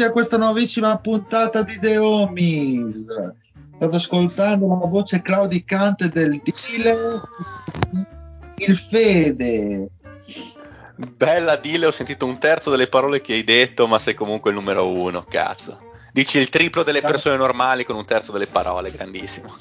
Benvenuti 0.00 0.02
a 0.02 0.10
questa 0.12 0.38
nuovissima 0.38 0.96
puntata 0.96 1.62
di 1.62 1.78
The 1.78 1.98
Homies. 1.98 3.04
State 3.76 3.96
ascoltando 3.96 4.66
la 4.66 4.86
voce 4.86 5.20
claudicante 5.20 6.08
del 6.08 6.40
Dile, 6.42 6.96
il 8.56 8.76
Fede. 8.76 9.88
Bella 10.96 11.56
Dile, 11.56 11.84
ho 11.84 11.90
sentito 11.90 12.24
un 12.24 12.38
terzo 12.38 12.70
delle 12.70 12.86
parole 12.86 13.20
che 13.20 13.34
hai 13.34 13.44
detto, 13.44 13.86
ma 13.86 13.98
sei 13.98 14.14
comunque 14.14 14.48
il 14.50 14.56
numero 14.56 14.88
uno, 14.88 15.22
cazzo. 15.28 15.76
Dici 16.12 16.38
il 16.38 16.48
triplo 16.48 16.82
delle 16.82 17.02
persone 17.02 17.36
normali 17.36 17.84
con 17.84 17.96
un 17.96 18.06
terzo 18.06 18.32
delle 18.32 18.46
parole, 18.46 18.90
grandissimo. 18.90 19.54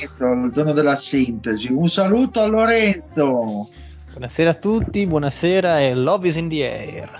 Il 0.00 0.52
giorno 0.52 0.72
della 0.72 0.94
sintesi. 0.94 1.72
Un 1.72 1.88
saluto 1.88 2.40
a 2.40 2.46
Lorenzo. 2.46 3.68
Buonasera 4.12 4.50
a 4.50 4.54
tutti, 4.54 5.04
buonasera 5.04 5.80
e 5.80 5.92
love 5.94 6.28
is 6.28 6.36
in 6.36 6.48
the 6.48 6.62
air. 6.62 7.12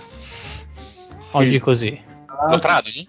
Oggi 1.37 1.51
Sì. 1.51 1.59
così. 1.59 2.01
Lo 2.49 2.59
traduci? 2.59 3.07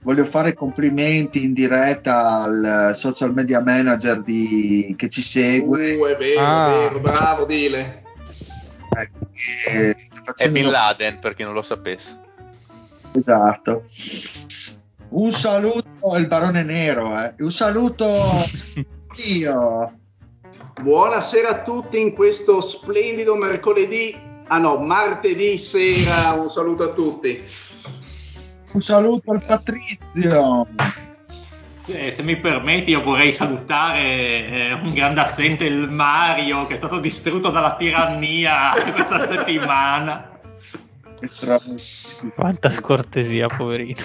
Voglio 0.00 0.24
fare 0.24 0.54
complimenti 0.54 1.42
in 1.44 1.52
diretta 1.52 2.42
al 2.42 2.92
social 2.94 3.32
media 3.34 3.60
manager 3.60 4.22
di- 4.22 4.94
che 4.96 5.08
ci 5.08 5.22
segue. 5.22 5.96
Uh, 5.96 6.04
è 6.06 6.16
vero, 6.16 6.40
Ah. 6.40 6.66
è 6.72 6.78
vero, 6.88 7.00
bravo 7.00 7.44
Dile. 7.44 8.02
eh, 9.68 9.94
È 10.36 10.50
Bin 10.50 10.70
Laden, 10.70 11.18
per 11.18 11.34
chi 11.34 11.42
non 11.42 11.52
lo 11.54 11.62
sapesse. 11.62 12.18
Esatto. 13.12 13.84
Un 15.08 15.32
saluto 15.32 15.84
al 16.12 16.26
barone 16.26 16.62
nero, 16.62 17.18
eh. 17.20 17.34
Un 17.38 17.50
saluto 17.50 18.06
io. 19.26 19.92
Buonasera 20.80 21.48
a 21.48 21.62
tutti 21.62 21.98
in 22.00 22.12
questo 22.14 22.60
splendido 22.60 23.34
mercoledì, 23.36 24.14
ah 24.48 24.58
no, 24.58 24.78
martedì 24.78 25.58
sera, 25.58 26.32
un 26.32 26.50
saluto 26.50 26.84
a 26.84 26.88
tutti. 26.92 27.42
Un 28.72 28.80
saluto 28.80 29.30
al 29.30 29.42
Patrizio. 29.44 30.66
Eh, 31.86 32.10
se 32.10 32.22
mi 32.22 32.36
permetti, 32.36 32.90
io 32.90 33.02
vorrei 33.02 33.32
salutare 33.32 34.00
eh, 34.02 34.72
un 34.72 34.92
grande 34.92 35.20
assente, 35.20 35.64
il 35.64 35.88
Mario, 35.88 36.66
che 36.66 36.74
è 36.74 36.76
stato 36.76 36.98
distrutto 36.98 37.50
dalla 37.50 37.76
tirannia 37.76 38.72
questa 38.92 39.26
settimana. 39.26 40.30
Quanta 42.34 42.70
scortesia, 42.70 43.46
poverino. 43.46 44.02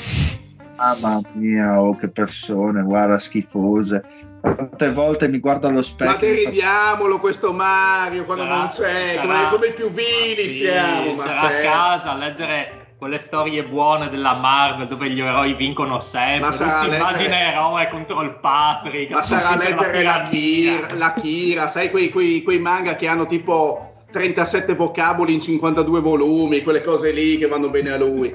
Mamma 0.81 1.21
mia, 1.33 1.79
oh, 1.79 1.95
che 1.95 2.09
persone, 2.09 2.81
guarda, 2.81 3.19
schifose. 3.19 4.03
Quante 4.41 4.91
volte 4.91 5.29
mi 5.29 5.37
guardo 5.39 5.67
allo 5.67 5.77
Ma 5.77 5.83
specchio. 5.83 6.11
e 6.11 6.15
faccio- 6.15 6.25
deridiamolo 6.49 7.19
questo 7.19 7.53
Mario 7.53 8.23
quando 8.23 8.43
Sarà- 8.43 8.55
non 8.57 8.67
c'è, 8.69 9.13
sarà- 9.13 9.21
come, 9.21 9.49
come 9.51 9.67
i 9.67 9.73
più 9.73 9.91
vili 9.91 10.49
Sì, 10.49 10.63
siamo. 10.63 11.13
Ma 11.13 11.23
sarà 11.23 11.41
a 11.41 11.47
c'è. 11.49 11.61
casa 11.61 12.11
a 12.13 12.15
leggere 12.15 12.93
quelle 12.97 13.19
storie 13.19 13.63
buone 13.63 14.09
della 14.09 14.33
Marvel 14.33 14.87
dove 14.87 15.09
gli 15.11 15.19
eroi 15.21 15.53
vincono 15.53 15.99
sempre. 15.99 16.47
Ma 16.49 16.51
sarà 16.51 16.69
si 16.71 16.89
a 16.89 16.95
immagina 16.95 17.29
leggere- 17.29 17.51
eroe 17.51 17.87
contro 17.89 18.21
il 18.23 18.31
Patrick. 18.41 19.11
Ma 19.11 19.21
sarà 19.21 19.55
leggere 19.55 20.01
la 20.03 20.21
tirannia. 20.27 20.29
Kira, 20.29 20.93
la 20.95 21.13
Kira, 21.13 21.67
sai 21.67 21.91
quei, 21.91 22.09
quei- 22.09 22.41
quei 22.41 22.59
manga 22.59 22.95
che 22.95 23.07
hanno 23.07 23.27
tipo 23.27 23.93
37 24.11 24.73
vocaboli 24.73 25.33
in 25.33 25.39
52 25.39 25.99
volumi, 26.01 26.63
quelle 26.63 26.81
cose 26.81 27.11
lì 27.11 27.37
che 27.37 27.47
vanno 27.47 27.69
bene 27.69 27.91
a 27.91 27.97
lui. 27.97 28.33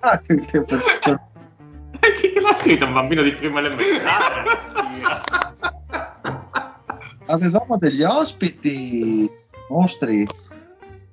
Ah, 0.00 0.18
che, 0.18 0.62
persone. 0.62 1.22
Chi 2.16 2.32
che 2.32 2.40
l'ha 2.40 2.52
scritto? 2.52 2.84
Un 2.86 2.92
bambino 2.92 3.22
di 3.22 3.32
prima 3.32 3.60
elementare. 3.60 4.44
Avevamo 7.26 7.78
degli 7.78 8.02
ospiti 8.02 9.30
mostri. 9.68 10.26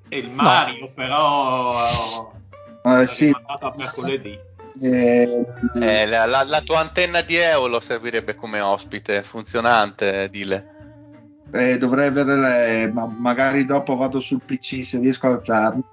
E 0.10 0.18
il 0.18 0.32
Mario, 0.32 0.90
però. 0.94 2.32
Eh, 2.84 3.02
è 3.04 3.06
sì, 3.06 3.30
a 3.32 3.72
mercoledì. 3.76 4.40
eh, 4.82 5.46
Eh, 5.80 6.06
la, 6.08 6.26
la- 6.26 6.44
la 6.44 6.62
tua 6.62 6.80
antenna 6.80 7.22
di 7.22 7.36
Eolo 7.36 7.80
servirebbe 7.80 8.36
come 8.36 8.60
ospite 8.60 9.22
funzionante, 9.24 10.28
Dile. 10.30 10.76
eh, 11.52 11.78
dovrei 11.78 12.08
avere 12.08 12.36
le, 12.36 12.92
ma 12.92 13.06
magari 13.08 13.66
dopo 13.66 13.96
vado 13.96 14.20
sul 14.20 14.42
PC 14.44 14.84
se 14.84 15.00
riesco 15.00 15.28
a 15.28 15.32
alzarmi. 15.32 15.84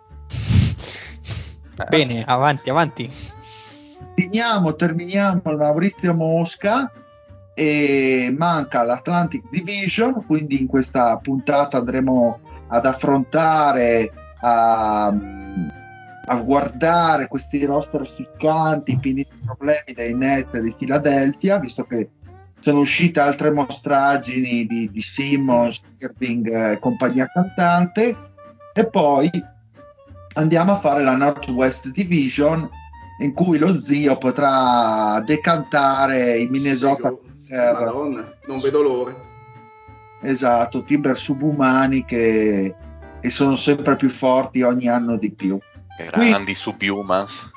Bene, 1.89 2.25
avanti, 2.25 2.71
avanti. 2.71 3.11
Finiamo, 4.15 4.75
terminiamo 4.75 5.43
il 5.45 5.57
Maurizio 5.57 6.15
Mosca 6.15 6.91
e 7.55 8.35
manca 8.37 8.83
l'Atlantic 8.83 9.49
Division, 9.51 10.25
quindi 10.27 10.61
in 10.61 10.67
questa 10.67 11.17
puntata 11.19 11.79
andremo 11.79 12.41
ad 12.69 12.87
affrontare, 12.87 14.11
a, 14.41 15.07
a 15.07 16.41
guardare 16.43 17.29
questi 17.29 17.65
roster 17.65 18.07
ficcanti, 18.07 18.93
i 18.93 18.99
pieni 18.99 19.27
di 19.31 19.41
problemi 19.45 19.93
dei 19.95 20.15
Nets 20.15 20.59
di 20.59 20.75
Philadelphia, 20.77 21.59
visto 21.59 21.85
che 21.85 22.11
sono 22.59 22.81
uscite 22.81 23.21
altre 23.21 23.51
mostraggini 23.51 24.67
di, 24.67 24.91
di 24.91 25.01
Simmons, 25.01 25.87
Irving 26.01 26.49
eh, 26.49 26.73
e 26.73 26.79
compagnia 26.79 27.27
cantante 27.27 28.17
e 28.73 28.87
poi 28.89 29.31
andiamo 30.37 30.73
a 30.73 30.79
fare 30.79 31.03
la 31.03 31.17
Northwest 31.17 31.89
Division 31.89 32.69
in 33.19 33.33
cui 33.33 33.59
lo 33.59 33.79
zio 33.79 34.17
potrà 34.19 35.21
decantare 35.25 36.39
i 36.39 36.49
Minnesota 36.49 37.13
Madonna, 37.49 38.35
non 38.47 38.59
vedo 38.59 38.83
l'ora. 38.83 39.15
esatto, 40.23 40.83
Timber 40.83 41.17
subumani 41.17 42.05
che, 42.05 42.75
che 43.21 43.31
sono 43.31 43.55
sempre 43.55 43.97
più 43.97 44.11
forti 44.11 44.63
ogni 44.63 44.89
anno 44.89 45.17
di 45.17 45.31
più. 45.31 45.59
Grandi 45.97 46.55
subhumans. 46.55 47.51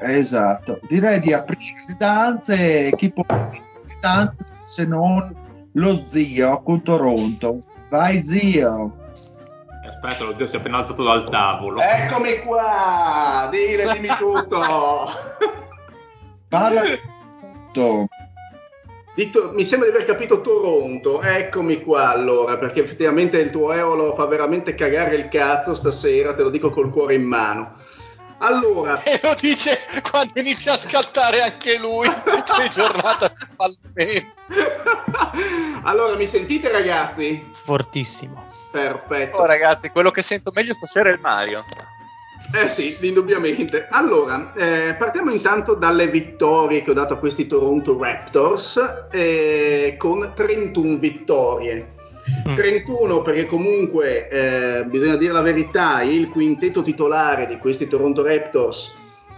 Esatto, 0.00 0.80
direi 0.88 1.20
di 1.20 1.32
aprire 1.32 1.84
le 1.86 1.94
danze. 1.96 2.90
Chi 2.96 3.12
può 3.12 3.24
aprire 3.26 3.64
le 3.84 3.96
danze 4.00 4.44
se 4.64 4.86
non 4.86 5.32
lo 5.72 5.96
zio 5.96 6.62
con 6.62 6.82
Toronto? 6.82 7.62
Vai 7.90 8.22
zio. 8.24 9.03
Aspetta, 10.04 10.24
lo 10.24 10.36
zio 10.36 10.46
si 10.46 10.56
è 10.56 10.58
appena 10.58 10.78
alzato 10.78 11.02
dal 11.02 11.24
tavolo. 11.24 11.80
Eccomi 11.80 12.40
qua, 12.40 13.48
dile, 13.50 13.88
dimmi 13.94 14.08
tutto. 14.18 14.60
Parla 16.46 16.82
tutto. 16.82 18.06
Di 19.14 19.30
to- 19.30 19.52
mi 19.54 19.64
sembra 19.64 19.88
di 19.88 19.94
aver 19.94 20.06
capito 20.06 20.42
Toronto, 20.42 21.22
eccomi 21.22 21.82
qua 21.82 22.10
allora, 22.10 22.58
perché 22.58 22.82
effettivamente 22.82 23.38
il 23.38 23.50
tuo 23.50 23.72
Eolo 23.72 24.14
fa 24.14 24.26
veramente 24.26 24.74
cagare 24.74 25.14
il 25.14 25.28
cazzo 25.28 25.74
stasera, 25.74 26.34
te 26.34 26.42
lo 26.42 26.50
dico 26.50 26.68
col 26.68 26.90
cuore 26.90 27.14
in 27.14 27.22
mano. 27.22 27.74
Allora, 28.38 29.00
E 29.04 29.18
lo 29.22 29.34
dice 29.40 29.86
quando 30.10 30.38
inizia 30.38 30.74
a 30.74 30.78
scattare 30.78 31.40
anche 31.40 31.78
lui. 31.78 32.06
che 32.26 32.68
giornata 32.74 33.28
di 33.28 33.46
fallimento. 33.56 34.34
allora 35.84 36.14
mi 36.16 36.26
sentite 36.26 36.70
ragazzi? 36.70 37.48
fortissimo. 37.52 38.63
Perfetto. 38.74 39.36
Oh, 39.36 39.46
ragazzi, 39.46 39.90
quello 39.90 40.10
che 40.10 40.22
sento 40.22 40.50
meglio 40.52 40.74
stasera 40.74 41.08
è 41.08 41.12
il 41.12 41.20
Mario. 41.20 41.64
Eh 42.52 42.68
sì, 42.68 42.96
indubbiamente. 43.02 43.86
Allora, 43.88 44.52
eh, 44.54 44.94
partiamo 44.94 45.30
intanto 45.30 45.74
dalle 45.74 46.08
vittorie 46.08 46.82
che 46.82 46.90
ho 46.90 46.94
dato 46.94 47.14
a 47.14 47.18
questi 47.18 47.46
Toronto 47.46 47.96
Raptors, 47.96 49.06
eh, 49.12 49.94
con 49.96 50.32
31 50.34 50.96
vittorie. 50.98 51.92
Mm. 52.48 52.56
31 52.56 53.22
perché 53.22 53.46
comunque 53.46 54.28
eh, 54.28 54.84
bisogna 54.86 55.16
dire 55.16 55.32
la 55.32 55.42
verità, 55.42 56.02
il 56.02 56.28
quintetto 56.28 56.82
titolare 56.82 57.46
di 57.46 57.58
questi 57.58 57.86
Toronto 57.86 58.24
Raptors 58.24 58.94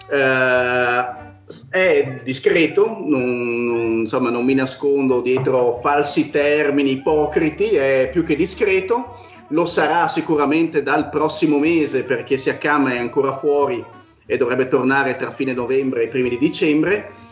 eh, 0.08 1.26
è 1.70 2.20
discreto, 2.22 2.86
non, 3.04 3.66
non- 3.66 3.98
insomma 4.00 4.30
non 4.30 4.44
mi 4.44 4.54
nascondo 4.54 5.20
dietro 5.20 5.78
falsi 5.80 6.30
termini 6.30 6.92
ipocriti, 6.92 7.74
è 7.74 8.08
più 8.10 8.24
che 8.24 8.34
discreto, 8.34 9.25
lo 9.48 9.66
sarà 9.66 10.08
sicuramente 10.08 10.82
dal 10.82 11.08
prossimo 11.08 11.58
mese 11.58 12.02
perché 12.02 12.36
Siakam 12.36 12.90
è 12.90 12.98
ancora 12.98 13.36
fuori 13.36 13.84
e 14.26 14.36
dovrebbe 14.36 14.68
tornare 14.68 15.16
tra 15.16 15.30
fine 15.30 15.52
novembre 15.52 16.04
e 16.04 16.08
primi 16.08 16.28
di 16.28 16.38
dicembre. 16.38 17.24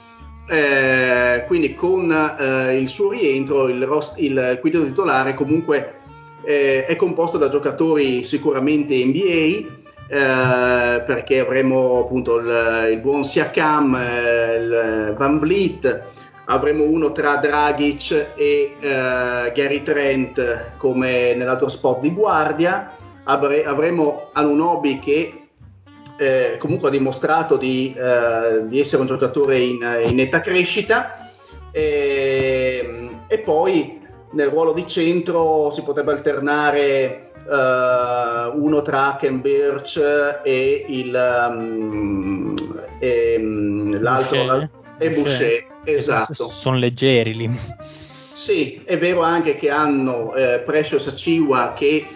Eh, 0.47 1.45
quindi 1.47 1.75
con 1.75 2.11
eh, 2.13 2.77
il 2.77 2.89
suo 2.89 3.11
rientro 3.11 3.69
il, 3.69 3.83
rost- 3.87 4.21
il 4.21 4.59
quintetto 4.61 4.85
titolare 4.85 5.33
comunque 5.33 6.01
eh, 6.45 6.85
è 6.85 6.97
composto 6.97 7.39
da 7.39 7.49
giocatori 7.49 8.25
sicuramente 8.25 9.03
NBA 9.03 9.83
eh, 10.07 11.03
perché 11.03 11.41
avremo 11.41 12.01
appunto 12.01 12.39
il, 12.39 12.89
il 12.93 13.01
buon 13.01 13.25
Siakam, 13.25 13.95
eh, 13.97 14.57
il 14.57 15.15
Van 15.17 15.39
Vliet, 15.39 16.03
avremo 16.47 16.85
uno 16.85 17.13
tra 17.13 17.37
Dragic 17.37 18.33
e 18.35 18.77
eh, 18.79 19.53
Gary 19.55 19.83
Trent 19.83 20.77
come 20.77 21.35
nell'altro 21.35 21.69
spot 21.69 22.01
di 22.01 22.13
guardia, 22.13 22.93
Avre- 23.25 23.65
avremo 23.65 24.29
Anunobi 24.33 24.99
che 24.99 25.49
eh, 26.17 26.57
comunque 26.59 26.89
ha 26.89 26.93
dimostrato 26.93 27.57
di, 27.57 27.95
eh, 27.97 28.67
di 28.67 28.79
essere 28.79 29.01
un 29.01 29.07
giocatore 29.07 29.59
in, 29.59 30.03
in 30.07 30.15
netta 30.15 30.41
crescita. 30.41 31.31
E, 31.71 33.11
e 33.27 33.39
poi 33.39 34.01
nel 34.33 34.49
ruolo 34.49 34.73
di 34.73 34.87
centro 34.87 35.71
si 35.73 35.83
potrebbe 35.83 36.13
alternare 36.13 37.31
eh, 37.49 38.51
uno 38.55 38.83
tra 38.83 39.17
Ken 39.19 39.41
Birch 39.41 40.41
e 40.45 40.85
il 40.89 41.49
um, 41.51 42.55
e, 42.99 43.37
um, 43.39 44.01
l'altro 44.01 44.39
Boucher. 44.45 44.71
e 44.99 45.11
Boucher, 45.11 45.67
esatto. 45.85 46.49
Sono 46.51 46.77
leggeri 46.77 47.35
lì. 47.35 47.59
Sì, 48.33 48.83
è 48.85 48.99
vero 48.99 49.23
anche 49.23 49.57
che 49.57 49.71
hanno 49.71 50.35
eh, 50.35 50.59
Precious 50.65 51.07
Aciwa 51.07 51.73
che 51.73 52.07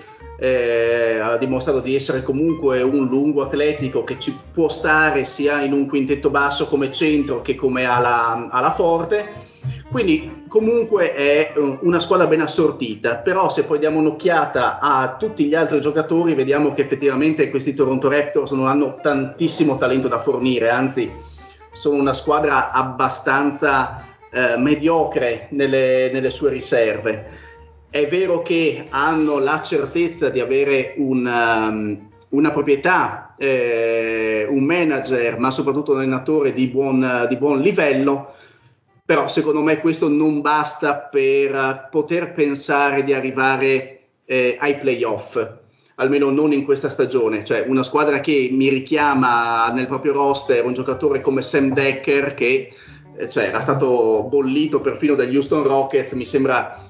eh, 0.41 1.19
ha 1.21 1.37
dimostrato 1.37 1.81
di 1.81 1.97
essere 1.97 2.23
comunque 2.23 2.81
un 2.83 3.07
lungo 3.07 3.43
atletico 3.43 4.05
che 4.05 4.19
ci 4.19 4.37
può 4.53 4.69
stare 4.69 5.25
sia 5.25 5.63
in 5.63 5.73
un 5.73 5.87
quintetto 5.87 6.31
basso 6.31 6.67
come 6.69 6.91
centro 6.93 7.43
che 7.43 7.55
come 7.55 7.85
ala, 7.85 8.49
ala 8.51 8.75
forte. 8.75 9.47
Quindi 9.91 10.45
comunque 10.49 11.15
è 11.15 11.53
eh, 11.57 11.79
una 11.81 11.99
squadra 11.99 12.27
ben 12.27 12.41
assortita, 12.41 13.17
però 13.17 13.49
se 13.49 13.65
poi 13.65 13.79
diamo 13.79 13.99
un'occhiata 13.99 14.79
a 14.81 15.17
tutti 15.19 15.45
gli 15.45 15.55
altri 15.55 15.81
giocatori 15.81 16.35
vediamo 16.35 16.73
che 16.73 16.83
effettivamente 16.83 17.49
questi 17.49 17.75
Toronto 17.75 18.09
Raptors 18.09 18.53
non 18.53 18.67
hanno 18.67 18.99
tantissimo 19.01 19.79
talento 19.79 20.09
da 20.09 20.21
fornire, 20.21 20.69
anzi 20.69 21.11
sono 21.79 21.97
una 21.97 22.13
squadra 22.13 22.73
abbastanza 22.73 24.05
eh, 24.33 24.57
mediocre 24.57 25.47
nelle, 25.51 26.11
nelle 26.13 26.31
sue 26.31 26.51
riserve. 26.51 27.47
È 27.89 28.05
vero 28.09 28.43
che 28.43 28.87
hanno 28.91 29.39
la 29.39 29.63
certezza 29.63 30.29
di 30.29 30.41
avere 30.41 30.95
un, 30.97 31.25
um, 31.25 32.11
una 32.31 32.51
proprietà, 32.51 33.37
eh, 33.39 34.45
un 34.51 34.65
manager, 34.65 35.39
ma 35.39 35.53
soprattutto 35.53 35.93
un 35.93 35.99
allenatore 35.99 36.53
di 36.53 36.67
buon, 36.67 37.27
di 37.29 37.37
buon 37.37 37.61
livello, 37.61 38.35
però 39.05 39.29
secondo 39.29 39.63
me 39.63 39.79
questo 39.79 40.09
non 40.09 40.41
basta 40.41 40.97
per 40.97 41.87
poter 41.93 42.33
pensare 42.33 43.05
di 43.05 43.15
arrivare 43.15 44.01
eh, 44.25 44.57
ai 44.59 44.77
playoff, 44.79 45.41
almeno 45.99 46.31
non 46.31 46.53
in 46.53 46.65
questa 46.65 46.89
stagione. 46.89 47.45
Cioè 47.45 47.65
una 47.67 47.83
squadra 47.83 48.21
che 48.21 48.49
mi 48.53 48.69
richiama 48.69 49.71
nel 49.73 49.87
proprio 49.87 50.13
roster 50.13 50.65
un 50.65 50.73
giocatore 50.73 51.21
come 51.21 51.43
Sam 51.43 51.73
Decker 51.73 52.35
che 52.35 52.73
eh, 53.17 53.29
cioè, 53.29 53.45
era 53.45 53.61
stato 53.61 54.27
bollito 54.29 54.81
perfino 54.81 55.15
dagli 55.15 55.37
Houston 55.37 55.65
Rockets, 55.65 56.13
mi 56.13 56.25
sembra 56.25 56.87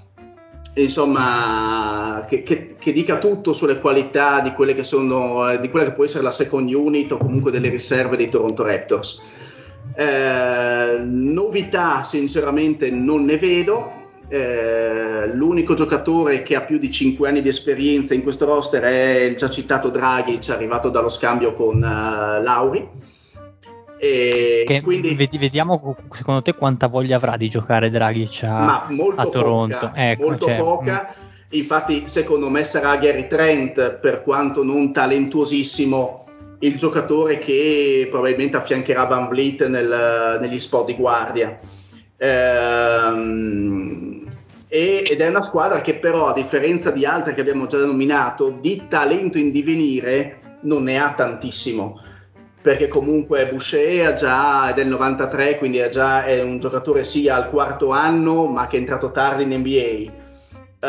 insomma, 0.74 2.24
che, 2.28 2.42
che, 2.42 2.76
che, 2.78 2.92
dica 2.92 3.18
tutto 3.18 3.52
sulle 3.52 3.80
qualità 3.80 4.40
di 4.40 4.52
quelle 4.52 4.74
che 4.74 4.84
sono, 4.84 5.56
di 5.56 5.68
quella 5.70 5.86
che 5.86 5.92
può 5.92 6.04
essere 6.04 6.22
la 6.22 6.30
second 6.30 6.72
unit 6.72 7.12
o 7.12 7.18
comunque 7.18 7.50
delle 7.50 7.68
riserve 7.68 8.16
dei 8.16 8.28
Toronto 8.28 8.62
Raptors. 8.62 9.20
Eh, 9.96 10.98
novità, 11.02 12.04
sinceramente, 12.04 12.90
non 12.90 13.24
ne 13.24 13.38
vedo. 13.38 13.97
Eh, 14.30 15.30
l'unico 15.32 15.72
giocatore 15.72 16.42
che 16.42 16.54
ha 16.54 16.60
più 16.60 16.76
di 16.76 16.90
5 16.90 17.28
anni 17.28 17.40
di 17.40 17.48
esperienza 17.48 18.12
in 18.12 18.22
questo 18.22 18.44
roster 18.44 18.82
è 18.82 19.22
il 19.22 19.36
già 19.36 19.48
citato 19.48 19.88
Dragic, 19.88 20.50
arrivato 20.50 20.90
dallo 20.90 21.08
scambio 21.08 21.54
con 21.54 21.76
uh, 21.76 22.42
Lauri. 22.42 22.86
E 24.00 24.80
quindi 24.84 25.16
vediamo 25.38 25.96
secondo 26.10 26.42
te 26.42 26.54
quanta 26.54 26.86
voglia 26.86 27.16
avrà 27.16 27.36
di 27.36 27.48
giocare 27.48 27.90
Dragic 27.90 28.44
a, 28.44 28.86
a 29.16 29.26
Toronto. 29.26 29.78
Poca, 29.78 30.10
ecco, 30.10 30.24
molto 30.24 30.46
cioè, 30.46 30.56
poca. 30.56 31.14
Infatti, 31.50 32.04
secondo 32.06 32.50
me 32.50 32.62
sarà 32.64 32.96
Gary 32.98 33.26
Trent, 33.26 33.94
per 33.94 34.22
quanto 34.22 34.62
non 34.62 34.92
talentuosissimo, 34.92 36.26
il 36.60 36.76
giocatore 36.76 37.38
che 37.38 38.06
probabilmente 38.10 38.58
affiancherà 38.58 39.04
Van 39.04 39.28
Vliet 39.28 39.66
nel, 39.66 40.38
negli 40.40 40.60
spot 40.60 40.86
di 40.86 40.94
guardia. 40.94 41.58
Ehm, 42.18 44.17
e, 44.68 45.02
ed 45.08 45.20
è 45.20 45.28
una 45.28 45.42
squadra 45.42 45.80
che 45.80 45.94
però, 45.96 46.26
a 46.26 46.34
differenza 46.34 46.90
di 46.90 47.04
altre 47.04 47.34
che 47.34 47.40
abbiamo 47.40 47.66
già 47.66 47.78
nominato, 47.78 48.50
di 48.50 48.84
talento 48.88 49.38
in 49.38 49.50
divenire 49.50 50.58
non 50.62 50.82
ne 50.84 50.98
ha 50.98 51.12
tantissimo 51.12 52.00
perché 52.60 52.88
comunque 52.88 53.46
Boucher 53.46 54.14
già, 54.14 54.68
è 54.68 54.74
del 54.74 54.88
93, 54.88 55.56
quindi 55.56 55.78
è 55.78 55.88
già 55.88 56.24
è 56.24 56.42
un 56.42 56.58
giocatore 56.58 57.02
sia 57.04 57.36
al 57.36 57.48
quarto 57.48 57.92
anno, 57.92 58.46
ma 58.46 58.66
che 58.66 58.76
è 58.76 58.80
entrato 58.80 59.10
tardi 59.10 59.44
in 59.44 59.54
NBA. 59.54 60.26
Uh, 60.80 60.86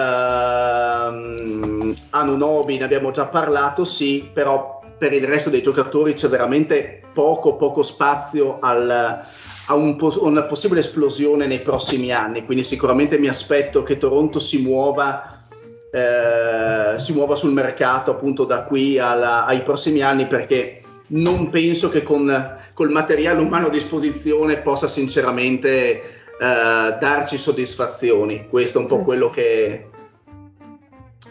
Anunobi 2.09 2.77
ne 2.77 2.83
abbiamo 2.83 3.11
già 3.11 3.27
parlato, 3.27 3.85
sì, 3.85 4.29
però 4.33 4.81
per 4.97 5.13
il 5.13 5.25
resto 5.25 5.49
dei 5.49 5.61
giocatori 5.61 6.13
c'è 6.13 6.27
veramente 6.27 7.01
poco, 7.13 7.55
poco 7.55 7.81
spazio 7.81 8.57
al, 8.59 9.23
a 9.69 9.75
un 9.75 9.95
pos- 9.95 10.15
una 10.15 10.43
possibile 10.43 10.79
esplosione 10.79 11.45
nei 11.45 11.61
prossimi 11.61 12.11
anni, 12.11 12.43
quindi 12.43 12.63
sicuramente 12.63 13.19
mi 13.19 13.27
aspetto 13.27 13.83
che 13.83 13.97
Toronto 13.97 14.39
si 14.39 14.61
muova, 14.61 15.47
eh, 15.91 16.99
si 16.99 17.13
muova 17.13 17.35
sul 17.35 17.53
mercato 17.53 18.09
appunto 18.11 18.45
da 18.45 18.63
qui 18.63 18.97
alla, 18.97 19.45
ai 19.45 19.61
prossimi 19.61 20.01
anni 20.01 20.25
perché 20.25 20.81
non 21.07 21.49
penso 21.49 21.89
che 21.89 22.01
con 22.01 22.57
col 22.73 22.89
materiale 22.91 23.41
umano 23.41 23.67
a 23.67 23.69
disposizione 23.69 24.59
possa 24.59 24.87
sinceramente 24.87 25.69
eh, 26.01 26.01
darci 26.39 27.37
soddisfazioni. 27.37 28.47
Questo 28.49 28.79
è 28.79 28.81
un 28.81 28.87
po' 28.87 29.03
quello 29.03 29.29
che. 29.29 29.87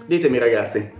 Ditemi, 0.07 0.39
ragazzi. 0.39 0.93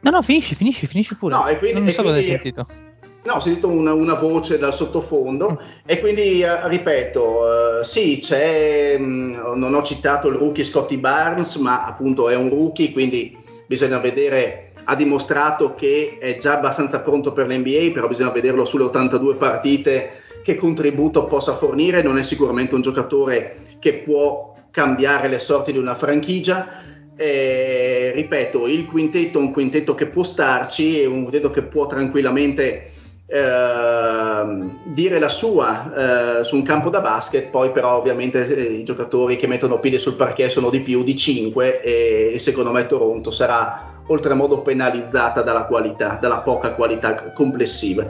No, 0.00 0.10
no, 0.10 0.22
finisci, 0.22 0.54
finisci, 0.54 0.86
finisci 0.86 1.16
pure. 1.16 1.34
No, 1.34 1.48
e 1.48 1.58
quindi, 1.58 1.80
non 1.80 1.90
so 1.90 2.02
cosa 2.02 2.14
hai 2.14 2.22
quindi, 2.24 2.40
sentito. 2.42 2.83
No, 3.24 3.36
ho 3.36 3.40
sentito 3.40 3.68
una, 3.68 3.94
una 3.94 4.14
voce 4.14 4.58
dal 4.58 4.74
sottofondo 4.74 5.58
e 5.86 5.98
quindi 5.98 6.42
eh, 6.42 6.68
ripeto, 6.68 7.80
eh, 7.80 7.84
sì, 7.84 8.18
c'è, 8.20 8.98
mh, 8.98 9.54
non 9.56 9.72
ho 9.72 9.82
citato 9.82 10.28
il 10.28 10.34
rookie 10.34 10.62
Scotty 10.62 10.98
Barnes, 10.98 11.56
ma 11.56 11.86
appunto 11.86 12.28
è 12.28 12.36
un 12.36 12.50
rookie, 12.50 12.92
quindi 12.92 13.34
bisogna 13.66 13.98
vedere 13.98 14.72
ha 14.84 14.94
dimostrato 14.94 15.74
che 15.74 16.18
è 16.20 16.36
già 16.36 16.58
abbastanza 16.58 17.00
pronto 17.00 17.32
per 17.32 17.46
l'NBA, 17.46 17.92
però 17.94 18.08
bisogna 18.08 18.28
vederlo 18.28 18.66
sulle 18.66 18.84
82 18.84 19.36
partite 19.36 20.10
che 20.42 20.56
contributo 20.56 21.24
possa 21.24 21.54
fornire, 21.54 22.02
non 22.02 22.18
è 22.18 22.22
sicuramente 22.22 22.74
un 22.74 22.82
giocatore 22.82 23.76
che 23.78 23.94
può 23.94 24.54
cambiare 24.70 25.28
le 25.28 25.38
sorti 25.38 25.72
di 25.72 25.78
una 25.78 25.94
franchigia. 25.94 26.82
Eh, 27.16 28.12
ripeto, 28.14 28.66
il 28.66 28.84
quintetto 28.84 29.38
è 29.38 29.40
un 29.40 29.52
quintetto 29.52 29.94
che 29.94 30.08
può 30.08 30.22
starci, 30.22 31.00
è 31.00 31.06
un 31.06 31.22
quintetto 31.22 31.48
che 31.50 31.62
può 31.62 31.86
tranquillamente 31.86 32.90
eh, 33.26 34.70
dire 34.84 35.18
la 35.18 35.28
sua 35.28 36.40
eh, 36.40 36.44
su 36.44 36.56
un 36.56 36.62
campo 36.62 36.90
da 36.90 37.00
basket, 37.00 37.48
poi 37.48 37.72
però 37.72 37.98
ovviamente 37.98 38.46
eh, 38.46 38.72
i 38.72 38.84
giocatori 38.84 39.36
che 39.36 39.46
mettono 39.46 39.78
piede 39.78 39.98
sul 39.98 40.14
parquet 40.14 40.50
sono 40.50 40.70
di 40.70 40.80
più 40.80 41.02
di 41.02 41.16
5 41.16 41.80
e, 41.80 42.32
e 42.34 42.38
secondo 42.38 42.70
me 42.70 42.86
Toronto 42.86 43.30
sarà 43.30 44.02
oltremodo 44.06 44.60
penalizzata 44.60 45.42
dalla 45.42 45.64
qualità, 45.64 46.18
dalla 46.20 46.40
poca 46.40 46.74
qualità 46.74 47.32
complessiva. 47.32 48.06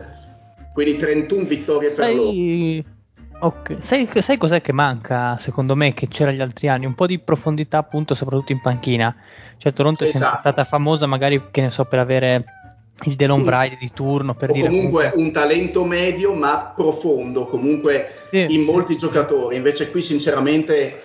Quindi 0.72 0.96
31 0.96 1.44
vittorie 1.44 1.90
Sai... 1.90 2.06
per 2.06 2.16
loro. 2.16 2.92
Ok, 3.36 3.76
sai, 3.78 4.08
sai, 4.20 4.38
cos'è 4.38 4.62
che 4.62 4.72
manca 4.72 5.36
secondo 5.38 5.76
me 5.76 5.92
che 5.92 6.08
c'era 6.08 6.30
gli 6.30 6.40
altri 6.40 6.68
anni? 6.68 6.86
Un 6.86 6.94
po' 6.94 7.06
di 7.06 7.18
profondità 7.18 7.78
appunto 7.78 8.14
soprattutto 8.14 8.52
in 8.52 8.60
panchina. 8.60 9.14
Cioè 9.58 9.72
Toronto 9.72 10.04
esatto. 10.04 10.18
è 10.18 10.20
sempre 10.20 10.38
stata 10.40 10.64
famosa 10.64 11.06
magari 11.06 11.42
che 11.50 11.60
ne 11.60 11.70
so 11.70 11.84
per 11.84 11.98
avere 11.98 12.44
il 13.02 13.16
Delon 13.16 13.42
Wright 13.42 13.78
di 13.78 13.90
turno 13.92 14.34
per 14.34 14.50
o 14.50 14.52
dire 14.52 14.68
comunque, 14.68 15.10
comunque 15.10 15.22
un 15.22 15.32
talento 15.32 15.84
medio 15.84 16.32
ma 16.32 16.72
profondo 16.74 17.46
comunque 17.46 18.14
sì, 18.22 18.46
in 18.48 18.62
molti 18.62 18.92
sì. 18.92 19.00
giocatori 19.00 19.56
invece 19.56 19.90
qui 19.90 20.00
sinceramente 20.00 21.02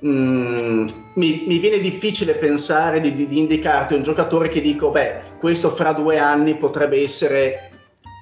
mh, 0.00 0.08
mm, 0.10 0.86
mi, 1.14 1.44
mi, 1.46 1.58
viene 1.58 1.78
difficile 1.78 2.34
pensare 2.34 3.00
di, 3.00 3.14
di, 3.14 3.26
di, 3.26 3.38
indicarti 3.38 3.94
un 3.94 4.02
giocatore 4.02 4.48
che 4.48 4.60
dico 4.60 4.90
beh 4.90 5.36
questo 5.38 5.70
fra 5.70 5.92
due 5.92 6.18
anni 6.18 6.56
potrebbe 6.56 7.00
essere 7.02 7.70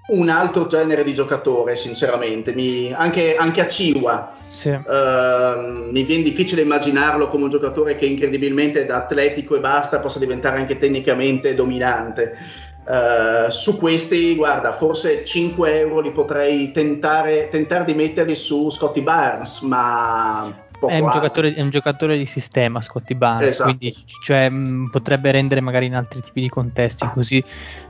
un 0.08 0.28
altro 0.28 0.68
genere 0.68 1.02
di 1.02 1.14
giocatore 1.14 1.75
sinceramente 1.75 2.54
mi, 2.54 2.92
anche, 2.92 3.35
anche, 3.35 3.61
a 3.61 3.66
Ciwa 3.66 4.32
sì. 4.49 4.68
uh, 4.68 5.90
mi 5.90 6.04
viene 6.04 6.23
difficile 6.23 6.62
immaginarlo 6.62 7.28
come 7.28 7.44
un 7.44 7.50
giocatore 7.50 7.96
che 7.96 8.06
incredibilmente 8.06 8.87
da 8.87 8.99
atletico 8.99 9.56
e 9.56 9.61
basta 9.61 9.99
possa 9.99 10.20
diventare 10.20 10.58
anche 10.58 10.78
tecnicamente 10.78 11.54
dominante 11.54 12.37
Uh, 12.86 13.50
su 13.50 13.78
questi, 13.78 14.36
guarda, 14.36 14.74
forse 14.74 15.24
5 15.24 15.78
euro 15.80 16.00
li 16.00 16.12
potrei 16.12 16.70
tentare, 16.70 17.48
tentare 17.48 17.84
di 17.84 17.94
metterli 17.94 18.34
su 18.36 18.70
Scotty 18.70 19.02
Barnes, 19.02 19.60
ma 19.62 20.66
è 20.78 20.98
un, 21.00 21.10
giocatore, 21.10 21.54
è 21.54 21.60
un, 21.62 21.70
giocatore, 21.70 22.18
di 22.18 22.26
sistema 22.26 22.80
Scotty 22.80 23.14
Barnes, 23.14 23.48
esatto. 23.48 23.76
quindi 23.76 23.96
cioè, 24.22 24.48
mh, 24.50 24.90
potrebbe 24.90 25.30
rendere 25.30 25.60
magari 25.60 25.86
in 25.86 25.94
altri 25.94 26.20
tipi 26.20 26.42
di 26.42 26.48
contesti, 26.48 27.08
così 27.12 27.42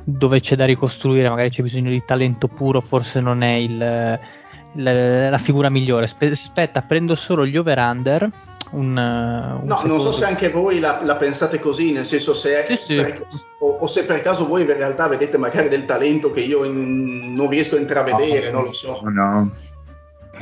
dove 0.04 0.40
c'è 0.40 0.54
da 0.54 0.64
ricostruire, 0.64 1.28
magari 1.28 1.50
c'è 1.50 1.62
bisogno 1.62 1.90
di 1.90 2.02
talento 2.06 2.48
puro, 2.48 2.80
forse 2.80 3.20
non 3.20 3.42
è 3.42 3.54
il, 3.54 3.76
la, 3.76 5.30
la, 5.30 5.38
figura 5.38 5.68
migliore. 5.68 6.04
Aspetta, 6.04 6.82
prendo 6.82 7.14
solo 7.14 7.44
gli 7.44 7.56
over-under 7.56 8.30
un, 8.70 8.96
un 8.96 9.61
no, 9.64 9.76
secondo... 9.76 9.87
non 9.87 10.00
so 10.00 10.12
se 10.12 10.25
anche 10.25 10.50
voi 10.50 10.80
la, 10.80 11.00
la, 11.04 11.16
pensate 11.16 11.61
così, 11.61 11.92
nel 11.92 12.04
senso 12.04 12.35
se 12.35 12.64
sì, 12.66 12.76
sì. 12.76 12.94
Per, 12.96 13.26
o, 13.61 13.68
o, 13.68 13.87
se 13.87 14.04
per 14.04 14.23
caso 14.23 14.46
voi 14.46 14.62
in 14.62 14.66
realtà 14.66 15.06
vedete 15.06 15.38
magari 15.38 15.68
del 15.68 15.85
talento 15.85 16.32
che 16.32 16.40
io 16.40 16.64
in, 16.64 17.32
non 17.32 17.49
riesco 17.49 17.76
a 17.76 17.78
intravedere, 17.78 18.50
no, 18.50 18.58
non 18.58 18.66
lo 18.66 18.73
so. 18.73 19.00
No, 19.04 19.52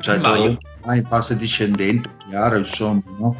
cioè 0.00 0.18
Ma 0.18 0.36
io... 0.36 0.56
in 0.94 1.04
fase 1.06 1.36
discendente, 1.36 2.10
chiaro, 2.28 2.56
insomma, 2.56 3.02
no? 3.18 3.36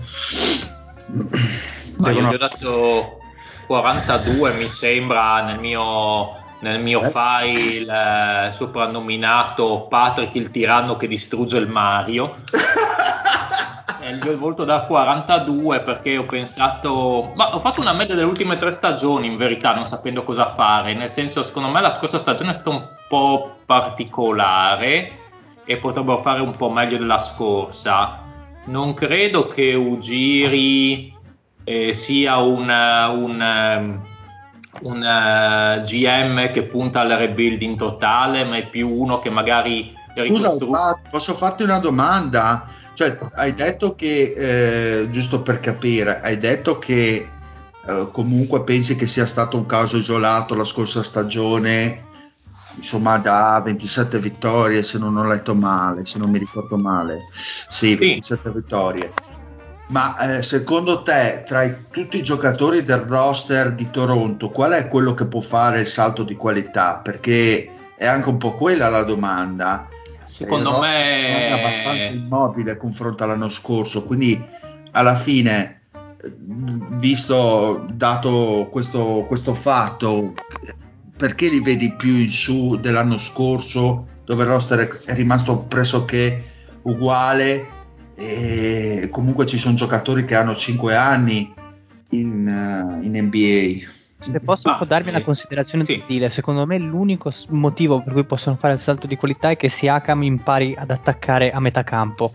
Ma 1.96 2.08
Devono... 2.08 2.28
io 2.28 2.34
ho 2.34 2.38
dato 2.38 3.18
42, 3.66 4.52
mi 4.54 4.68
sembra, 4.68 5.44
nel 5.44 5.58
mio 5.58 6.42
nel 6.64 6.80
mio 6.80 7.00
eh, 7.02 7.10
file 7.10 8.46
eh, 8.48 8.52
soprannominato 8.52 9.86
Patrick 9.88 10.34
il 10.34 10.50
tiranno 10.50 10.96
che 10.96 11.06
distrugge 11.06 11.58
il 11.58 11.68
Mario. 11.68 12.36
gli 14.22 14.28
ho 14.28 14.38
voluto 14.38 14.64
da 14.64 14.82
42 14.82 15.80
perché 15.80 16.16
ho 16.16 16.24
pensato, 16.24 17.32
ma 17.34 17.54
ho 17.54 17.58
fatto 17.60 17.80
una 17.80 17.92
media 17.92 18.14
delle 18.14 18.26
ultime 18.26 18.56
tre 18.56 18.72
stagioni 18.72 19.26
in 19.26 19.36
verità, 19.36 19.74
non 19.74 19.84
sapendo 19.84 20.22
cosa 20.22 20.50
fare, 20.50 20.94
nel 20.94 21.10
senso 21.10 21.42
secondo 21.42 21.68
me 21.68 21.80
la 21.82 21.90
scorsa 21.90 22.18
stagione 22.18 22.52
è 22.52 22.54
stata 22.54 22.70
un 22.70 22.86
po' 23.08 23.56
particolare 23.66 25.18
e 25.64 25.76
potrebbero 25.76 26.18
fare 26.18 26.40
un 26.40 26.52
po' 26.56 26.70
meglio 26.70 26.96
della 26.96 27.18
scorsa. 27.18 28.22
Non 28.66 28.94
credo 28.94 29.48
che 29.48 29.74
Ugiri 29.74 31.14
eh, 31.64 31.92
sia 31.92 32.38
un, 32.38 32.62
un, 32.62 33.42
ehm, 33.42 34.00
un 34.82 35.00
uh, 35.00 35.78
eh, 35.78 35.82
GM 35.82 36.50
che 36.52 36.62
punta 36.62 37.00
al 37.00 37.10
rebuilding 37.10 37.76
totale, 37.76 38.44
ma 38.44 38.56
è 38.56 38.68
più 38.68 38.88
uno 38.88 39.18
che 39.18 39.30
magari... 39.30 39.92
Scusa, 40.14 40.52
ricostru- 40.52 41.10
posso 41.10 41.34
farti 41.34 41.62
una 41.62 41.78
domanda? 41.78 42.66
Cioè, 42.94 43.18
hai 43.34 43.54
detto 43.54 43.94
che, 43.94 44.34
eh, 44.36 45.10
giusto 45.10 45.42
per 45.42 45.58
capire, 45.58 46.20
hai 46.20 46.38
detto 46.38 46.78
che 46.78 47.28
eh, 47.86 48.08
comunque 48.12 48.62
pensi 48.62 48.94
che 48.94 49.06
sia 49.06 49.26
stato 49.26 49.56
un 49.56 49.66
caso 49.66 49.96
isolato 49.96 50.54
la 50.54 50.64
scorsa 50.64 51.02
stagione, 51.02 52.04
insomma 52.76 53.18
da 53.18 53.60
27 53.64 54.18
vittorie, 54.20 54.82
se 54.82 54.98
non 54.98 55.16
ho 55.16 55.26
letto 55.26 55.54
male, 55.54 56.06
se 56.06 56.18
non 56.18 56.30
mi 56.30 56.38
ricordo 56.38 56.76
male. 56.76 57.28
Sì, 57.32 57.88
sì. 57.88 57.96
27 57.96 58.52
vittorie. 58.52 59.12
Ma 59.88 60.36
eh, 60.36 60.42
secondo 60.42 61.02
te, 61.02 61.42
tra 61.44 61.62
i, 61.62 61.74
tutti 61.90 62.16
i 62.16 62.22
giocatori 62.22 62.82
del 62.82 62.98
roster 62.98 63.74
di 63.74 63.90
Toronto, 63.90 64.50
qual 64.50 64.72
è 64.72 64.88
quello 64.88 65.14
che 65.14 65.26
può 65.26 65.40
fare 65.40 65.80
il 65.80 65.86
salto 65.86 66.22
di 66.22 66.36
qualità? 66.36 66.98
Perché 66.98 67.70
è 67.96 68.06
anche 68.06 68.28
un 68.28 68.38
po' 68.38 68.54
quella 68.54 68.88
la 68.88 69.02
domanda 69.02 69.88
secondo 70.24 70.80
me 70.80 71.46
è 71.46 71.50
abbastanza 71.50 72.16
immobile 72.16 72.76
confronto 72.76 73.22
all'anno 73.22 73.48
scorso 73.48 74.04
quindi 74.04 74.42
alla 74.92 75.14
fine 75.14 75.82
visto 76.96 77.86
dato 77.92 78.68
questo, 78.70 79.24
questo 79.26 79.54
fatto 79.54 80.34
perché 81.16 81.48
li 81.48 81.60
vedi 81.60 81.92
più 81.92 82.14
in 82.14 82.30
su 82.30 82.76
dell'anno 82.80 83.18
scorso 83.18 84.08
dove 84.24 84.42
il 84.42 84.48
roster 84.48 85.02
è 85.04 85.14
rimasto 85.14 85.58
pressoché 85.58 86.42
uguale 86.82 87.73
e 88.14 89.08
comunque 89.10 89.46
ci 89.46 89.58
sono 89.58 89.74
giocatori 89.74 90.24
che 90.24 90.34
hanno 90.34 90.54
5 90.54 90.94
anni 90.94 91.52
in, 92.10 92.46
uh, 92.46 93.02
in 93.02 93.16
NBA 93.16 93.92
se 94.24 94.40
posso 94.40 94.70
ah, 94.70 94.84
darmi 94.84 95.10
una 95.10 95.18
eh, 95.18 95.22
considerazione 95.22 95.84
sì. 95.84 95.96
sottile, 95.98 96.30
secondo 96.30 96.64
me 96.64 96.78
l'unico 96.78 97.30
motivo 97.50 98.02
per 98.02 98.14
cui 98.14 98.24
possono 98.24 98.56
fare 98.56 98.74
il 98.74 98.80
salto 98.80 99.06
di 99.06 99.16
qualità 99.16 99.50
è 99.50 99.56
che 99.56 99.68
Siakam 99.68 100.22
impari 100.22 100.74
ad 100.76 100.90
attaccare 100.90 101.50
a 101.50 101.60
metà 101.60 101.82
campo. 101.82 102.32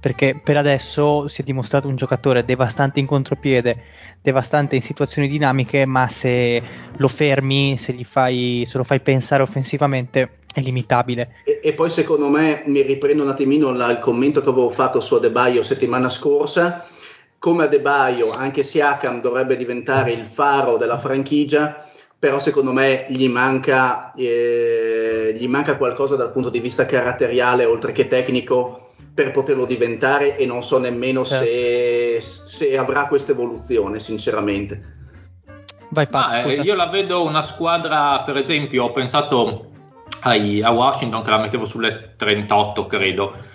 Perché 0.00 0.38
per 0.42 0.56
adesso 0.56 1.28
si 1.28 1.40
è 1.40 1.44
dimostrato 1.44 1.88
un 1.88 1.96
giocatore 1.96 2.44
devastante 2.44 3.00
in 3.00 3.06
contropiede, 3.06 3.82
devastante 4.20 4.76
in 4.76 4.82
situazioni 4.82 5.28
dinamiche, 5.28 5.84
ma 5.84 6.06
se 6.08 6.62
lo 6.96 7.08
fermi, 7.08 7.76
se, 7.76 7.96
fai, 8.04 8.64
se 8.66 8.78
lo 8.78 8.84
fai 8.84 9.00
pensare 9.00 9.42
offensivamente, 9.42 10.38
è 10.54 10.60
limitabile. 10.60 11.36
E, 11.44 11.60
e, 11.62 11.72
poi 11.72 11.90
secondo 11.90 12.28
me 12.28 12.62
mi 12.66 12.82
riprendo 12.82 13.22
un 13.22 13.30
attimino 13.30 13.70
il 13.70 13.98
commento 14.00 14.40
che 14.42 14.48
avevo 14.48 14.70
fatto 14.70 15.00
su 15.00 15.14
Adebayo 15.14 15.62
settimana 15.62 16.08
scorsa 16.08 16.86
come 17.38 17.64
Adebayo, 17.64 18.32
anche 18.32 18.64
Siakam 18.64 19.20
dovrebbe 19.20 19.56
diventare 19.56 20.12
il 20.12 20.26
faro 20.26 20.76
della 20.76 20.98
franchigia, 20.98 21.86
però 22.18 22.38
secondo 22.38 22.72
me 22.72 23.06
gli 23.08 23.28
manca, 23.28 24.12
eh, 24.16 25.36
gli 25.38 25.46
manca 25.46 25.76
qualcosa 25.76 26.16
dal 26.16 26.32
punto 26.32 26.50
di 26.50 26.60
vista 26.60 26.86
caratteriale 26.86 27.64
oltre 27.64 27.92
che 27.92 28.08
tecnico 28.08 28.85
per 29.14 29.30
poterlo 29.30 29.64
diventare 29.64 30.36
e 30.36 30.44
non 30.46 30.62
so 30.62 30.78
nemmeno 30.78 31.24
se, 31.24 32.18
certo. 32.20 32.48
se 32.48 32.76
avrà 32.76 33.06
questa 33.06 33.32
evoluzione, 33.32 33.98
sinceramente. 33.98 34.94
Vai, 35.88 36.06
Pat, 36.08 36.46
eh, 36.46 36.54
io 36.54 36.74
la 36.74 36.88
vedo 36.88 37.24
una 37.24 37.42
squadra, 37.42 38.22
per 38.24 38.36
esempio, 38.36 38.84
ho 38.84 38.92
pensato 38.92 39.70
ai, 40.22 40.62
a 40.62 40.70
Washington 40.70 41.22
che 41.22 41.30
la 41.30 41.38
mettevo 41.38 41.64
sulle 41.64 42.14
38, 42.16 42.86
credo 42.86 43.54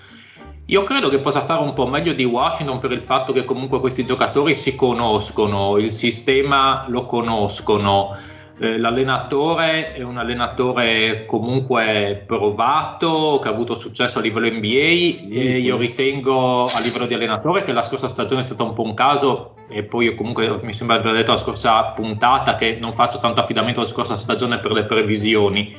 io 0.71 0.83
credo 0.83 1.09
che 1.09 1.19
possa 1.19 1.43
fare 1.43 1.61
un 1.61 1.73
po' 1.73 1.85
meglio 1.85 2.13
di 2.13 2.23
Washington 2.23 2.79
per 2.79 2.93
il 2.93 3.01
fatto 3.01 3.33
che 3.33 3.43
comunque 3.43 3.81
questi 3.81 4.05
giocatori 4.05 4.55
si 4.55 4.73
conoscono, 4.73 5.77
il 5.77 5.91
sistema 5.91 6.85
lo 6.87 7.05
conoscono, 7.05 8.15
eh, 8.61 8.77
l'allenatore 8.77 9.93
è 9.93 10.03
un 10.03 10.17
allenatore 10.17 11.25
comunque 11.25 12.23
provato, 12.27 13.39
che 13.41 13.47
ha 13.47 13.51
avuto 13.51 13.73
successo 13.73 14.19
a 14.19 14.21
livello 14.21 14.47
NBA 14.47 15.11
sì, 15.11 15.29
e 15.31 15.57
io 15.57 15.77
ritengo 15.77 16.65
a 16.65 16.79
livello 16.83 17.07
di 17.07 17.15
allenatore 17.15 17.63
che 17.63 17.73
la 17.73 17.81
scorsa 17.81 18.07
stagione 18.07 18.41
è 18.41 18.43
stata 18.43 18.61
un 18.61 18.73
po' 18.73 18.83
un 18.83 18.93
caso 18.93 19.55
e 19.67 19.81
poi 19.81 20.05
io 20.05 20.15
comunque 20.15 20.59
mi 20.61 20.73
sembra 20.73 20.97
aver 20.97 21.13
detto 21.13 21.31
la 21.31 21.37
scorsa 21.37 21.85
puntata 21.85 22.55
che 22.55 22.77
non 22.79 22.93
faccio 22.93 23.19
tanto 23.19 23.39
affidamento 23.39 23.79
alla 23.79 23.89
scorsa 23.89 24.15
stagione 24.15 24.59
per 24.59 24.73
le 24.73 24.83
previsioni. 24.83 25.75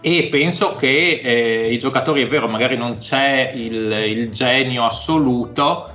E 0.00 0.28
penso 0.30 0.74
che 0.74 1.20
eh, 1.22 1.72
i 1.72 1.78
giocatori, 1.78 2.22
è 2.22 2.28
vero, 2.28 2.48
magari 2.48 2.76
non 2.76 2.96
c'è 2.96 3.52
il, 3.54 3.92
il, 3.92 4.30
genio 4.30 4.84
assoluto, 4.84 5.90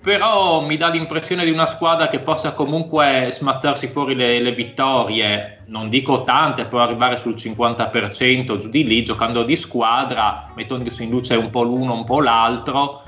però 0.00 0.60
mi 0.60 0.76
dà 0.76 0.88
l'impressione 0.88 1.44
di 1.44 1.50
una 1.50 1.66
squadra 1.66 2.08
che 2.08 2.20
possa 2.20 2.52
comunque 2.52 3.28
smazzarsi 3.30 3.88
fuori 3.88 4.14
le, 4.14 4.40
le 4.40 4.52
vittorie, 4.52 5.64
non 5.66 5.88
dico 5.88 6.24
tante, 6.24 6.66
può 6.66 6.80
arrivare 6.80 7.16
sul 7.16 7.34
50% 7.34 8.56
giù 8.56 8.68
di 8.68 8.84
lì, 8.84 9.02
giocando 9.02 9.42
di 9.42 9.56
squadra, 9.56 10.50
mettendosi 10.54 11.04
in 11.04 11.10
luce 11.10 11.34
un 11.34 11.50
po' 11.50 11.62
l'uno, 11.62 11.94
un 11.94 12.04
po' 12.04 12.20
l'altro. 12.20 13.02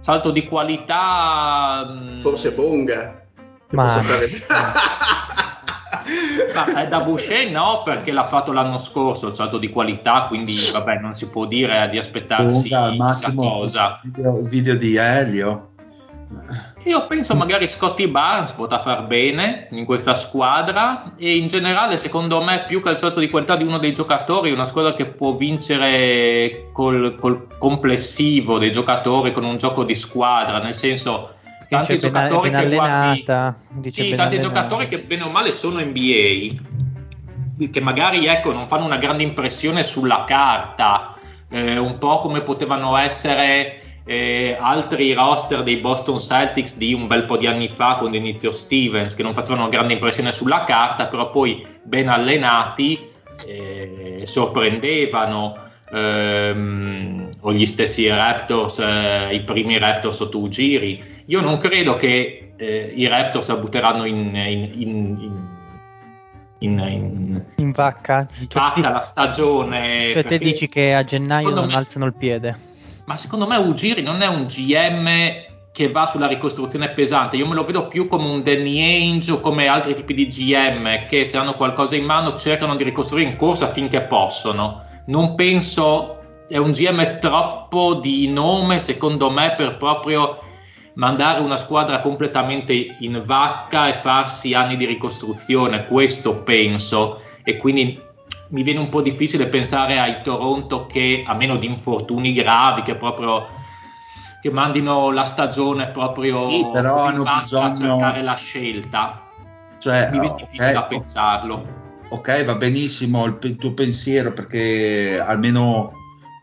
Salto 0.00 0.30
di 0.30 0.44
qualità... 0.44 1.86
Mm, 1.90 2.20
Forse 2.20 2.52
Bonga. 2.52 3.26
Ma... 3.70 4.00
Ma 6.54 6.84
da 6.84 7.00
Boucher 7.00 7.50
no, 7.50 7.82
perché 7.84 8.12
l'ha 8.12 8.26
fatto 8.26 8.52
l'anno 8.52 8.78
scorso, 8.78 9.28
il 9.28 9.34
salto 9.34 9.58
di 9.58 9.68
qualità, 9.68 10.24
quindi 10.28 10.54
vabbè, 10.72 10.98
non 11.00 11.12
si 11.12 11.28
può 11.28 11.44
dire 11.44 11.88
di 11.90 11.98
aspettarsi 11.98 12.72
al 12.72 12.96
massimo 12.96 13.42
cosa. 13.42 14.00
Video, 14.02 14.42
video 14.42 14.76
di 14.76 14.96
Elio. 14.96 15.68
Io 16.84 17.06
penso 17.06 17.34
magari 17.34 17.66
Scotty 17.68 18.06
Barnes 18.06 18.52
potrà 18.52 18.78
far 18.78 19.06
bene 19.06 19.68
in 19.70 19.84
questa 19.84 20.14
squadra 20.14 21.14
e 21.16 21.36
in 21.36 21.48
generale 21.48 21.96
secondo 21.96 22.42
me 22.42 22.64
più 22.66 22.82
che 22.82 22.90
il 22.90 22.96
salto 22.98 23.20
di 23.20 23.30
qualità 23.30 23.56
di 23.56 23.64
uno 23.64 23.78
dei 23.78 23.92
giocatori, 23.92 24.52
una 24.52 24.66
squadra 24.66 24.94
che 24.94 25.06
può 25.06 25.34
vincere 25.34 26.68
col, 26.72 27.16
col 27.18 27.46
complessivo 27.58 28.58
dei 28.58 28.70
giocatori 28.70 29.32
con 29.32 29.44
un 29.44 29.56
gioco 29.56 29.84
di 29.84 29.94
squadra, 29.94 30.60
nel 30.60 30.74
senso 30.74 31.34
tanti 31.68 31.94
dice 31.94 32.08
giocatori 32.08 32.50
ben, 32.50 32.60
ben 32.60 32.70
che 32.70 32.76
allenata, 32.76 33.56
guardi, 33.68 33.92
sì, 33.92 34.08
tanti 34.10 34.36
allenata. 34.36 34.40
giocatori 34.40 34.88
che 34.88 34.98
bene 34.98 35.22
o 35.22 35.30
male 35.30 35.52
sono 35.52 35.80
NBA 35.80 36.76
che 37.70 37.80
magari 37.80 38.26
ecco, 38.26 38.52
non 38.52 38.68
fanno 38.68 38.84
una 38.84 38.98
grande 38.98 39.24
impressione 39.24 39.82
sulla 39.82 40.24
carta, 40.26 41.14
eh, 41.50 41.76
un 41.76 41.98
po' 41.98 42.20
come 42.20 42.42
potevano 42.42 42.96
essere 42.96 43.82
eh, 44.08 44.56
altri 44.58 45.12
roster 45.12 45.62
dei 45.62 45.76
Boston 45.76 46.18
Celtics 46.18 46.78
di 46.78 46.94
un 46.94 47.06
bel 47.06 47.26
po' 47.26 47.36
di 47.36 47.46
anni 47.46 47.68
fa 47.68 47.96
quando 47.96 48.16
iniziò 48.16 48.52
Stevens 48.52 49.14
che 49.14 49.22
non 49.22 49.34
facevano 49.34 49.64
una 49.66 49.70
grande 49.70 49.92
impressione 49.92 50.32
sulla 50.32 50.64
carta 50.64 51.08
però 51.08 51.28
poi 51.28 51.66
ben 51.82 52.08
allenati 52.08 53.10
eh, 53.46 54.22
sorprendevano 54.22 55.58
ehm, 55.92 57.28
o 57.40 57.52
gli 57.52 57.66
stessi 57.66 58.08
Raptors 58.08 58.78
eh, 58.78 59.34
i 59.34 59.42
primi 59.42 59.76
Raptors 59.76 60.16
sotto 60.16 60.38
Ugiri 60.38 61.22
io 61.26 61.42
non 61.42 61.58
credo 61.58 61.96
che 61.96 62.54
eh, 62.56 62.92
i 62.96 63.06
Raptors 63.06 63.48
la 63.48 63.56
butteranno 63.56 64.06
in, 64.06 64.34
in, 64.34 64.70
in, 64.74 65.18
in 65.20 65.46
in, 66.60 67.40
in, 67.54 67.70
vacca, 67.70 68.26
cioè, 68.48 68.60
vacca 68.60 68.90
la 68.90 68.98
stagione. 68.98 70.10
Cioè, 70.10 70.24
te 70.24 70.38
dici 70.38 70.66
che 70.66 70.92
a 70.92 71.04
gennaio 71.04 71.50
non 71.50 71.66
me, 71.66 71.74
alzano 71.74 72.06
il 72.06 72.14
piede 72.14 72.67
ma 73.08 73.16
secondo 73.16 73.46
me 73.46 73.56
Ugiri 73.56 74.02
non 74.02 74.20
è 74.20 74.26
un 74.26 74.44
GM 74.44 75.08
che 75.72 75.88
va 75.88 76.04
sulla 76.04 76.26
ricostruzione 76.26 76.90
pesante, 76.90 77.36
io 77.36 77.46
me 77.46 77.54
lo 77.54 77.64
vedo 77.64 77.86
più 77.86 78.06
come 78.06 78.28
un 78.28 78.42
Danny 78.42 78.80
Ainge 78.82 79.32
o 79.32 79.40
come 79.40 79.66
altri 79.66 79.94
tipi 79.94 80.12
di 80.12 80.28
GM 80.28 81.06
che 81.06 81.24
se 81.24 81.38
hanno 81.38 81.54
qualcosa 81.54 81.96
in 81.96 82.04
mano 82.04 82.36
cercano 82.36 82.76
di 82.76 82.84
ricostruire 82.84 83.30
in 83.30 83.36
corsa 83.36 83.72
finché 83.72 84.02
possono. 84.02 84.84
Non 85.06 85.36
penso, 85.36 86.18
è 86.46 86.58
un 86.58 86.72
GM 86.72 87.18
troppo 87.18 87.94
di 87.94 88.30
nome 88.30 88.78
secondo 88.78 89.30
me 89.30 89.54
per 89.56 89.78
proprio 89.78 90.40
mandare 90.94 91.40
una 91.40 91.56
squadra 91.56 92.02
completamente 92.02 92.96
in 92.98 93.22
vacca 93.24 93.88
e 93.88 93.94
farsi 93.94 94.52
anni 94.52 94.76
di 94.76 94.84
ricostruzione, 94.84 95.86
questo 95.86 96.42
penso. 96.42 97.22
E 97.42 97.56
quindi 97.56 97.98
mi 98.50 98.62
viene 98.62 98.80
un 98.80 98.88
po' 98.88 99.02
difficile 99.02 99.46
pensare 99.46 99.98
ai 99.98 100.22
Toronto 100.22 100.86
che 100.86 101.24
a 101.26 101.34
meno 101.34 101.56
di 101.56 101.66
infortuni 101.66 102.32
gravi 102.32 102.82
che 102.82 102.94
proprio 102.94 103.46
che 104.40 104.50
mandino 104.50 105.10
la 105.10 105.24
stagione 105.24 105.88
proprio 105.88 106.38
sì, 106.38 106.66
però 106.72 107.04
hanno 107.04 107.24
bisogno 107.40 107.64
a 107.64 107.74
cercare 107.74 108.22
la 108.22 108.34
scelta. 108.34 109.22
Cioè, 109.78 110.10
mi 110.12 110.20
viene 110.20 110.34
difficile 110.36 110.76
okay, 110.76 110.88
pensarlo. 110.88 111.76
Ok 112.10 112.44
va 112.44 112.54
benissimo 112.54 113.26
il, 113.26 113.36
il, 113.42 113.56
tuo 113.56 113.74
pensiero 113.74 114.32
perché 114.32 115.22
almeno 115.24 115.92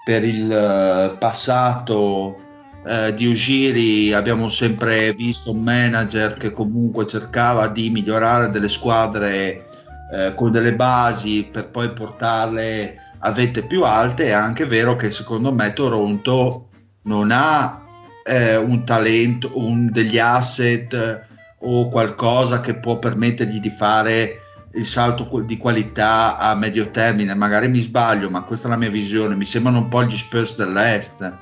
per 0.04 0.24
il 0.24 0.46
uh, 0.46 1.18
passato 1.18 2.38
uh, 2.84 3.12
di 3.14 3.26
Ugiri 3.26 4.14
abbiamo 4.14 4.48
sempre 4.50 5.12
visto 5.14 5.52
un 5.52 5.64
manager 5.64 6.38
che 6.38 6.52
comunque 6.52 7.08
cercava 7.08 7.68
di 7.70 7.90
migliorare 7.90 8.52
delle 8.52 8.70
squadre 8.70 9.65
eh, 10.12 10.34
con 10.36 10.52
delle 10.52 10.76
basi 10.76 11.48
per 11.52 11.70
poi 11.70 11.92
portarle 11.92 12.98
a 13.20 13.32
vette 13.32 13.64
più 13.64 13.84
alte, 13.84 14.28
è 14.28 14.32
anche 14.32 14.66
vero 14.66 14.96
che 14.96 15.10
secondo 15.12 15.52
me 15.52 15.74
Toronto 15.74 16.70
non 17.04 17.30
ha 17.32 17.84
eh, 18.24 18.56
un 18.56 18.86
talento, 18.86 19.52
un, 19.56 19.92
degli 19.92 20.20
asset 20.20 21.28
o 21.60 21.88
qualcosa 21.88 22.60
che 22.60 22.76
può 22.76 23.00
permettergli 23.00 23.60
di 23.60 23.70
fare 23.70 24.40
il 24.74 24.84
salto 24.84 25.42
di 25.42 25.58
qualità 25.58 26.38
a 26.38 26.54
medio 26.56 26.90
termine. 26.92 27.34
Magari 27.34 27.70
mi 27.70 27.80
sbaglio, 27.80 28.30
ma 28.30 28.44
questa 28.44 28.68
è 28.68 28.72
la 28.72 28.78
mia 28.78 28.90
visione. 28.90 29.36
Mi 29.36 29.46
sembrano 29.46 29.80
un 29.80 29.88
po' 29.88 30.04
gli 30.04 30.16
Spurs 30.16 30.56
dell'Est. 30.58 31.34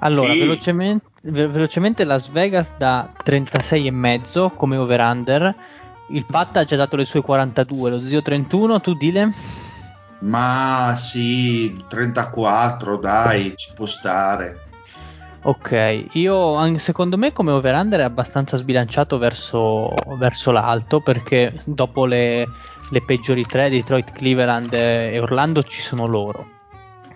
Allora, 0.00 0.32
sì. 0.32 0.38
velocemente, 0.38 1.06
velocemente 1.22 2.04
Las 2.04 2.30
Vegas 2.30 2.72
da 2.78 3.12
36,5 3.22 4.54
come 4.54 4.76
over-under 4.76 5.54
il 6.10 6.24
Pat 6.24 6.56
ha 6.56 6.64
già 6.64 6.76
dato 6.76 6.96
le 6.96 7.04
sue 7.04 7.22
42, 7.22 7.90
lo 7.90 7.98
zio 8.00 8.22
31, 8.22 8.80
tu 8.80 8.94
dile? 8.94 9.32
Ma 10.20 10.92
sì, 10.96 11.84
34, 11.88 12.96
dai, 12.98 13.54
ci 13.56 13.72
può 13.74 13.86
stare. 13.86 14.68
Ok, 15.42 16.08
io 16.12 16.76
secondo 16.78 17.16
me 17.16 17.32
come 17.32 17.50
over-under 17.52 18.00
è 18.00 18.04
abbastanza 18.04 18.58
sbilanciato 18.58 19.16
verso, 19.16 19.94
verso 20.18 20.50
l'alto 20.50 21.00
perché 21.00 21.54
dopo 21.64 22.04
le, 22.04 22.46
le, 22.90 23.02
peggiori 23.02 23.46
tre, 23.46 23.70
Detroit, 23.70 24.12
Cleveland 24.12 24.70
e 24.74 25.18
Orlando, 25.18 25.62
ci 25.62 25.80
sono 25.80 26.06
loro. 26.06 26.58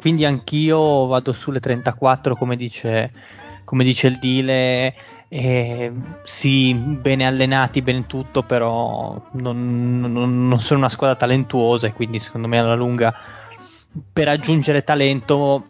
Quindi 0.00 0.24
anch'io 0.24 1.07
vado 1.07 1.33
sulle 1.33 1.61
34 1.61 2.35
come 2.35 2.57
dice, 2.57 3.12
come 3.64 3.85
dice 3.85 4.07
il 4.07 4.18
Dile 4.18 4.94
eh, 5.28 5.92
sì, 6.22 6.74
bene 6.74 7.26
allenati, 7.26 7.82
ben 7.82 8.06
tutto, 8.06 8.42
però 8.42 9.20
non, 9.32 10.00
non, 10.00 10.48
non, 10.48 10.60
sono 10.60 10.80
una 10.80 10.88
squadra 10.88 11.16
talentuosa 11.16 11.87
e 11.87 11.92
quindi 11.92 12.18
secondo 12.18 12.46
me 12.46 12.58
alla 12.58 12.74
lunga 12.74 13.14
per 14.12 14.28
aggiungere 14.28 14.84
talento, 14.84 15.66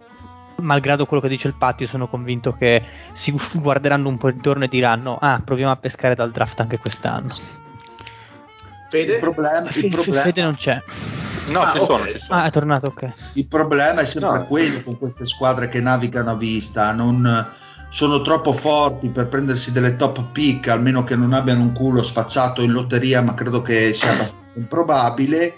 malgrado 0.56 1.06
quello 1.06 1.22
che 1.22 1.28
dice 1.28 1.48
il 1.48 1.54
Patti, 1.54 1.86
sono 1.86 2.08
convinto 2.08 2.52
che 2.52 2.82
si 3.12 3.34
guarderanno 3.54 4.08
un 4.08 4.18
po' 4.18 4.28
intorno 4.28 4.64
e 4.64 4.68
diranno 4.68 5.16
ah, 5.20 5.40
proviamo 5.44 5.72
a 5.72 5.76
pescare 5.76 6.14
dal 6.14 6.30
draft 6.30 6.60
anche 6.60 6.78
quest'anno. 6.78 7.34
Fede? 8.90 9.14
Il 9.14 9.20
problema, 9.20 9.68
il 9.72 9.88
problema... 9.88 10.22
Fede 10.22 10.42
non 10.42 10.56
c'è. 10.56 10.82
No, 11.48 11.60
ah, 11.60 11.72
ci, 11.72 11.78
okay. 11.78 11.86
sono, 11.86 12.08
ci 12.08 12.18
sono. 12.18 12.40
Ah, 12.40 12.44
è 12.46 12.50
tornato, 12.50 12.86
ok. 12.86 13.12
Il 13.34 13.46
problema 13.46 14.00
è 14.00 14.04
sempre 14.04 14.38
no. 14.38 14.46
quello 14.46 14.82
con 14.82 14.96
queste 14.96 15.26
squadre 15.26 15.68
che 15.68 15.80
navigano 15.80 16.30
a 16.30 16.36
vista, 16.36 16.92
non 16.92 17.46
sono 17.94 18.22
troppo 18.22 18.52
forti 18.52 19.08
per 19.08 19.28
prendersi 19.28 19.70
delle 19.70 19.94
top 19.94 20.32
pick, 20.32 20.66
almeno 20.66 21.04
che 21.04 21.14
non 21.14 21.32
abbiano 21.32 21.62
un 21.62 21.72
culo 21.72 22.02
sfacciato 22.02 22.60
in 22.60 22.72
lotteria, 22.72 23.22
ma 23.22 23.34
credo 23.34 23.62
che 23.62 23.92
sia 23.92 24.10
abbastanza 24.10 24.58
improbabile, 24.58 25.54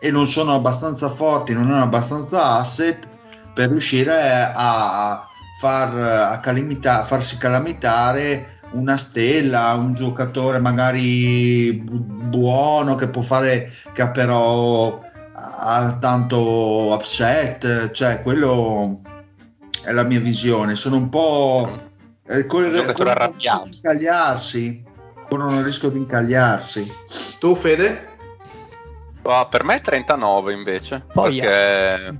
e 0.00 0.10
non 0.10 0.26
sono 0.26 0.52
abbastanza 0.52 1.08
forti, 1.10 1.52
non 1.52 1.70
hanno 1.70 1.84
abbastanza 1.84 2.56
asset 2.56 3.06
per 3.54 3.68
riuscire 3.68 4.50
a, 4.52 5.28
far, 5.60 5.96
a 5.96 6.40
calamita, 6.40 7.04
farsi 7.04 7.36
calamitare 7.36 8.62
una 8.72 8.96
stella, 8.96 9.72
un 9.74 9.94
giocatore 9.94 10.58
magari 10.58 11.72
bu- 11.72 12.24
buono 12.24 12.96
che 12.96 13.10
può 13.10 13.22
fare, 13.22 13.70
che 13.92 14.08
però 14.08 14.98
ha 15.36 15.96
tanto 16.00 16.92
upset, 16.92 17.92
cioè 17.92 18.22
quello 18.22 19.02
è 19.86 19.92
la 19.92 20.02
mia 20.02 20.18
visione. 20.18 20.74
Sono 20.74 20.96
un 20.96 21.08
po'. 21.08 21.80
Eh, 22.26 22.44
corrono 22.46 22.76
il 22.76 22.82
rischio 22.82 23.04
di 23.62 23.76
incagliarsi. 23.76 24.84
Corrono 25.28 25.58
il 25.58 25.64
rischio 25.64 25.90
di 25.90 25.98
incagliarsi. 25.98 26.92
Tu, 27.38 27.54
Fede? 27.54 28.14
Oh, 29.22 29.48
per 29.48 29.62
me 29.62 29.76
è 29.76 29.80
39 29.80 30.52
invece. 30.52 31.04
Poi 31.12 31.38
perché 31.38 32.16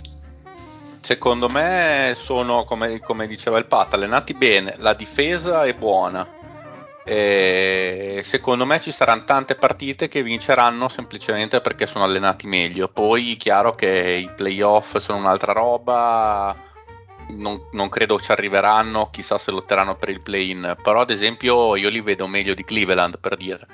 secondo 1.00 1.48
me 1.48 2.14
sono, 2.16 2.64
come, 2.64 3.00
come, 3.00 3.26
diceva 3.26 3.58
il 3.58 3.66
Pat, 3.66 3.94
allenati 3.94 4.34
bene. 4.34 4.76
La 4.78 4.94
difesa 4.94 5.64
è 5.64 5.74
buona. 5.74 6.34
E 7.04 8.22
secondo 8.24 8.64
me 8.64 8.80
ci 8.80 8.92
saranno 8.92 9.24
tante 9.24 9.54
partite 9.56 10.08
che 10.08 10.22
vinceranno 10.22 10.88
semplicemente 10.88 11.60
perché 11.60 11.86
sono 11.86 12.04
allenati 12.04 12.46
meglio. 12.46 12.88
Poi, 12.88 13.34
chiaro 13.36 13.74
che 13.74 13.88
i 14.22 14.30
playoff 14.34 14.98
sono 14.98 15.18
un'altra 15.18 15.52
roba 15.52 16.65
non, 17.30 17.68
non, 17.72 17.88
credo 17.88 18.18
ci 18.18 18.30
arriveranno, 18.30 19.10
chissà 19.10 19.38
se 19.38 19.50
lotteranno 19.50 19.96
per 19.96 20.08
il 20.08 20.20
play-in, 20.20 20.76
però 20.82 21.00
ad 21.00 21.10
esempio 21.10 21.76
io 21.76 21.88
li 21.88 22.00
vedo 22.00 22.26
meglio 22.26 22.54
di 22.54 22.64
Cleveland 22.64 23.18
per 23.18 23.36
dire. 23.36 23.66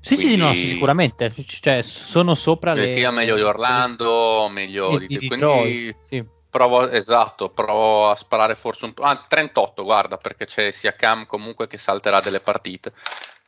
Sì, 0.00 0.14
Quindi, 0.14 0.34
sì, 0.34 0.38
no, 0.38 0.54
sicuramente, 0.54 1.34
cioè, 1.46 1.82
sono 1.82 2.34
sopra 2.34 2.72
le... 2.72 2.98
Io 2.98 3.12
meglio 3.12 3.36
di 3.36 3.42
Orlando, 3.42 4.48
meglio 4.50 4.98
di, 4.98 5.06
di, 5.06 5.18
di 5.18 5.28
Detroit, 5.28 5.96
sì. 6.02 6.24
provo, 6.48 6.88
esatto, 6.88 7.50
provo 7.50 8.08
a 8.08 8.14
sparare 8.14 8.54
forse 8.54 8.86
un 8.86 8.94
po', 8.94 9.02
ah, 9.02 9.22
38 9.28 9.84
guarda, 9.84 10.16
perché 10.16 10.46
c'è 10.46 10.70
sia 10.70 10.94
Cam 10.94 11.26
comunque 11.26 11.66
che 11.66 11.76
salterà 11.76 12.20
delle 12.20 12.40
partite, 12.40 12.92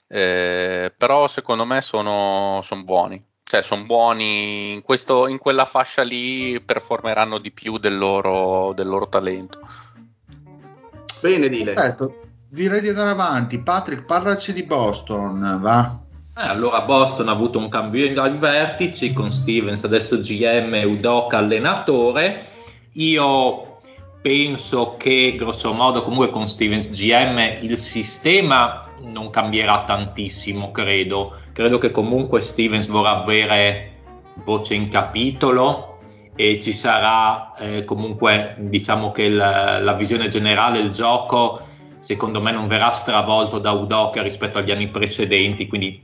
eh, 0.08 0.92
però 0.96 1.26
secondo 1.26 1.64
me 1.64 1.80
sono, 1.80 2.60
sono 2.62 2.84
buoni 2.84 3.30
cioè 3.52 3.60
sono 3.60 3.84
buoni. 3.84 4.72
In, 4.72 4.80
questo, 4.80 5.28
in, 5.28 5.36
quella 5.36 5.66
fascia 5.66 6.02
lì 6.02 6.58
performeranno 6.58 7.36
di 7.36 7.50
più 7.50 7.76
del 7.76 7.98
loro, 7.98 8.72
del 8.74 8.88
loro 8.88 9.08
talento. 9.08 9.58
Bene 11.20 11.50
Dile 11.50 11.74
perfetto. 11.74 12.16
Direi 12.48 12.80
di 12.80 12.88
andare 12.88 13.10
avanti. 13.10 13.60
Patrick 13.60 14.06
parlaci 14.06 14.54
di 14.54 14.62
Boston 14.62 15.58
va. 15.60 16.00
Eh, 16.34 16.46
allora 16.46 16.80
Boston 16.80 17.28
ha 17.28 17.32
avuto 17.32 17.58
un 17.58 17.68
cambio 17.68 18.22
ai 18.22 18.38
vertici 18.38 19.12
con 19.12 19.30
Stevens 19.30 19.84
adesso 19.84 20.18
GM 20.18 20.84
Udoca 20.86 21.36
allenatore. 21.36 22.42
Io 22.92 23.80
penso 24.22 24.96
che 24.96 25.34
grosso 25.36 25.74
modo 25.74 26.00
comunque 26.02 26.30
con 26.30 26.48
Stevens 26.48 26.90
GM 26.90 27.58
il 27.60 27.76
sistema 27.76 28.91
non 29.04 29.30
cambierà 29.30 29.84
tantissimo, 29.84 30.70
credo. 30.70 31.36
Credo 31.52 31.78
che 31.78 31.90
comunque 31.90 32.40
Stevens 32.40 32.86
vorrà 32.86 33.22
avere 33.22 33.90
voce 34.44 34.74
in 34.74 34.88
capitolo 34.88 35.98
e 36.34 36.60
ci 36.60 36.72
sarà 36.72 37.52
eh, 37.56 37.84
comunque 37.84 38.56
diciamo 38.58 39.12
che 39.12 39.28
la, 39.28 39.78
la, 39.78 39.92
visione 39.92 40.28
generale, 40.28 40.78
il 40.78 40.90
gioco 40.90 41.66
secondo 42.00 42.40
me 42.40 42.50
non 42.50 42.66
verrà 42.66 42.90
stravolto 42.90 43.58
da 43.58 43.72
Udoka 43.72 44.22
rispetto 44.22 44.58
agli 44.58 44.70
anni 44.70 44.88
precedenti, 44.88 45.68
quindi 45.68 46.02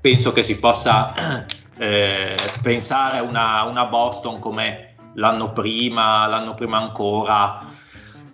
penso 0.00 0.32
che 0.32 0.42
si 0.42 0.58
possa 0.58 1.46
eh, 1.78 2.34
pensare 2.62 3.18
a 3.18 3.22
una, 3.22 3.62
una 3.62 3.86
Boston 3.86 4.38
come 4.38 4.94
l'anno 5.14 5.52
prima, 5.52 6.26
l'anno 6.26 6.54
prima 6.54 6.78
ancora. 6.78 7.72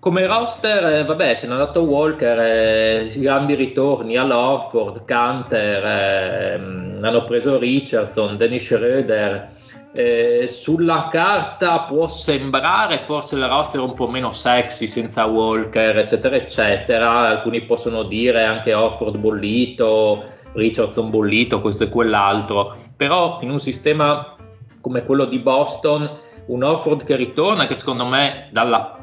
Come 0.01 0.27
roster, 0.27 0.95
eh, 0.95 1.05
vabbè, 1.05 1.35
se 1.35 1.47
ne 1.47 1.53
è 1.53 1.57
andato 1.57 1.83
Walker, 1.83 2.39
eh, 2.41 3.13
grandi 3.17 3.55
ritorni 3.55 4.17
all'Orford, 4.17 5.05
Canter, 5.05 5.85
eh, 5.85 6.55
hanno 6.55 7.25
preso 7.25 7.59
Richardson, 7.59 8.39
Dennis 8.39 8.65
Schroeder. 8.65 9.53
Eh, 9.93 10.47
sulla 10.49 11.09
carta 11.11 11.81
può 11.81 12.09
sembrare 12.09 13.01
forse 13.01 13.35
il 13.35 13.47
roster 13.47 13.83
un 13.83 13.93
po' 13.93 14.09
meno 14.09 14.33
sexy 14.33 14.87
senza 14.87 15.27
Walker, 15.27 15.99
eccetera, 15.99 16.35
eccetera. 16.35 17.29
Alcuni 17.29 17.61
possono 17.67 18.03
dire 18.03 18.43
anche 18.43 18.73
Orford 18.73 19.19
bollito, 19.19 20.25
Richardson 20.55 21.11
bollito, 21.11 21.61
questo 21.61 21.85
e 21.85 21.91
quell'altro. 21.91 22.75
Però 22.97 23.39
in 23.43 23.51
un 23.51 23.61
sistema 23.61 24.35
come 24.81 25.05
quello 25.05 25.27
di 25.27 25.41
Boston 25.41 26.11
un 26.47 26.63
Orford 26.63 27.05
che 27.05 27.17
ritorna, 27.17 27.67
che 27.67 27.77
secondo 27.77 28.07
me 28.07 28.49
dalla, 28.51 29.00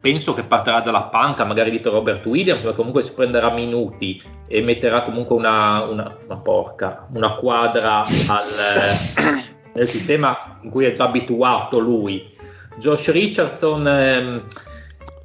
penso 0.00 0.32
che 0.32 0.44
partirà 0.44 0.80
dalla 0.80 1.04
panca, 1.04 1.44
magari 1.44 1.70
di 1.70 1.80
Robert 1.82 2.24
Williams, 2.24 2.62
ma 2.62 2.72
comunque 2.72 3.02
si 3.02 3.12
prenderà 3.12 3.50
minuti 3.50 4.22
e 4.48 4.62
metterà 4.62 5.02
comunque 5.02 5.36
una, 5.36 5.82
una, 5.84 6.16
una 6.24 6.36
porca, 6.36 7.06
una 7.12 7.34
quadra 7.34 8.00
al, 8.00 9.44
nel 9.74 9.88
sistema 9.88 10.58
in 10.62 10.70
cui 10.70 10.86
è 10.86 10.92
già 10.92 11.04
abituato 11.04 11.78
lui. 11.78 12.34
Josh 12.78 13.10
Richardson 13.10 13.86
ehm, 13.86 14.42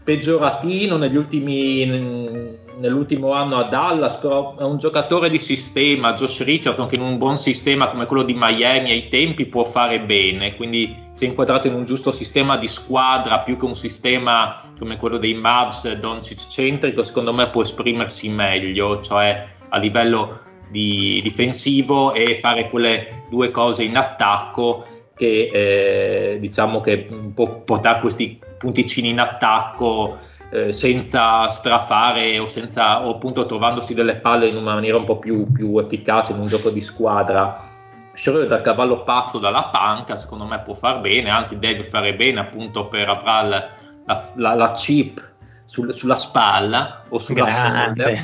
peggioratino 0.06 0.98
negli 0.98 1.18
ultimi 1.18 2.64
nell'ultimo 2.78 3.34
anno 3.34 3.58
a 3.58 3.64
Dallas, 3.64 4.18
però 4.18 4.56
è 4.58 4.64
un 4.64 4.78
giocatore 4.78 5.30
di 5.30 5.40
sistema, 5.40 6.14
Josh 6.14 6.44
Richardson 6.44 6.88
che 6.88 6.96
in 6.96 7.02
un 7.02 7.18
buon 7.18 7.38
sistema 7.38 7.90
come 7.90 8.06
quello 8.06 8.24
di 8.24 8.36
Miami 8.38 8.92
ai 8.92 9.10
tempi 9.10 9.46
può 9.46 9.64
fare 9.64 10.02
bene, 10.02 10.56
quindi 10.56 10.96
se 11.12 11.26
inquadrato 11.26 11.68
in 11.68 11.74
un 11.74 11.86
giusto 11.86 12.12
sistema 12.12 12.58
di 12.58 12.68
squadra 12.68 13.40
più 13.40 13.58
che 13.58 13.66
un 13.66 13.76
sistema 13.76 14.62
come 14.78 14.98
quello 14.98 15.18
dei 15.18 15.34
Mavs 15.34 15.92
Doncic 15.94 16.48
centrico, 16.50 17.02
secondo 17.02 17.34
me 17.34 17.50
può 17.50 17.62
esprimersi 17.62 18.30
meglio, 18.30 19.00
cioè 19.00 19.48
a 19.70 19.78
livello 19.80 20.42
di 20.70 21.20
difensivo 21.24 22.14
e 22.14 22.40
fare 22.40 22.70
quelle 22.70 23.26
due 23.30 23.50
cose 23.50 23.84
in 23.84 23.98
attacco 23.98 24.86
che 25.16 25.50
eh, 25.52 26.40
diciamo 26.40 26.82
che 26.82 27.08
può 27.34 27.62
portare 27.62 28.02
questi 28.02 28.40
punticini 28.66 29.10
in 29.10 29.20
attacco 29.20 30.18
eh, 30.50 30.72
senza 30.72 31.48
strafare 31.50 32.40
o, 32.40 32.48
senza, 32.48 33.06
o 33.06 33.12
appunto 33.12 33.46
trovandosi 33.46 33.94
delle 33.94 34.16
palle 34.16 34.48
in 34.48 34.56
una 34.56 34.74
maniera 34.74 34.98
un 34.98 35.06
po' 35.06 35.20
più, 35.20 35.52
più 35.52 35.78
efficace 35.78 36.32
in 36.32 36.40
un 36.40 36.48
gioco 36.48 36.70
di 36.70 36.82
squadra. 36.82 37.74
Schroeder 38.14 38.48
dal 38.48 38.62
cavallo 38.62 39.04
pazzo 39.04 39.40
dalla 39.40 39.66
panca, 39.66 40.16
secondo 40.16 40.46
me 40.46 40.60
può 40.62 40.74
far 40.74 41.02
bene, 41.02 41.30
anzi 41.30 41.60
deve 41.60 41.84
fare 41.84 42.16
bene 42.16 42.40
appunto 42.40 42.88
per 42.88 43.10
avrà 43.10 43.42
la, 43.42 43.70
la, 44.06 44.32
la, 44.36 44.54
la 44.56 44.72
chip 44.72 45.22
sul, 45.66 45.94
sulla 45.94 46.16
spalla 46.16 47.04
o 47.10 47.20
sulla 47.20 47.50
shoulder. 47.50 48.20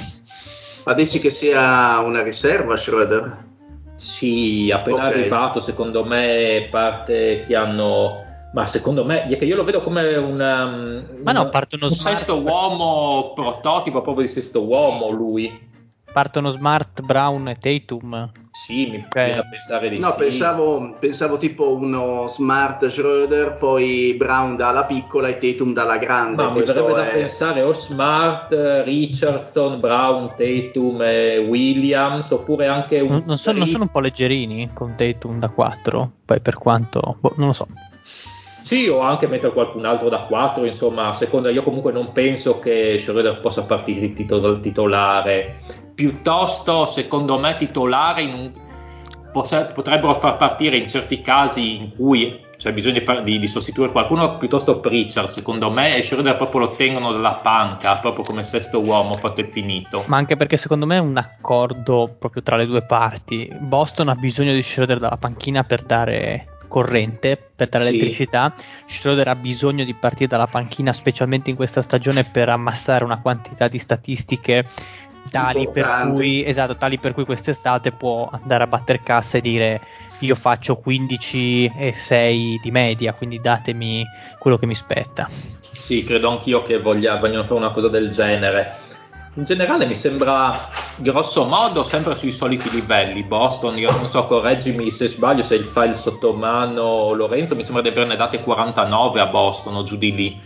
Ma 0.86 0.94
dici 0.94 1.20
che 1.20 1.30
sia 1.30 2.00
una 2.00 2.24
riserva 2.24 2.78
Schroeder? 2.78 3.50
Sì, 3.96 4.72
appena 4.74 5.08
okay. 5.08 5.20
arrivato 5.20 5.60
secondo 5.60 6.04
me 6.04 6.68
parte 6.72 7.44
che 7.46 7.56
hanno 7.56 8.30
ma 8.54 8.66
secondo 8.66 9.06
me, 9.06 9.28
io 9.30 9.56
lo 9.56 9.64
vedo 9.64 9.82
come 9.82 10.16
una, 10.16 10.66
Ma 11.24 11.32
no, 11.32 11.50
partono 11.50 11.86
un 11.86 11.92
smart... 11.92 12.18
sesto 12.18 12.42
uomo 12.42 13.32
prototipo 13.34 14.02
proprio 14.02 14.26
di 14.26 14.32
sesto 14.32 14.64
uomo 14.64 15.10
lui. 15.10 15.70
Partono 16.12 16.50
Smart, 16.50 17.02
Brown 17.02 17.48
e 17.48 17.56
Tatum. 17.56 18.30
Sì, 18.52 18.90
mi 18.90 19.08
viene 19.14 19.34
da 19.34 19.46
pensare 19.50 19.88
di 19.88 19.98
no, 19.98 20.12
sì. 20.12 20.18
Pensavo, 20.18 20.98
pensavo 21.00 21.38
tipo 21.38 21.74
uno 21.74 22.28
Smart 22.28 22.86
Schroeder, 22.88 23.56
poi 23.56 24.14
Brown 24.18 24.58
dalla 24.58 24.84
piccola 24.84 25.30
e 25.30 25.38
Tatum 25.38 25.72
dalla 25.72 25.98
grande. 25.98 26.44
Ma 26.44 26.52
mi 26.52 26.64
verrebbe 26.64 26.92
è... 26.92 27.06
da 27.06 27.12
pensare 27.12 27.62
o 27.62 27.72
Smart, 27.72 28.52
Richardson, 28.84 29.80
Brown, 29.80 30.34
Tatum 30.36 31.02
e 31.02 31.38
Williams, 31.38 32.30
oppure 32.32 32.68
anche 32.68 33.00
un... 33.00 33.08
Non, 33.08 33.24
non, 33.26 33.38
sono, 33.38 33.60
non 33.60 33.68
sono 33.68 33.84
un 33.84 33.90
po' 33.90 34.02
leggerini 34.02 34.72
con 34.74 34.96
Tatum 34.98 35.40
da 35.40 35.48
4, 35.48 36.12
poi 36.26 36.42
per 36.42 36.56
quanto... 36.56 37.16
Boh, 37.22 37.34
non 37.38 37.48
lo 37.48 37.54
so. 37.54 37.66
Sì, 38.72 38.88
o 38.88 39.02
anche 39.02 39.28
mettere 39.28 39.52
qualcun 39.52 39.84
altro 39.84 40.08
da 40.08 40.20
4, 40.20 40.64
insomma, 40.64 41.10
a 41.10 41.14
seconda 41.14 41.50
io 41.50 41.62
comunque 41.62 41.92
non 41.92 42.14
penso 42.14 42.60
che 42.60 42.98
Schroeder 42.98 43.42
possa 43.42 43.66
partire 43.66 44.14
titol- 44.14 44.62
titolare, 44.62 45.58
piuttosto 45.94 46.86
secondo 46.86 47.38
me 47.38 47.58
titolare 47.58 48.24
un, 48.24 48.50
potrebbero 49.34 50.14
far 50.14 50.38
partire 50.38 50.78
in 50.78 50.88
certi 50.88 51.20
casi 51.20 51.76
in 51.76 51.94
cui 51.98 52.40
c'è 52.56 52.72
bisogno 52.72 53.00
di, 53.00 53.24
di, 53.24 53.40
di 53.40 53.48
sostituire 53.50 53.92
qualcuno, 53.92 54.38
piuttosto 54.38 54.80
Pritchard 54.80 55.28
secondo 55.28 55.70
me 55.70 55.98
e 55.98 56.02
Schroeder 56.02 56.38
proprio 56.38 56.62
lo 56.62 56.72
tengono 56.72 57.12
dalla 57.12 57.42
panca, 57.44 57.98
proprio 57.98 58.24
come 58.24 58.44
sesto 58.44 58.80
uomo 58.80 59.16
fatto 59.16 59.42
e 59.42 59.50
finito. 59.52 60.06
Ma 60.08 60.16
anche 60.16 60.38
perché 60.38 60.56
secondo 60.56 60.86
me 60.86 60.96
è 60.96 61.00
un 61.00 61.18
accordo 61.18 62.16
proprio 62.18 62.42
tra 62.42 62.56
le 62.56 62.68
due 62.68 62.84
parti. 62.84 63.54
Boston 63.60 64.08
ha 64.08 64.16
bisogno 64.16 64.54
di 64.54 64.64
Schroeder 64.64 65.00
dalla 65.00 65.18
panchina 65.18 65.66
per 65.66 65.84
dare 65.84 66.51
corrente 66.72 67.38
per 67.54 67.68
dare 67.68 67.84
sì. 67.84 67.90
elettricità. 67.90 68.56
Schroeder 68.88 69.28
ha 69.28 69.36
bisogno 69.36 69.84
di 69.84 69.94
partire 69.94 70.28
dalla 70.28 70.48
panchina, 70.48 70.94
specialmente 70.94 71.50
in 71.50 71.58
questa 71.58 71.82
stagione, 71.82 72.24
per 72.24 72.48
ammassare 72.48 73.04
una 73.04 73.20
quantità 73.20 73.68
di 73.68 73.78
statistiche 73.78 74.66
tali 75.30 75.70
per, 75.70 76.10
cui, 76.14 76.46
esatto, 76.46 76.78
tali 76.78 76.98
per 76.98 77.14
cui 77.14 77.26
quest'estate 77.26 77.92
può 77.92 78.30
andare 78.32 78.64
a 78.64 78.68
battere 78.68 79.02
cassa 79.04 79.38
e 79.38 79.42
dire 79.42 79.82
io 80.20 80.36
faccio 80.36 80.78
15 80.78 81.74
e 81.76 81.94
6 81.94 82.60
di 82.64 82.72
media, 82.72 83.14
quindi 83.14 83.42
datemi 83.42 84.06
quello 84.40 84.58
che 84.58 84.66
mi 84.66 84.76
spetta. 84.76 85.30
Sì, 85.60 86.04
credo 86.04 86.30
anch'io 86.30 86.62
che 86.62 86.80
voglia, 86.80 87.18
vogliano 87.18 87.44
fare 87.44 87.60
una 87.60 87.72
cosa 87.72 87.90
del 87.90 88.12
genere 88.12 88.90
in 89.36 89.44
generale 89.46 89.86
mi 89.86 89.96
sembra 89.96 90.68
grosso 90.98 91.46
modo 91.46 91.84
sempre 91.84 92.16
sui 92.16 92.32
soliti 92.32 92.70
livelli. 92.70 93.24
Boston, 93.24 93.78
io 93.78 93.92
non 93.92 94.08
so, 94.08 94.26
correggimi 94.26 94.92
se 94.92 95.08
sbaglio, 95.08 95.44
se 95.44 95.56
il 95.56 95.66
file 95.66 95.94
sotto 95.94 96.34
mano 96.34 97.14
Lorenzo, 97.14 97.56
mi 97.56 97.64
sembra 97.64 97.82
di 97.82 97.90
averne 97.90 98.18
date 98.18 98.42
49 98.42 99.20
a 99.20 99.28
Boston 99.28 99.76
o 99.76 99.84
giù 99.84 99.98
di 99.98 100.14
lì. 100.14 100.42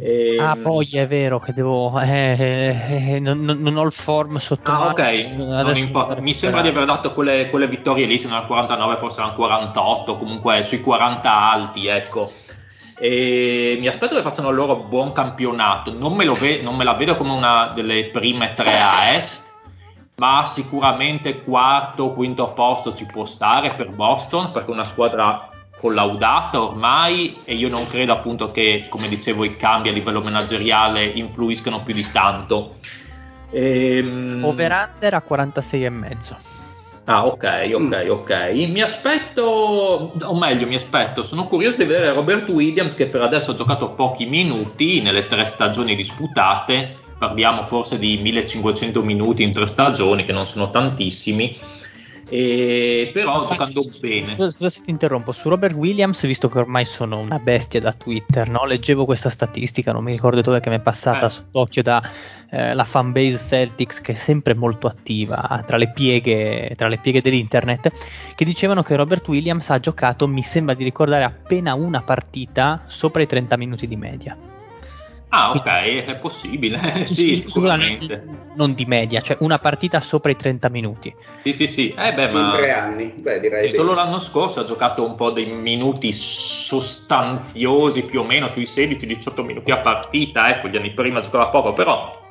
E... 0.00 0.36
Ah, 0.38 0.56
poi 0.56 0.88
è 0.92 1.06
vero 1.06 1.40
che 1.40 1.52
devo. 1.52 1.98
Eh, 1.98 2.36
eh, 2.38 3.14
eh 3.14 3.20
non, 3.20 3.40
non, 3.40 3.76
ho 3.76 3.84
il 3.84 3.92
form 3.92 4.36
sotto 4.36 4.70
ah, 4.70 4.88
ok, 4.88 5.34
non 5.36 5.76
importa. 5.76 6.20
Mi 6.20 6.34
sembra 6.34 6.60
di 6.60 6.68
aver 6.68 6.84
dato 6.84 7.12
quelle, 7.12 7.48
quelle 7.50 7.66
vittorie 7.66 8.06
lì, 8.06 8.18
se 8.18 8.28
non 8.28 8.36
erano 8.36 8.48
49, 8.48 8.96
forse 8.96 9.20
erano 9.20 9.34
48, 9.34 10.18
comunque 10.18 10.62
sui 10.62 10.80
40 10.80 11.32
alti, 11.32 11.86
ecco 11.86 12.30
e 12.98 13.76
mi 13.78 13.86
aspetto 13.86 14.16
che 14.16 14.22
facciano 14.22 14.50
loro 14.50 14.76
buon 14.76 15.12
campionato. 15.12 15.92
Non 15.92 16.14
me, 16.14 16.26
ve- 16.32 16.60
non 16.62 16.76
me 16.76 16.84
la 16.84 16.94
vedo 16.94 17.16
come 17.16 17.32
una 17.32 17.72
delle 17.74 18.06
prime 18.06 18.54
tre 18.54 18.78
a 18.80 19.14
est, 19.14 19.54
ma 20.16 20.44
sicuramente 20.46 21.42
quarto 21.42 22.04
o 22.04 22.12
quinto 22.12 22.52
posto 22.52 22.94
ci 22.94 23.06
può 23.06 23.24
stare 23.24 23.72
per 23.76 23.90
Boston 23.90 24.50
perché 24.50 24.70
è 24.70 24.74
una 24.74 24.84
squadra 24.84 25.50
collaudata 25.78 26.60
ormai 26.60 27.38
e 27.44 27.54
io 27.54 27.68
non 27.68 27.86
credo 27.86 28.12
appunto 28.12 28.50
che, 28.50 28.86
come 28.88 29.08
dicevo, 29.08 29.44
i 29.44 29.56
cambi 29.56 29.88
a 29.88 29.92
livello 29.92 30.20
manageriale 30.20 31.04
influiscano 31.04 31.82
più 31.82 31.94
di 31.94 32.10
tanto. 32.10 32.76
Ehm... 33.50 34.42
Over-under 34.44 35.14
a 35.14 35.20
46 35.20 35.84
e 35.84 35.90
mezzo. 35.90 36.57
Ah, 37.10 37.24
ok, 37.24 37.70
ok, 37.72 38.04
mm. 38.04 38.10
ok. 38.10 38.30
Mi 38.68 38.82
aspetto, 38.82 39.42
o 39.42 40.38
meglio, 40.38 40.66
mi 40.66 40.74
aspetto, 40.74 41.22
sono 41.22 41.46
curioso 41.46 41.78
di 41.78 41.84
vedere 41.84 42.12
Robert 42.12 42.50
Williams 42.50 42.94
che 42.94 43.06
per 43.06 43.22
adesso 43.22 43.52
ha 43.52 43.54
giocato 43.54 43.92
pochi 43.92 44.26
minuti 44.26 45.00
nelle 45.00 45.26
tre 45.26 45.46
stagioni 45.46 45.96
disputate. 45.96 46.98
Parliamo 47.16 47.62
forse 47.62 47.98
di 47.98 48.18
1500 48.18 49.02
minuti 49.02 49.42
in 49.42 49.52
tre 49.52 49.66
stagioni, 49.66 50.26
che 50.26 50.32
non 50.32 50.44
sono 50.44 50.70
tantissimi 50.70 51.56
e 52.28 53.10
però 53.12 53.44
giocando 53.46 53.84
bene. 54.00 54.34
Scusa 54.34 54.68
se 54.68 54.82
ti 54.82 54.90
interrompo, 54.90 55.32
su 55.32 55.48
Robert 55.48 55.74
Williams, 55.74 56.26
visto 56.26 56.48
che 56.48 56.58
ormai 56.58 56.84
sono 56.84 57.18
una 57.18 57.38
bestia 57.38 57.80
da 57.80 57.92
Twitter, 57.92 58.48
no? 58.48 58.64
leggevo 58.64 59.04
questa 59.04 59.30
statistica, 59.30 59.92
non 59.92 60.04
mi 60.04 60.12
ricordo 60.12 60.40
dove 60.40 60.60
che 60.60 60.68
mi 60.68 60.76
è 60.76 60.80
passata 60.80 61.26
eh. 61.26 61.30
sott'occhio 61.30 61.82
da 61.82 62.02
eh, 62.50 62.74
la 62.74 62.84
fanbase 62.84 63.38
Celtics 63.38 64.00
che 64.00 64.12
è 64.12 64.14
sempre 64.14 64.54
molto 64.54 64.86
attiva 64.86 65.62
tra 65.66 65.76
le, 65.76 65.90
pieghe, 65.90 66.72
tra 66.76 66.88
le 66.88 66.98
pieghe 66.98 67.20
dell'internet, 67.20 67.90
che 68.34 68.44
dicevano 68.44 68.82
che 68.82 68.96
Robert 68.96 69.26
Williams 69.28 69.70
ha 69.70 69.80
giocato, 69.80 70.28
mi 70.28 70.42
sembra 70.42 70.74
di 70.74 70.84
ricordare, 70.84 71.24
appena 71.24 71.74
una 71.74 72.02
partita 72.02 72.84
sopra 72.86 73.22
i 73.22 73.26
30 73.26 73.56
minuti 73.56 73.86
di 73.86 73.96
media 73.96 74.57
Ah, 75.30 75.50
ok, 75.50 75.66
è 76.04 76.16
possibile. 76.16 76.78
sì, 77.06 77.36
sicuramente. 77.36 78.26
Non 78.54 78.74
di 78.74 78.86
media, 78.86 79.20
cioè 79.20 79.36
una 79.40 79.58
partita 79.58 80.00
sopra 80.00 80.30
i 80.30 80.36
30 80.36 80.68
minuti. 80.70 81.14
Sì, 81.44 81.52
sì, 81.52 81.66
sì. 81.66 81.88
Eh 81.90 82.14
beh, 82.14 82.30
ma... 82.30 82.46
In 82.46 82.56
tre 82.56 82.72
anni, 82.72 83.12
beh, 83.14 83.40
direi. 83.40 83.72
Solo 83.72 83.94
l'anno 83.94 84.20
scorso 84.20 84.60
ha 84.60 84.64
giocato 84.64 85.04
un 85.04 85.14
po' 85.14 85.30
dei 85.30 85.46
minuti 85.46 86.12
sostanziosi, 86.12 88.02
più 88.04 88.20
o 88.20 88.24
meno 88.24 88.48
sui 88.48 88.64
16-18 88.64 89.44
minuti 89.44 89.70
a 89.70 89.78
partita. 89.78 90.48
Ecco, 90.48 90.68
gli 90.68 90.76
anni 90.76 90.92
prima 90.92 91.20
giocava 91.20 91.48
poco, 91.48 91.74
però. 91.74 92.26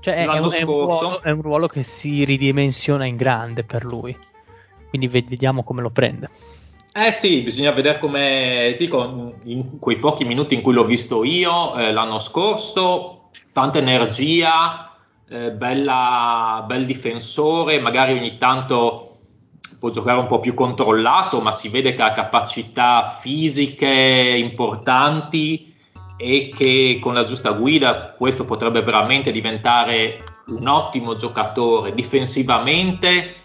Cioè, 0.00 0.14
è, 0.14 0.24
l'anno 0.26 0.50
è, 0.50 0.60
scorso... 0.60 0.82
un 0.82 1.00
ruolo, 1.00 1.22
è 1.22 1.30
un 1.30 1.42
ruolo 1.42 1.66
che 1.68 1.82
si 1.82 2.24
ridimensiona 2.24 3.06
in 3.06 3.16
grande 3.16 3.64
per 3.64 3.84
lui. 3.84 4.16
Quindi 4.90 5.08
vediamo 5.08 5.62
come 5.62 5.80
lo 5.80 5.90
prende. 5.90 6.28
Eh 6.94 7.10
sì, 7.10 7.40
bisogna 7.40 7.70
vedere 7.70 7.98
come, 7.98 8.76
dico, 8.78 9.38
in 9.44 9.78
quei 9.78 9.98
pochi 9.98 10.26
minuti 10.26 10.54
in 10.54 10.60
cui 10.60 10.74
l'ho 10.74 10.84
visto 10.84 11.24
io 11.24 11.74
eh, 11.74 11.90
l'anno 11.90 12.18
scorso, 12.18 13.30
tanta 13.50 13.78
energia, 13.78 14.94
eh, 15.26 15.52
bella, 15.52 16.62
bel 16.66 16.84
difensore, 16.84 17.80
magari 17.80 18.12
ogni 18.12 18.36
tanto 18.36 19.16
può 19.80 19.88
giocare 19.88 20.18
un 20.18 20.26
po' 20.26 20.40
più 20.40 20.52
controllato, 20.52 21.40
ma 21.40 21.50
si 21.50 21.70
vede 21.70 21.94
che 21.94 22.02
ha 22.02 22.12
capacità 22.12 23.16
fisiche 23.18 24.36
importanti 24.38 25.74
e 26.18 26.52
che 26.54 26.98
con 27.00 27.14
la 27.14 27.24
giusta 27.24 27.52
guida 27.52 28.14
questo 28.18 28.44
potrebbe 28.44 28.82
veramente 28.82 29.32
diventare 29.32 30.22
un 30.48 30.68
ottimo 30.68 31.16
giocatore. 31.16 31.94
Difensivamente 31.94 33.41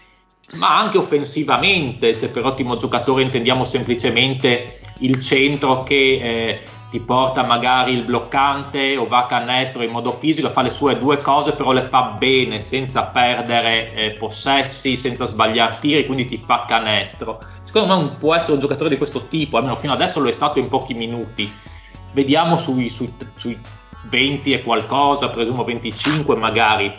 ma 0.56 0.78
anche 0.78 0.98
offensivamente, 0.98 2.14
se 2.14 2.30
per 2.30 2.46
ottimo 2.46 2.76
giocatore 2.76 3.22
intendiamo 3.22 3.64
semplicemente 3.64 4.80
il 5.00 5.20
centro 5.20 5.82
che 5.82 5.94
eh, 5.94 6.62
ti 6.90 7.00
porta 7.00 7.44
magari 7.44 7.92
il 7.92 8.02
bloccante 8.02 8.96
o 8.96 9.04
va 9.04 9.18
a 9.18 9.26
canestro 9.26 9.82
in 9.82 9.90
modo 9.90 10.12
fisico, 10.12 10.48
fa 10.48 10.62
le 10.62 10.70
sue 10.70 10.98
due 10.98 11.18
cose, 11.18 11.52
però 11.52 11.72
le 11.72 11.82
fa 11.82 12.14
bene, 12.18 12.62
senza 12.62 13.04
perdere 13.08 13.92
eh, 13.92 14.10
possessi, 14.12 14.96
senza 14.96 15.26
sbagliare 15.26 15.76
tiri, 15.80 16.06
quindi 16.06 16.24
ti 16.24 16.38
fa 16.42 16.64
canestro. 16.66 17.38
Secondo 17.62 18.00
me 18.00 18.08
può 18.18 18.34
essere 18.34 18.54
un 18.54 18.60
giocatore 18.60 18.88
di 18.88 18.96
questo 18.96 19.24
tipo, 19.24 19.58
almeno 19.58 19.76
fino 19.76 19.92
adesso 19.92 20.18
lo 20.18 20.28
è 20.28 20.32
stato 20.32 20.58
in 20.58 20.68
pochi 20.68 20.94
minuti. 20.94 21.50
Vediamo 22.14 22.56
sui, 22.56 22.88
sui, 22.88 23.12
sui 23.36 23.58
20 24.08 24.54
e 24.54 24.62
qualcosa, 24.62 25.28
presumo 25.28 25.62
25 25.64 26.36
magari 26.36 26.92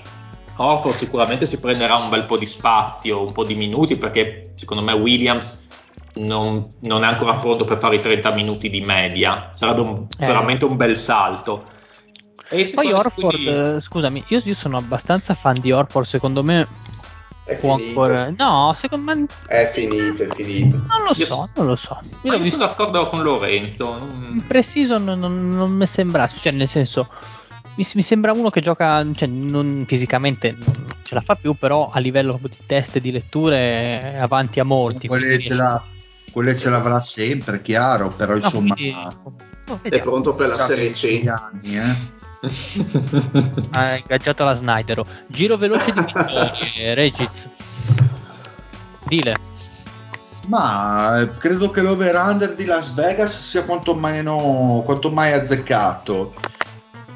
Horford 0.62 0.96
sicuramente 0.96 1.46
si 1.46 1.58
prenderà 1.58 1.96
un 1.96 2.10
bel 2.10 2.26
po' 2.26 2.38
di 2.38 2.46
spazio, 2.46 3.26
un 3.26 3.32
po' 3.32 3.46
di 3.46 3.56
minuti, 3.56 3.96
perché 3.96 4.52
secondo 4.56 4.84
me 4.84 4.92
Williams 4.92 5.68
non, 6.16 6.68
non 6.82 7.04
è 7.04 7.08
ancora 7.08 7.36
pronto 7.36 7.64
per 7.64 7.78
fare 7.80 7.96
i 7.96 8.02
30 8.02 8.32
minuti 8.32 8.70
di 8.70 8.82
media. 8.82 9.52
Sarebbe 9.54 9.82
un, 9.82 10.08
eh. 10.20 10.26
veramente 10.26 10.66
un 10.66 10.76
bel 10.76 10.98
salto. 10.98 11.64
E 12.50 12.70
Poi 12.74 12.92
Orford, 12.92 13.36
quindi... 13.36 13.76
Eh, 13.76 13.80
scusami, 13.80 14.24
io, 14.28 14.42
io, 14.44 14.54
sono 14.54 14.78
abbastanza 14.78 15.34
fan 15.34 15.60
di 15.60 15.72
Orford, 15.72 16.06
secondo 16.06 16.44
me 16.44 16.68
è 17.46 17.56
può 17.56 17.76
finito. 17.78 18.02
ancora... 18.02 18.34
No, 18.36 18.74
secondo 18.74 19.14
me... 19.14 19.26
È 19.48 19.70
finito, 19.72 20.24
è 20.24 20.28
finito. 20.36 20.76
Non 20.76 21.04
lo 21.08 21.14
so, 21.14 21.50
non 21.56 21.68
lo 21.68 21.76
so. 21.78 21.98
Io, 22.24 22.34
io 22.34 22.40
visto... 22.40 22.60
sono 22.60 22.68
d'accordo 22.68 23.08
con 23.08 23.22
Lorenzo. 23.22 23.98
Non... 23.98 24.30
In 24.34 24.46
pre-season 24.46 25.06
non, 25.06 25.52
non 25.52 25.72
mi 25.72 25.88
sembra, 25.88 26.28
cioè 26.28 26.52
nel 26.52 26.68
senso 26.68 27.08
mi, 27.80 27.88
mi, 27.94 28.02
sembra 28.02 28.34
uno 28.34 28.50
che 28.50 28.60
gioca, 28.60 29.06
cioè, 29.14 29.28
non, 29.30 29.86
fisicamente 29.88 30.52
non 30.52 30.86
ce 31.02 31.16
la 31.16 31.22
fa 31.22 31.36
più, 31.36 31.54
però 31.54 31.90
a 31.90 32.00
livello 32.00 32.38
di 32.42 32.58
test 32.66 32.98
e 32.98 33.00
di 33.00 33.12
letture 33.12 34.00
è 34.00 34.18
avanti 34.18 34.60
a 34.60 34.66
molti. 34.66 35.08
Quelle 35.08 35.40
ce, 35.40 35.54
la, 35.54 35.82
quelle 36.32 36.58
ce, 36.58 36.70
l'avrà 36.70 37.00
sempre, 37.00 37.62
chiaro, 37.62 38.10
però 38.10 38.34
no, 38.34 38.40
insomma... 38.44 38.74
Quindi, 38.74 38.96
oh, 39.68 39.80
è 39.82 40.02
pronto 40.02 40.34
per 40.34 40.50
la 40.50 40.56
serie 40.56 40.92
C. 40.92 41.24
Anni, 41.26 41.78
eh? 41.78 42.18
ha 43.72 43.96
ingaggiato 43.96 44.44
la 44.44 44.54
Snyder. 44.54 45.02
Giro 45.28 45.56
veloce 45.56 45.94
di 45.94 46.02
vittorie, 46.02 46.94
Regis. 46.96 47.50
Dile. 49.06 49.48
Ma 50.48 51.22
eh, 51.22 51.38
credo 51.38 51.70
che 51.70 51.82
l'over-under 51.82 52.56
di 52.56 52.66
Las 52.66 52.94
Vegas 52.94 53.40
sia 53.40 53.64
quanto, 53.64 53.96
meno, 53.96 54.82
quanto 54.84 55.12
mai 55.12 55.32
azzeccato 55.32 56.34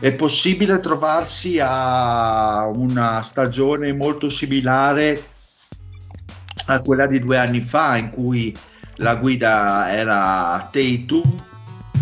è 0.03 0.13
possibile 0.15 0.81
trovarsi 0.81 1.61
a 1.63 2.67
una 2.67 3.21
stagione 3.21 3.93
molto 3.93 4.29
similare 4.29 5.23
a 6.65 6.81
quella 6.81 7.07
di 7.07 7.19
due 7.19 7.37
anni 7.37 7.61
fa 7.61 7.95
in 7.95 8.09
cui 8.09 8.53
la 8.95 9.15
guida 9.15 9.89
era 9.93 10.69
Tatum 10.69 11.33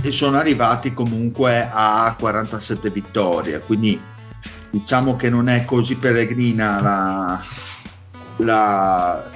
e 0.01 0.11
sono 0.11 0.37
arrivati 0.37 0.95
comunque 0.95 1.69
a 1.71 2.15
47 2.17 2.89
vittorie. 2.89 3.59
Quindi 3.59 4.01
diciamo 4.71 5.15
che 5.15 5.29
non 5.29 5.47
è 5.47 5.63
così 5.63 5.95
peregrina 5.95 6.81
la, 6.81 7.43
la, 8.37 9.30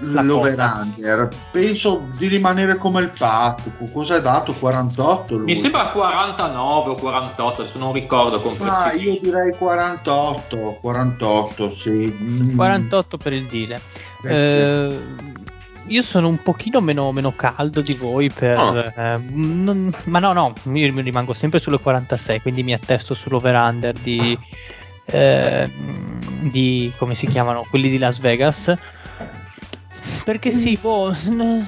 l'over-under 0.00 1.28
penso 1.50 2.08
di 2.16 2.28
rimanere 2.28 2.76
come 2.76 3.00
il 3.00 3.10
fatto 3.12 3.70
cosa 3.92 4.16
è 4.16 4.20
dato? 4.20 4.54
48 4.54 5.36
lui? 5.36 5.44
mi 5.44 5.56
sembra 5.56 5.88
49 5.88 6.90
o 6.90 6.94
48 6.94 7.62
adesso 7.62 7.78
non 7.78 7.92
ricordo 7.92 8.38
con 8.38 8.54
ah, 8.60 8.92
io 8.92 9.18
direi 9.20 9.56
48 9.56 10.78
48 10.80 11.70
sì. 11.70 12.52
48 12.54 13.16
per 13.16 13.32
il 13.32 13.46
dire 13.46 13.80
eh, 14.24 14.34
eh, 14.34 14.98
io 15.86 16.02
sono 16.02 16.28
un 16.28 16.42
pochino 16.42 16.80
meno, 16.80 17.10
meno 17.12 17.34
caldo 17.34 17.80
di 17.80 17.94
voi 17.94 18.30
per, 18.30 18.58
oh. 18.58 18.78
eh, 18.78 19.20
non, 19.30 19.92
ma 20.04 20.18
no 20.20 20.32
no 20.32 20.52
io 20.72 20.92
rimango 21.00 21.32
sempre 21.32 21.58
sulle 21.58 21.80
46 21.80 22.40
quindi 22.40 22.62
mi 22.62 22.72
attesto 22.72 23.14
sull'over-under 23.14 23.94
di, 23.94 24.38
eh, 25.06 25.70
di 26.42 26.92
come 26.98 27.14
si 27.16 27.26
chiamano 27.26 27.66
quelli 27.68 27.88
di 27.88 27.98
Las 27.98 28.20
Vegas 28.20 28.76
perché 30.28 30.50
sì, 30.50 30.76
boh, 30.78 31.10
non, 31.32 31.66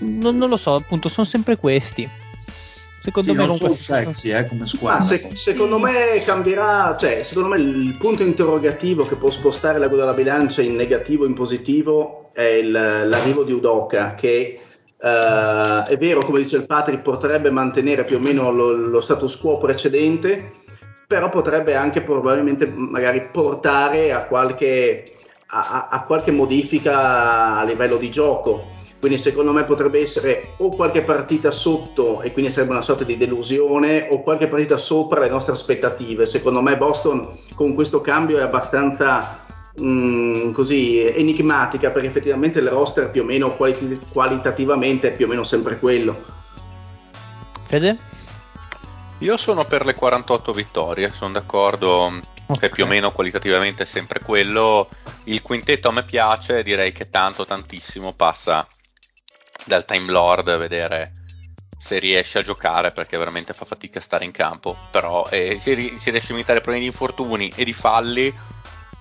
non, 0.00 0.48
lo 0.50 0.58
so, 0.58 0.74
appunto, 0.74 1.08
sono 1.08 1.26
sempre 1.26 1.56
questi. 1.56 2.06
Secondo 3.00 3.32
sì, 3.32 3.38
me 3.38 3.46
non 3.46 3.56
sono 3.56 3.72
sexy 3.72 4.32
eh, 4.32 4.46
come 4.46 4.66
squadra. 4.66 5.02
Se, 5.02 5.26
secondo 5.34 5.78
me 5.78 6.20
cambierà, 6.26 6.94
cioè, 7.00 7.22
secondo 7.22 7.48
me 7.48 7.58
il 7.58 7.96
punto 7.96 8.22
interrogativo 8.22 9.04
che 9.04 9.16
può 9.16 9.30
spostare 9.30 9.78
la 9.78 9.86
guida 9.86 10.02
della 10.02 10.14
bilancia 10.14 10.60
in 10.60 10.74
negativo 10.74 11.24
o 11.24 11.26
in 11.26 11.32
positivo 11.32 12.28
è 12.34 12.42
il, 12.42 12.70
l'arrivo 12.70 13.44
di 13.44 13.52
Udoca, 13.52 14.14
che 14.14 14.60
uh, 14.98 15.86
è 15.86 15.96
vero, 15.98 16.20
come 16.20 16.42
dice 16.42 16.56
il 16.56 16.66
Patrick, 16.66 17.02
potrebbe 17.02 17.50
mantenere 17.50 18.04
più 18.04 18.16
o 18.16 18.20
meno 18.20 18.50
lo, 18.50 18.72
lo 18.72 19.00
status 19.00 19.38
quo 19.38 19.56
precedente, 19.56 20.50
però 21.06 21.30
potrebbe 21.30 21.74
anche 21.74 22.02
probabilmente 22.02 22.70
magari 22.70 23.26
portare 23.32 24.12
a 24.12 24.26
qualche 24.26 25.16
a, 25.50 25.88
a 25.90 26.02
qualche 26.02 26.30
modifica 26.30 27.58
a 27.58 27.64
livello 27.64 27.96
di 27.96 28.10
gioco. 28.10 28.76
Quindi 29.00 29.18
secondo 29.18 29.52
me 29.52 29.64
potrebbe 29.64 30.00
essere 30.00 30.54
o 30.56 30.70
qualche 30.70 31.02
partita 31.02 31.52
sotto 31.52 32.20
e 32.22 32.32
quindi 32.32 32.50
sarebbe 32.50 32.72
una 32.72 32.82
sorta 32.82 33.04
di 33.04 33.16
delusione 33.16 34.08
o 34.10 34.22
qualche 34.22 34.48
partita 34.48 34.76
sopra 34.76 35.20
le 35.20 35.28
nostre 35.28 35.52
aspettative. 35.52 36.26
Secondo 36.26 36.60
me 36.60 36.76
Boston 36.76 37.32
con 37.54 37.74
questo 37.74 38.00
cambio 38.00 38.38
è 38.38 38.42
abbastanza 38.42 39.44
mh, 39.76 39.86
mm, 39.86 40.50
così 40.50 41.06
enigmatica 41.06 41.90
perché 41.90 42.08
effettivamente 42.08 42.58
il 42.58 42.68
roster 42.68 43.10
più 43.10 43.22
o 43.22 43.24
meno 43.24 43.54
quali- 43.54 44.00
qualitativamente 44.10 45.08
è 45.08 45.14
più 45.14 45.26
o 45.26 45.28
meno 45.28 45.44
sempre 45.44 45.78
quello. 45.78 46.20
Fede? 47.66 47.96
Io 49.18 49.36
sono 49.36 49.64
per 49.64 49.86
le 49.86 49.94
48 49.94 50.52
vittorie, 50.52 51.10
sono 51.10 51.32
d'accordo 51.32 52.12
okay. 52.48 52.68
che 52.68 52.74
più 52.74 52.84
o 52.84 52.86
meno 52.86 53.12
qualitativamente 53.12 53.82
è 53.82 53.86
sempre 53.86 54.20
quello. 54.20 54.88
Il 55.24 55.42
quintetto 55.42 55.88
a 55.88 55.92
me 55.92 56.02
piace, 56.02 56.62
direi 56.62 56.92
che 56.92 57.10
tanto, 57.10 57.44
tantissimo 57.44 58.12
passa 58.12 58.66
dal 59.64 59.84
Time 59.84 60.10
Lord 60.10 60.48
a 60.48 60.56
vedere 60.56 61.12
se 61.78 61.98
riesce 61.98 62.38
a 62.38 62.42
giocare 62.42 62.90
perché 62.90 63.16
veramente 63.16 63.54
fa 63.54 63.64
fatica 63.64 64.00
a 64.00 64.02
stare 64.02 64.24
in 64.24 64.32
campo, 64.32 64.76
però 64.90 65.26
eh, 65.30 65.58
si, 65.60 65.94
si, 65.96 66.10
riesce 66.10 66.32
a 66.32 66.34
imitare 66.34 66.60
problemi 66.60 66.86
di 66.86 66.90
infortuni 66.90 67.52
e 67.54 67.64
di 67.64 67.72
falli. 67.72 68.34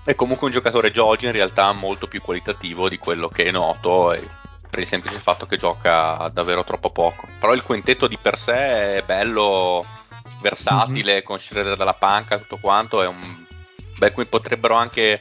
È 0.03 0.15
comunque 0.15 0.47
un 0.47 0.53
giocatore 0.53 0.91
Giogi 0.91 1.25
in 1.25 1.33
realtà 1.33 1.71
molto 1.73 2.07
più 2.07 2.21
qualitativo 2.21 2.87
di 2.87 2.97
quello 2.97 3.27
che 3.27 3.45
è 3.45 3.51
noto 3.51 4.15
per 4.69 4.79
il 4.79 4.87
semplice 4.87 5.19
fatto 5.19 5.45
che 5.45 5.57
gioca 5.57 6.29
davvero 6.31 6.63
troppo 6.63 6.91
poco. 6.91 7.27
Però 7.39 7.53
il 7.53 7.63
quintetto 7.63 8.07
di 8.07 8.17
per 8.21 8.37
sé 8.37 8.97
è 8.97 9.03
bello 9.05 9.83
versatile, 10.41 11.13
mm-hmm. 11.13 11.23
con 11.23 11.39
Schroeder 11.39 11.75
dalla 11.75 11.93
panca, 11.93 12.37
tutto 12.37 12.57
quanto, 12.57 13.01
è 13.01 13.07
un 13.07 13.45
beh, 13.97 14.11
qui 14.11 14.25
potrebbero 14.25 14.75
anche 14.75 15.19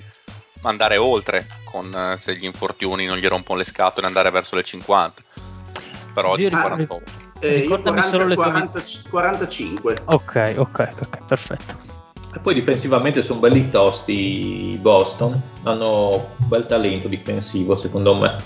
andare 0.62 0.96
oltre 0.96 1.46
con, 1.64 1.94
eh, 1.94 2.16
se 2.16 2.36
gli 2.36 2.44
infortuni 2.44 3.06
non 3.06 3.18
gli 3.18 3.26
rompono 3.26 3.58
le 3.58 3.64
scatole 3.64 4.06
andare 4.06 4.30
verso 4.30 4.56
le 4.56 4.62
50. 4.62 5.22
Però 6.14 6.34
Zio, 6.34 6.48
di 6.48 6.54
48. 6.54 7.24
Eh, 7.40 7.64
40, 7.66 8.02
solo 8.02 8.34
40, 8.34 8.82
45. 9.10 9.96
Ok, 10.06 10.54
ok, 10.56 10.88
ok, 11.02 11.24
perfetto. 11.24 11.94
E 12.34 12.38
poi 12.38 12.54
difensivamente 12.54 13.22
sono 13.22 13.40
belli 13.40 13.70
tosti 13.70 14.78
Boston, 14.80 15.40
hanno 15.62 16.10
un 16.10 16.48
bel 16.48 16.66
talento 16.66 17.08
difensivo 17.08 17.76
secondo 17.76 18.14
me. 18.14 18.36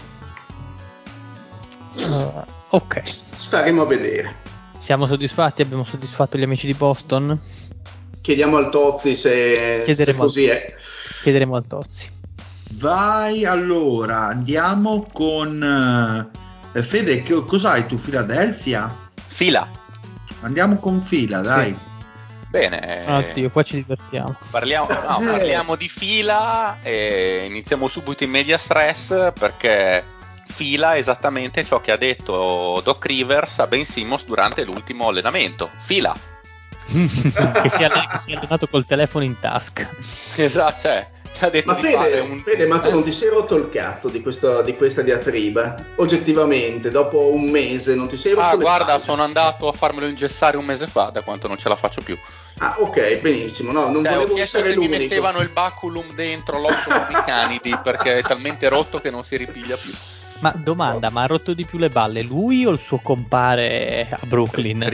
Uh, 1.94 2.44
ok. 2.70 3.00
Staremo 3.02 3.82
a 3.82 3.86
vedere. 3.86 4.49
Siamo 4.80 5.06
soddisfatti? 5.06 5.60
Abbiamo 5.60 5.84
soddisfatto 5.84 6.38
gli 6.38 6.42
amici 6.42 6.66
di 6.66 6.72
Boston? 6.72 7.38
Chiediamo 8.22 8.56
al 8.56 8.70
Tozzi 8.70 9.14
se, 9.14 9.84
se 9.86 10.14
così 10.14 10.48
al, 10.48 10.56
è. 10.56 10.74
Chiederemo 11.22 11.54
al 11.54 11.66
Tozzi. 11.66 12.08
Vai 12.72 13.44
allora, 13.44 14.28
andiamo 14.28 15.06
con 15.12 16.30
eh, 16.72 16.82
Fede, 16.82 17.22
che, 17.22 17.44
cos'hai 17.44 17.86
tu? 17.86 17.96
Philadelphia? 17.96 18.90
Fila. 19.26 19.68
Andiamo 20.40 20.76
con 20.76 21.02
fila, 21.02 21.40
dai. 21.40 21.68
Sì. 21.68 21.88
Bene. 22.48 23.04
Oddio, 23.06 23.50
qua 23.50 23.62
ci 23.62 23.76
divertiamo. 23.76 24.34
Parliamo, 24.50 24.88
no, 24.88 25.20
parliamo 25.30 25.76
di 25.76 25.88
fila 25.88 26.78
e 26.82 27.44
iniziamo 27.46 27.86
subito 27.86 28.24
in 28.24 28.30
media 28.30 28.56
stress 28.56 29.32
perché 29.38 30.02
fila 30.50 30.96
esattamente 30.96 31.64
ciò 31.64 31.80
che 31.80 31.92
ha 31.92 31.96
detto 31.96 32.80
Doc 32.84 33.04
Rivers 33.06 33.58
a 33.60 33.66
Ben 33.66 33.84
Simmons 33.84 34.24
durante 34.24 34.64
l'ultimo 34.64 35.08
allenamento. 35.08 35.70
Fila. 35.78 36.14
che, 36.90 37.68
si 37.68 37.82
è, 37.82 37.88
che 37.88 38.18
si 38.18 38.32
è 38.32 38.36
allenato 38.36 38.66
col 38.66 38.84
telefono 38.84 39.24
in 39.24 39.38
tasca. 39.38 39.88
Esatto, 40.34 40.80
cioè, 40.80 41.06
ha 41.40 41.48
detto 41.48 41.72
ma 41.72 41.78
Fede, 41.78 42.20
un... 42.20 42.38
Fede, 42.40 42.66
ma 42.66 42.80
tu 42.80 42.90
non 42.90 43.02
ti 43.02 43.12
sei 43.12 43.28
rotto 43.28 43.56
il 43.56 43.70
cazzo 43.70 44.08
di, 44.08 44.20
questo, 44.20 44.60
di, 44.62 44.76
questa 44.76 45.02
diatriba? 45.02 45.74
Oggettivamente, 45.96 46.90
dopo 46.90 47.32
un 47.32 47.44
mese 47.44 47.94
non 47.94 48.08
ti 48.08 48.16
sei 48.16 48.32
rotto 48.32 48.46
Ah, 48.46 48.56
guarda, 48.56 48.84
palle? 48.92 49.02
sono 49.02 49.22
andato 49.22 49.68
a 49.68 49.72
farmelo 49.72 50.06
ingessare 50.06 50.56
un 50.56 50.64
mese 50.64 50.86
fa, 50.86 51.10
da 51.10 51.22
quanto 51.22 51.48
non 51.48 51.56
ce 51.56 51.68
la 51.68 51.76
faccio 51.76 52.02
più. 52.02 52.18
Ah, 52.58 52.76
ok, 52.78 53.20
benissimo. 53.20 53.72
No, 53.72 53.88
non 53.90 54.04
cioè, 54.04 54.14
volevo 54.14 54.36
essere 54.36 54.64
se 54.64 54.74
l'unico. 54.74 54.92
mi 54.92 54.98
mettevano 54.98 55.40
il 55.40 55.48
baculum 55.48 56.12
dentro 56.12 56.58
l'otto 56.58 57.06
di 57.08 57.14
canidi 57.24 57.74
perché 57.82 58.18
è 58.18 58.22
talmente 58.22 58.68
rotto 58.68 59.00
che 59.00 59.10
non 59.10 59.22
si 59.24 59.36
ripiglia 59.36 59.76
più. 59.76 59.92
Ma 60.40 60.52
domanda, 60.56 61.10
ma 61.10 61.22
ha 61.22 61.26
rotto 61.26 61.52
di 61.52 61.66
più 61.66 61.78
le 61.78 61.90
balle 61.90 62.22
lui 62.22 62.64
o 62.64 62.70
il 62.70 62.78
suo 62.78 62.98
compare 62.98 64.08
a 64.10 64.26
Brooklyn? 64.26 64.88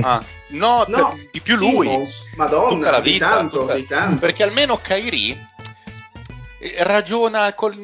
Ah, 0.00 0.22
no, 0.48 0.84
no 0.86 1.18
di 1.30 1.40
più 1.40 1.56
lui. 1.56 1.88
Simmons, 1.88 2.22
Madonna, 2.36 2.68
tutta 2.68 2.90
la 2.90 3.00
vita, 3.00 3.26
di 3.26 3.32
tanto, 3.34 3.58
tutta... 3.60 3.74
di 3.74 3.86
tanto. 3.86 4.20
Perché 4.20 4.44
almeno 4.44 4.76
Kyrie 4.76 5.36
ragiona 6.78 7.52
col, 7.54 7.74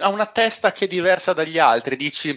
ha 0.00 0.08
una 0.08 0.26
testa 0.26 0.72
che 0.72 0.86
è 0.86 0.88
diversa 0.88 1.32
dagli 1.32 1.58
altri, 1.58 1.96
dici 1.96 2.30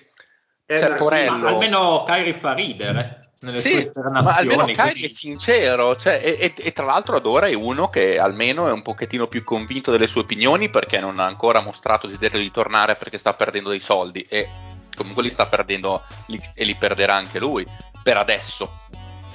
eh, 0.66 0.80
cioè, 0.80 0.96
porello. 0.96 1.48
almeno 1.48 2.04
Kyrie 2.06 2.34
fa 2.34 2.54
ridere. 2.54 3.21
Nelle 3.42 3.60
sì, 3.60 3.90
ma 4.12 4.36
almeno 4.36 4.66
Kyrie 4.66 5.08
è 5.08 5.10
sincero 5.10 5.96
cioè, 5.96 6.22
e, 6.24 6.38
e, 6.40 6.54
e, 6.56 6.72
tra 6.74 6.86
l'altro 6.86 7.16
Adora 7.16 7.48
è 7.48 7.56
uno 7.56 7.88
che 7.88 8.20
almeno 8.20 8.68
è 8.68 8.72
un 8.72 8.84
pochettino 8.84 9.26
più 9.26 9.44
convinto 9.44 9.90
delle 9.90 10.06
sue 10.06 10.22
opinioni 10.22 10.70
perché 10.70 11.00
non 11.00 11.20
ha 11.20 11.26
ancora 11.26 11.62
mostrato 11.62 12.06
desiderio 12.06 12.40
di 12.40 12.52
tornare 12.52 12.94
perché 12.94 13.18
sta 13.18 13.34
perdendo 13.34 13.72
dei 13.72 13.80
soldi 13.80 14.22
e 14.30 14.48
comunque 14.96 15.24
li 15.24 15.32
sta 15.32 15.48
perdendo 15.48 16.04
li, 16.28 16.40
e 16.54 16.64
li 16.66 16.76
perderà 16.76 17.16
anche 17.16 17.40
lui 17.40 17.66
per 18.04 18.18
adesso 18.18 18.72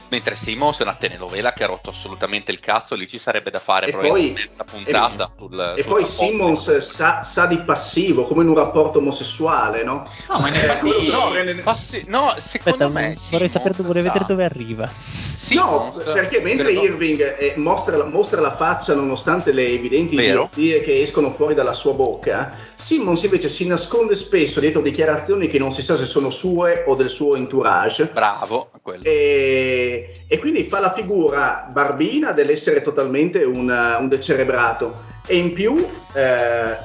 Mentre 0.08 0.36
Simmons 0.36 0.78
è 0.78 0.82
una 0.82 0.94
telenovela 0.94 1.52
che 1.52 1.64
ha 1.64 1.66
rotto 1.66 1.90
assolutamente 1.90 2.52
il 2.52 2.60
cazzo, 2.60 2.94
lì 2.94 3.08
ci 3.08 3.18
sarebbe 3.18 3.50
da 3.50 3.58
fare 3.58 3.86
e 3.86 3.90
probabilmente 3.90 4.50
una 4.54 4.64
puntata 4.64 5.24
e, 5.24 5.36
sul, 5.36 5.74
E 5.76 5.82
sul 5.82 5.90
poi 5.90 6.06
Simmons 6.06 6.78
sa, 6.78 7.24
sa, 7.24 7.46
di 7.46 7.58
passivo, 7.58 8.26
come 8.26 8.42
in 8.42 8.48
un 8.48 8.54
rapporto 8.54 8.98
omosessuale, 8.98 9.82
no? 9.82 10.08
No, 10.28 10.38
ma 10.38 10.48
in 10.48 10.54
effetti 10.54 11.10
no, 11.10 11.62
passi- 11.62 12.04
no, 12.06 12.34
secondo 12.38 12.84
Aspetta, 12.84 12.88
me 12.88 13.16
vorrei, 13.30 13.48
sapere, 13.48 13.74
vorrei 13.82 14.02
vedere 14.02 14.24
dove 14.28 14.44
arriva. 14.44 14.90
Simmons, 15.34 16.04
no, 16.04 16.12
perché 16.12 16.40
mentre 16.40 16.72
però... 16.72 16.82
Irving 16.82 17.36
eh, 17.38 17.54
mostra, 17.56 18.02
mostra, 18.04 18.40
la 18.40 18.54
faccia 18.54 18.94
nonostante 18.94 19.52
le 19.52 19.66
evidenti 19.66 20.14
idiozie 20.14 20.82
che 20.82 21.02
escono 21.02 21.32
fuori 21.32 21.54
dalla 21.54 21.74
sua 21.74 21.92
bocca, 21.92 22.56
Simmons 22.76 23.22
invece 23.22 23.48
si 23.48 23.66
nasconde 23.66 24.14
spesso 24.14 24.60
dietro 24.60 24.82
dichiarazioni 24.82 25.48
che 25.48 25.58
non 25.58 25.72
si 25.72 25.82
sa 25.82 25.96
se 25.96 26.04
sono 26.04 26.30
sue 26.30 26.84
o 26.86 26.94
del 26.94 27.08
suo 27.08 27.34
entourage. 27.34 28.10
Bravo. 28.12 28.70
E, 29.02 30.24
e, 30.28 30.38
quindi 30.38 30.64
fa 30.64 30.80
la 30.80 30.92
figura 30.92 31.66
barbina 31.72 32.32
dell'essere 32.32 32.82
totalmente 32.82 33.42
un, 33.44 33.96
un 33.98 34.08
decerebrato. 34.08 35.04
E 35.26 35.36
in 35.36 35.52
più 35.52 35.76
eh, 36.14 36.76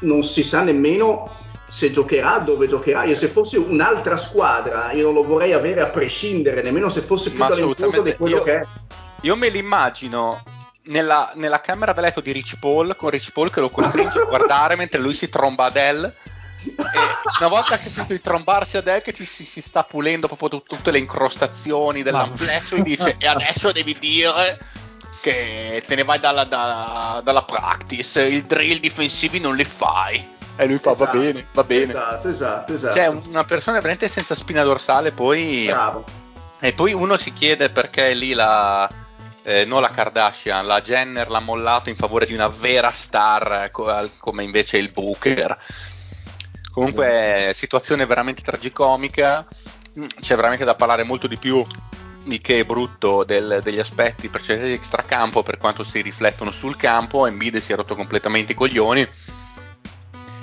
non 0.00 0.22
si 0.22 0.42
sa 0.42 0.62
nemmeno 0.62 1.38
se 1.66 1.90
giocherà, 1.90 2.38
dove 2.38 2.66
giocherà. 2.66 3.04
Io 3.04 3.14
se 3.14 3.26
fossi 3.26 3.56
un'altra 3.56 4.16
squadra, 4.16 4.92
io 4.92 5.04
non 5.04 5.14
lo 5.14 5.24
vorrei 5.24 5.52
avere 5.52 5.80
a 5.80 5.86
prescindere, 5.86 6.62
nemmeno 6.62 6.88
se 6.88 7.00
fosse 7.00 7.30
più 7.30 7.38
talentuoso 7.40 8.02
di 8.02 8.14
quello 8.16 8.36
io, 8.36 8.42
che 8.42 8.58
è. 8.58 8.62
Io 9.22 9.36
me 9.36 9.48
l'immagino 9.50 10.42
nella, 10.90 11.32
nella, 11.34 11.60
camera 11.60 11.92
da 11.92 12.00
letto 12.00 12.20
di 12.20 12.32
Rich 12.32 12.58
Paul 12.58 12.94
con 12.96 13.10
Rich 13.10 13.32
Paul 13.32 13.50
che 13.50 13.60
lo 13.60 13.70
costringe 13.70 14.20
a 14.20 14.24
guardare 14.24 14.76
mentre 14.76 15.00
lui 15.00 15.14
si 15.14 15.28
tromba 15.28 15.66
Adele. 15.66 16.14
E 16.62 16.72
una 17.38 17.48
volta 17.48 17.78
che 17.78 17.88
ha 17.88 17.90
finito 17.90 18.12
di 18.12 18.20
trombarsi 18.20 18.76
Adele 18.76 19.00
che 19.00 19.12
ci, 19.12 19.24
si, 19.24 19.44
si, 19.44 19.62
sta 19.62 19.82
pulendo 19.82 20.26
proprio 20.26 20.60
t- 20.60 20.66
tutte 20.66 20.90
le 20.90 20.98
incrostazioni 20.98 22.02
dell'amplesso 22.02 22.74
e 22.74 22.82
dice 22.82 23.16
e 23.18 23.26
adesso 23.26 23.72
devi 23.72 23.96
dire 23.98 24.58
che 25.22 25.82
te 25.86 25.94
ne 25.94 26.04
vai 26.04 26.18
dalla, 26.18 26.44
dalla, 26.44 27.20
dalla 27.22 27.42
practice 27.42 28.22
i 28.26 28.44
drill 28.44 28.80
difensivi 28.80 29.40
non 29.40 29.56
li 29.56 29.64
fai. 29.64 30.38
E 30.56 30.66
lui 30.66 30.78
fa 30.78 30.90
esatto, 30.90 31.12
va 31.12 31.18
bene 31.18 31.46
va 31.52 31.64
bene. 31.64 31.84
Esatto 31.84 32.28
esatto 32.28 32.74
esatto. 32.74 32.94
Cioè 32.94 33.06
una 33.06 33.44
persona 33.44 33.76
veramente 33.76 34.08
senza 34.08 34.34
spina 34.34 34.62
dorsale 34.62 35.12
poi 35.12 35.66
bravo. 35.66 36.04
e 36.60 36.72
poi 36.74 36.92
uno 36.92 37.16
si 37.16 37.32
chiede 37.32 37.70
perché 37.70 38.12
lì 38.12 38.34
la 38.34 38.86
eh, 39.50 39.64
non 39.64 39.80
la 39.80 39.90
Kardashian, 39.90 40.64
la 40.64 40.80
Jenner 40.80 41.28
l'ha 41.28 41.40
mollato 41.40 41.88
in 41.88 41.96
favore 41.96 42.24
di 42.24 42.34
una 42.34 42.46
vera 42.46 42.92
star 42.92 43.64
eh, 43.64 43.70
come 43.70 44.44
invece 44.44 44.78
il 44.78 44.90
Booker. 44.90 45.58
Comunque, 46.70 47.50
situazione 47.52 48.06
veramente 48.06 48.42
tragicomica. 48.42 49.44
Mm, 49.98 50.06
c'è 50.20 50.36
veramente 50.36 50.64
da 50.64 50.76
parlare 50.76 51.02
molto 51.02 51.26
di 51.26 51.36
più 51.36 51.64
il 52.26 52.38
che 52.38 52.60
è 52.60 52.64
brutto 52.64 53.24
del, 53.24 53.60
degli 53.62 53.78
aspetti 53.80 54.28
precedenti 54.28 54.68
di 54.68 54.74
extracampo 54.74 55.42
per 55.42 55.56
quanto 55.56 55.82
si 55.82 56.00
riflettono 56.00 56.52
sul 56.52 56.76
campo. 56.76 57.26
Embiid 57.26 57.56
si 57.58 57.72
è 57.72 57.76
rotto 57.76 57.96
completamente 57.96 58.52
i 58.52 58.54
coglioni. 58.54 59.04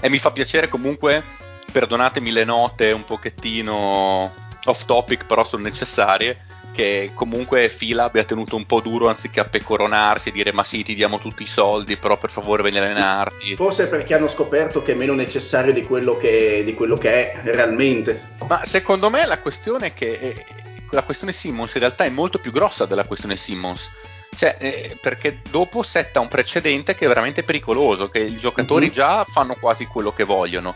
E 0.01 0.09
mi 0.09 0.17
fa 0.17 0.31
piacere 0.31 0.67
comunque, 0.67 1.23
perdonatemi 1.71 2.31
le 2.31 2.43
note 2.43 2.91
un 2.91 3.05
pochettino 3.05 4.33
off 4.65 4.85
topic, 4.85 5.25
però 5.25 5.45
sono 5.45 5.63
necessarie 5.63 6.46
che 6.77 7.09
comunque 7.15 7.69
Fila 7.69 8.03
abbia 8.03 8.23
tenuto 8.23 8.55
un 8.55 8.67
po' 8.67 8.81
duro 8.81 9.07
anziché 9.07 9.39
appecoronarsi 9.39 10.29
e 10.29 10.31
dire 10.31 10.51
ma 10.51 10.63
sì 10.63 10.83
ti 10.83 10.93
diamo 10.93 11.17
tutti 11.17 11.41
i 11.41 11.47
soldi 11.47 11.97
però 11.97 12.17
per 12.17 12.29
favore 12.29 12.61
vieni 12.61 12.77
a 12.77 12.83
allenarti. 12.83 13.55
Forse 13.55 13.87
perché 13.87 14.13
hanno 14.13 14.27
scoperto 14.27 14.83
che 14.83 14.91
è 14.91 14.95
meno 14.95 15.15
necessario 15.15 15.73
di 15.73 15.81
quello 15.81 16.17
che, 16.17 16.61
di 16.63 16.75
quello 16.75 16.95
che 16.95 17.31
è 17.31 17.39
realmente. 17.45 18.35
Ma 18.47 18.63
secondo 18.63 19.09
me 19.09 19.25
la 19.25 19.39
questione 19.39 19.87
è 19.87 19.93
che 19.93 20.11
eh, 20.21 20.45
la 20.91 21.01
questione 21.01 21.33
Simmons 21.33 21.73
in 21.73 21.79
realtà 21.79 22.03
è 22.03 22.09
molto 22.09 22.37
più 22.37 22.51
grossa 22.51 22.85
della 22.85 23.05
questione 23.05 23.37
Simmons. 23.37 23.89
Cioè, 24.35 24.57
eh, 24.59 24.97
perché 25.01 25.39
dopo 25.49 25.81
setta 25.81 26.19
un 26.19 26.27
precedente 26.27 26.93
che 26.93 27.05
è 27.05 27.07
veramente 27.07 27.41
pericoloso 27.41 28.07
che 28.09 28.19
i 28.19 28.37
giocatori 28.37 28.85
mm-hmm. 28.85 28.93
già 28.93 29.23
fanno 29.23 29.55
quasi 29.59 29.87
quello 29.87 30.13
che 30.13 30.25
vogliono 30.25 30.75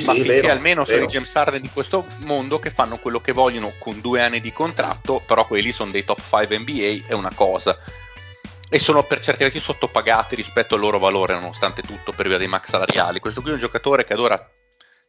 sì, 0.00 0.06
ma 0.06 0.12
sì, 0.14 0.22
finché 0.22 0.40
vero, 0.40 0.52
almeno 0.52 0.84
vero. 0.84 0.96
sono 0.96 1.08
i 1.08 1.12
James 1.12 1.34
Harden 1.34 1.62
di 1.62 1.70
questo 1.70 2.06
mondo 2.20 2.58
che 2.58 2.70
fanno 2.70 2.98
quello 2.98 3.20
che 3.20 3.32
vogliono 3.32 3.72
con 3.78 4.00
due 4.00 4.22
anni 4.22 4.40
di 4.40 4.52
contratto, 4.52 5.22
però 5.24 5.46
quelli 5.46 5.72
sono 5.72 5.90
dei 5.90 6.04
top 6.04 6.20
5 6.20 6.58
NBA, 6.58 7.06
è 7.06 7.12
una 7.12 7.32
cosa. 7.34 7.78
E 8.70 8.78
sono 8.78 9.02
per 9.04 9.20
certi 9.20 9.42
versi 9.44 9.60
sottopagati 9.60 10.34
rispetto 10.34 10.74
al 10.74 10.80
loro 10.80 10.98
valore, 10.98 11.34
nonostante 11.34 11.82
tutto, 11.82 12.12
per 12.12 12.28
via 12.28 12.38
dei 12.38 12.48
max 12.48 12.70
salariali. 12.70 13.20
Questo 13.20 13.40
qui 13.40 13.50
è 13.50 13.54
un 13.54 13.60
giocatore 13.60 14.04
che 14.04 14.14
ad 14.14 14.20
ora 14.20 14.50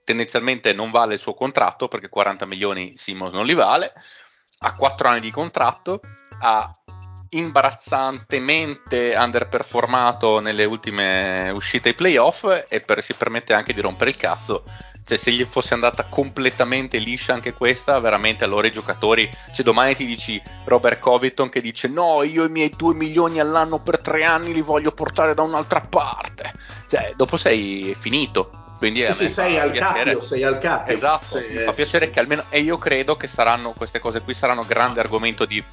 tendenzialmente 0.03 0.71
non 0.73 0.91
vale 0.91 1.15
il 1.15 1.19
suo 1.19 1.33
contratto, 1.33 1.87
perché 1.87 2.09
40 2.09 2.45
milioni 2.45 2.93
Simmons 2.95 3.33
non 3.33 3.45
li 3.45 3.53
vale, 3.55 3.91
ha 4.59 4.73
4 4.73 5.07
anni 5.07 5.19
di 5.19 5.31
contratto, 5.31 5.99
ha 6.41 6.71
imbarazzantemente 7.37 9.15
underperformato 9.17 10.39
nelle 10.39 10.65
ultime 10.65 11.51
uscite 11.53 11.89
ai 11.89 11.95
playoff 11.95 12.45
e 12.67 12.79
per, 12.79 13.03
si 13.03 13.13
permette 13.13 13.53
anche 13.53 13.73
di 13.73 13.81
rompere 13.81 14.11
il 14.11 14.15
cazzo. 14.15 14.63
Cioè, 15.05 15.17
se 15.17 15.31
gli 15.31 15.45
fosse 15.45 15.75
andata 15.75 16.05
completamente 16.05 16.97
liscia 16.97 17.33
anche 17.33 17.53
questa, 17.53 17.99
veramente 17.99 18.43
allora 18.43 18.65
i 18.65 18.71
giocatori. 18.71 19.29
Cioè, 19.53 19.63
domani 19.63 19.95
ti 19.95 20.05
dici 20.05 20.41
Robert 20.63 20.99
Covington 20.99 21.49
che 21.49 21.61
dice: 21.61 21.87
No, 21.87 22.23
io 22.23 22.43
i 22.43 22.49
miei 22.49 22.73
2 22.75 22.95
milioni 22.95 23.39
all'anno 23.39 23.79
per 23.79 23.99
3 23.99 24.25
anni 24.25 24.51
li 24.51 24.61
voglio 24.61 24.91
portare 24.93 25.35
da 25.35 25.43
un'altra 25.43 25.81
parte. 25.81 26.51
Cioè, 26.87 27.13
dopo 27.15 27.37
sei 27.37 27.95
finito. 27.99 28.63
Quindi 28.77 29.05
sì, 29.05 29.13
sì, 29.13 29.29
sei, 29.29 29.57
al 29.57 29.71
cappio, 29.71 30.21
sei 30.21 30.43
al 30.43 30.57
cappio. 30.57 30.93
Esatto, 30.93 31.39
sì, 31.39 31.53
mi 31.53 31.61
fa 31.61 31.71
piacere 31.71 32.09
che 32.09 32.19
almeno. 32.19 32.43
E 32.49 32.59
io 32.59 32.77
credo 32.77 33.15
che 33.15 33.27
saranno 33.27 33.73
queste 33.73 33.99
cose 33.99 34.21
qui 34.21 34.33
saranno 34.33 34.63
grande 34.65 34.99
argomento 34.99 35.45
di 35.45 35.63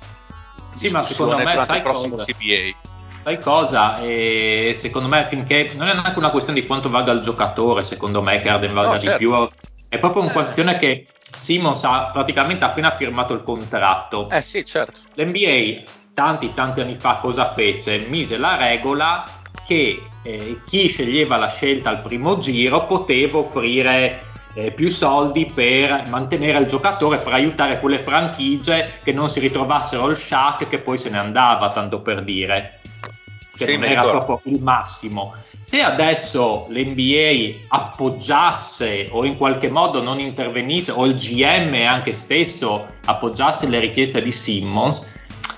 sì, 0.73 0.91
ma 0.91 1.03
secondo 1.03 1.37
me 1.37 1.59
sai 1.59 1.77
il 1.77 1.83
prossimo 1.83 2.17
cosa? 2.17 2.25
CBA. 2.25 2.91
Sai 3.23 3.41
cosa? 3.41 3.97
E 3.99 4.73
secondo 4.75 5.09
me 5.09 5.27
finché 5.29 5.71
non 5.77 5.89
è 5.89 5.95
neanche 5.95 6.19
una 6.19 6.31
questione 6.31 6.61
di 6.61 6.67
quanto 6.67 6.91
valga 6.91 7.13
il 7.13 7.21
giocatore, 7.21 7.85
secondo 7.85 8.21
me 8.23 8.41
che 8.41 8.49
Arden 8.49 8.73
valga 8.73 8.93
no, 8.93 8.99
di 8.99 9.07
certo. 9.07 9.19
più, 9.19 9.49
è 9.89 9.99
proprio 9.99 10.23
una 10.23 10.33
questione 10.33 10.75
che 10.75 11.07
Simons 11.35 11.85
ha 11.85 12.11
praticamente 12.13 12.65
appena 12.65 12.97
firmato 12.97 13.33
il 13.35 13.43
contratto. 13.43 14.29
Eh 14.31 14.43
sì, 14.43 14.65
certo. 14.65 14.99
L'NBA 15.15 15.83
tanti 16.15 16.53
tanti 16.55 16.81
anni 16.81 16.97
fa 16.99 17.19
cosa 17.19 17.53
fece? 17.53 17.99
Mise 18.09 18.37
la 18.37 18.57
regola 18.57 19.23
che 19.67 20.03
eh, 20.23 20.61
chi 20.67 20.89
sceglieva 20.89 21.37
la 21.37 21.49
scelta 21.49 21.91
al 21.91 22.03
primo 22.03 22.39
giro 22.39 22.87
poteva 22.87 23.39
offrire 23.39 24.32
eh, 24.55 24.71
più 24.71 24.91
soldi 24.91 25.51
per 25.53 26.05
mantenere 26.09 26.59
il 26.59 26.67
giocatore, 26.67 27.17
per 27.17 27.33
aiutare 27.33 27.81
quelle 27.81 28.01
franchigie 28.01 28.99
che 29.03 29.13
non 29.13 29.29
si 29.29 29.41
ritrovassero 29.41 30.09
il 30.09 30.17
Shaq 30.17 30.69
che 30.69 30.79
poi 30.79 30.99
se 30.99 31.09
ne 31.11 31.19
andava, 31.19 31.69
tanto 31.69 31.99
per 31.99 32.23
dire, 32.23 32.81
che 33.57 33.67
sì, 33.67 33.77
non 33.77 33.85
era 33.85 34.03
proprio 34.09 34.41
il 34.45 34.63
massimo. 34.63 35.35
Se 35.61 35.81
adesso 35.81 36.67
l'NBA 36.69 37.67
appoggiasse 37.69 39.07
o 39.11 39.25
in 39.25 39.37
qualche 39.37 39.71
modo 39.71 40.03
non 40.03 40.19
intervenisse, 40.19 40.91
o 40.91 41.07
il 41.07 41.15
GM 41.15 41.87
anche 41.89 42.13
stesso 42.13 42.89
appoggiasse 43.05 43.69
le 43.69 43.79
richieste 43.79 44.21
di 44.21 44.33
Simmons, 44.33 45.07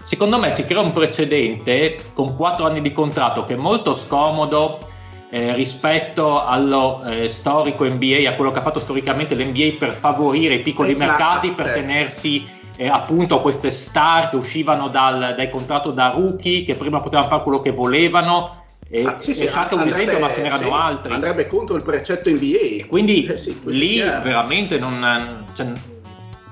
secondo 0.03 0.39
me 0.39 0.51
si 0.51 0.65
crea 0.67 0.81
un 0.81 0.93
precedente 0.93 1.97
con 2.13 2.37
quattro 2.37 2.67
anni 2.67 2.81
di 2.81 2.93
contratto 2.93 3.47
che 3.47 3.55
è 3.55 3.57
molto 3.57 3.95
scomodo 3.95 4.93
eh, 5.35 5.53
rispetto 5.53 6.45
allo 6.45 7.03
eh, 7.03 7.29
storico 7.29 7.85
NBA, 7.85 8.29
a 8.29 8.35
quello 8.35 8.53
che 8.53 8.61
ha 8.61 8.63
fatto 8.63 8.79
storicamente 8.79 9.35
l'NBA 9.35 9.79
per 9.81 9.93
favorire 9.93 10.55
i 10.55 10.61
piccoli 10.61 10.93
esatto, 10.93 11.07
mercati, 11.09 11.51
per 11.51 11.65
certo. 11.65 11.81
tenersi 11.81 12.47
eh, 12.77 12.87
appunto 12.87 13.41
queste 13.41 13.73
star 13.73 14.31
che 14.31 14.37
uscivano 14.37 14.87
dal, 14.87 15.35
dai 15.37 15.51
contratti 15.51 15.93
da 15.93 16.13
rookie, 16.15 16.65
che 16.65 16.77
prima 16.77 17.01
potevano 17.01 17.27
fare 17.27 17.43
quello 17.43 17.61
che 17.61 17.73
volevano. 17.73 18.63
E, 18.89 19.05
ah, 19.05 19.19
sì, 19.19 19.35
sì, 19.35 19.47
c'è 19.47 19.67
un 19.73 19.89
esempio, 19.89 20.21
ma 20.21 20.31
ce 20.31 20.43
n'erano 20.43 20.67
sì, 20.67 20.73
altri. 20.73 21.13
Andrebbe 21.13 21.49
contro 21.49 21.75
il 21.75 21.83
precetto 21.83 22.31
NBA. 22.31 22.87
quindi 22.87 23.27
eh, 23.27 23.37
sì, 23.37 23.61
lì 23.65 23.99
veramente 23.99 24.79
non. 24.79 25.47
Cioè, 25.53 25.67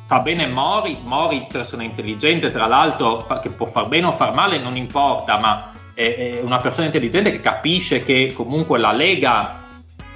fa 0.06 0.18
bene 0.18 0.48
Mori, 0.48 0.98
Mori 1.04 1.46
persona 1.48 1.84
intelligente, 1.84 2.50
tra 2.50 2.66
l'altro, 2.66 3.24
che 3.40 3.50
può 3.50 3.66
far 3.66 3.86
bene 3.86 4.06
o 4.06 4.12
far 4.12 4.34
male, 4.34 4.58
non 4.58 4.74
importa, 4.74 5.38
ma 5.38 5.71
è, 5.94 6.40
una 6.42 6.58
persona 6.58 6.86
intelligente 6.86 7.30
che 7.30 7.40
capisce 7.40 8.02
che 8.02 8.32
comunque 8.34 8.78
la 8.78 8.92
Lega 8.92 9.60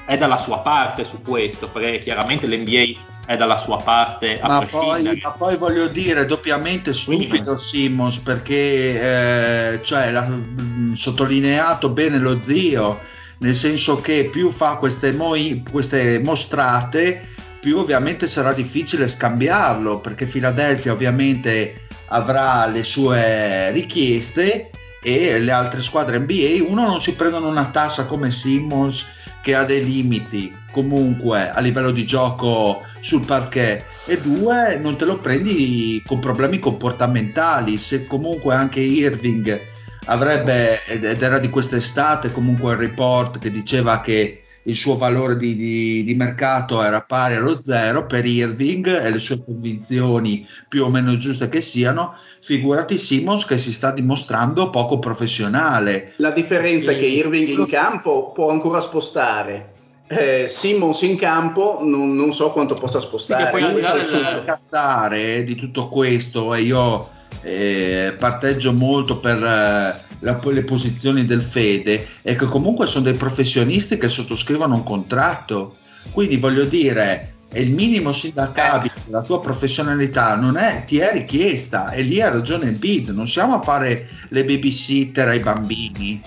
è 0.05 0.16
dalla 0.16 0.39
sua 0.39 0.59
parte 0.59 1.05
su 1.05 1.20
questo, 1.20 1.68
perché 1.68 2.01
chiaramente 2.01 2.47
l'NBA 2.47 2.99
è 3.27 3.37
dalla 3.37 3.57
sua 3.57 3.77
parte 3.79 4.39
a 4.39 4.47
ma 4.47 4.66
poi, 4.66 5.20
ma 5.20 5.31
poi 5.33 5.57
voglio 5.57 5.89
dire 5.89 6.27
doppiamente 6.27 6.95
stupido 6.95 7.57
Simmons 7.57 8.18
perché 8.18 9.72
eh, 9.72 9.83
cioè, 9.83 10.12
l'ha 10.12 10.22
mh, 10.22 10.93
sottolineato 10.95 11.89
bene 11.91 12.18
lo 12.18 12.41
zio 12.41 13.01
nel 13.39 13.55
senso 13.55 14.01
che 14.01 14.29
più 14.31 14.51
fa 14.51 14.77
queste, 14.77 15.12
moi, 15.12 15.62
queste 15.68 16.20
mostrate 16.22 17.35
più 17.61 17.79
ovviamente 17.79 18.27
sarà 18.29 18.53
difficile 18.53 19.07
scambiarlo 19.07 19.99
perché 19.99 20.27
Philadelphia 20.27 20.93
ovviamente 20.93 21.89
avrà 22.07 22.66
le 22.66 22.85
sue 22.85 23.72
richieste 23.72 24.70
e 25.07 25.39
le 25.39 25.53
altre 25.53 25.81
squadre 25.81 26.19
NBA, 26.19 26.65
uno 26.67 26.85
non 26.85 27.01
si 27.01 27.13
prendono 27.13 27.47
una 27.47 27.67
tassa 27.67 28.07
come 28.07 28.29
Simmons 28.29 29.05
che 29.41 29.55
ha 29.55 29.63
dei 29.63 29.85
limiti 29.85 30.53
comunque 30.73 31.49
a 31.49 31.61
livello 31.61 31.93
di 31.93 32.05
gioco 32.05 32.83
sul 32.99 33.25
parquet 33.25 33.85
e 34.05 34.21
due 34.21 34.77
non 34.79 34.97
te 34.97 35.05
lo 35.05 35.19
prendi 35.19 36.03
con 36.05 36.19
problemi 36.19 36.59
comportamentali 36.59 37.79
se 37.79 38.09
comunque 38.09 38.57
anche 38.57 38.81
Irving 38.81 39.61
avrebbe 40.07 40.85
ed 40.87 41.23
era 41.23 41.39
di 41.39 41.51
quest'estate 41.51 42.33
comunque 42.33 42.73
il 42.73 42.79
report 42.79 43.39
che 43.39 43.53
diceva 43.53 44.01
che 44.01 44.43
il 44.67 44.77
suo 44.77 44.97
valore 44.97 45.37
di, 45.37 45.55
di, 45.57 46.05
di, 46.05 46.15
mercato 46.15 46.83
era 46.83 47.03
pari 47.03 47.35
allo 47.35 47.55
zero 47.55 48.07
per 48.07 48.25
Irving 48.25 48.87
e 48.87 49.11
le 49.11 49.19
sue 49.19 49.43
convinzioni 49.45 50.47
più 50.69 50.85
o 50.85 50.91
meno 50.91 51.17
giuste 51.17 51.49
che 51.49 51.61
siano, 51.61 52.15
figurati 52.47 52.97
Simmons 52.97 53.45
che 53.45 53.59
si 53.59 53.73
sta 53.73 53.91
dimostrando 53.91 54.71
poco 54.71 55.01
professionale. 55.01 56.13
La 56.19 56.31
differenza 56.31 56.93
e... 56.93 56.95
è 56.95 56.99
che 57.01 57.07
Irving 57.07 57.49
in 57.49 57.67
campo 57.67 58.31
può 58.31 58.51
ancora 58.51 58.81
spostare. 58.81 59.73
Eh, 60.07 60.47
Simmons 60.49 61.03
in 61.03 61.17
campo 61.17 61.81
non, 61.83 62.15
non, 62.15 62.33
so 62.33 62.53
quanto 62.53 62.75
possa 62.75 63.01
spostare. 63.01 63.51
Poi 63.51 63.65
il 63.65 64.43
cazzare 64.47 65.43
di 65.43 65.57
tutto 65.57 65.89
questo 65.89 66.55
e 66.55 66.61
io 66.61 67.09
eh, 67.43 68.15
parteggio 68.17 68.73
molto 68.73 69.19
per 69.19 69.43
eh, 69.43 70.05
la, 70.21 70.41
le 70.41 70.63
posizioni 70.63 71.25
del 71.25 71.43
Fede 71.43 72.07
è 72.23 72.37
che 72.37 72.47
comunque 72.47 72.87
sono 72.87 73.07
dei 73.07 73.15
professionisti 73.15 73.99
che 73.99 74.07
sottoscrivono 74.07 74.77
un 74.77 74.85
contratto. 74.85 75.79
Quindi 76.13 76.37
voglio 76.37 76.63
dire, 76.63 77.36
è 77.57 77.61
il 77.61 77.71
minimo 77.71 78.13
sindacabile 78.13 78.93
della 79.07 79.23
tua 79.23 79.41
professionalità 79.41 80.37
non 80.37 80.59
è, 80.59 80.85
ti 80.85 80.99
è 80.99 81.13
richiesta 81.13 81.91
e 81.91 82.03
lì 82.03 82.21
ha 82.21 82.29
ragione 82.29 82.67
il 82.67 82.79
bid, 82.79 83.09
non 83.09 83.27
siamo 83.27 83.55
a 83.55 83.63
fare 83.63 84.07
le 84.29 84.45
babysitter 84.45 85.29
ai 85.29 85.41
bambini. 85.41 86.21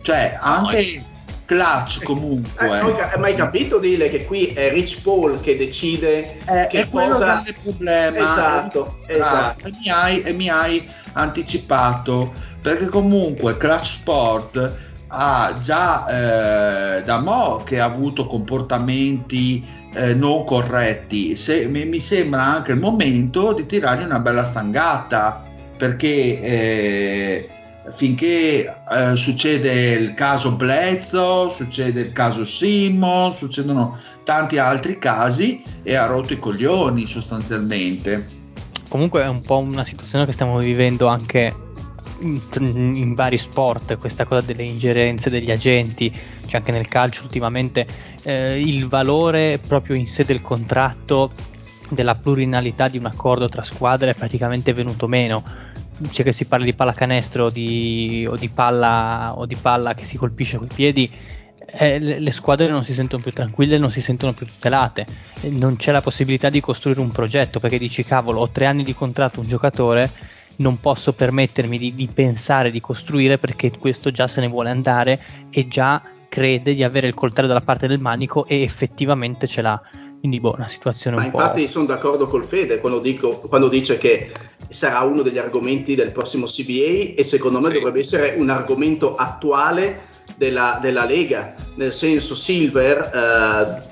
Cioè, 0.00 0.38
anche 0.40 1.04
clutch 1.44 2.02
comunque. 2.04 2.66
Eh, 2.66 3.02
hai 3.02 3.18
mai 3.18 3.34
capito, 3.34 3.78
Dile, 3.78 4.08
che 4.08 4.24
qui 4.24 4.46
è 4.46 4.70
Rich 4.70 5.02
Paul 5.02 5.40
che 5.40 5.56
decide 5.58 6.38
eh, 6.46 6.66
che 6.70 6.82
è 6.82 6.88
quello 6.88 7.14
cosa... 7.14 7.42
il 7.46 7.56
problema. 7.62 8.16
Esatto, 8.16 8.98
eh, 9.06 9.18
esatto. 9.18 9.66
E, 9.66 9.72
mi 9.78 9.90
hai, 9.90 10.22
e 10.22 10.32
mi 10.32 10.48
hai 10.48 10.88
anticipato, 11.12 12.32
perché 12.62 12.86
comunque 12.86 13.58
Clutch 13.58 13.84
Sport 13.84 14.76
ha 15.08 15.56
già 15.60 16.06
eh, 16.98 17.02
da 17.02 17.18
mo' 17.20 17.62
che 17.62 17.78
ha 17.78 17.84
avuto 17.84 18.26
comportamenti 18.26 19.84
eh, 19.96 20.14
non 20.14 20.44
corretti, 20.44 21.34
Se, 21.36 21.66
mi, 21.66 21.84
mi, 21.84 22.00
sembra 22.00 22.42
anche 22.42 22.72
il 22.72 22.78
momento 22.78 23.52
di 23.52 23.66
tirargli 23.66 24.04
una 24.04 24.20
bella 24.20 24.44
stangata, 24.44 25.42
perché 25.76 26.40
eh, 26.40 27.48
finché 27.90 28.64
eh, 28.66 29.16
succede 29.16 29.92
il 29.92 30.14
caso 30.14 30.52
Blezzo, 30.52 31.48
succede 31.48 32.00
il 32.00 32.12
caso 32.12 32.44
Simon, 32.44 33.32
succedono 33.32 33.98
tanti 34.24 34.58
altri 34.58 34.98
casi 34.98 35.62
e 35.82 35.94
ha 35.94 36.06
rotto 36.06 36.32
i 36.32 36.38
coglioni 36.38 37.06
sostanzialmente. 37.06 38.24
Comunque 38.88 39.22
è 39.22 39.28
un 39.28 39.40
po' 39.40 39.58
una 39.58 39.84
situazione 39.84 40.26
che 40.26 40.32
stiamo 40.32 40.58
vivendo 40.58 41.06
anche 41.06 41.65
in, 42.20 43.14
vari 43.14 43.38
sport, 43.38 43.98
questa 43.98 44.24
cosa 44.24 44.40
delle 44.40 44.62
ingerenze 44.62 45.30
degli 45.30 45.50
agenti, 45.50 46.10
cioè 46.46 46.56
anche 46.56 46.72
nel 46.72 46.88
calcio 46.88 47.24
ultimamente 47.24 47.86
eh, 48.22 48.60
il 48.60 48.88
valore 48.88 49.58
proprio 49.58 49.96
in 49.96 50.06
sé 50.06 50.24
del 50.24 50.42
contratto 50.42 51.32
della 51.90 52.16
plurinalità 52.16 52.88
di 52.88 52.98
un 52.98 53.06
accordo 53.06 53.48
tra 53.48 53.62
squadre 53.62 54.10
è 54.10 54.14
praticamente 54.14 54.72
venuto 54.72 55.06
meno. 55.06 55.42
Cioè 56.10 56.24
che 56.26 56.32
si 56.32 56.44
parli 56.44 56.66
di 56.66 56.74
pallacanestro 56.74 57.48
di, 57.50 58.26
o, 58.28 58.36
di 58.36 58.50
palla, 58.50 59.32
o 59.34 59.46
di 59.46 59.56
palla 59.56 59.94
che 59.94 60.04
si 60.04 60.18
colpisce 60.18 60.58
coi 60.58 60.68
piedi, 60.72 61.10
eh, 61.66 61.98
le, 61.98 62.30
squadre 62.30 62.68
non 62.68 62.84
si 62.84 62.92
sentono 62.92 63.22
più 63.22 63.32
tranquille, 63.32 63.78
non 63.78 63.90
si 63.90 64.00
sentono 64.00 64.32
più 64.32 64.46
tutelate, 64.46 65.06
non 65.50 65.76
c'è 65.76 65.92
la 65.92 66.00
possibilità 66.00 66.48
di 66.48 66.60
costruire 66.60 67.00
un 67.00 67.10
progetto 67.10 67.60
perché 67.60 67.78
dici 67.78 68.04
cavolo 68.04 68.40
ho 68.40 68.50
tre 68.50 68.66
anni 68.66 68.82
di 68.82 68.94
contratto 68.94 69.40
un 69.40 69.48
giocatore, 69.48 70.10
non 70.56 70.80
posso 70.80 71.12
permettermi 71.12 71.78
di, 71.78 71.94
di 71.94 72.08
pensare 72.12 72.70
di 72.70 72.80
costruire 72.80 73.38
perché 73.38 73.70
questo 73.78 74.10
già 74.10 74.26
se 74.26 74.40
ne 74.40 74.48
vuole 74.48 74.70
andare 74.70 75.20
e 75.50 75.68
già 75.68 76.02
crede 76.28 76.74
di 76.74 76.82
avere 76.82 77.06
il 77.06 77.14
coltello 77.14 77.48
dalla 77.48 77.60
parte 77.60 77.86
del 77.86 78.00
manico 78.00 78.46
e 78.46 78.62
effettivamente 78.62 79.46
ce 79.46 79.62
l'ha. 79.62 79.80
Quindi, 80.18 80.40
boh, 80.40 80.54
una 80.56 80.68
situazione 80.68 81.16
Ma 81.16 81.22
un 81.22 81.28
infatti 81.28 81.64
po'. 81.64 81.70
sono 81.70 81.84
d'accordo 81.84 82.26
col 82.26 82.44
Fede 82.44 82.80
quando, 82.80 82.98
dico, 82.98 83.38
quando, 83.38 83.68
dice 83.68 83.96
che 83.98 84.32
sarà 84.68 85.00
uno 85.02 85.22
degli 85.22 85.38
argomenti 85.38 85.94
del 85.94 86.10
prossimo 86.10 86.46
CBA 86.46 87.14
e 87.14 87.22
secondo 87.24 87.60
me 87.60 87.68
sì. 87.68 87.74
dovrebbe 87.74 88.00
essere 88.00 88.34
un 88.36 88.48
argomento 88.48 89.14
attuale 89.14 90.14
della, 90.36 90.78
della 90.80 91.04
Lega. 91.04 91.54
Nel 91.74 91.92
senso, 91.92 92.34
Silver 92.34 93.10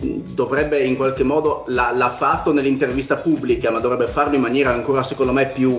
eh, 0.01 0.07
dovrebbe 0.33 0.81
in 0.81 0.97
qualche 0.97 1.23
modo, 1.23 1.65
l'ha, 1.69 1.93
l'ha, 1.93 2.11
fatto 2.11 2.53
nell'intervista 2.53 3.17
pubblica, 3.17 3.71
ma 3.71 3.79
dovrebbe 3.79 4.09
farlo 4.09 4.35
in 4.35 4.43
maniera 4.43 4.73
ancora, 4.73 5.03
secondo 5.03 5.33
me, 5.33 5.49
più, 5.49 5.79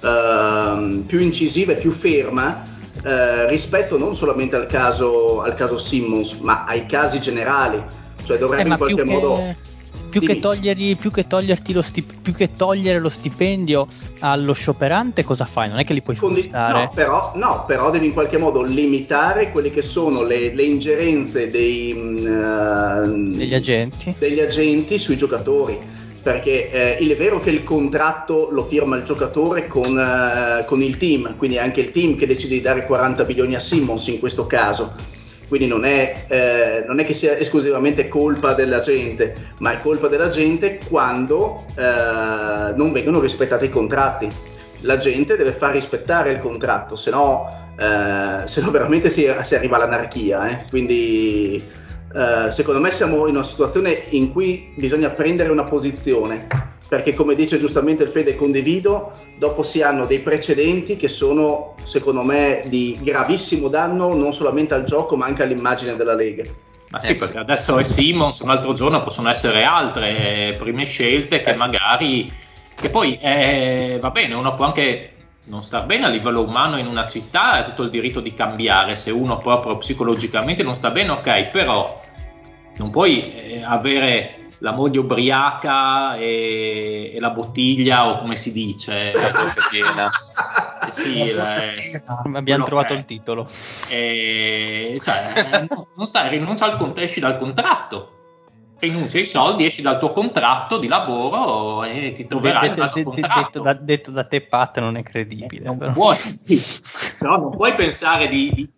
eh, 0.00 1.02
più 1.06 1.20
incisiva 1.20 1.72
e 1.72 1.76
più 1.76 1.90
ferma. 1.90 2.62
Eh, 3.02 3.48
rispetto 3.48 3.96
non 3.96 4.16
solamente 4.16 4.56
al 4.56 4.66
caso, 4.66 5.40
al 5.40 5.54
caso 5.54 5.78
Simmons, 5.78 6.34
ma 6.34 6.64
ai 6.64 6.84
casi 6.86 7.20
generali, 7.20 7.82
cioè 8.24 8.38
dovrebbe 8.38 8.68
eh, 8.68 8.72
in 8.72 8.76
qualche 8.76 9.04
modo 9.04 9.36
che 9.36 9.56
più 10.08 10.20
che, 10.20 10.38
togliergli, 10.38 10.96
più, 10.96 11.10
che 11.10 11.26
lo 11.72 11.82
stip- 11.82 12.20
più 12.20 12.34
che 12.34 12.52
togliere 12.52 12.98
lo 12.98 13.08
stipendio 13.08 13.86
allo 14.20 14.52
scioperante, 14.52 15.24
cosa 15.24 15.44
fai? 15.44 15.68
Non 15.68 15.78
è 15.78 15.84
che 15.84 15.92
li 15.92 16.02
puoi 16.02 16.16
Condi- 16.16 16.48
no 16.50 16.90
però, 16.94 17.32
no, 17.36 17.64
però 17.66 17.90
devi 17.90 18.06
in 18.06 18.12
qualche 18.12 18.38
modo 18.38 18.62
limitare 18.62 19.50
quelle 19.50 19.70
che 19.70 19.82
sono 19.82 20.22
le, 20.22 20.54
le 20.54 20.62
ingerenze 20.62 21.50
dei, 21.50 21.92
uh, 21.92 23.36
degli, 23.36 23.54
agenti. 23.54 24.14
degli 24.18 24.40
agenti 24.40 24.98
sui 24.98 25.16
giocatori 25.16 25.78
perché 26.28 26.70
eh, 26.70 26.98
è 26.98 27.16
vero 27.16 27.40
che 27.40 27.48
il 27.48 27.64
contratto 27.64 28.50
lo 28.50 28.62
firma 28.64 28.96
il 28.96 29.04
giocatore 29.04 29.66
con, 29.66 29.96
uh, 29.96 30.62
con, 30.66 30.82
il 30.82 30.98
team, 30.98 31.38
quindi 31.38 31.56
è 31.56 31.60
anche 31.60 31.80
il 31.80 31.90
team 31.90 32.16
che 32.16 32.26
decide 32.26 32.56
di 32.56 32.60
dare 32.60 32.84
40 32.84 33.24
milioni 33.24 33.54
a 33.54 33.60
Simmons 33.60 34.06
in 34.08 34.18
questo 34.18 34.46
caso 34.46 34.94
quindi 35.48 35.66
non 35.66 35.86
è, 35.86 36.26
eh, 36.28 36.84
non 36.86 37.00
è, 37.00 37.06
che 37.06 37.14
sia 37.14 37.34
esclusivamente 37.38 38.08
colpa 38.08 38.52
della 38.52 38.80
gente, 38.80 39.54
ma 39.60 39.72
è 39.72 39.80
colpa 39.80 40.08
della 40.08 40.28
gente 40.28 40.78
quando 40.86 41.64
eh, 41.74 42.74
non 42.76 42.92
vengono 42.92 43.18
rispettati 43.18 43.64
i 43.64 43.70
contratti. 43.70 44.28
La 44.80 44.98
gente 44.98 45.34
deve 45.34 45.52
far 45.52 45.72
rispettare 45.72 46.28
il 46.32 46.40
contratto, 46.40 46.96
se 46.96 47.10
no, 47.10 47.72
eh, 47.78 48.46
se 48.46 48.60
no 48.60 48.70
veramente 48.70 49.08
si, 49.08 49.26
si, 49.40 49.54
arriva 49.54 49.76
all'anarchia. 49.76 50.50
Eh. 50.50 50.64
Quindi 50.68 51.64
eh, 52.14 52.50
secondo 52.50 52.80
me 52.80 52.90
siamo 52.90 53.26
in 53.26 53.34
una 53.34 53.44
situazione 53.44 54.04
in 54.10 54.32
cui 54.32 54.72
bisogna 54.74 55.10
prendere 55.10 55.50
una 55.50 55.64
posizione, 55.64 56.46
perché 56.88 57.14
come 57.14 57.34
dice 57.34 57.58
giustamente 57.58 58.04
il 58.04 58.08
Fede 58.08 58.34
condivido, 58.36 59.12
dopo 59.36 59.62
si 59.62 59.82
hanno 59.82 60.06
dei 60.06 60.20
precedenti 60.20 60.96
che 60.96 61.08
sono 61.08 61.74
secondo 61.84 62.22
me 62.22 62.62
di 62.66 62.98
gravissimo 63.02 63.68
danno 63.68 64.14
non 64.14 64.32
solamente 64.32 64.74
al 64.74 64.84
gioco 64.84 65.16
ma 65.16 65.26
anche 65.26 65.42
all'immagine 65.42 65.96
della 65.96 66.14
Lega. 66.14 66.44
Ma 66.90 67.00
sì, 67.00 67.12
eh, 67.12 67.16
perché 67.16 67.38
adesso 67.38 67.78
è 67.78 67.84
Simmons, 67.84 68.38
un 68.40 68.48
altro 68.48 68.72
giorno 68.72 69.02
possono 69.02 69.28
essere 69.28 69.62
altre 69.64 70.56
prime 70.58 70.84
scelte 70.84 71.40
che 71.40 71.50
eh. 71.50 71.56
magari... 71.56 72.46
Che 72.80 72.90
poi 72.90 73.18
eh, 73.20 73.98
va 74.00 74.10
bene, 74.12 74.34
uno 74.34 74.54
può 74.54 74.64
anche 74.64 75.14
non 75.48 75.62
star 75.62 75.86
bene 75.86 76.06
a 76.06 76.08
livello 76.08 76.42
umano 76.42 76.78
in 76.78 76.86
una 76.86 77.06
città, 77.06 77.52
ha 77.52 77.64
tutto 77.64 77.82
il 77.82 77.90
diritto 77.90 78.20
di 78.20 78.34
cambiare, 78.34 78.96
se 78.96 79.10
uno 79.10 79.38
proprio 79.38 79.78
psicologicamente 79.78 80.62
non 80.62 80.76
sta 80.76 80.90
bene, 80.90 81.10
ok, 81.10 81.46
però 81.46 82.02
non 82.76 82.90
puoi 82.90 83.32
eh, 83.32 83.62
avere 83.62 84.46
la 84.60 84.72
moglie 84.72 84.98
ubriaca 84.98 86.16
e, 86.16 87.12
e, 87.14 87.20
la 87.20 87.30
bottiglia 87.30 88.08
o 88.08 88.18
come 88.18 88.34
si 88.34 88.52
dice 88.52 89.12
la 89.14 89.30
testa 89.30 89.62
piena 89.70 90.06
eh 90.86 90.90
sì, 90.90 91.32
la, 91.32 91.56
abbiamo 92.34 92.64
trovato 92.64 92.94
il 92.94 93.04
titolo. 93.04 93.48
E, 93.88 94.98
cioè, 95.00 95.66
non 95.94 96.06
stai 96.06 96.30
rinuncia 96.30 96.64
al 96.64 96.92
esci 96.96 97.20
dal 97.20 97.38
contratto 97.38 98.17
rinuncia 98.78 99.18
ai 99.18 99.26
soldi 99.26 99.66
esci 99.66 99.82
dal 99.82 99.98
tuo 99.98 100.12
contratto 100.12 100.78
di 100.78 100.86
lavoro 100.86 101.84
e 101.84 102.12
ti 102.14 102.26
troverai 102.26 102.70
detto, 102.70 102.90
detto, 102.94 103.10
detto, 103.10 103.60
da, 103.60 103.72
detto 103.72 104.10
da 104.10 104.24
te 104.24 104.40
Pat 104.42 104.78
non 104.78 104.96
è 104.96 105.02
credibile 105.02 105.64
non 105.64 105.78
però. 105.78 105.92
Puoi, 105.92 106.16
sì, 106.16 106.62
però 107.18 107.38
non 107.38 107.50
puoi 107.50 107.74
pensare 107.74 108.28
di, 108.28 108.50
di, 108.54 108.70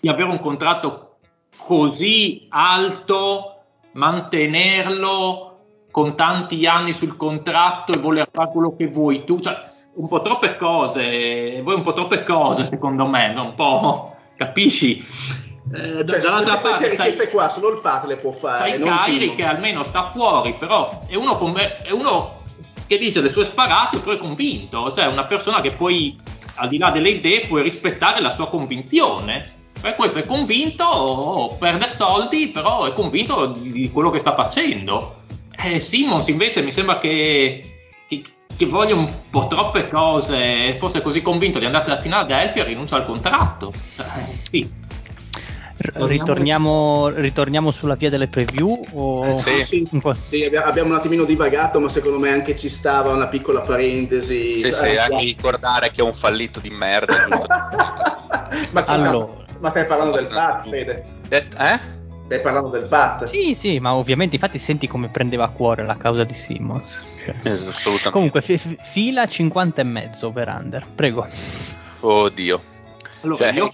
di 0.00 0.08
avere 0.08 0.30
un 0.30 0.38
contratto 0.38 1.18
così 1.56 2.46
alto 2.50 3.54
mantenerlo 3.92 5.48
con 5.90 6.14
tanti 6.14 6.66
anni 6.66 6.92
sul 6.92 7.16
contratto 7.16 7.92
e 7.92 7.98
voler 7.98 8.28
fare 8.30 8.50
quello 8.50 8.76
che 8.76 8.86
vuoi 8.86 9.24
tu, 9.24 9.40
cioè 9.40 9.56
un 9.94 10.06
po' 10.06 10.22
troppe 10.22 10.54
cose, 10.54 11.60
vuoi 11.62 11.74
un 11.74 11.82
po' 11.82 11.92
troppe 11.92 12.22
cose 12.22 12.66
secondo 12.66 13.06
me, 13.06 13.34
un 13.36 13.54
po', 13.54 14.14
capisci? 14.36 15.04
Eh, 15.72 16.06
cioè, 16.06 16.18
dall'altra 16.20 16.58
parte 16.58 16.86
queste 16.86 16.88
richieste 16.88 17.28
qua 17.30 17.48
solo 17.48 17.70
il 17.70 17.78
Pat 17.78 18.04
le 18.06 18.16
può 18.16 18.32
fare. 18.32 18.70
Sai 18.70 18.80
Kairi 18.80 19.34
che 19.34 19.44
almeno 19.44 19.84
sta 19.84 20.10
fuori, 20.10 20.54
però 20.54 21.00
è 21.06 21.16
uno, 21.16 21.54
è 21.82 21.90
uno 21.90 22.42
che 22.86 22.98
dice 22.98 23.20
le 23.20 23.28
sue 23.28 23.44
sparate, 23.44 23.98
però 23.98 24.12
è 24.12 24.18
convinto, 24.18 24.92
cioè 24.92 25.06
una 25.06 25.24
persona 25.24 25.60
che 25.60 25.72
poi 25.72 26.18
al 26.56 26.68
di 26.68 26.78
là 26.78 26.90
delle 26.90 27.10
idee 27.10 27.46
puoi 27.46 27.62
rispettare 27.62 28.20
la 28.20 28.30
sua 28.30 28.48
convinzione 28.48 29.56
per 29.80 29.94
questo 29.94 30.18
è 30.18 30.26
convinto, 30.26 31.56
perde 31.58 31.88
soldi, 31.88 32.48
però 32.48 32.84
è 32.86 32.92
convinto 32.92 33.46
di, 33.46 33.70
di 33.70 33.90
quello 33.90 34.10
che 34.10 34.18
sta 34.18 34.34
facendo. 34.34 35.22
Eh, 35.56 35.78
Simmons 35.78 36.26
invece 36.28 36.62
mi 36.62 36.72
sembra 36.72 36.98
che, 36.98 37.84
che, 38.08 38.22
che, 38.56 38.66
voglia 38.66 38.94
un 38.94 39.08
po' 39.30 39.46
troppe 39.46 39.88
cose, 39.88 40.74
fosse 40.78 41.00
così 41.00 41.22
convinto 41.22 41.58
di 41.58 41.64
andarsene 41.64 41.94
a 41.94 41.98
Philadelphia, 41.98 42.64
rinuncia 42.64 42.96
al 42.96 43.06
contratto. 43.06 43.72
Eh, 43.98 44.38
sì. 44.42 44.86
Ritorniamo, 45.80 47.08
ritorniamo, 47.08 47.70
sulla 47.70 47.94
via 47.94 48.10
delle 48.10 48.26
preview? 48.26 48.84
O... 48.92 49.24
Eh, 49.24 49.36
sì, 49.36 49.64
sì, 49.64 49.88
sì, 50.26 50.44
abbiamo 50.44 50.90
un 50.90 50.96
attimino 50.96 51.22
divagato, 51.24 51.78
ma 51.78 51.88
secondo 51.88 52.18
me 52.18 52.32
anche 52.32 52.56
ci 52.56 52.68
stava 52.68 53.12
una 53.12 53.28
piccola 53.28 53.60
parentesi. 53.60 54.56
Sì, 54.56 54.72
sì, 54.72 54.86
eh, 54.86 54.98
anche 54.98 55.24
ricordare 55.24 55.92
che 55.92 56.00
è 56.00 56.04
un 56.04 56.14
fallito 56.14 56.58
di 56.58 56.70
merda. 56.70 57.26
ma 58.72 58.84
allora, 58.86 59.28
ma 59.60 59.70
stai 59.70 59.86
parlando 59.86 60.16
del 60.16 60.26
PAT, 60.26 60.68
Fede? 60.68 61.04
Eh? 61.28 61.96
Stai 62.24 62.40
parlando 62.40 62.70
del 62.70 62.88
PAT? 62.88 63.24
Sì, 63.24 63.54
sì, 63.54 63.78
ma 63.78 63.94
ovviamente 63.94 64.34
infatti 64.34 64.58
senti 64.58 64.88
come 64.88 65.08
prendeva 65.08 65.44
a 65.44 65.48
cuore 65.48 65.86
la 65.86 65.96
causa 65.96 66.24
di 66.24 66.34
Simmons. 66.34 67.02
Assolutamente. 67.44 68.10
Comunque, 68.10 68.40
f- 68.40 68.76
fila 68.82 69.26
50 69.26 69.80
e 69.80 69.84
mezzo 69.84 70.30
per 70.32 70.48
under, 70.48 70.84
prego. 70.92 71.26
Oddio. 72.00 72.60
Allora, 73.22 73.38
cioè, 73.38 73.56
io... 73.56 73.70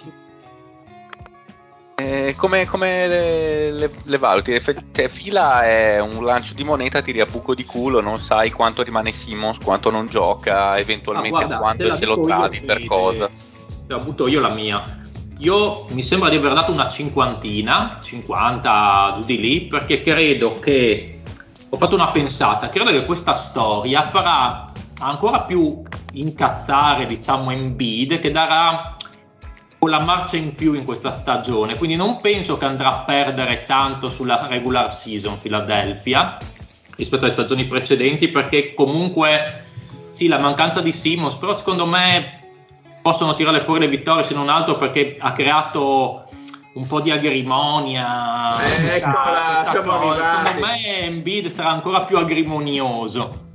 Eh, 1.96 2.34
come, 2.36 2.66
come 2.66 3.06
le, 3.06 3.70
le, 3.70 3.90
le, 4.02 4.18
valuti? 4.18 4.60
Cioè, 4.60 5.08
fila 5.08 5.62
è 5.62 6.00
un 6.00 6.24
lancio 6.24 6.52
di 6.52 6.64
moneta, 6.64 7.00
tiri 7.00 7.20
a 7.20 7.24
buco 7.24 7.54
di 7.54 7.64
culo, 7.64 8.00
non 8.00 8.20
sai 8.20 8.50
quanto 8.50 8.82
rimane 8.82 9.12
Simmons, 9.12 9.58
quanto 9.58 9.90
non 9.90 10.08
gioca, 10.08 10.76
eventualmente 10.76 11.44
ah, 11.44 11.46
guarda, 11.46 11.58
quanto 11.58 11.84
e 11.84 11.92
se 11.92 12.04
lo 12.04 12.20
tradi 12.24 12.62
per 12.62 12.84
cosa. 12.86 13.28
Te 13.28 13.92
la 13.92 13.98
butto 13.98 14.26
io 14.26 14.40
la 14.40 14.48
mia. 14.48 15.02
Io 15.38 15.86
mi 15.90 16.02
sembra 16.02 16.30
di 16.30 16.36
aver 16.36 16.54
dato 16.54 16.72
una 16.72 16.88
cinquantina, 16.88 18.00
50 18.02 19.12
giù 19.14 19.24
di 19.24 19.38
lì, 19.38 19.60
perché 19.62 20.02
credo 20.02 20.58
che 20.58 21.20
ho 21.68 21.76
fatto 21.76 21.94
una 21.94 22.10
pensata, 22.10 22.68
credo 22.68 22.90
che 22.90 23.04
questa 23.04 23.34
storia 23.34 24.08
farà 24.08 24.72
ancora 25.00 25.42
più 25.42 25.82
incazzare, 26.12 27.06
diciamo, 27.06 27.52
Embiid, 27.52 28.18
che 28.18 28.32
darà 28.32 28.93
quella 29.84 30.00
marcia 30.00 30.38
in 30.38 30.54
più 30.54 30.72
in 30.72 30.86
questa 30.86 31.12
stagione. 31.12 31.76
Quindi 31.76 31.94
non 31.94 32.18
penso 32.22 32.56
che 32.56 32.64
andrà 32.64 32.88
a 32.88 32.98
perdere 33.00 33.64
tanto 33.64 34.08
sulla 34.08 34.46
regular 34.46 34.94
season 34.94 35.38
Philadelphia 35.38 36.38
rispetto 36.96 37.24
alle 37.24 37.34
stagioni 37.34 37.66
precedenti, 37.66 38.28
perché 38.28 38.72
comunque 38.72 39.64
sì, 40.08 40.26
la 40.26 40.38
mancanza 40.38 40.80
di 40.80 40.90
Simmons, 40.90 41.34
però 41.34 41.54
secondo 41.54 41.84
me 41.84 42.44
possono 43.02 43.34
tirare 43.34 43.60
fuori 43.60 43.80
le 43.80 43.88
vittorie 43.88 44.24
se 44.24 44.32
non 44.32 44.48
altro 44.48 44.78
perché 44.78 45.18
ha 45.20 45.32
creato 45.32 46.30
un 46.72 46.86
po' 46.86 47.02
di 47.02 47.10
agrimonia. 47.10 48.62
Eh, 48.62 48.96
eccola, 48.96 49.66
siamo 49.68 50.14
Secondo 50.14 50.66
me 50.66 51.02
Embiid 51.02 51.48
sarà 51.48 51.68
ancora 51.68 52.04
più 52.04 52.16
agrimonioso 52.16 53.48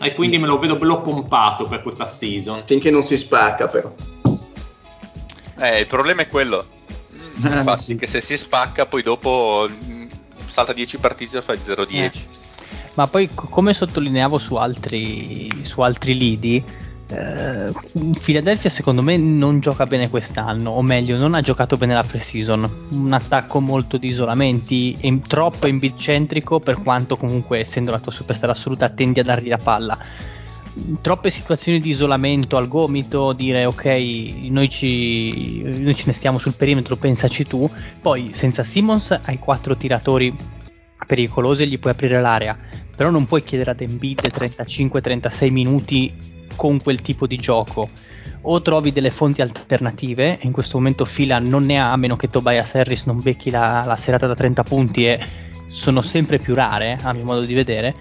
e 0.00 0.14
quindi 0.16 0.36
me 0.38 0.48
lo 0.48 0.58
vedo 0.58 0.74
bello 0.74 1.00
pompato 1.00 1.62
per 1.66 1.80
questa 1.82 2.08
season. 2.08 2.64
Finché 2.66 2.90
non 2.90 3.04
si 3.04 3.16
spacca 3.16 3.68
però. 3.68 3.94
Eh, 5.58 5.80
il 5.80 5.86
problema 5.86 6.22
è 6.22 6.28
quello. 6.28 6.66
Eh, 7.12 7.58
Infatti, 7.58 7.80
sì. 7.80 7.98
che 7.98 8.06
se 8.06 8.20
si 8.20 8.36
spacca 8.36 8.86
poi 8.86 9.02
dopo 9.02 9.68
mm, 9.70 10.06
salta 10.46 10.72
10 10.72 10.98
partite 10.98 11.38
e 11.38 11.42
fa 11.42 11.54
0-10. 11.54 11.88
Eh. 11.90 12.12
Ma 12.94 13.06
poi 13.06 13.28
come 13.34 13.74
sottolineavo 13.74 14.38
su 14.38 14.54
altri, 14.56 15.50
su 15.62 15.80
altri 15.80 16.16
lidi, 16.16 16.64
Uh, 17.08 17.72
Philadelphia 18.20 18.68
secondo 18.68 19.00
me 19.00 19.16
non 19.16 19.60
gioca 19.60 19.86
bene 19.86 20.10
quest'anno, 20.10 20.70
o 20.70 20.82
meglio, 20.82 21.16
non 21.16 21.34
ha 21.34 21.40
giocato 21.40 21.76
bene 21.76 21.94
la 21.94 22.02
pre-season. 22.02 22.88
Un 22.90 23.12
attacco 23.12 23.60
molto 23.60 23.96
di 23.96 24.08
isolamenti, 24.08 24.96
e 25.00 25.20
troppo 25.20 25.68
inbicentrico 25.68 26.58
per 26.58 26.82
quanto 26.82 27.16
comunque 27.16 27.60
essendo 27.60 27.92
la 27.92 28.00
tua 28.00 28.10
superstar 28.10 28.50
assoluta 28.50 28.88
tendi 28.88 29.20
a 29.20 29.22
dargli 29.22 29.48
la 29.48 29.58
palla. 29.58 29.98
Troppe 31.00 31.30
situazioni 31.30 31.80
di 31.80 31.88
isolamento 31.88 32.56
al 32.56 32.68
gomito, 32.68 33.32
dire 33.32 33.64
ok, 33.64 33.84
noi 34.50 34.68
ci, 34.68 35.62
noi 35.62 35.94
ci 35.94 36.04
ne 36.06 36.12
stiamo 36.12 36.38
sul 36.38 36.54
perimetro, 36.54 36.96
pensaci 36.96 37.44
tu. 37.44 37.68
Poi 38.00 38.30
senza 38.34 38.62
Simmons 38.62 39.18
hai 39.24 39.38
quattro 39.38 39.76
tiratori 39.76 40.34
pericolosi 41.06 41.62
e 41.62 41.66
gli 41.66 41.78
puoi 41.78 41.92
aprire 41.92 42.20
l'area, 42.20 42.56
però 42.94 43.10
non 43.10 43.24
puoi 43.24 43.42
chiedere 43.42 43.70
ad 43.70 43.80
Embiid 43.80 44.20
35-36 44.20 45.50
minuti 45.50 46.12
con 46.56 46.80
quel 46.80 47.00
tipo 47.00 47.26
di 47.26 47.36
gioco 47.36 47.88
o 48.48 48.62
trovi 48.62 48.92
delle 48.92 49.10
fonti 49.10 49.42
alternative, 49.42 50.38
in 50.42 50.52
questo 50.52 50.78
momento 50.78 51.04
fila 51.04 51.38
non 51.38 51.64
ne 51.64 51.80
ha 51.80 51.90
a 51.90 51.96
meno 51.96 52.16
che 52.16 52.30
Tobias 52.30 52.74
Harris 52.74 53.04
non 53.04 53.20
becchi 53.20 53.50
la, 53.50 53.82
la 53.84 53.96
serata 53.96 54.26
da 54.26 54.34
30 54.34 54.62
punti 54.62 55.06
e 55.06 55.20
sono 55.68 56.00
sempre 56.00 56.38
più 56.38 56.54
rare 56.54 56.96
a 57.02 57.12
mio 57.12 57.24
modo 57.24 57.40
di 57.40 57.54
vedere, 57.54 57.94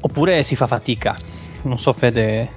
oppure 0.00 0.42
si 0.42 0.56
fa 0.56 0.66
fatica. 0.66 1.14
Non 1.62 1.78
so 1.78 1.92
Fede, 1.92 2.48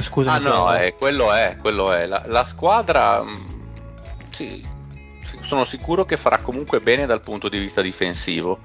scusa. 0.00 0.32
Ah 0.32 0.38
no, 0.38 0.74
eh, 0.74 0.94
quello 0.96 1.32
è, 1.32 1.56
quello 1.60 1.92
è. 1.92 2.06
La, 2.06 2.22
la 2.26 2.44
squadra, 2.44 3.22
mh, 3.22 3.28
mm, 3.28 4.30
sì, 4.30 4.64
sono 5.40 5.64
sicuro 5.64 6.04
che 6.04 6.16
farà 6.16 6.38
comunque 6.38 6.80
bene 6.80 7.06
dal 7.06 7.20
punto 7.20 7.48
di 7.48 7.58
vista 7.58 7.82
difensivo 7.82 8.60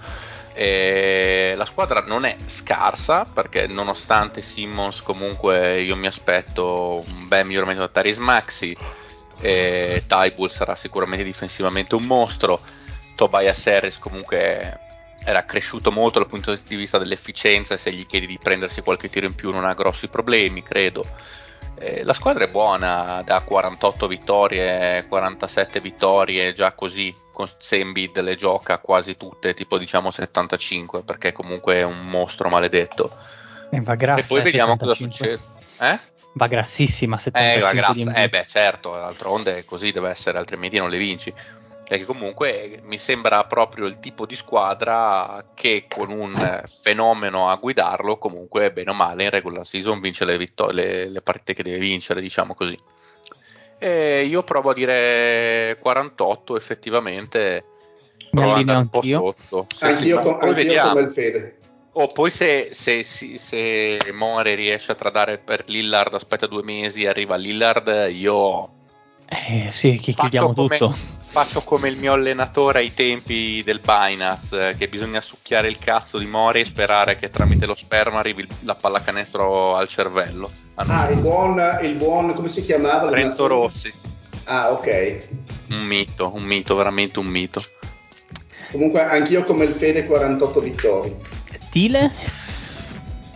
e 0.54 1.54
la 1.58 1.66
squadra 1.66 2.02
non 2.06 2.24
è 2.24 2.38
scarsa 2.46 3.26
perché 3.26 3.68
nonostante 3.68 4.42
Simmons 4.42 5.02
comunque 5.02 5.82
io 5.82 5.98
mi 5.98 6.08
aspetto 6.08 7.04
un 7.06 7.28
bel 7.28 7.46
miglioramento 7.46 7.82
da 7.82 7.90
Taris 7.90 8.18
Maxi 8.18 8.76
e 9.42 10.04
Tybull 10.08 10.48
sarà 10.48 10.76
sicuramente 10.76 11.26
difensivamente 11.26 11.96
un 11.96 12.06
mostro 12.06 12.62
Tobias 13.16 13.68
Harris 13.68 14.00
comunque 14.00 14.80
era 15.26 15.44
cresciuto 15.44 15.92
molto 15.92 16.20
dal 16.20 16.28
punto 16.28 16.56
di 16.56 16.76
vista 16.76 16.98
dell'efficienza 16.98 17.74
e 17.74 17.78
se 17.78 17.92
gli 17.92 18.06
chiedi 18.06 18.28
di 18.28 18.40
prendersi 18.42 18.82
qualche 18.82 19.10
tiro 19.10 19.26
in 19.26 19.36
più 19.36 19.52
non 19.52 19.66
ha 19.66 19.74
grossi 19.74 20.08
problemi 20.08 20.64
credo 20.64 21.04
eh, 21.80 22.04
la 22.04 22.14
squadra 22.14 22.46
è 22.46 22.50
buona 22.50 23.22
da 23.26 23.42
48 23.42 24.08
vittorie 24.08 25.06
47 25.08 25.82
vittorie 25.82 26.54
già 26.54 26.72
così 26.72 27.14
se 27.58 27.80
Embiid 27.80 28.22
le 28.22 28.36
gioca 28.36 28.80
quasi 28.80 29.18
tutte, 29.18 29.54
tipo 29.54 29.78
diciamo 29.78 30.12
75, 30.12 31.04
perché 31.04 31.34
comunque 31.34 31.76
è 31.76 31.84
un 31.84 32.08
mostro 32.08 32.50
maledetto. 32.50 33.12
E, 33.70 33.82
va 33.82 33.96
grassa, 33.96 34.22
e 34.22 34.26
poi 34.28 34.42
vediamo 34.42 34.78
75. 34.80 35.28
cosa 35.28 35.42
succede. 35.44 35.94
Eh? 35.94 36.00
Va 36.34 36.48
grassissima 36.48 37.18
75 37.18 37.54
eh, 37.54 37.60
va 37.60 37.74
grassa. 37.74 38.24
eh 38.24 38.30
beh 38.30 38.46
certo, 38.46 38.92
d'altronde 38.92 39.66
così 39.66 39.92
deve 39.92 40.10
essere, 40.10 40.38
altrimenti 40.38 40.78
non 40.78 40.90
le 40.90 40.98
vinci. 40.98 41.34
E 41.88 42.00
che 42.00 42.06
comunque 42.06 42.80
mi 42.84 42.98
sembra 42.98 43.44
proprio 43.46 43.86
il 43.86 44.00
tipo 44.00 44.26
di 44.26 44.36
squadra 44.36 45.52
che 45.54 45.86
con 45.88 46.10
un 46.10 46.64
fenomeno 46.66 47.50
a 47.50 47.56
guidarlo 47.56 48.18
comunque 48.18 48.72
bene 48.72 48.90
o 48.90 48.94
male 48.94 49.26
in 49.26 49.30
regular 49.30 49.66
season 49.66 50.00
vince 50.00 50.26
le, 50.26 50.38
vittor- 50.38 50.74
le, 50.74 51.08
le 51.10 51.22
partite 51.22 51.54
che 51.54 51.64
deve 51.64 51.78
vincere 51.78 52.22
diciamo 52.22 52.56
così. 52.56 52.78
E 53.78 54.24
io 54.24 54.44
provo 54.44 54.72
a 54.72 54.74
dire 54.74 55.78
48 55.80 56.56
effettivamente. 56.56 57.66
Mi 58.32 58.42
allineo 58.42 58.80
un 58.80 58.90
po' 58.90 59.02
sotto. 59.04 59.68
Sì, 59.74 59.94
sì, 59.94 60.10
poi 60.14 60.54
vediamo 60.54 60.90
come 60.90 61.02
il 61.02 61.10
Fede 61.10 61.58
o 61.98 62.04
oh, 62.04 62.12
poi 62.12 62.30
se, 62.30 62.74
se, 62.74 63.04
se, 63.04 63.38
se 63.38 63.98
More 64.12 64.54
riesce 64.56 64.92
a 64.92 64.96
tradare 64.96 65.38
per 65.38 65.64
Lillard 65.70 66.14
aspetta 66.14 66.46
due 66.46 66.62
mesi 66.62 67.04
e 67.04 67.08
arriva 67.08 67.38
Lillard 67.38 68.10
io 68.12 68.76
eh 69.28 69.70
sì, 69.72 69.98
chi 69.98 70.14
chiudiamo 70.14 70.54
tutto. 70.54 70.96
Faccio 71.36 71.64
come 71.64 71.90
il 71.90 71.98
mio 71.98 72.14
allenatore 72.14 72.80
ai 72.80 72.94
tempi 72.94 73.62
del 73.62 73.82
Binance, 73.82 74.74
che 74.78 74.88
bisogna 74.88 75.20
succhiare 75.20 75.68
il 75.68 75.78
cazzo 75.78 76.18
di 76.18 76.26
Mori 76.26 76.62
e 76.62 76.64
sperare 76.64 77.18
che 77.18 77.30
tramite 77.30 77.66
lo 77.66 77.76
sperma 77.76 78.20
arrivi 78.20 78.48
la 78.62 78.74
pallacanestro 78.74 79.76
al 79.76 79.90
cervello. 79.90 80.50
Ah, 80.76 81.10
il 81.10 81.20
buon, 81.20 81.62
il 81.82 81.96
buon, 81.96 82.34
come 82.34 82.48
si 82.48 82.64
chiamava? 82.64 83.10
Renzo 83.10 83.48
Rossi. 83.48 83.92
Ah, 84.46 84.72
ok. 84.72 85.28
Un 85.72 85.82
mito, 85.82 86.32
un 86.34 86.44
mito, 86.44 86.74
veramente 86.74 87.20
un 87.20 87.28
mito. 87.28 87.62
Comunque 88.72 89.04
anch'io 89.04 89.44
come 89.44 89.66
il 89.66 89.74
Fede 89.74 90.06
48 90.06 90.60
vittorie. 90.62 91.18
Tile? 91.70 92.14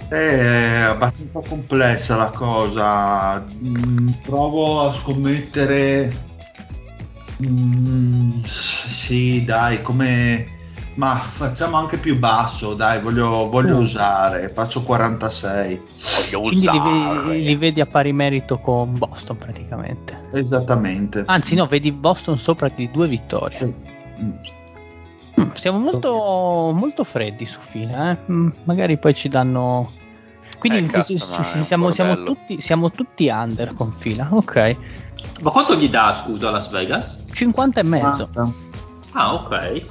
È 0.08 0.84
abbastanza 0.86 1.42
complessa 1.42 2.16
la 2.16 2.30
cosa. 2.30 3.46
Mm, 3.62 4.08
provo 4.24 4.88
a 4.88 4.94
scommettere. 4.94 6.28
Mm, 7.48 8.42
sì, 8.44 9.44
dai, 9.46 9.82
come. 9.82 10.58
Ma 10.96 11.16
facciamo 11.16 11.78
anche 11.78 11.98
più 11.98 12.20
basso, 12.20 12.74
dai, 12.74 13.00
voglio, 13.02 13.50
voglio 13.50 13.78
mm. 13.78 13.82
usare. 13.82 14.50
Faccio 14.50 14.84
46. 14.84 15.82
Voglio 16.32 16.42
Quindi 16.42 16.68
usare. 16.68 17.30
Li, 17.30 17.44
li, 17.44 17.56
vedi 17.56 17.80
a 17.80 17.86
pari 17.86 18.12
merito 18.12 18.60
con 18.60 18.98
Boston 18.98 19.38
praticamente. 19.38 20.28
Esattamente. 20.34 21.24
Anzi, 21.26 21.56
no, 21.56 21.68
vedi 21.68 21.92
Boston 21.94 22.38
sopra 22.38 22.70
di 22.70 22.90
due 22.92 23.08
vittorie. 23.08 23.58
Sì. 23.58 23.74
Mm. 24.22 25.52
Siamo 25.54 25.78
molto, 25.78 26.72
molto 26.74 27.06
freddi 27.06 27.46
su 27.46 27.60
fila, 27.62 28.12
eh? 28.12 28.18
magari 28.66 28.98
poi 28.98 29.14
ci 29.14 29.30
danno 29.30 29.90
quindi 30.60 30.80
eh, 30.80 30.84
cazzo, 30.88 31.18
siamo, 31.18 31.90
siamo, 31.92 32.24
tutti, 32.24 32.60
siamo, 32.60 32.92
tutti, 32.92 33.30
under 33.30 33.74
con 33.74 33.94
fila, 33.94 34.28
ok. 34.30 34.76
Ma 35.42 35.52
quanto 35.52 35.76
gli 35.76 35.90
dà, 35.90 36.12
scusa, 36.12 36.50
Las 36.50 36.70
Vegas? 36.70 37.24
50 37.32 37.80
e 37.80 37.84
mezzo. 37.84 38.30
Ah, 39.14 39.34
ok. 39.34 39.86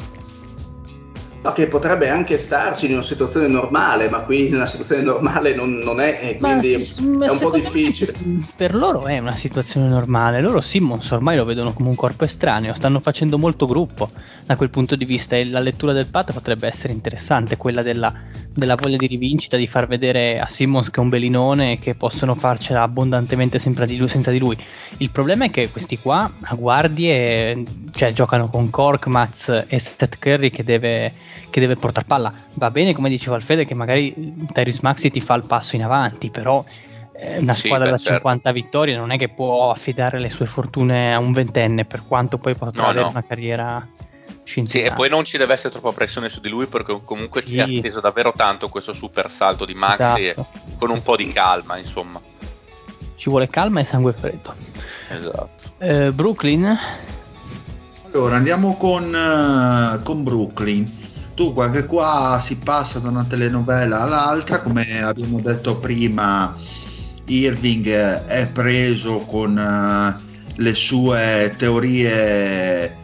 No, 1.40 1.52
che 1.52 1.68
potrebbe 1.68 2.08
anche 2.08 2.36
starci 2.36 2.86
in 2.86 2.94
una 2.94 3.02
situazione 3.02 3.46
normale, 3.46 4.08
ma 4.08 4.20
qui 4.20 4.48
nella 4.48 4.66
situazione 4.66 5.02
normale 5.02 5.54
non, 5.54 5.74
non 5.76 6.00
è, 6.00 6.18
e 6.20 6.36
quindi 6.36 6.76
ma, 7.16 7.26
è 7.26 7.30
un 7.30 7.38
po' 7.38 7.50
difficile. 7.50 8.12
Per 8.56 8.74
loro 8.74 9.06
è 9.06 9.18
una 9.18 9.36
situazione 9.36 9.88
normale. 9.88 10.40
Loro 10.40 10.60
Simmons 10.60 11.08
ormai 11.12 11.36
lo 11.36 11.44
vedono 11.44 11.72
come 11.72 11.90
un 11.90 11.94
corpo 11.94 12.24
estraneo, 12.24 12.74
stanno 12.74 12.98
facendo 12.98 13.38
molto 13.38 13.66
gruppo 13.66 14.10
da 14.44 14.56
quel 14.56 14.70
punto 14.70 14.96
di 14.96 15.04
vista 15.04 15.36
e 15.36 15.48
la 15.48 15.60
lettura 15.60 15.92
del 15.92 16.06
patto 16.06 16.32
potrebbe 16.32 16.66
essere 16.66 16.92
interessante, 16.92 17.56
quella 17.56 17.82
della, 17.82 18.12
della 18.58 18.74
voglia 18.74 18.96
di 18.96 19.06
rivincita, 19.06 19.56
di 19.56 19.66
far 19.66 19.86
vedere 19.86 20.40
a 20.40 20.48
Simmons 20.48 20.90
che 20.90 21.00
è 21.00 21.02
un 21.02 21.08
belinone 21.08 21.72
e 21.72 21.78
che 21.78 21.94
possono 21.94 22.34
farcela 22.34 22.82
abbondantemente 22.82 23.58
sempre 23.58 23.86
di 23.86 23.96
lui, 23.96 24.08
senza 24.08 24.30
di 24.30 24.38
lui. 24.38 24.56
Il 24.98 25.10
problema 25.10 25.44
è 25.44 25.50
che 25.50 25.70
questi 25.70 25.98
qua 25.98 26.30
a 26.40 26.54
guardie 26.54 27.62
cioè, 27.92 28.12
giocano 28.12 28.48
con 28.48 28.68
Korkmaz 28.68 29.66
e 29.68 29.78
Seth 29.78 30.18
Curry 30.18 30.50
che 30.50 30.64
deve 30.64 31.12
che 31.50 31.60
deve 31.60 31.76
portare 31.76 32.06
palla. 32.06 32.32
Va 32.54 32.70
bene, 32.70 32.92
come 32.92 33.08
diceva 33.08 33.36
Alfede, 33.36 33.64
che 33.64 33.74
magari 33.74 34.12
Tyrese 34.52 34.80
Maxi 34.82 35.10
ti 35.10 35.20
fa 35.20 35.34
il 35.34 35.44
passo 35.44 35.76
in 35.76 35.84
avanti, 35.84 36.30
però 36.30 36.64
eh, 37.14 37.38
una 37.38 37.52
squadra 37.52 37.86
sì, 37.86 37.90
da 37.92 37.98
certo. 37.98 38.14
50 38.16 38.52
vittorie 38.52 38.96
non 38.96 39.10
è 39.10 39.18
che 39.18 39.28
può 39.28 39.70
affidare 39.70 40.18
le 40.18 40.30
sue 40.30 40.46
fortune 40.46 41.14
a 41.14 41.18
un 41.18 41.32
ventenne, 41.32 41.84
per 41.84 42.02
quanto 42.04 42.38
poi 42.38 42.54
potrà 42.54 42.82
no, 42.82 42.88
avere 42.88 43.04
no. 43.04 43.10
una 43.10 43.24
carriera 43.24 43.86
sì, 44.48 44.80
e 44.80 44.92
poi 44.94 45.10
non 45.10 45.24
ci 45.24 45.36
deve 45.36 45.52
essere 45.52 45.68
troppa 45.68 45.92
pressione 45.92 46.30
su 46.30 46.40
di 46.40 46.48
lui 46.48 46.66
perché 46.66 46.98
comunque 47.04 47.42
sì. 47.42 47.58
è 47.58 47.60
atteso 47.60 48.00
davvero 48.00 48.32
tanto 48.34 48.70
questo 48.70 48.94
super 48.94 49.30
salto 49.30 49.66
di 49.66 49.74
Maxi 49.74 50.28
esatto. 50.28 50.46
con 50.78 50.88
un 50.88 51.02
po' 51.02 51.16
di 51.16 51.28
calma, 51.28 51.76
insomma. 51.76 52.18
Ci 53.14 53.28
vuole 53.28 53.48
calma 53.48 53.80
e 53.80 53.84
sangue 53.84 54.14
freddo. 54.14 54.54
Esatto. 55.08 55.50
Eh, 55.76 56.12
Brooklyn? 56.12 56.78
Allora 58.06 58.36
andiamo 58.36 58.76
con, 58.78 59.12
uh, 59.12 60.02
con 60.02 60.24
Brooklyn. 60.24 60.90
Dunque, 61.34 61.70
che 61.70 61.84
qua 61.84 62.38
si 62.40 62.56
passa 62.56 63.00
da 63.00 63.10
una 63.10 63.24
telenovela 63.24 64.00
all'altra, 64.00 64.60
come 64.62 65.02
abbiamo 65.02 65.40
detto 65.40 65.78
prima, 65.78 66.56
Irving 67.26 67.86
è 67.86 68.48
preso 68.48 69.18
con 69.20 69.56
uh, 69.56 70.22
le 70.56 70.74
sue 70.74 71.54
teorie 71.56 72.97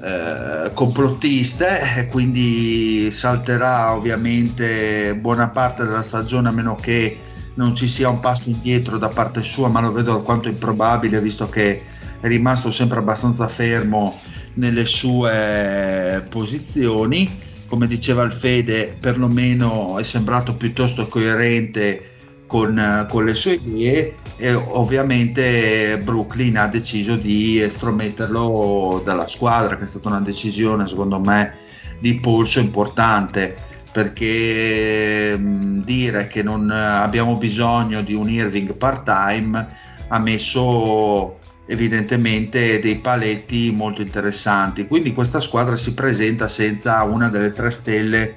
eh, 0.00 0.70
complottiste 0.74 1.96
e 1.96 2.06
quindi 2.06 3.10
salterà 3.10 3.94
ovviamente 3.94 5.16
buona 5.16 5.48
parte 5.48 5.84
della 5.84 6.02
stagione 6.02 6.48
a 6.48 6.52
meno 6.52 6.76
che 6.76 7.18
non 7.54 7.74
ci 7.74 7.88
sia 7.88 8.08
un 8.08 8.20
passo 8.20 8.48
indietro 8.48 8.98
da 8.98 9.08
parte 9.08 9.42
sua, 9.42 9.68
ma 9.68 9.80
lo 9.80 9.90
vedo 9.90 10.12
alquanto 10.12 10.48
improbabile 10.48 11.20
visto 11.20 11.48
che 11.48 11.82
è 12.20 12.26
rimasto 12.28 12.70
sempre 12.70 13.00
abbastanza 13.00 13.48
fermo 13.48 14.20
nelle 14.54 14.84
sue 14.84 16.24
posizioni. 16.30 17.46
Come 17.66 17.86
diceva 17.86 18.22
il 18.22 18.32
Fede, 18.32 18.96
perlomeno 18.98 19.98
è 19.98 20.02
sembrato 20.02 20.54
piuttosto 20.54 21.06
coerente 21.08 22.12
con, 22.46 23.06
con, 23.10 23.24
le 23.24 23.34
sue 23.34 23.60
idee 23.62 24.14
e 24.40 24.54
ovviamente 24.54 25.98
Brooklyn 26.02 26.56
ha 26.56 26.68
deciso 26.68 27.16
di 27.16 27.60
estrometterlo 27.60 29.02
dalla 29.04 29.26
squadra, 29.26 29.74
che 29.74 29.82
è 29.82 29.86
stata 29.86 30.08
una 30.08 30.20
decisione 30.20 30.86
secondo 30.86 31.18
me 31.18 31.58
di 31.98 32.20
polso 32.20 32.60
importante 32.60 33.56
perché 33.90 35.36
mh, 35.36 35.82
dire 35.82 36.28
che 36.28 36.44
non 36.44 36.70
abbiamo 36.70 37.36
bisogno 37.36 38.00
di 38.00 38.14
un 38.14 38.30
Irving 38.30 38.74
part 38.74 39.02
time 39.04 39.76
ha 40.06 40.18
messo 40.20 41.40
evidentemente 41.66 42.78
dei 42.78 42.96
paletti 42.98 43.72
molto 43.72 44.02
interessanti. 44.02 44.86
Quindi 44.86 45.12
questa 45.12 45.40
squadra 45.40 45.76
si 45.76 45.94
presenta 45.94 46.46
senza 46.46 47.02
una 47.02 47.28
delle 47.28 47.52
tre 47.52 47.72
stelle 47.72 48.36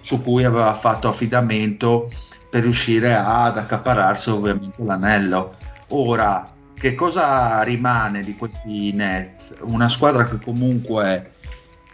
su 0.00 0.22
cui 0.22 0.44
aveva 0.44 0.74
fatto 0.74 1.08
affidamento 1.08 2.10
per 2.54 2.62
riuscire 2.62 3.12
ad 3.16 3.58
accapararsi 3.58 4.30
ovviamente 4.30 4.84
l'anello. 4.84 5.56
Ora, 5.88 6.54
che 6.72 6.94
cosa 6.94 7.60
rimane 7.64 8.22
di 8.22 8.36
questi 8.36 8.92
Nets? 8.92 9.56
Una 9.62 9.88
squadra 9.88 10.24
che 10.28 10.38
comunque 10.38 11.32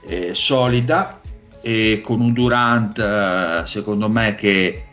è 0.07 0.35
solida 0.35 1.19
e 1.63 2.03
con 2.05 2.21
un 2.21 2.35
Durant 2.35 2.99
eh, 2.99 3.63
secondo 3.65 4.11
me 4.11 4.35
che 4.35 4.85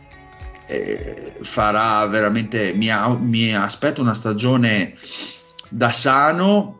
eh, 0.66 1.36
farà 1.42 2.06
veramente 2.06 2.72
mi, 2.74 2.88
mi 3.18 3.54
aspetto 3.54 4.00
una 4.00 4.14
stagione 4.14 4.94
da 5.68 5.92
sano 5.92 6.78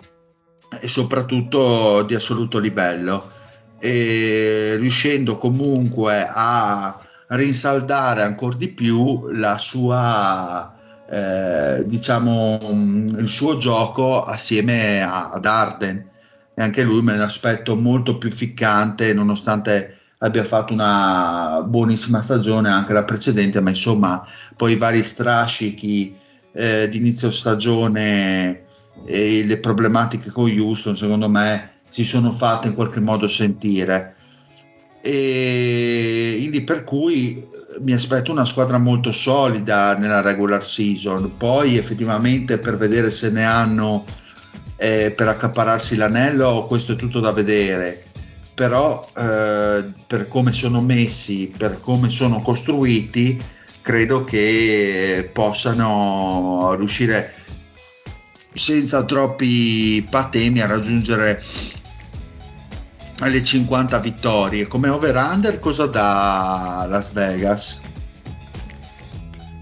e 0.81 0.89
soprattutto 0.89 2.05
di 2.05 2.15
assoluto 2.15 2.59
livello 2.59 3.33
e 3.79 4.77
riuscendo 4.79 5.37
comunque 5.37 6.27
a 6.27 7.03
rinsaldare 7.29 8.23
ancora 8.23 8.57
di 8.57 8.69
più 8.69 9.29
la 9.33 9.59
sua 9.59 10.75
eh, 11.11 11.85
diciamo 11.87 12.59
il 13.19 13.29
suo 13.29 13.57
gioco 13.57 14.23
assieme 14.23 15.03
a, 15.03 15.31
ad 15.31 15.47
Arden. 15.47 16.07
E 16.55 16.63
anche 16.63 16.83
lui 16.83 17.03
me 17.03 17.17
l'aspetto 17.17 17.77
molto 17.77 18.19
più 18.19 18.31
ficcante 18.31 19.15
nonostante 19.15 19.99
abbia 20.19 20.43
fatto 20.43 20.73
una 20.73 21.63
buonissima 21.65 22.21
stagione 22.21 22.69
anche 22.69 22.93
la 22.93 23.05
precedente 23.05 23.61
ma 23.61 23.69
insomma 23.71 24.27
poi 24.57 24.73
i 24.73 24.77
vari 24.77 25.05
strascichi 25.05 26.17
eh, 26.53 26.89
di 26.89 26.97
inizio 26.97 27.31
stagione 27.31 28.65
e 29.07 29.45
le 29.45 29.59
problematiche 29.61 30.31
con 30.31 30.51
Houston 30.51 30.97
secondo 30.97 31.29
me 31.29 31.75
si 31.89 32.03
sono 32.03 32.33
fatte 32.33 32.67
in 32.67 32.75
qualche 32.75 32.99
modo 32.99 33.29
sentire 33.29 34.17
e 35.01 36.37
quindi 36.49 36.63
per 36.63 36.85
cui 36.85 37.47
mi 37.81 37.93
aspetto 37.93 38.33
una 38.33 38.45
squadra 38.45 38.79
molto 38.79 39.13
solida 39.13 39.97
nella 39.97 40.21
regular 40.21 40.65
season. 40.65 41.37
Poi 41.37 41.77
effettivamente 41.77 42.59
per 42.59 42.77
vedere 42.77 43.11
se 43.11 43.31
ne 43.31 43.45
hanno 43.45 44.05
eh, 44.77 45.11
per 45.11 45.29
accapararsi 45.29 45.97
l'anello 45.97 46.67
questo 46.67 46.93
è 46.93 46.97
tutto 46.97 47.21
da 47.21 47.33
vedere. 47.33 48.05
Però 48.55 49.07
eh, 49.17 49.93
per 50.07 50.29
come 50.29 50.53
sono 50.53 50.81
messi 50.81 51.53
per 51.57 51.81
come 51.81 52.09
sono 52.09 52.41
costruiti 52.41 53.41
credo 53.83 54.25
che 54.25 55.31
possano 55.33 56.75
riuscire 56.77 57.35
senza 58.53 59.05
troppi 59.05 60.05
patemi 60.11 60.61
a 60.61 60.67
raggiungere 60.67 61.43
alle 63.21 63.43
50 63.43 63.99
vittorie. 63.99 64.67
Come 64.67 64.89
over-under 64.89 65.59
cosa 65.59 65.87
dà 65.87 66.87
Las 66.89 67.13
Vegas? 67.13 67.81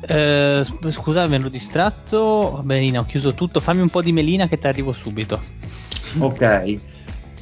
Eh, 0.08 0.64
scusa, 0.90 1.26
mi 1.26 1.34
ero 1.34 1.48
distratto. 1.48 2.60
Benina, 2.64 3.00
ho 3.00 3.06
chiuso 3.06 3.34
tutto. 3.34 3.60
Fammi 3.60 3.80
un 3.80 3.88
po' 3.88 4.02
di 4.02 4.12
melina 4.12 4.46
che 4.48 4.58
ti 4.58 4.66
arrivo 4.66 4.92
subito. 4.92 5.42
Ok, 6.18 6.76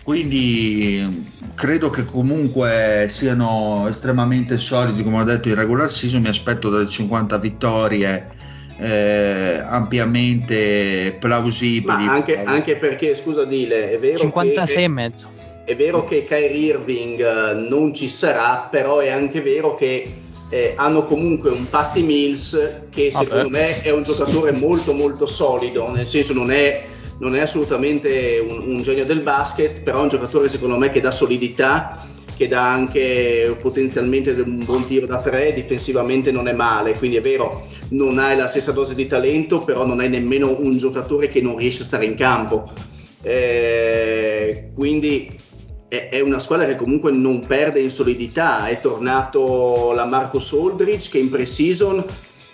quindi 0.03 1.33
credo 1.55 1.91
che 1.91 2.05
comunque 2.05 3.07
siano 3.09 3.87
estremamente 3.89 4.57
solidi, 4.57 5.03
come 5.03 5.21
ho 5.21 5.25
detto, 5.25 5.49
in 5.49 5.55
regular 5.55 5.91
season. 5.91 6.23
Mi 6.23 6.29
aspetto 6.29 6.71
dalle 6.71 6.89
50 6.89 7.39
vittorie 7.39 8.33
eh, 8.79 9.63
ampiamente 9.65 11.17
plausibili. 11.19 12.05
Ma 12.07 12.13
anche, 12.13 12.43
anche, 12.43 12.77
perché, 12.77 13.15
scusa 13.15 13.45
Dile, 13.45 13.93
è 13.93 13.99
vero 13.99 14.19
56 14.19 14.75
che, 14.75 14.83
e 14.83 14.89
mezzo. 14.89 15.29
È 15.65 15.75
vero 15.75 16.05
che 16.05 16.25
Kyrie 16.25 16.73
Irving 16.75 17.21
eh, 17.21 17.55
non 17.55 17.95
ci 17.95 18.11
sarà, 18.11 18.69
però 18.71 18.99
è 18.99 19.09
anche 19.09 19.41
vero 19.41 19.75
che 19.75 20.15
eh, 20.51 20.75
hanno 20.77 21.05
comunque 21.07 21.49
un 21.49 21.67
Patty 21.71 22.03
Mills 22.03 22.83
che 22.91 23.11
secondo 23.11 23.49
Vabbè. 23.49 23.49
me 23.49 23.83
è 23.83 23.91
un 23.91 24.03
giocatore 24.03 24.53
molto 24.53 24.93
molto 24.93 25.25
solido, 25.25 25.91
nel 25.91 26.07
senso 26.07 26.35
non 26.35 26.51
è, 26.51 26.85
non 27.19 27.35
è 27.35 27.41
assolutamente 27.41 28.45
un, 28.47 28.75
un 28.75 28.83
genio 28.83 29.07
del 29.07 29.21
basket, 29.21 29.81
però 29.81 30.01
è 30.01 30.03
un 30.03 30.09
giocatore 30.09 30.51
secondo 30.51 30.77
me 30.77 30.91
che 30.91 31.01
dà 31.01 31.11
solidità 31.11 32.09
che 32.37 32.49
dà 32.49 32.71
anche 32.71 33.57
potenzialmente 33.63 34.33
un 34.33 34.65
buon 34.65 34.87
tiro 34.87 35.07
da 35.07 35.21
tre, 35.21 35.55
difensivamente 35.55 36.33
non 36.33 36.49
è 36.49 36.53
male, 36.53 36.93
quindi 36.99 37.17
è 37.17 37.21
vero, 37.21 37.69
non 37.91 38.19
hai 38.19 38.37
la 38.37 38.49
stessa 38.49 38.73
dose 38.73 38.95
di 38.95 39.07
talento, 39.07 39.63
però 39.63 39.87
non 39.87 40.01
hai 40.01 40.09
nemmeno 40.09 40.59
un 40.59 40.77
giocatore 40.77 41.29
che 41.29 41.41
non 41.41 41.57
riesce 41.57 41.83
a 41.83 41.85
stare 41.87 42.05
in 42.05 42.17
campo. 42.17 42.71
Eh, 43.23 44.73
quindi 44.75 45.31
è, 45.89 46.09
è, 46.11 46.21
una 46.21 46.39
squadra 46.39 46.67
che 46.67 46.77
comunque 46.77 47.13
non 47.13 47.47
perde 47.47 47.81
in 47.81 47.91
solidità, 47.91 48.67
è 48.67 48.81
tornato 48.81 49.93
la 49.93 50.05
Marcos 50.05 50.53
Aldridge 50.53 51.09
che 51.11 51.19
in 51.19 51.31
pre-season 51.31 52.05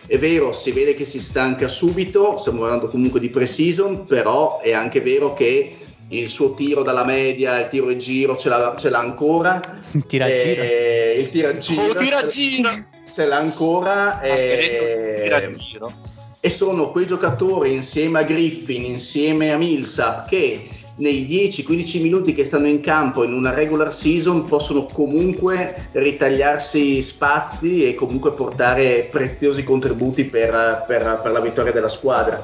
è 0.07 0.19
vero, 0.19 0.53
si 0.53 0.73
vede 0.73 0.95
che 0.95 1.05
si 1.05 1.23
stanca 1.23 1.69
subito, 1.69 2.37
stiamo 2.37 2.61
parlando 2.61 2.89
comunque 2.89 3.21
di 3.21 3.29
pre-season, 3.29 4.07
però 4.07 4.59
è 4.61 4.73
anche 4.73 5.01
vero 5.01 5.35
che 5.35 5.77
il 6.09 6.29
suo 6.29 6.55
tiro 6.55 6.83
dalla 6.83 7.05
media, 7.05 7.61
il 7.61 7.69
tiro 7.69 7.91
in 7.91 8.01
giro 8.01 8.37
ce 8.37 8.49
l'ha, 8.49 8.75
ce 8.77 8.91
l'ha 8.91 8.99
ancora. 8.99 9.61
Il 9.93 10.07
tiragiro. 10.07 10.63
Eh, 10.63 11.21
il 11.21 11.31
tiragiro. 11.31 11.83
Oh, 11.83 11.95
tiragiro. 11.95 12.71
Ce 13.13 13.25
l'ha 13.25 13.37
ancora. 13.37 14.21
Eh, 14.21 15.21
tiragiro. 15.23 15.93
E 16.41 16.51
sono 16.51 16.91
quei 16.91 17.07
giocatori 17.07 17.73
insieme 17.73 18.19
a 18.19 18.23
Griffin, 18.23 18.85
insieme 18.85 19.53
a 19.53 19.59
Millsap 19.59 20.29
che 20.29 20.69
nei 21.01 21.27
10-15 21.27 22.01
minuti 22.01 22.35
che 22.35 22.45
stanno 22.45 22.69
in 22.69 22.81
campo 22.81 23.25
in 23.25 23.33
una 23.33 23.53
regular 23.53 23.93
season 23.93 24.45
possono 24.45 24.85
comunque 24.85 25.89
ritagliarsi 25.93 27.03
spazi 27.03 27.87
e 27.87 27.95
comunque 27.95 28.33
portare 28.33 29.09
preziosi 29.11 29.65
contributi 29.65 30.25
per, 30.25 30.85
per, 30.87 31.21
per 31.23 31.33
la 31.33 31.41
vittoria 31.41 31.73
della 31.73 31.89
squadra. 31.89 32.43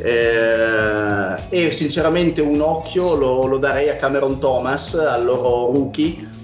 Eh, 0.00 1.34
e 1.48 1.72
sinceramente 1.72 2.40
un 2.40 2.60
occhio 2.60 3.16
lo, 3.16 3.46
lo, 3.46 3.58
darei 3.58 3.88
a 3.88 3.96
Cameron 3.96 4.38
Thomas, 4.38 4.94
al 4.94 5.24
loro 5.24 5.72
rookie. 5.72 6.37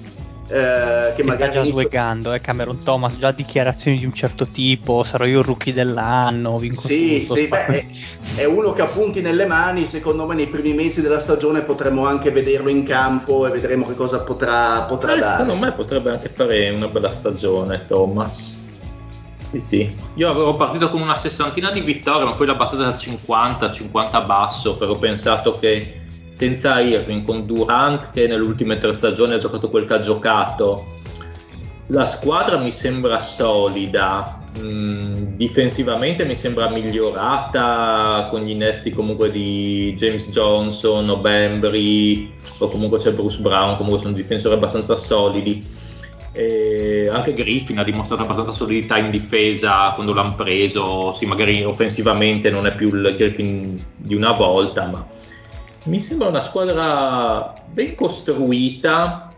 Eh, 0.47 1.13
che, 1.17 1.23
che 1.23 1.33
sta 1.33 1.49
già 1.49 1.61
inizio... 1.61 1.73
sweggando, 1.73 2.33
eh, 2.33 2.41
Cameron 2.41 2.83
Thomas, 2.83 3.17
già 3.17 3.31
dichiarazioni 3.31 3.99
di 3.99 4.05
un 4.05 4.13
certo 4.13 4.45
tipo, 4.47 5.03
sarò 5.03 5.25
io 5.25 5.39
il 5.39 5.45
rookie 5.45 5.73
dell'anno, 5.73 6.59
vinco 6.59 6.83
sì, 6.83 7.21
tutto, 7.21 7.35
sì, 7.35 7.49
beh, 7.49 7.67
è, 7.67 7.87
è, 8.37 8.45
uno 8.45 8.75
che 8.75 8.83
ha 8.83 8.87
punti 8.87 9.23
nelle 9.23 9.47
mani, 9.47 9.87
secondo 9.87 10.27
me 10.27 10.35
nei 10.35 10.49
primi 10.49 10.75
mesi 10.75 11.01
della 11.01 11.19
stagione 11.19 11.63
potremo 11.63 12.07
anche 12.07 12.31
vederlo 12.31 12.69
in 12.69 12.85
campo 12.85 13.47
e 13.47 13.51
vedremo 13.51 13.87
che 13.87 13.95
cosa 13.95 14.23
potrà, 14.23 14.83
potrà 14.83 15.15
eh, 15.15 15.19
dare. 15.19 15.43
Secondo 15.45 15.65
me 15.65 15.73
potrebbe 15.73 16.11
anche 16.11 16.29
fare 16.29 16.69
una 16.71 16.89
bella 16.89 17.11
stagione 17.11 17.87
Thomas. 17.87 18.63
Sì, 19.51 19.61
sì. 19.63 19.97
Io 20.15 20.29
avevo 20.29 20.57
partito 20.57 20.91
con 20.91 21.01
una 21.01 21.17
sessantina 21.17 21.71
di 21.71 21.81
vittorie, 21.81 22.25
ma 22.25 22.33
poi 22.33 22.47
l'ho 22.47 22.53
abbassata 22.53 22.85
da 22.85 22.97
50, 22.97 23.71
50 23.71 24.21
basso, 24.23 24.77
però 24.77 24.93
ho 24.93 24.99
pensato 24.99 25.59
che 25.59 26.03
senza 26.35 26.81
Irving, 26.81 27.25
con 27.25 27.47
Durant 27.47 28.11
che 28.11 28.27
nelle 28.27 28.45
ultime 28.45 28.77
tre 28.79 28.93
stagioni 28.93 29.35
ha 29.35 29.39
giocato 29.39 29.71
quel 29.71 29.87
che 29.87 29.95
ha 29.95 30.01
giocato, 30.01 30.85
la 31.89 32.07
squadra 32.07 32.59
mi 32.59 32.73
sembra 32.73 33.21
solida, 33.21 34.43
mm, 34.59 35.37
difensivamente 35.37 36.25
mi 36.25 36.35
sembra 36.35 36.69
migliorata 36.69 38.31
con 38.33 38.41
gli 38.41 38.51
innesti 38.51 38.91
comunque 38.91 39.31
di 39.31 39.95
James 39.97 40.29
Johnson 40.31 41.09
o 41.09 41.19
Bembry 41.19 42.33
o 42.59 42.67
comunque 42.67 42.99
c'è 42.99 43.13
Bruce 43.13 43.41
Brown, 43.41 43.77
comunque 43.77 44.01
sono 44.01 44.13
difensori 44.13 44.57
abbastanza 44.57 44.97
solidi. 44.97 45.65
E 46.33 47.09
anche 47.13 47.33
Griffin 47.33 47.79
ha 47.79 47.85
dimostrato 47.85 48.23
abbastanza 48.23 48.51
solidità 48.51 48.99
in 48.99 49.11
difesa 49.11 49.93
quando 49.95 50.13
l'hanno 50.13 50.35
preso. 50.35 51.13
Sì, 51.13 51.27
magari 51.27 51.63
offensivamente 51.63 52.51
non 52.51 52.67
è 52.67 52.75
più 52.75 52.89
il 52.89 53.15
Griffin 53.17 53.81
di 53.97 54.17
una 54.17 54.33
volta, 54.33 54.87
ma 54.87 55.07
mi 55.85 56.03
sembra 56.03 56.29
una 56.29 56.41
squadra 56.41 57.53
ben 57.67 57.95
costruita. 57.95 59.29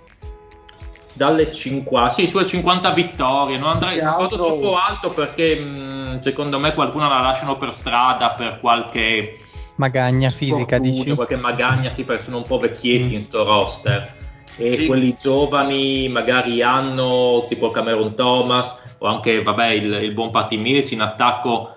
Dalle 1.12 1.51
50, 1.51 2.11
sì, 2.11 2.26
sulle 2.26 2.44
50 2.44 2.90
vittorie. 2.90 3.57
Non 3.57 3.70
andrei 3.70 3.99
altro... 4.01 4.36
troppo 4.36 4.76
alto 4.76 5.11
perché 5.11 5.57
mh, 5.57 6.20
secondo 6.20 6.59
me 6.59 6.74
qualcuno 6.74 7.09
la 7.09 7.20
lasciano 7.20 7.57
per 7.57 7.72
strada 7.72 8.32
per 8.32 8.61
qualche 8.61 9.38
magagna 9.76 10.30
fisica. 10.30 10.76
Fortuna, 10.76 10.90
dici? 10.90 11.14
Qualche 11.14 11.36
magagna, 11.36 11.88
sì, 11.88 12.05
perché 12.05 12.22
sono 12.22 12.36
un 12.36 12.42
po' 12.42 12.59
vecchietti 12.59 13.12
mm. 13.12 13.14
in 13.14 13.22
sto 13.22 13.44
roster 13.44 14.14
e 14.57 14.78
sì. 14.80 14.86
quelli 14.86 15.16
giovani 15.20 16.09
magari 16.09 16.62
hanno 16.62 17.44
tipo 17.49 17.68
Cameron 17.68 18.14
Thomas 18.14 18.76
o 18.99 19.07
anche 19.07 19.42
vabbè, 19.42 19.68
il, 19.68 19.92
il 20.03 20.12
buon 20.12 20.30
Patti 20.30 20.57
Mills 20.57 20.90
in 20.92 21.03
attacco 21.03 21.76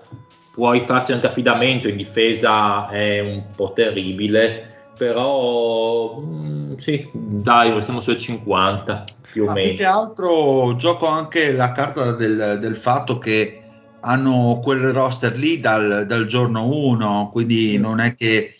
puoi 0.60 0.82
farci 0.82 1.12
anche 1.12 1.26
affidamento 1.26 1.88
in 1.88 1.96
difesa 1.96 2.90
è 2.90 3.18
un 3.18 3.44
po' 3.56 3.72
terribile 3.72 4.90
però 4.94 6.18
mh, 6.20 6.72
mm, 6.72 6.76
sì 6.76 7.08
dai 7.14 7.72
restiamo 7.72 8.02
sui 8.02 8.18
50 8.18 9.04
più 9.32 9.44
o 9.44 9.52
meno 9.52 9.68
più 9.68 9.78
che 9.78 9.84
altro 9.86 10.76
gioco 10.76 11.06
anche 11.06 11.54
la 11.54 11.72
carta 11.72 12.12
del, 12.12 12.58
del 12.60 12.76
fatto 12.76 13.16
che 13.16 13.62
hanno 14.00 14.60
quel 14.62 14.92
roster 14.92 15.34
lì 15.34 15.60
dal, 15.60 16.04
dal 16.06 16.26
giorno 16.26 16.68
1 16.68 17.30
quindi 17.32 17.76
mm. 17.78 17.80
non 17.80 18.00
è 18.00 18.14
che 18.14 18.56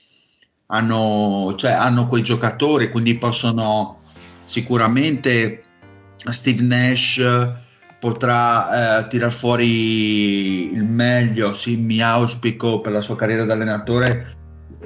hanno, 0.69 1.55
cioè, 1.59 1.73
hanno 1.73 2.07
quei 2.07 2.23
giocatori 2.23 2.89
quindi 2.89 3.19
possono 3.19 4.05
sicuramente 4.45 5.65
Steve 6.31 6.63
Nash 6.63 7.19
potrà 8.01 9.03
eh, 9.03 9.07
tirar 9.09 9.31
fuori 9.31 10.73
il 10.73 10.85
meglio, 10.85 11.53
sì, 11.53 11.77
mi 11.77 12.01
auspico 12.01 12.81
per 12.81 12.93
la 12.93 13.03
sua 13.03 13.15
carriera 13.15 13.45
da 13.45 13.53
allenatore 13.53 14.39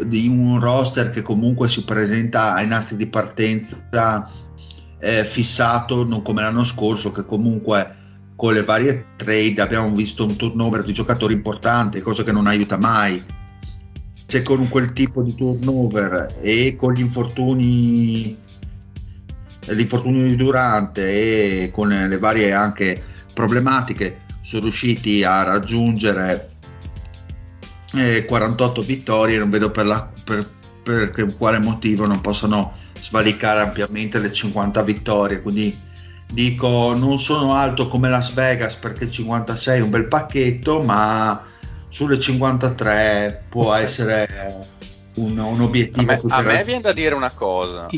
di 0.07 0.27
un 0.27 0.59
roster 0.61 1.11
che 1.11 1.23
comunque 1.23 1.69
si 1.69 1.85
presenta 1.85 2.55
ai 2.55 2.67
nastri 2.67 2.97
di 2.97 3.07
partenza 3.07 4.29
eh, 4.99 5.25
fissato, 5.25 6.05
non 6.05 6.23
come 6.23 6.43
l'anno 6.43 6.65
scorso, 6.65 7.13
che 7.13 7.25
comunque 7.25 8.03
con 8.35 8.53
le 8.53 8.65
varie 8.65 9.07
trade 9.17 9.61
abbiamo 9.61 9.95
visto 9.95 10.25
un 10.25 10.35
turnover 10.35 10.83
di 10.83 10.93
giocatori 10.93 11.35
importante, 11.35 12.03
cosa 12.03 12.25
che 12.25 12.33
non 12.33 12.49
aiuta 12.49 12.77
mai. 12.77 13.23
Se 14.27 14.43
con 14.43 14.69
quel 14.69 14.93
tipo 14.93 15.23
di 15.23 15.35
turnover 15.35 16.39
e 16.41 16.75
con 16.77 16.95
gli 16.95 17.01
infortuni 17.01 18.37
l'infortunio 19.69 20.27
di 20.27 20.37
Durante 20.37 21.63
e 21.63 21.71
con 21.71 21.89
le 21.89 22.19
varie 22.19 22.53
anche 22.53 23.03
problematiche 23.33 24.23
sono 24.43 24.63
riusciti 24.63 25.25
a 25.25 25.43
raggiungere 25.43 26.51
eh, 27.95 28.25
48 28.25 28.83
vittorie. 28.83 29.39
Non 29.39 29.51
vedo 29.51 29.71
per, 29.71 29.87
la, 29.87 30.09
per, 30.25 30.49
per 30.83 31.35
quale 31.37 31.59
motivo 31.59 32.07
non 32.07 32.21
possano 32.21 32.73
svalicare 32.99 33.61
ampiamente 33.61 34.19
le 34.19 34.33
50 34.33 34.83
vittorie. 34.83 35.41
Quindi 35.41 35.77
dico 36.33 36.95
non 36.97 37.19
sono 37.19 37.55
alto 37.55 37.89
come 37.89 38.09
Las 38.09 38.33
Vegas 38.35 38.75
perché 38.77 39.11
56 39.11 39.79
è 39.79 39.83
un 39.83 39.91
bel 39.91 40.07
pacchetto 40.07 40.83
ma 40.83 41.43
sulle 41.89 42.19
53 42.19 43.45
può 43.49 43.73
essere 43.75 44.73
un, 45.17 45.39
un 45.39 45.61
obiettivo. 45.61 46.11
A 46.13 46.21
me, 46.23 46.35
a 46.35 46.43
me 46.43 46.65
viene 46.65 46.81
da 46.81 46.93
dire 46.93 47.15
una 47.15 47.31
cosa: 47.31 47.89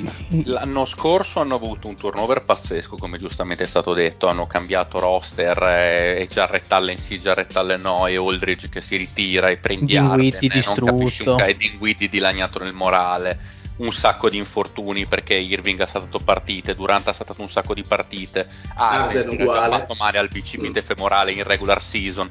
l'anno 0.44 0.84
scorso 0.84 1.40
hanno 1.40 1.54
avuto 1.54 1.88
un 1.88 1.96
turnover 1.96 2.44
pazzesco, 2.44 2.96
come 2.96 3.18
giustamente 3.18 3.64
è 3.64 3.66
stato 3.66 3.94
detto. 3.94 4.26
Hanno 4.26 4.46
cambiato 4.46 4.98
roster 4.98 5.62
eh, 5.62 6.20
e 6.22 6.28
Jarrett 6.28 6.70
Allen 6.72 6.98
sì, 6.98 7.18
Jarrett 7.18 7.56
Allen 7.56 7.80
no, 7.80 8.06
e 8.06 8.16
Aldridge 8.16 8.68
che 8.68 8.80
si 8.80 8.96
ritira 8.96 9.48
e 9.48 9.56
prendi 9.56 9.96
Arden, 9.96 10.32
eh, 10.40 10.62
non 10.64 10.74
capisci 10.74 11.28
un 11.28 11.36
ca- 11.36 11.46
e 11.46 11.56
Dinwiddie 11.56 12.08
dilaniato 12.08 12.58
nel 12.58 12.74
morale. 12.74 13.54
Un 13.76 13.92
sacco 13.92 14.30
di 14.30 14.38
infortuni 14.38 15.04
perché 15.04 15.34
Irving 15.34 15.78
ha 15.80 15.86
saltato 15.86 16.18
partite, 16.18 16.74
Durant 16.74 17.08
ha 17.08 17.12
saltato 17.12 17.42
un 17.42 17.50
sacco 17.50 17.74
di 17.74 17.82
partite, 17.86 18.46
Arden 18.74 19.46
ha 19.50 19.68
fatto 19.68 19.94
male 19.98 20.16
al 20.16 20.28
bicipite 20.28 20.80
mm. 20.80 20.84
femorale 20.84 21.32
in 21.32 21.42
regular 21.42 21.82
season. 21.82 22.26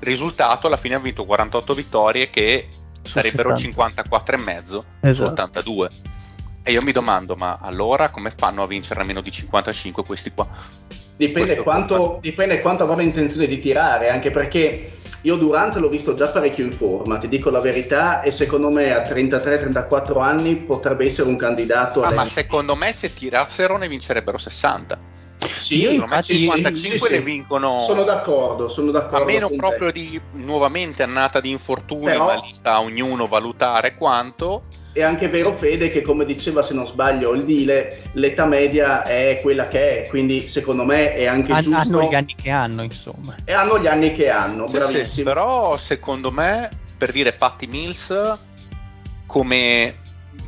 Risultato, 0.00 0.66
alla 0.66 0.76
fine 0.76 0.96
ha 0.96 0.98
vinto 0.98 1.24
48 1.24 1.74
vittorie 1.74 2.30
che 2.30 2.66
sarebbero 3.10 3.52
54,5 3.52 4.82
esatto. 5.00 5.14
su 5.14 5.22
82. 5.22 5.88
E 6.62 6.72
io 6.72 6.82
mi 6.82 6.92
domando, 6.92 7.34
ma 7.36 7.58
allora 7.60 8.10
come 8.10 8.32
fanno 8.36 8.62
a 8.62 8.66
vincere 8.66 9.00
a 9.00 9.04
meno 9.04 9.20
di 9.20 9.30
55 9.30 10.04
questi 10.04 10.30
qua? 10.30 10.46
Dipende 11.16 11.56
quanto, 11.56 12.18
dipende 12.20 12.60
quanto 12.60 12.84
avranno 12.84 13.02
intenzione 13.02 13.46
di 13.46 13.58
tirare, 13.58 14.08
anche 14.08 14.30
perché 14.30 14.98
io 15.22 15.36
Durante 15.36 15.78
l'ho 15.78 15.90
visto 15.90 16.14
già 16.14 16.28
parecchio 16.28 16.64
in 16.64 16.72
forma, 16.72 17.18
ti 17.18 17.28
dico 17.28 17.50
la 17.50 17.60
verità, 17.60 18.22
e 18.22 18.30
secondo 18.30 18.70
me 18.70 18.94
a 18.94 19.02
33-34 19.02 20.22
anni 20.22 20.56
potrebbe 20.56 21.04
essere 21.04 21.28
un 21.28 21.36
candidato. 21.36 22.02
Ah, 22.02 22.12
ma 22.12 22.24
secondo 22.24 22.74
me 22.74 22.92
se 22.92 23.12
tirassero 23.12 23.76
ne 23.76 23.88
vincerebbero 23.88 24.38
60. 24.38 24.98
Sì, 25.58 25.78
io 25.80 25.90
infatti 25.90 26.38
55 26.38 26.98
sì, 26.98 26.98
sì, 26.98 27.12
ne 27.12 27.20
vincono. 27.20 27.80
Sono 27.80 28.04
d'accordo, 28.04 28.68
sono 28.68 28.90
d'accordo. 28.90 29.24
A 29.24 29.26
meno 29.26 29.48
proprio 29.48 29.92
te. 29.92 30.00
di 30.00 30.20
nuovamente 30.32 31.02
annata 31.02 31.40
di 31.40 31.50
infortuni, 31.50 32.04
Però... 32.04 32.26
ma 32.26 32.34
lì 32.34 32.52
sta 32.52 32.80
ognuno 32.80 33.26
valutare 33.26 33.94
quanto. 33.94 34.64
È 34.92 35.02
anche 35.02 35.28
vero, 35.28 35.52
Fede, 35.52 35.88
che 35.88 36.02
come 36.02 36.24
diceva, 36.24 36.62
se 36.62 36.74
non 36.74 36.84
sbaglio, 36.86 37.32
il 37.32 37.44
Dile, 37.44 38.10
l'età 38.14 38.44
media 38.44 39.04
è 39.04 39.38
quella 39.40 39.68
che 39.68 40.04
è, 40.04 40.08
quindi 40.08 40.48
secondo 40.48 40.84
me 40.84 41.14
è 41.14 41.26
anche 41.26 41.52
An- 41.52 41.62
giusto. 41.62 41.78
Hanno 41.78 42.08
gli 42.08 42.14
anni 42.14 42.34
che 42.34 42.50
hanno, 42.50 42.82
insomma. 42.82 43.36
E 43.44 43.52
hanno 43.52 43.78
gli 43.78 43.86
anni 43.86 44.14
che 44.14 44.28
hanno, 44.28 44.66
sì, 44.66 44.76
bravissimi. 44.76 45.06
Sì, 45.06 45.22
però 45.22 45.76
secondo 45.76 46.32
me, 46.32 46.68
per 46.98 47.12
dire 47.12 47.32
Patty 47.32 47.66
Mills, 47.66 48.38
come 49.26 49.94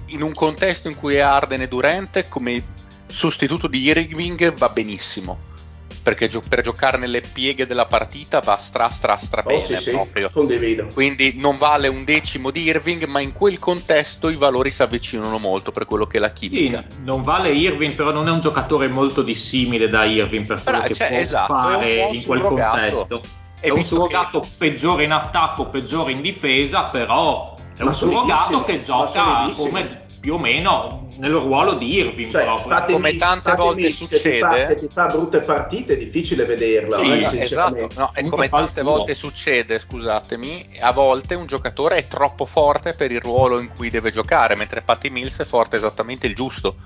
in 0.06 0.22
un 0.22 0.32
contesto 0.32 0.88
in 0.88 0.96
cui 0.96 1.14
è 1.14 1.20
Arden 1.20 1.62
e 1.62 1.68
Durante, 1.68 2.28
come 2.28 2.62
sostituto 3.12 3.66
di 3.66 3.80
Irving 3.80 4.54
va 4.54 4.68
benissimo 4.68 5.50
perché 6.02 6.28
gio- 6.28 6.42
per 6.46 6.62
giocare 6.62 6.98
nelle 6.98 7.20
pieghe 7.20 7.66
della 7.66 7.86
partita 7.86 8.40
va 8.40 8.56
stra 8.56 8.90
stra 8.90 9.16
stra 9.16 9.42
oh, 9.44 9.48
bene 9.48 9.80
sì, 9.80 9.90
proprio. 9.90 10.30
Condivido. 10.32 10.88
Quindi 10.92 11.34
non 11.36 11.56
vale 11.56 11.88
un 11.88 12.04
decimo 12.04 12.50
di 12.50 12.62
Irving, 12.64 13.04
ma 13.04 13.20
in 13.20 13.32
quel 13.32 13.58
contesto 13.58 14.28
i 14.28 14.36
valori 14.36 14.70
si 14.70 14.82
avvicinano 14.82 15.38
molto 15.38 15.70
per 15.70 15.84
quello 15.84 16.06
che 16.06 16.16
è 16.16 16.20
la 16.20 16.32
chimica. 16.32 16.84
Sì, 16.88 16.96
non 17.04 17.22
vale 17.22 17.50
Irving, 17.50 17.94
però 17.94 18.10
non 18.10 18.26
è 18.26 18.30
un 18.30 18.40
giocatore 18.40 18.88
molto 18.88 19.22
dissimile 19.22 19.86
da 19.86 20.04
Irving 20.04 20.46
per 20.46 20.62
quello 20.62 20.78
Però, 20.78 20.88
che 20.88 20.94
cioè, 20.94 21.08
può 21.08 21.16
esatto, 21.18 21.54
fare 21.54 21.94
in 22.12 22.24
quel 22.24 22.40
contesto. 22.40 23.20
È, 23.60 23.66
è 23.66 23.70
un 23.70 23.82
surrogato 23.82 24.40
che... 24.40 24.48
peggiore 24.58 25.04
in 25.04 25.12
attacco, 25.12 25.66
peggiore 25.66 26.10
in 26.10 26.20
difesa, 26.20 26.84
però 26.84 27.54
è 27.76 27.82
ma 27.82 27.90
un 27.90 27.94
surrogato 27.94 28.64
che 28.64 28.80
gioca 28.80 29.48
come 29.54 30.01
più 30.22 30.34
o 30.34 30.38
meno 30.38 31.08
nel 31.16 31.32
ruolo 31.32 31.74
di 31.74 31.94
Irving 31.94 32.30
cioè, 32.30 32.44
proprio. 32.44 32.94
come 32.94 33.16
tante 33.16 33.56
volte 33.56 33.90
succede 33.90 34.20
che 34.20 34.30
ti, 34.30 34.38
fa, 34.38 34.66
che 34.66 34.74
ti, 34.76 34.88
fa, 34.88 35.06
brutte 35.08 35.40
partite 35.40 35.94
è 35.94 35.96
difficile 35.96 36.44
vederla 36.44 36.98
sì, 36.98 37.36
eh, 37.38 37.40
esatto 37.40 37.88
no, 37.96 38.12
e 38.14 38.28
come 38.28 38.48
tante 38.48 38.82
volte 38.82 39.16
succede 39.16 39.80
scusatemi 39.80 40.64
a 40.82 40.92
volte 40.92 41.34
un 41.34 41.46
giocatore 41.46 41.96
è 41.96 42.06
troppo 42.06 42.44
forte 42.44 42.94
per 42.94 43.10
il 43.10 43.20
ruolo 43.20 43.58
in 43.58 43.70
cui 43.74 43.90
deve 43.90 44.12
giocare 44.12 44.54
mentre 44.54 44.82
Patty 44.82 45.10
Mills 45.10 45.40
è 45.40 45.44
forte 45.44 45.74
esattamente 45.74 46.28
il 46.28 46.36
giusto 46.36 46.76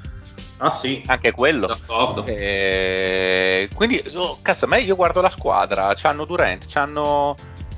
Ah 0.59 0.71
sì, 0.71 1.03
anche 1.05 1.33
quello. 1.33 1.67
D'accordo. 1.67 2.25
E... 2.25 3.69
Quindi, 3.75 4.03
oh, 4.15 4.39
cazzo, 4.41 4.65
a 4.65 4.69
me 4.69 4.79
io 4.79 4.97
guardo 4.97 5.21
la 5.21 5.29
squadra, 5.29 5.93
c'hanno 5.95 6.25
Durant, 6.25 6.65
c'hanno 6.67 7.35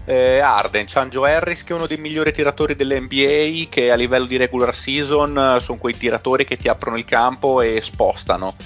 eh, 0.08 0.38
Arden, 0.38 0.86
c'hanno 0.88 1.10
Joe 1.10 1.34
Harris 1.34 1.62
che 1.64 1.74
è 1.74 1.76
uno 1.76 1.86
dei 1.86 1.98
migliori 1.98 2.32
tiratori 2.32 2.74
dell'NBA 2.74 3.68
che 3.68 3.90
a 3.90 3.94
livello 3.94 4.24
di 4.24 4.38
regular 4.38 4.74
season 4.74 5.36
eh, 5.36 5.60
sono 5.60 5.76
quei 5.76 5.94
tiratori 5.94 6.46
che 6.46 6.56
ti 6.56 6.66
aprono 6.66 6.96
il 6.96 7.04
campo 7.04 7.60
e 7.60 7.82
spostano. 7.82 8.56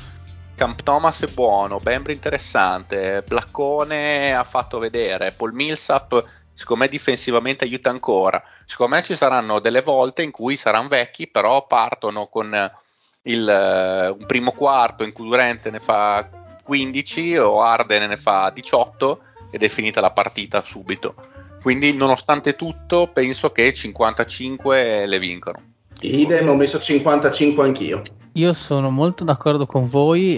Camp 0.54 0.82
Thomas 0.84 1.20
è 1.22 1.26
buono, 1.32 1.78
Bembry 1.78 2.12
interessante, 2.12 3.24
Blaccone 3.26 4.32
ha 4.32 4.44
fatto 4.44 4.78
vedere, 4.78 5.32
Paul 5.32 5.52
Millsap 5.52 6.24
secondo 6.54 6.84
me 6.84 6.88
difensivamente 6.88 7.64
aiuta 7.64 7.90
ancora. 7.90 8.40
Secondo 8.64 8.94
me 8.94 9.02
ci 9.02 9.16
saranno 9.16 9.58
delle 9.58 9.80
volte 9.80 10.22
in 10.22 10.30
cui 10.30 10.56
saranno 10.56 10.86
vecchi, 10.86 11.26
però 11.26 11.66
partono 11.66 12.28
con 12.28 12.54
il, 13.22 14.12
uh, 14.14 14.16
un 14.16 14.26
primo 14.26 14.52
quarto 14.52 15.02
in 15.02 15.12
cui 15.12 15.26
Durante 15.26 15.70
ne 15.70 15.80
fa 15.80 16.28
15 16.62 17.38
o 17.38 17.62
Arden 17.62 18.10
ne 18.10 18.16
fa 18.16 18.50
18 18.50 19.22
ed 19.52 19.62
è 19.62 19.68
finita 19.68 20.00
la 20.00 20.10
partita 20.10 20.60
subito. 20.62 21.14
Quindi, 21.60 21.94
nonostante 21.94 22.56
tutto, 22.56 23.10
penso 23.12 23.52
che 23.52 23.72
55 23.72 25.06
le 25.06 25.18
vincono. 25.20 25.62
Idem, 26.00 26.48
ho 26.48 26.56
messo 26.56 26.80
55 26.80 27.64
anch'io. 27.64 28.02
Io 28.36 28.54
sono 28.54 28.90
molto 28.90 29.24
d'accordo 29.24 29.66
con 29.66 29.86
voi. 29.86 30.36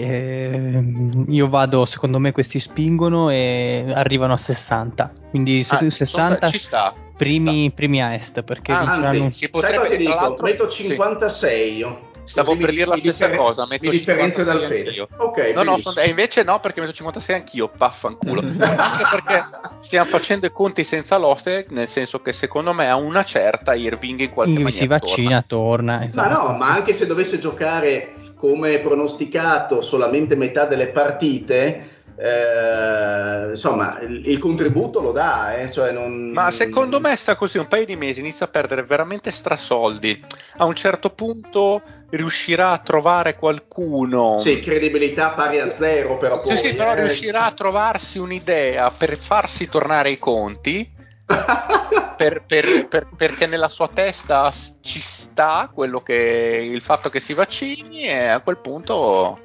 io 1.29 1.49
vado, 1.49 1.85
secondo 1.85 2.19
me, 2.19 2.33
questi 2.33 2.59
spingono 2.59 3.29
e 3.29 3.85
arrivano 3.93 4.33
a 4.33 4.37
60. 4.37 5.11
Quindi 5.29 5.65
ah, 5.69 5.89
60 5.89 6.49
ci 6.49 6.57
sta, 6.57 6.93
primi, 7.15 7.71
primi 7.71 8.01
a 8.01 8.13
est. 8.13 8.43
Perché 8.43 8.71
ah, 8.71 8.81
anzi, 8.81 9.31
si 9.31 9.49
potrebbe, 9.49 9.75
sai 9.75 9.83
cosa 9.83 9.97
ti 9.97 10.05
dico? 10.05 10.37
Metto 10.41 10.67
56 10.67 11.69
sì. 11.69 11.75
io. 11.75 12.13
Stavo 12.25 12.57
per 12.57 12.71
dire 12.71 12.85
la 12.85 12.97
stessa 12.97 13.27
differen- 13.27 13.37
cosa, 13.37 13.67
metto 13.67 13.87
mi 13.87 13.91
differenzio 13.91 14.43
dal 14.43 14.63
Fede. 14.65 15.07
Ok, 15.17 15.51
no, 15.53 15.61
no, 15.61 15.77
son, 15.77 15.93
e 15.97 16.07
invece 16.07 16.43
no, 16.43 16.59
perché 16.59 16.79
metto 16.81 16.91
56 16.91 17.35
anch'io, 17.35 17.71
vaffanculo. 17.77 18.41
Anche 18.41 19.03
perché 19.11 19.45
stiamo 19.81 20.09
facendo 20.09 20.47
i 20.47 20.51
conti 20.51 20.83
senza 20.83 21.17
l'oste, 21.17 21.67
nel 21.69 21.87
senso 21.87 22.21
che 22.21 22.33
secondo 22.33 22.73
me 22.73 22.89
a 22.89 22.95
una 22.95 23.23
certa 23.23 23.75
Irving 23.75 24.21
in 24.21 24.31
qualche 24.31 24.53
maniera 24.53 24.71
si 24.71 24.87
vaccina, 24.87 25.43
torna. 25.45 25.97
torna 25.97 26.05
esatto. 26.05 26.29
Ma 26.29 26.35
no, 26.35 26.57
ma 26.57 26.73
anche 26.73 26.93
se 26.93 27.05
dovesse 27.05 27.37
giocare 27.37 28.13
come 28.35 28.79
pronosticato 28.79 29.81
solamente 29.81 30.35
metà 30.35 30.65
delle 30.65 30.87
partite, 30.87 31.94
eh, 32.17 33.49
insomma, 33.49 33.99
il, 33.99 34.29
il, 34.29 34.37
contributo 34.37 35.01
lo 35.01 35.11
dà. 35.11 35.55
Eh, 35.55 35.71
cioè 35.71 35.91
non... 35.91 36.31
Ma 36.31 36.49
secondo 36.49 36.99
me 36.99 37.15
sta 37.15 37.35
così 37.35 37.57
un 37.57 37.67
paio 37.67 37.85
di 37.85 37.95
mesi, 37.95 38.21
inizia 38.21 38.45
a 38.45 38.49
perdere 38.49 38.83
veramente 38.83 39.31
strasoldi. 39.31 40.23
A 40.57 40.65
un 40.65 40.75
certo 40.75 41.09
punto 41.09 41.81
riuscirà 42.11 42.69
a 42.69 42.79
trovare 42.79 43.35
qualcuno. 43.35 44.37
Sì, 44.39 44.59
credibilità 44.59 45.31
pari 45.31 45.59
a 45.59 45.73
zero, 45.73 46.17
però. 46.17 46.39
Poi, 46.39 46.55
sì, 46.55 46.67
sì, 46.67 46.75
però 46.75 46.91
eh. 46.91 47.01
riuscirà 47.01 47.45
a 47.45 47.51
trovarsi 47.51 48.17
un'idea 48.17 48.89
per 48.91 49.17
farsi 49.17 49.67
tornare 49.67 50.11
i 50.11 50.19
conti. 50.19 50.93
per, 52.15 52.43
per, 52.45 52.87
per, 52.87 53.07
perché 53.17 53.47
nella 53.47 53.67
sua 53.67 53.89
testa 53.91 54.53
ci 54.81 54.99
sta 54.99 55.71
quello 55.73 56.01
che 56.01 56.69
il 56.71 56.81
fatto 56.81 57.09
che 57.09 57.19
si 57.19 57.33
vaccini 57.33 58.03
e 58.03 58.27
a 58.27 58.41
quel 58.41 58.59
punto 58.59 59.39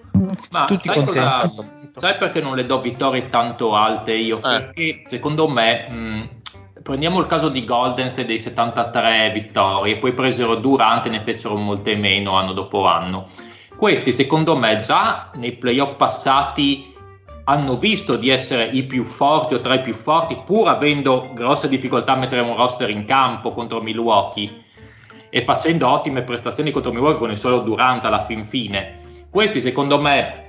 ma 0.50 0.64
tutti 0.66 0.88
sai, 0.88 1.04
cosa, 1.04 1.50
sai 1.96 2.16
perché 2.16 2.40
non 2.40 2.56
le 2.56 2.66
do 2.66 2.80
vittorie 2.80 3.28
tanto 3.28 3.74
alte 3.74 4.14
io? 4.14 4.38
Eh. 4.38 4.40
Perché 4.40 5.02
secondo 5.06 5.48
me 5.48 5.88
mh, 5.88 6.28
prendiamo 6.82 7.20
il 7.20 7.26
caso 7.26 7.48
di 7.48 7.64
Golden 7.64 8.10
State 8.10 8.26
dei 8.26 8.38
73 8.38 9.30
vittorie, 9.32 9.98
poi 9.98 10.12
presero 10.12 10.56
Durante 10.56 11.08
e 11.08 11.12
ne 11.12 11.22
fecero 11.22 11.56
molte 11.56 11.94
meno 11.96 12.34
anno 12.34 12.52
dopo 12.52 12.86
anno. 12.86 13.26
Questi 13.76 14.12
secondo 14.12 14.56
me 14.56 14.80
già 14.80 15.30
nei 15.34 15.52
playoff 15.52 15.96
passati 15.96 16.94
hanno 17.44 17.76
visto 17.76 18.16
di 18.16 18.28
essere 18.28 18.64
i 18.64 18.84
più 18.84 19.04
forti 19.04 19.54
o 19.54 19.60
tra 19.60 19.74
i 19.74 19.82
più 19.82 19.94
forti, 19.94 20.36
pur 20.44 20.68
avendo 20.68 21.30
grosse 21.34 21.68
difficoltà 21.68 22.12
a 22.12 22.16
mettere 22.16 22.42
un 22.42 22.54
roster 22.54 22.90
in 22.90 23.04
campo 23.04 23.52
contro 23.52 23.80
Milwaukee 23.80 24.64
e 25.30 25.42
facendo 25.42 25.88
ottime 25.88 26.22
prestazioni 26.22 26.70
contro 26.70 26.92
Milwaukee 26.92 27.18
con 27.18 27.30
il 27.30 27.38
solo 27.38 27.60
Durante 27.60 28.06
alla 28.06 28.24
fin 28.24 28.46
fine. 28.46 29.08
Questi 29.30 29.60
secondo 29.60 30.00
me 30.00 30.48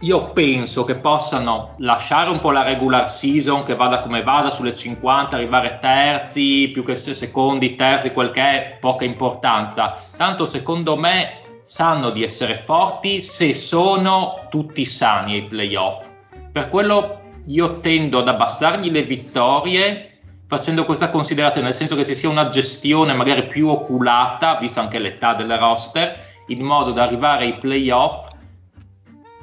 io 0.00 0.32
penso 0.32 0.82
che 0.82 0.96
possano 0.96 1.76
lasciare 1.78 2.30
un 2.30 2.40
po' 2.40 2.50
la 2.50 2.64
regular 2.64 3.08
season 3.08 3.62
che 3.62 3.76
vada 3.76 4.00
come 4.00 4.24
vada 4.24 4.50
sulle 4.50 4.74
50, 4.74 5.36
arrivare 5.36 5.78
terzi, 5.80 6.70
più 6.72 6.84
che 6.84 6.96
secondi, 6.96 7.76
terzi, 7.76 8.10
quel 8.10 8.32
che 8.32 8.40
è, 8.40 8.76
poca 8.80 9.04
importanza. 9.04 10.02
Tanto 10.16 10.46
secondo 10.46 10.96
me 10.96 11.42
sanno 11.62 12.10
di 12.10 12.24
essere 12.24 12.56
forti 12.56 13.22
se 13.22 13.54
sono 13.54 14.48
tutti 14.50 14.84
sani 14.84 15.34
ai 15.34 15.44
playoff. 15.44 16.04
Per 16.50 16.68
quello 16.70 17.20
io 17.46 17.78
tendo 17.78 18.18
ad 18.18 18.26
abbassargli 18.26 18.90
le 18.90 19.04
vittorie 19.04 20.08
facendo 20.48 20.84
questa 20.84 21.08
considerazione, 21.08 21.68
nel 21.68 21.76
senso 21.76 21.94
che 21.94 22.04
ci 22.04 22.16
sia 22.16 22.28
una 22.28 22.48
gestione 22.48 23.12
magari 23.14 23.46
più 23.46 23.68
oculata, 23.68 24.56
vista 24.56 24.80
anche 24.80 24.98
l'età 24.98 25.34
del 25.34 25.56
roster, 25.56 26.31
in 26.52 26.62
modo 26.62 26.92
da 26.92 27.02
arrivare 27.02 27.44
ai 27.44 27.58
playoff 27.58 28.30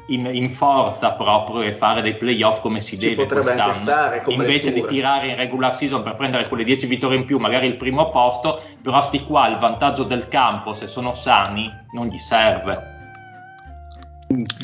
in, 0.08 0.26
in, 0.34 0.50
forza 0.50 1.12
proprio 1.12 1.62
e 1.62 1.72
fare 1.72 2.02
dei 2.02 2.16
playoff 2.16 2.62
come 2.62 2.82
si 2.82 3.00
Ci 3.00 3.16
deve 3.16 3.28
quest'anno. 3.28 3.74
stare, 3.74 4.24
invece 4.28 4.72
lettura. 4.72 4.88
di 4.88 4.94
tirare 4.96 5.28
in 5.28 5.36
regular 5.36 5.76
season 5.76 6.02
per 6.02 6.16
prendere 6.16 6.48
quelle 6.48 6.64
10 6.64 6.88
vittorie 6.88 7.18
in 7.18 7.26
più 7.26 7.38
magari 7.38 7.68
il 7.68 7.78
primo 7.78 8.10
posto 8.10 8.62
però 8.82 9.02
sti 9.02 9.24
qua 9.24 9.48
il 9.48 9.58
vantaggio 9.58 10.04
del 10.04 10.28
campo 10.28 10.74
se 10.74 10.88
sono 10.88 11.14
sani 11.14 11.72
non 11.92 12.08
gli 12.08 12.18
serve. 12.18 12.98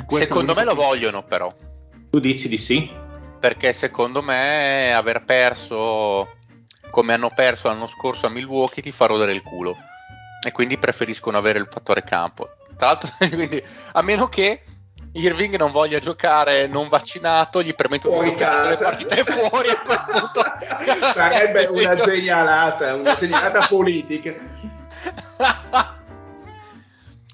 Questo 0.06 0.28
secondo 0.28 0.54
me 0.54 0.64
lo 0.64 0.76
vogliono 0.76 1.24
però. 1.24 1.50
Tu 2.10 2.20
dici 2.20 2.48
di 2.48 2.58
sì? 2.58 3.04
perché 3.46 3.74
secondo 3.74 4.24
me 4.24 4.91
aver 4.93 5.24
perso 5.24 6.38
come 6.89 7.14
hanno 7.14 7.30
perso 7.30 7.68
l'anno 7.68 7.88
scorso 7.88 8.26
a 8.26 8.30
Milwaukee 8.30 8.82
ti 8.82 8.91
fa 8.91 9.06
rodere 9.06 9.34
il 9.34 9.43
culo 9.43 9.78
e 10.46 10.52
quindi 10.52 10.78
preferiscono 10.78 11.38
avere 11.38 11.58
il 11.58 11.68
fattore 11.70 12.04
campo. 12.04 12.50
Tra 12.78 12.88
l'altro, 12.88 13.10
quindi, 13.18 13.62
a 13.93 14.02
meno 14.04 14.28
che 14.28 14.62
Irving 15.14 15.56
non 15.56 15.72
voglia 15.72 15.98
giocare 15.98 16.68
non 16.68 16.88
vaccinato, 16.88 17.64
gli 17.64 17.74
permettono 17.74 18.22
di 18.22 18.30
giocare 18.30 18.70
le 18.70 18.78
partite 18.78 19.24
fuori 19.24 19.70
a 19.70 19.82
quel 19.82 20.06
punto. 20.08 20.43
Sarebbe 21.14 21.68
una 21.74 21.96
genialata, 21.96 22.93
una 22.93 23.16
genialata 23.16 23.66
politica. 23.68 24.34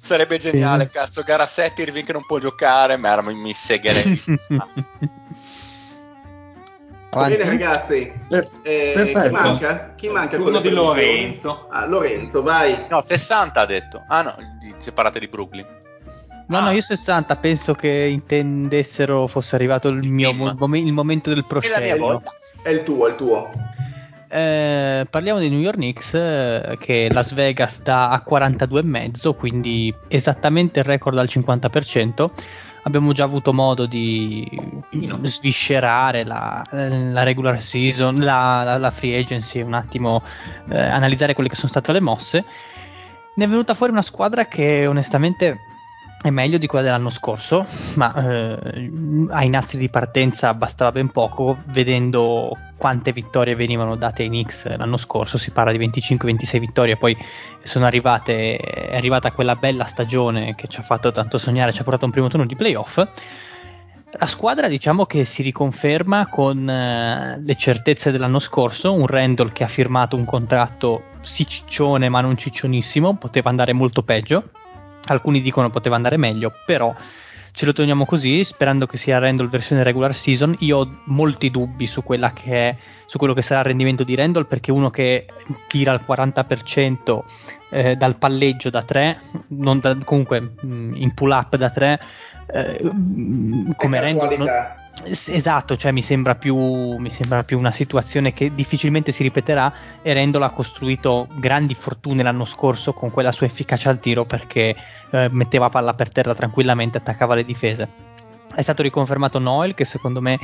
Sarebbe 0.01 0.37
geniale, 0.37 0.85
sì. 0.85 0.91
cazzo, 0.91 1.21
gara 1.23 1.45
7 1.45 1.81
Irving 1.81 2.11
non 2.11 2.25
può 2.25 2.37
giocare, 2.37 2.97
ma 2.97 3.21
mi, 3.21 3.33
mi 3.33 3.53
segherei. 3.53 4.21
Bene 7.13 7.43
ragazzi, 7.43 8.09
per, 8.29 8.47
eh, 8.61 9.11
chi 9.13 9.31
manca? 9.31 9.93
Chi 9.95 10.07
manca? 10.07 10.37
Uno 10.37 10.61
di 10.61 10.69
Lorenzo. 10.69 11.67
Ah, 11.69 11.85
Lorenzo, 11.85 12.41
vai. 12.41 12.85
No, 12.89 13.01
60 13.01 13.59
ha 13.59 13.65
detto. 13.65 14.01
Ah 14.07 14.21
no, 14.21 14.35
separate 14.77 15.19
di 15.19 15.27
Brooklyn. 15.27 15.65
No, 16.47 16.57
ah. 16.57 16.61
no, 16.61 16.71
io 16.71 16.81
60 16.81 17.35
penso 17.35 17.73
che 17.73 17.89
intendessero 17.89 19.27
fosse 19.27 19.55
arrivato 19.55 19.89
il, 19.89 20.09
mio 20.09 20.33
mo- 20.33 20.75
il 20.77 20.93
momento 20.93 21.33
del 21.33 21.45
proscello. 21.45 22.21
È 22.63 22.69
il 22.69 22.83
tuo, 22.83 23.07
è 23.07 23.09
il 23.09 23.15
tuo. 23.15 23.49
Eh, 24.29 25.05
parliamo 25.09 25.39
di 25.39 25.49
New 25.49 25.59
York 25.59 25.75
Knicks 25.75 26.13
eh, 26.13 26.77
che 26.79 27.09
Las 27.11 27.33
Vegas 27.33 27.73
sta 27.73 28.09
a 28.09 28.23
42,5 28.25 29.35
quindi 29.35 29.93
esattamente 30.07 30.79
il 30.79 30.85
record 30.85 31.17
al 31.17 31.27
50% 31.29 32.29
abbiamo 32.83 33.11
già 33.13 33.23
avuto 33.23 33.53
modo 33.53 33.85
di 33.85 34.47
sviscerare 35.23 36.23
la, 36.23 36.65
la 36.71 37.23
regular 37.23 37.59
season 37.59 38.19
la, 38.19 38.63
la, 38.63 38.77
la, 38.77 38.91
free 38.91 39.17
agency 39.17 39.61
un 39.61 39.73
attimo 39.73 40.23
eh, 40.69 40.79
analizzare 40.79 41.33
quelle 41.33 41.49
che 41.49 41.55
sono 41.55 41.69
state 41.69 41.91
le 41.91 41.99
mosse. 41.99 42.45
Ne 43.33 43.45
è 43.45 43.47
venuta 43.47 43.73
fuori 43.73 43.91
una 43.91 44.01
squadra 44.01 44.45
che 44.45 44.85
onestamente 44.87 45.59
è 46.21 46.29
meglio 46.29 46.59
di 46.59 46.67
quella 46.67 46.85
dell'anno 46.85 47.09
scorso, 47.09 47.65
ma 47.95 48.13
eh, 48.13 48.91
ai 49.29 49.49
nastri 49.49 49.79
di 49.79 49.89
partenza 49.89 50.53
bastava 50.53 50.91
ben 50.91 51.09
poco, 51.09 51.57
vedendo 51.65 52.55
quante 52.77 53.11
vittorie 53.11 53.55
venivano 53.55 53.95
date 53.95 54.21
ai 54.21 54.27
Knicks 54.27 54.75
l'anno 54.77 54.97
scorso, 54.97 55.39
si 55.39 55.49
parla 55.49 55.71
di 55.71 55.79
25-26 55.79 56.59
vittorie, 56.59 56.97
poi 56.97 57.17
arrivate, 57.73 58.57
è 58.57 58.95
arrivata 58.95 59.31
quella 59.31 59.55
bella 59.55 59.85
stagione 59.85 60.53
che 60.53 60.67
ci 60.67 60.79
ha 60.79 60.83
fatto 60.83 61.11
tanto 61.11 61.39
sognare, 61.39 61.73
ci 61.73 61.81
ha 61.81 61.83
portato 61.83 62.05
un 62.05 62.11
primo 62.11 62.27
turno 62.27 62.45
di 62.45 62.55
playoff. 62.55 63.03
La 64.19 64.25
squadra 64.25 64.67
diciamo 64.67 65.05
che 65.05 65.23
si 65.23 65.41
riconferma 65.41 66.27
con 66.27 66.69
eh, 66.69 67.41
le 67.41 67.55
certezze 67.55 68.11
dell'anno 68.11 68.39
scorso, 68.39 68.93
un 68.93 69.07
Randall 69.07 69.53
che 69.53 69.63
ha 69.63 69.69
firmato 69.69 70.17
un 70.17 70.25
contratto 70.25 71.03
sì 71.21 71.47
ciccione 71.47 72.09
ma 72.09 72.19
non 72.19 72.35
ciccionissimo, 72.35 73.15
poteva 73.15 73.49
andare 73.49 73.73
molto 73.73 74.03
peggio 74.03 74.49
Alcuni 75.05 75.41
dicono 75.41 75.69
poteva 75.69 75.95
andare 75.95 76.17
meglio, 76.17 76.53
però 76.65 76.93
ce 77.53 77.65
lo 77.65 77.73
teniamo 77.73 78.05
così, 78.05 78.43
sperando 78.43 78.85
che 78.85 78.97
sia 78.97 79.19
Randall 79.19 79.49
versione 79.49 79.83
regular 79.83 80.15
season. 80.15 80.55
Io 80.59 80.77
ho 80.77 81.01
molti 81.05 81.51
dubbi 81.51 81.85
su, 81.85 82.03
è, 82.03 82.75
su 83.05 83.17
quello 83.17 83.33
che 83.33 83.41
sarà 83.41 83.59
il 83.61 83.65
rendimento 83.67 84.03
di 84.03 84.15
Randall, 84.15 84.47
perché 84.47 84.71
uno 84.71 84.89
che 84.89 85.25
tira 85.67 85.91
al 85.91 86.03
40% 86.07 87.19
eh, 87.69 87.95
dal 87.95 88.15
palleggio 88.15 88.69
da 88.69 88.83
3, 88.83 89.21
da, 89.47 89.97
comunque 90.03 90.53
mm, 90.65 90.95
in 90.95 91.13
pull 91.13 91.31
up 91.31 91.55
da 91.55 91.69
3, 91.69 91.99
eh, 92.47 92.91
come 93.75 93.99
Randall. 93.99 94.79
Esatto, 95.03 95.77
cioè 95.77 95.91
mi 95.91 96.01
sembra, 96.01 96.35
più, 96.35 96.55
mi 96.55 97.09
sembra, 97.09 97.43
più, 97.43 97.57
una 97.57 97.71
situazione 97.71 98.33
che 98.33 98.53
difficilmente 98.53 99.11
si 99.11 99.23
ripeterà 99.23 99.73
e 100.01 100.13
Randall 100.13 100.43
ha 100.43 100.49
costruito 100.51 101.27
grandi 101.35 101.73
fortune 101.73 102.21
l'anno 102.21 102.45
scorso 102.45 102.93
con 102.93 103.09
quella 103.09 103.31
sua 103.31 103.47
efficacia 103.47 103.89
al 103.89 103.99
tiro 103.99 104.25
perché 104.25 104.75
eh, 105.09 105.29
metteva 105.31 105.69
palla 105.69 105.93
per 105.93 106.11
terra 106.11 106.35
tranquillamente, 106.35 106.97
attaccava 106.97 107.35
le 107.35 107.45
difese. 107.45 108.09
È 108.53 108.61
stato 108.61 108.83
riconfermato 108.83 109.39
Noel 109.39 109.73
che 109.73 109.85
secondo 109.85 110.19
me 110.19 110.37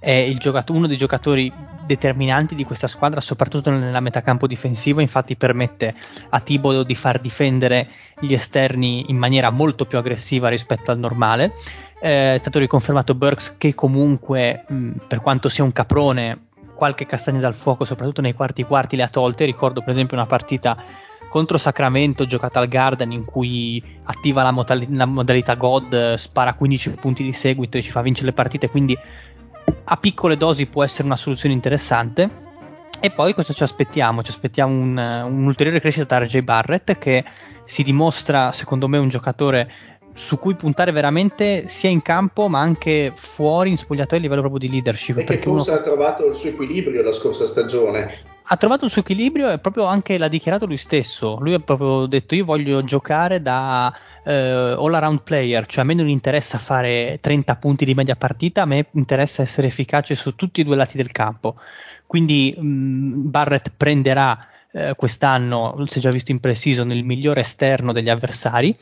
è 0.00 0.34
giocato- 0.36 0.72
uno 0.72 0.88
dei 0.88 0.96
giocatori 0.96 1.50
determinanti 1.86 2.56
di 2.56 2.64
questa 2.64 2.88
squadra, 2.88 3.20
soprattutto 3.20 3.70
nella 3.70 4.00
metacampo 4.00 4.48
difensivo, 4.48 5.00
infatti 5.00 5.36
permette 5.36 5.94
a 6.30 6.40
Tibodo 6.40 6.82
di 6.82 6.96
far 6.96 7.20
difendere 7.20 7.88
gli 8.18 8.32
esterni 8.32 9.04
in 9.08 9.16
maniera 9.16 9.50
molto 9.50 9.84
più 9.84 9.98
aggressiva 9.98 10.48
rispetto 10.48 10.90
al 10.90 10.98
normale 10.98 11.52
eh, 12.02 12.34
è 12.34 12.38
stato 12.38 12.58
riconfermato 12.58 13.14
Burks 13.14 13.56
che 13.56 13.76
comunque, 13.76 14.64
mh, 14.66 14.90
per 15.06 15.20
quanto 15.20 15.48
sia 15.48 15.62
un 15.62 15.70
caprone, 15.70 16.48
qualche 16.74 17.06
castagna 17.06 17.38
dal 17.38 17.54
fuoco, 17.54 17.84
soprattutto 17.84 18.20
nei 18.20 18.34
quarti 18.34 18.64
quarti, 18.64 18.96
le 18.96 19.04
ha 19.04 19.08
tolte. 19.08 19.44
Ricordo 19.44 19.82
per 19.82 19.90
esempio 19.90 20.16
una 20.16 20.26
partita 20.26 20.76
contro 21.28 21.58
Sacramento 21.58 22.26
giocata 22.26 22.58
al 22.58 22.66
Garden 22.66 23.12
in 23.12 23.24
cui 23.24 23.82
attiva 24.02 24.42
la, 24.42 24.50
modal- 24.50 24.86
la 24.90 25.06
modalità 25.06 25.54
God, 25.54 26.14
spara 26.14 26.54
15 26.54 26.90
punti 26.90 27.22
di 27.22 27.32
seguito 27.32 27.78
e 27.78 27.82
ci 27.82 27.92
fa 27.92 28.02
vincere 28.02 28.26
le 28.26 28.32
partite, 28.32 28.68
quindi 28.68 28.98
a 29.84 29.96
piccole 29.96 30.36
dosi 30.36 30.66
può 30.66 30.82
essere 30.82 31.04
una 31.04 31.16
soluzione 31.16 31.54
interessante. 31.54 32.50
E 32.98 33.10
poi 33.10 33.32
cosa 33.32 33.52
ci 33.52 33.62
aspettiamo? 33.62 34.22
Ci 34.22 34.30
aspettiamo 34.30 34.72
un, 34.72 34.98
un'ulteriore 34.98 35.80
crescita 35.80 36.18
da 36.18 36.24
RJ 36.24 36.40
Barrett 36.40 36.98
che 36.98 37.24
si 37.64 37.82
dimostra 37.84 38.52
secondo 38.52 38.88
me 38.88 38.98
un 38.98 39.08
giocatore 39.08 39.91
su 40.14 40.38
cui 40.38 40.54
puntare 40.54 40.92
veramente 40.92 41.68
sia 41.68 41.90
in 41.90 42.02
campo 42.02 42.48
ma 42.48 42.60
anche 42.60 43.12
fuori 43.14 43.70
in 43.70 43.78
spogliatoio 43.78 44.18
a 44.18 44.22
livello 44.22 44.40
proprio 44.40 44.60
di 44.60 44.70
leadership. 44.70 45.18
E 45.18 45.24
perché 45.24 45.42
forse 45.42 45.70
uno... 45.70 45.78
ha 45.78 45.82
trovato 45.82 46.26
il 46.26 46.34
suo 46.34 46.50
equilibrio 46.50 47.02
la 47.02 47.12
scorsa 47.12 47.46
stagione. 47.46 48.30
Ha 48.44 48.56
trovato 48.56 48.84
il 48.84 48.90
suo 48.90 49.00
equilibrio 49.00 49.50
e 49.50 49.58
proprio 49.58 49.84
anche 49.84 50.18
l'ha 50.18 50.28
dichiarato 50.28 50.66
lui 50.66 50.76
stesso. 50.76 51.38
Lui 51.40 51.54
ha 51.54 51.58
proprio 51.60 52.06
detto 52.06 52.34
io 52.34 52.44
voglio 52.44 52.84
giocare 52.84 53.40
da 53.40 53.94
eh, 54.24 54.74
all 54.76 54.94
around 54.94 55.22
player, 55.22 55.64
cioè 55.66 55.84
a 55.84 55.86
me 55.86 55.94
non 55.94 56.08
interessa 56.08 56.58
fare 56.58 57.18
30 57.20 57.56
punti 57.56 57.84
di 57.84 57.94
media 57.94 58.16
partita, 58.16 58.62
a 58.62 58.66
me 58.66 58.86
interessa 58.92 59.42
essere 59.42 59.68
efficace 59.68 60.14
su 60.14 60.34
tutti 60.34 60.60
e 60.60 60.64
due 60.64 60.76
lati 60.76 60.96
del 60.96 61.12
campo. 61.12 61.54
Quindi 62.06 62.54
mh, 62.56 63.30
Barrett 63.30 63.72
prenderà 63.74 64.46
eh, 64.72 64.94
quest'anno, 64.96 65.82
si 65.86 65.98
è 65.98 66.00
già 66.00 66.10
visto 66.10 66.30
in 66.30 66.40
pre-season, 66.40 66.90
il 66.92 67.04
migliore 67.04 67.40
esterno 67.40 67.92
degli 67.92 68.10
avversari 68.10 68.76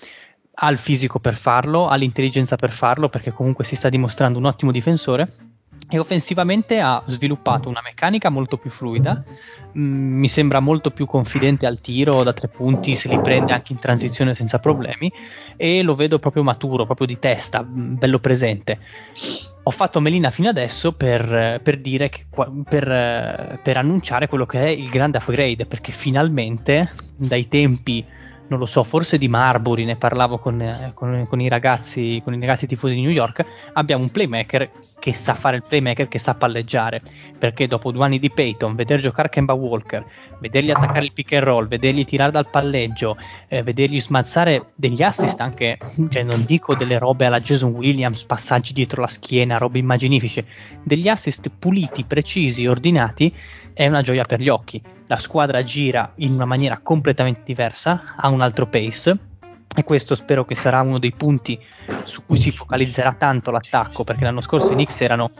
ha 0.52 0.70
il 0.70 0.78
fisico 0.78 1.18
per 1.18 1.34
farlo, 1.34 1.88
ha 1.88 1.96
l'intelligenza 1.96 2.56
per 2.56 2.72
farlo, 2.72 3.08
perché 3.08 3.32
comunque 3.32 3.64
si 3.64 3.76
sta 3.76 3.88
dimostrando 3.88 4.38
un 4.38 4.44
ottimo 4.46 4.72
difensore. 4.72 5.48
E 5.92 5.98
offensivamente 5.98 6.78
ha 6.78 7.02
sviluppato 7.06 7.68
una 7.68 7.80
meccanica 7.82 8.28
molto 8.28 8.58
più 8.58 8.70
fluida, 8.70 9.24
mm, 9.76 10.18
mi 10.18 10.28
sembra 10.28 10.60
molto 10.60 10.92
più 10.92 11.04
confidente 11.04 11.66
al 11.66 11.80
tiro 11.80 12.22
da 12.22 12.32
tre 12.32 12.46
punti, 12.46 12.94
se 12.94 13.08
li 13.08 13.18
prende 13.20 13.52
anche 13.52 13.72
in 13.72 13.80
transizione 13.80 14.36
senza 14.36 14.60
problemi 14.60 15.12
e 15.56 15.82
lo 15.82 15.96
vedo 15.96 16.20
proprio 16.20 16.44
maturo, 16.44 16.84
proprio 16.84 17.08
di 17.08 17.18
testa, 17.18 17.64
mm, 17.64 17.96
bello 17.96 18.20
presente. 18.20 18.78
Ho 19.64 19.70
fatto 19.72 20.00
Melina 20.00 20.30
fino 20.30 20.48
adesso 20.48 20.92
per, 20.92 21.60
per 21.60 21.80
dire 21.80 22.08
che, 22.08 22.24
per, 22.68 23.58
per 23.60 23.76
annunciare 23.76 24.28
quello 24.28 24.46
che 24.46 24.62
è 24.62 24.68
il 24.68 24.90
grande 24.90 25.18
upgrade, 25.18 25.66
perché 25.66 25.90
finalmente 25.90 26.92
dai 27.16 27.48
tempi 27.48 28.06
non 28.50 28.58
lo 28.58 28.66
so, 28.66 28.82
forse 28.82 29.16
di 29.16 29.28
Marbury, 29.28 29.84
ne 29.84 29.94
parlavo 29.94 30.38
con, 30.38 30.60
eh, 30.60 30.90
con, 30.92 31.24
con, 31.28 31.40
i 31.40 31.48
ragazzi, 31.48 32.20
con 32.24 32.34
i 32.34 32.40
ragazzi 32.40 32.66
tifosi 32.66 32.94
di 32.94 33.00
New 33.00 33.10
York, 33.10 33.44
abbiamo 33.74 34.02
un 34.02 34.10
playmaker 34.10 34.70
che 34.98 35.14
sa 35.14 35.34
fare 35.34 35.56
il 35.56 35.62
playmaker, 35.62 36.08
che 36.08 36.18
sa 36.18 36.34
palleggiare, 36.34 37.00
perché 37.38 37.68
dopo 37.68 37.92
due 37.92 38.04
anni 38.04 38.18
di 38.18 38.28
Peyton, 38.28 38.74
vedere 38.74 39.00
giocare 39.00 39.28
Kemba 39.28 39.52
Walker, 39.52 40.04
vedergli 40.40 40.72
attaccare 40.72 41.04
il 41.04 41.12
pick 41.12 41.32
and 41.32 41.44
roll, 41.44 41.68
vedergli 41.68 42.04
tirare 42.04 42.32
dal 42.32 42.50
palleggio, 42.50 43.16
eh, 43.46 43.62
vedergli 43.62 44.00
smazzare 44.00 44.72
degli 44.74 45.02
assist 45.02 45.40
anche, 45.40 45.78
cioè 46.08 46.24
non 46.24 46.44
dico 46.44 46.74
delle 46.74 46.98
robe 46.98 47.26
alla 47.26 47.40
Jason 47.40 47.70
Williams, 47.70 48.24
passaggi 48.24 48.72
dietro 48.72 49.00
la 49.00 49.08
schiena, 49.08 49.58
robe 49.58 49.78
immaginifiche, 49.78 50.44
degli 50.82 51.06
assist 51.06 51.50
puliti, 51.56 52.02
precisi, 52.02 52.66
ordinati, 52.66 53.32
è 53.80 53.86
una 53.86 54.02
gioia 54.02 54.24
per 54.24 54.40
gli 54.40 54.50
occhi. 54.50 54.82
La 55.06 55.16
squadra 55.16 55.62
gira 55.62 56.12
in 56.16 56.34
una 56.34 56.44
maniera 56.44 56.80
completamente 56.82 57.40
diversa, 57.46 58.14
ha 58.14 58.28
un 58.28 58.42
altro 58.42 58.66
pace 58.66 59.16
e 59.74 59.84
questo 59.84 60.14
spero 60.14 60.44
che 60.44 60.54
sarà 60.54 60.82
uno 60.82 60.98
dei 60.98 61.12
punti 61.12 61.58
su 62.04 62.26
cui 62.26 62.36
si 62.36 62.50
focalizzerà 62.50 63.14
tanto 63.14 63.50
l'attacco 63.50 64.04
perché 64.04 64.24
l'anno 64.24 64.42
scorso 64.42 64.72
i 64.72 64.74
Knicks 64.74 65.00
erano, 65.00 65.30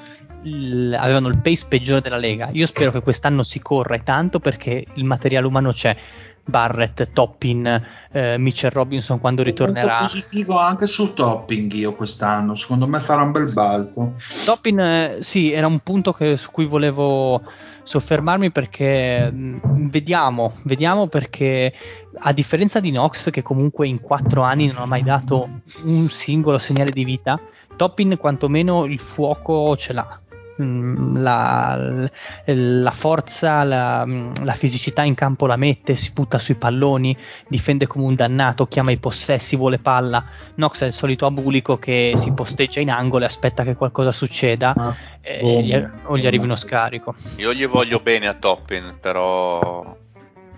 avevano 0.43 1.29
il 1.29 1.39
pace 1.39 1.67
peggiore 1.69 2.01
della 2.01 2.17
Lega. 2.17 2.49
Io 2.53 2.65
spero 2.65 2.91
che 2.91 3.03
quest'anno 3.03 3.43
si 3.43 3.61
corra 3.61 3.99
tanto 3.99 4.41
perché 4.41 4.87
il 4.95 5.05
materiale 5.05 5.47
umano 5.47 5.73
c'è. 5.73 5.95
Barrett, 6.43 7.13
Toppin, 7.13 7.87
eh, 8.11 8.39
Mitchell 8.39 8.71
Robinson 8.71 9.21
quando 9.21 9.43
ritornerà. 9.43 9.99
Sono 9.99 10.23
positivo 10.23 10.59
anche 10.59 10.87
sul 10.87 11.13
Topping 11.13 11.71
io 11.75 11.95
quest'anno, 11.95 12.55
secondo 12.55 12.89
me 12.89 12.99
farà 12.99 13.23
un 13.23 13.31
bel 13.31 13.53
balzo. 13.53 14.15
Toppin, 14.47 14.81
eh, 14.81 15.19
sì, 15.21 15.53
era 15.53 15.67
un 15.67 15.79
punto 15.81 16.13
che, 16.13 16.37
su 16.37 16.51
cui 16.51 16.65
volevo 16.65 17.43
soffermarmi 17.91 18.53
perché 18.53 19.29
mh, 19.33 19.61
mm, 19.67 19.89
vediamo, 19.89 20.55
vediamo 20.63 21.09
perché 21.09 21.73
a 22.21 22.33
differenza 22.33 22.79
di 22.79 22.93
Nox 22.93 23.31
che 23.31 23.43
comunque 23.43 23.89
in 23.89 24.01
quattro 24.01 24.43
anni 24.43 24.69
non 24.69 24.77
ha 24.77 24.87
mai 24.87 25.03
dato 25.03 25.63
un 25.83 26.09
singolo 26.09 26.59
segnale 26.59 26.93
di 26.93 27.03
vita, 27.03 27.41
Toppin 27.75 28.17
quantomeno 28.17 28.85
il 28.85 29.01
fuoco 29.01 29.75
ce 29.77 29.93
l'ha. 29.93 30.20
Mm, 30.61 31.17
la, 31.17 32.09
la, 32.45 32.91
forza, 32.91 33.65
la, 33.65 34.05
la, 34.45 34.53
fisicità 34.53 35.03
in 35.03 35.15
campo 35.15 35.47
la 35.47 35.57
mette, 35.57 35.97
si 35.97 36.13
butta 36.13 36.39
sui 36.39 36.57
palloni, 36.57 37.17
difende 37.49 37.87
come 37.87 38.05
un 38.05 38.15
dannato, 38.15 38.67
chiama 38.67 38.91
i 38.91 38.99
possessi, 38.99 39.57
vuole 39.57 39.79
palla. 39.79 40.23
Nox 40.57 40.83
è 40.83 40.87
il 40.87 40.93
solito 40.93 41.25
abulico 41.25 41.79
che 41.79 42.13
si 42.17 42.33
posteggia 42.33 42.81
in 42.81 42.91
angolo 42.91 43.25
e 43.25 43.29
aspetta 43.29 43.65
che 43.65 43.75
qualcosa 43.75 44.13
succeda 44.13 44.75
ah, 44.77 44.95
e 45.23 45.63
gli, 45.63 45.75
o 46.05 46.19
gli 46.19 46.27
arrivi 46.27 46.45
uno 46.45 46.57
scarico. 46.57 47.15
Io 47.37 47.55
gli 47.55 47.67
voglio 47.67 48.01
bene 48.01 48.27
a 48.27 48.35
Toppin, 48.35 48.99
però 49.01 49.97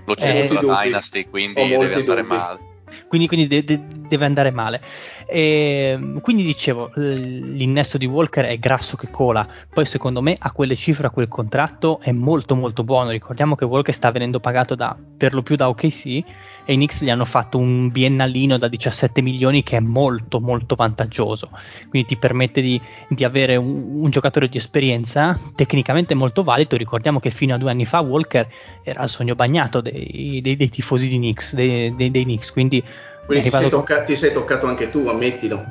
l'ho 0.05 0.15
ceduto 0.17 0.61
eh, 0.61 0.67
la 0.67 0.83
Dynasty, 0.83 1.29
quindi 1.29 1.69
deve 1.69 1.95
andare 1.95 2.23
dubbi. 2.23 2.23
male. 2.23 2.71
Quindi, 3.13 3.29
quindi 3.29 3.47
de- 3.47 3.63
de- 3.63 3.83
deve 4.09 4.25
andare 4.25 4.51
male. 4.51 4.81
E, 5.27 6.17
quindi 6.23 6.43
dicevo, 6.45 6.93
l'innesto 6.95 7.99
di 7.99 8.07
Walker 8.07 8.47
è 8.47 8.59
grasso 8.59 8.97
che 8.97 9.11
cola, 9.11 9.47
poi 9.69 9.85
secondo 9.85 10.23
me 10.23 10.35
a 10.39 10.51
quelle 10.51 10.75
cifre, 10.75 11.09
a 11.09 11.11
quel 11.11 11.29
contratto 11.29 12.01
è 12.01 12.11
molto 12.11 12.55
molto 12.55 12.85
buono. 12.85 13.11
Ricordiamo 13.11 13.55
che 13.55 13.67
Walker 13.67 13.93
sta 13.93 14.11
venendo 14.11 14.41
pagato 14.41 14.75
da, 14.75 14.97
per 15.15 15.35
lo 15.35 15.43
più 15.43 15.57
da 15.57 15.69
OKC 15.69 16.23
e 16.65 16.73
i 16.73 16.77
Knicks 16.77 17.03
gli 17.03 17.11
hanno 17.11 17.25
fatto 17.25 17.59
un 17.59 17.91
biennalino 17.91 18.59
da 18.59 18.69
17 18.69 19.21
milioni 19.23 19.63
che 19.63 19.77
è 19.77 19.81
molto 19.81 20.41
molto 20.41 20.75
vantaggioso. 20.75 21.51
Quindi 21.89 22.09
ti 22.09 22.17
permette 22.17 22.61
di, 22.61 22.81
di 23.09 23.25
avere 23.25 23.57
un, 23.57 24.03
un, 24.03 24.11
giocatore 24.11 24.49
di 24.49 24.59
esperienza 24.59 25.39
tecnicamente 25.55 26.15
molto 26.15 26.43
valido. 26.43 26.77
Ricordiamo 26.77 27.21
che 27.21 27.31
fino 27.31 27.55
a 27.55 27.59
due 27.59 27.71
anni 27.71 27.85
fa 27.85 28.01
Walker 28.01 28.47
era 28.83 29.03
il 29.03 29.09
sogno 29.09 29.35
bagnato 29.35 29.81
dei, 29.81 30.41
dei, 30.43 30.57
dei 30.57 30.69
tifosi 30.69 31.09
di 31.09 31.17
Knicks, 31.17 31.55
dei, 31.55 31.95
dei 31.95 32.11
Knicks. 32.11 32.53
Quindi 32.53 32.83
quindi 33.27 33.51
ti 33.51 33.57
sei, 33.57 33.69
tocca- 33.69 34.03
ti 34.03 34.17
sei, 34.17 34.33
toccato 34.33 34.67
anche 34.67 34.91
tu, 34.91 35.07
ammettilo. 35.09 35.65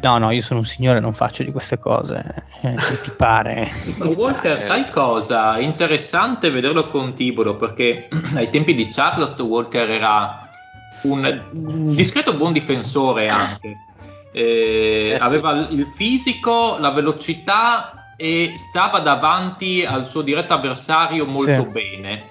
No, 0.00 0.18
no, 0.18 0.30
io 0.30 0.42
sono 0.42 0.60
un 0.60 0.66
signore, 0.66 1.00
non 1.00 1.14
faccio 1.14 1.42
di 1.42 1.50
queste 1.50 1.78
cose. 1.78 2.22
Eh, 2.62 2.74
ti 3.02 3.10
pare. 3.16 3.70
Walter, 3.98 4.62
sai 4.62 4.90
cosa? 4.90 5.58
Interessante 5.58 6.50
vederlo 6.50 6.88
con 6.88 7.14
Tibolo 7.14 7.56
perché 7.56 8.08
ai 8.34 8.50
tempi 8.50 8.74
di 8.74 8.88
Charlotte 8.88 9.42
Walker 9.42 9.90
era 9.90 10.48
un, 11.02 11.42
un 11.52 11.94
discreto 11.94 12.34
buon 12.34 12.52
difensore 12.52 13.28
anche. 13.28 13.72
Eh, 14.32 15.12
eh, 15.12 15.16
aveva 15.18 15.66
sì. 15.66 15.74
il 15.74 15.86
fisico, 15.94 16.76
la 16.78 16.90
velocità 16.90 18.12
e 18.16 18.54
stava 18.56 19.00
davanti 19.00 19.84
al 19.84 20.06
suo 20.06 20.22
diretto 20.22 20.52
avversario 20.52 21.26
molto 21.26 21.62
sì. 21.62 21.68
bene. 21.68 22.30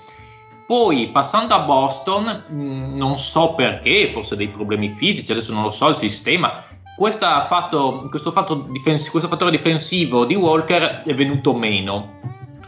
Poi 0.65 1.09
passando 1.09 1.53
a 1.53 1.59
Boston, 1.59 2.43
mh, 2.47 2.55
mm, 2.55 2.95
non 2.95 3.17
so 3.17 3.53
perché, 3.53 4.09
forse 4.11 4.35
dei 4.35 4.49
problemi 4.49 4.93
fisici, 4.95 5.31
adesso 5.31 5.53
non 5.53 5.63
lo 5.63 5.71
so 5.71 5.89
il 5.89 5.95
sistema. 5.95 6.63
Fatto, 6.97 8.07
questo, 8.09 8.31
fatto 8.31 8.67
difens- 8.69 9.09
questo 9.09 9.27
fattore 9.27 9.51
difensivo 9.51 10.25
di 10.25 10.35
Walker 10.35 11.03
è 11.03 11.13
venuto 11.13 11.53
meno. 11.53 12.19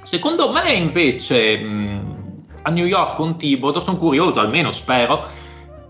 Secondo 0.03 0.51
me, 0.51 0.73
invece, 0.73 1.57
mh, 1.57 1.67
mm, 1.67 1.99
a 2.63 2.69
New 2.69 2.85
York 2.85 3.15
con 3.15 3.37
Thibodeau 3.37 3.81
sono 3.81 3.97
curioso, 3.97 4.39
almeno 4.39 4.71
spero, 4.71 5.25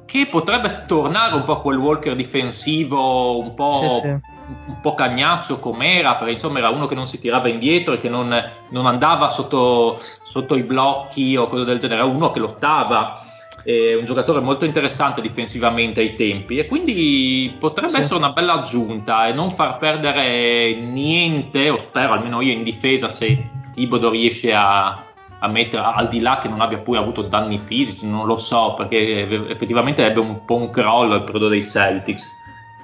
che 0.05 0.27
potrebbe 0.27 0.85
tornare 0.87 1.35
un 1.35 1.43
po' 1.43 1.59
quel 1.61 1.77
Walker 1.77 2.15
difensivo 2.15 3.39
un 3.39 3.53
po'. 3.53 3.99
Sì, 4.01 4.07
sì 4.07 4.35
un 4.47 4.79
po' 4.81 4.95
cagnaccio 4.95 5.59
com'era, 5.59 6.15
perché 6.15 6.33
insomma 6.33 6.59
era 6.59 6.69
uno 6.69 6.87
che 6.87 6.95
non 6.95 7.07
si 7.07 7.19
tirava 7.19 7.49
indietro 7.49 7.93
e 7.93 7.99
che 7.99 8.09
non, 8.09 8.33
non 8.69 8.85
andava 8.85 9.29
sotto, 9.29 9.97
sotto, 9.99 10.55
i 10.55 10.63
blocchi 10.63 11.35
o 11.35 11.47
cose 11.47 11.65
del 11.65 11.79
genere, 11.79 12.01
era 12.01 12.09
uno 12.09 12.31
che 12.31 12.39
lottava. 12.39 13.21
È 13.63 13.95
un 13.95 14.05
giocatore 14.05 14.39
molto 14.39 14.63
interessante 14.63 15.19
difensivamente 15.19 15.99
ai 15.99 16.15
tempi 16.15 16.57
e 16.57 16.67
quindi 16.67 17.53
potrebbe 17.59 17.95
sì. 17.95 17.99
essere 17.99 18.15
una 18.15 18.31
bella 18.31 18.53
aggiunta 18.53 19.27
e 19.27 19.33
non 19.33 19.51
far 19.51 19.75
perdere 19.75 20.73
niente, 20.73 21.69
o 21.69 21.77
spero 21.77 22.13
almeno 22.13 22.39
io 22.39 22.53
in 22.53 22.63
difesa 22.63 23.09
se 23.09 23.49
Tibodo 23.73 24.09
riesce 24.09 24.53
a, 24.53 25.03
a 25.39 25.47
mettere 25.49 25.83
al 25.83 26.07
di 26.07 26.21
là 26.21 26.37
che 26.37 26.47
non 26.47 26.61
abbia 26.61 26.77
poi 26.77 26.95
avuto 26.95 27.23
danni 27.23 27.57
fisici, 27.57 28.07
non 28.07 28.25
lo 28.25 28.37
so 28.37 28.73
perché 28.77 29.49
effettivamente 29.49 30.05
ebbe 30.05 30.21
un 30.21 30.45
po' 30.45 30.55
un 30.55 30.69
crollo 30.69 31.15
al 31.15 31.25
periodo 31.25 31.49
dei 31.49 31.63
Celtics 31.63 32.35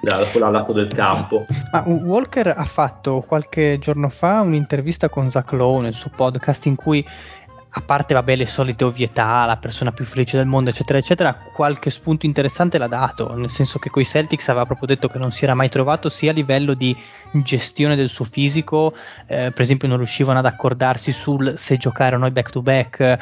da 0.03 0.25
quel 0.25 0.51
lato 0.51 0.73
del 0.73 0.87
campo. 0.87 1.45
Ma 1.71 1.83
Walker 1.85 2.53
ha 2.55 2.65
fatto 2.65 3.23
qualche 3.25 3.79
giorno 3.79 4.09
fa 4.09 4.41
un'intervista 4.41 5.07
con 5.07 5.29
Zach 5.29 5.53
Lowe 5.53 5.81
nel 5.81 5.93
suo 5.93 6.11
podcast 6.13 6.65
in 6.65 6.75
cui 6.75 7.05
a 7.75 7.81
parte 7.81 8.13
vabbè, 8.13 8.35
le 8.35 8.45
solite 8.45 8.83
ovvietà, 8.83 9.45
la 9.45 9.57
persona 9.57 9.91
più 9.91 10.05
felice 10.05 10.37
del 10.37 10.45
mondo, 10.45 10.69
eccetera, 10.69 10.99
eccetera, 10.99 11.33
qualche 11.33 11.89
spunto 11.89 12.27
interessante 12.27 12.77
l'ha 12.77 12.85
dato, 12.85 13.35
nel 13.35 13.49
senso 13.49 13.79
che 13.79 13.89
coi 13.89 14.05
Celtics 14.05 14.47
aveva 14.49 14.67
proprio 14.67 14.87
detto 14.89 15.07
che 15.07 15.17
non 15.17 15.31
si 15.31 15.43
era 15.43 15.55
mai 15.55 15.69
trovato 15.69 16.09
sia 16.09 16.29
a 16.29 16.33
livello 16.35 16.75
di 16.75 16.95
gestione 17.31 17.95
del 17.95 18.09
suo 18.09 18.25
fisico, 18.25 18.93
eh, 19.25 19.49
per 19.51 19.61
esempio 19.61 19.87
non 19.87 19.97
riuscivano 19.97 20.37
ad 20.37 20.45
accordarsi 20.45 21.11
sul 21.11 21.57
se 21.57 21.77
giocare 21.77 22.15
o 22.15 22.19
no 22.19 22.29
back 22.29 22.51
to 22.51 22.61
back, 22.61 22.99
eh, 22.99 23.19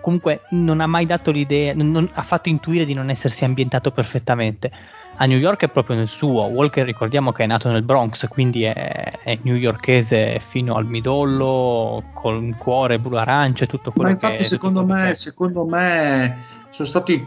comunque 0.00 0.40
non 0.50 0.80
ha 0.80 0.86
mai 0.88 1.06
dato 1.06 1.30
l'idea, 1.30 1.72
non, 1.72 1.92
non, 1.92 2.10
ha 2.12 2.22
fatto 2.22 2.48
intuire 2.48 2.84
di 2.84 2.92
non 2.92 3.08
essersi 3.08 3.44
ambientato 3.44 3.92
perfettamente 3.92 4.72
a 5.16 5.26
New 5.26 5.38
York 5.38 5.62
è 5.62 5.68
proprio 5.68 5.96
nel 5.96 6.08
suo. 6.08 6.42
Walker 6.44 6.84
ricordiamo 6.84 7.32
che 7.32 7.44
è 7.44 7.46
nato 7.46 7.70
nel 7.70 7.82
Bronx, 7.82 8.28
quindi 8.28 8.64
è, 8.64 9.18
è 9.22 9.38
newyorkese 9.42 10.40
fino 10.40 10.74
al 10.74 10.86
midollo, 10.86 12.10
col 12.14 12.56
cuore 12.58 12.98
blu 12.98 13.16
arance, 13.16 13.66
tutto 13.66 13.90
quello 13.90 14.10
Ma 14.10 14.14
infatti 14.14 14.36
che 14.36 14.44
secondo 14.44 14.84
me, 14.84 15.14
secondo 15.14 15.66
me 15.66 16.44
sono 16.70 16.88
stati 16.88 17.26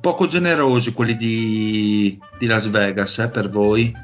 poco 0.00 0.26
generosi 0.26 0.92
quelli 0.92 1.16
di, 1.16 2.18
di 2.38 2.46
Las 2.46 2.68
Vegas 2.68 3.18
eh, 3.18 3.28
per 3.28 3.48
voi. 3.48 3.94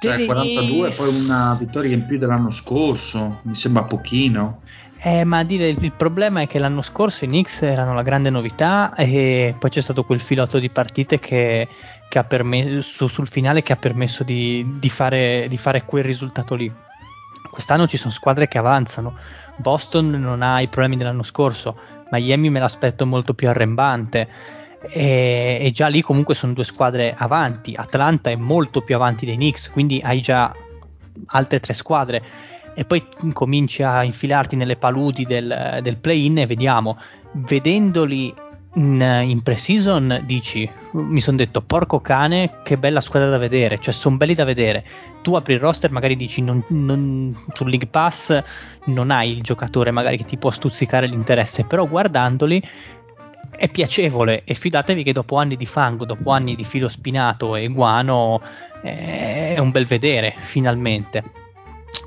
Cioè 0.00 0.24
42 0.26 0.90
poi 0.90 1.08
una 1.08 1.56
vittoria 1.58 1.94
in 1.94 2.04
più 2.04 2.18
dell'anno 2.18 2.50
scorso, 2.50 3.40
mi 3.42 3.54
sembra 3.54 3.84
pochino. 3.84 4.62
Eh, 5.06 5.22
ma 5.24 5.44
dire 5.44 5.68
il 5.68 5.92
problema 5.92 6.40
è 6.40 6.46
che 6.46 6.58
l'anno 6.58 6.80
scorso 6.80 7.26
i 7.26 7.28
Knicks 7.28 7.60
erano 7.60 7.92
la 7.92 8.00
grande 8.00 8.30
novità 8.30 8.94
e 8.94 9.54
poi 9.58 9.68
c'è 9.68 9.82
stato 9.82 10.02
quel 10.02 10.18
filotto 10.18 10.58
di 10.58 10.70
partite 10.70 11.18
che, 11.18 11.68
che 12.08 12.18
ha 12.18 12.24
permesso 12.24 13.06
sul 13.06 13.28
finale 13.28 13.62
che 13.62 13.74
ha 13.74 13.76
permesso 13.76 14.24
di, 14.24 14.64
di, 14.78 14.88
fare, 14.88 15.44
di 15.50 15.58
fare 15.58 15.84
quel 15.84 16.04
risultato 16.04 16.54
lì. 16.54 16.72
Quest'anno 17.50 17.86
ci 17.86 17.98
sono 17.98 18.14
squadre 18.14 18.48
che 18.48 18.56
avanzano. 18.56 19.14
Boston 19.56 20.08
non 20.08 20.40
ha 20.40 20.62
i 20.62 20.68
problemi 20.68 20.96
dell'anno 20.96 21.22
scorso, 21.22 21.76
Miami 22.10 22.48
me 22.48 22.60
l'aspetto 22.60 23.04
molto 23.04 23.34
più 23.34 23.46
arrembante. 23.50 24.26
E, 24.88 25.58
e, 25.60 25.70
già 25.70 25.88
lì 25.88 26.00
comunque 26.00 26.34
sono 26.34 26.54
due 26.54 26.64
squadre 26.64 27.14
avanti. 27.14 27.74
Atlanta 27.76 28.30
è 28.30 28.36
molto 28.36 28.80
più 28.80 28.94
avanti 28.94 29.26
dei 29.26 29.34
Knicks, 29.34 29.70
quindi 29.70 30.00
hai 30.02 30.22
già 30.22 30.50
altre 31.26 31.60
tre 31.60 31.74
squadre 31.74 32.22
e 32.74 32.84
poi 32.84 33.04
cominci 33.32 33.82
a 33.82 34.02
infilarti 34.02 34.56
nelle 34.56 34.76
paludi 34.76 35.24
del, 35.24 35.80
del 35.82 35.96
play-in 35.96 36.38
e 36.38 36.46
vediamo, 36.46 36.98
vedendoli 37.32 38.34
in, 38.74 39.22
in 39.26 39.42
pre-season 39.42 40.22
dici, 40.24 40.68
mi 40.92 41.20
sono 41.20 41.36
detto 41.36 41.62
porco 41.62 42.00
cane, 42.00 42.58
che 42.62 42.76
bella 42.76 43.00
squadra 43.00 43.28
da 43.28 43.38
vedere, 43.38 43.78
cioè 43.78 43.94
sono 43.94 44.16
belli 44.16 44.34
da 44.34 44.44
vedere. 44.44 44.84
Tu 45.22 45.34
apri 45.34 45.54
il 45.54 45.60
roster, 45.60 45.90
magari 45.90 46.16
dici 46.16 46.42
non, 46.42 46.62
non, 46.68 47.34
sul 47.52 47.68
League 47.68 47.88
Pass 47.88 48.42
non 48.86 49.10
hai 49.10 49.30
il 49.30 49.42
giocatore 49.42 49.90
magari 49.90 50.16
che 50.16 50.24
ti 50.24 50.36
può 50.36 50.50
stuzzicare 50.50 51.06
l'interesse, 51.06 51.64
però 51.64 51.86
guardandoli 51.86 52.62
è 53.56 53.68
piacevole 53.68 54.42
e 54.44 54.54
fidatevi 54.54 55.04
che 55.04 55.12
dopo 55.12 55.36
anni 55.36 55.56
di 55.56 55.66
fango, 55.66 56.04
dopo 56.04 56.30
anni 56.30 56.56
di 56.56 56.64
filo 56.64 56.88
spinato 56.88 57.54
e 57.54 57.68
guano 57.68 58.42
è 58.82 59.56
un 59.58 59.70
bel 59.70 59.86
vedere 59.86 60.34
finalmente. 60.40 61.43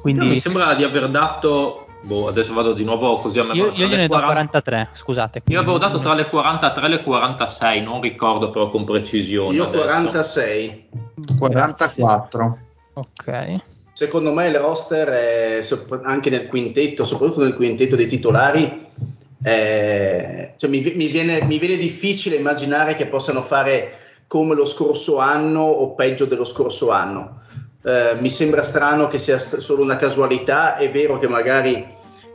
Quindi... 0.02 0.26
No, 0.26 0.32
mi 0.32 0.40
sembra 0.40 0.74
di 0.74 0.84
aver 0.84 1.10
dato 1.10 1.88
Boh, 2.02 2.28
adesso 2.28 2.54
vado 2.54 2.74
di 2.74 2.84
nuovo 2.84 3.18
così 3.18 3.40
a 3.40 3.44
me. 3.44 3.54
Io, 3.54 3.72
io 3.74 3.88
gliene 3.88 4.08
40... 4.08 4.20
do 4.20 4.26
43, 4.26 4.90
scusate. 4.94 5.42
Io 5.48 5.60
avevo 5.60 5.78
dato 5.78 6.00
tra 6.00 6.14
le 6.14 6.28
43 6.30 6.86
e 6.86 6.90
le 6.90 7.02
46, 7.02 7.82
non 7.82 8.02
ricordo 8.02 8.50
però 8.50 8.70
con 8.70 8.86
precisione. 8.86 9.56
Io 9.56 9.66
adesso. 9.66 9.84
46. 9.84 10.90
44. 11.38 12.58
Ok. 12.94 13.62
Secondo 13.94 14.32
me 14.32 14.48
il 14.48 14.56
roster 14.56 15.08
è, 15.08 15.68
anche 16.04 16.30
nel 16.30 16.48
quintetto, 16.48 17.04
soprattutto 17.04 17.44
nel 17.44 17.56
quintetto 17.56 17.96
dei 17.96 18.08
titolari, 18.08 18.86
è, 19.42 20.54
cioè 20.56 20.70
mi, 20.70 20.80
mi, 20.96 21.08
viene, 21.08 21.44
mi 21.44 21.58
viene 21.58 21.78
difficile 21.78 22.36
immaginare 22.36 22.96
che 22.96 23.08
possano 23.08 23.42
fare 23.42 23.98
come 24.28 24.54
lo 24.54 24.66
scorso 24.66 25.18
anno 25.18 25.62
o 25.64 25.96
peggio 25.96 26.26
dello 26.26 26.46
scorso 26.46 26.92
anno 26.92 27.46
eh, 27.84 28.16
mi 28.20 28.30
sembra 28.30 28.64
strano 28.64 29.08
che 29.08 29.20
sia 29.20 29.40
solo 29.40 29.84
una 29.84 29.98
casualità, 29.98 30.78
è 30.78 30.90
vero 30.92 31.18
che 31.20 31.28
magari 31.28 31.74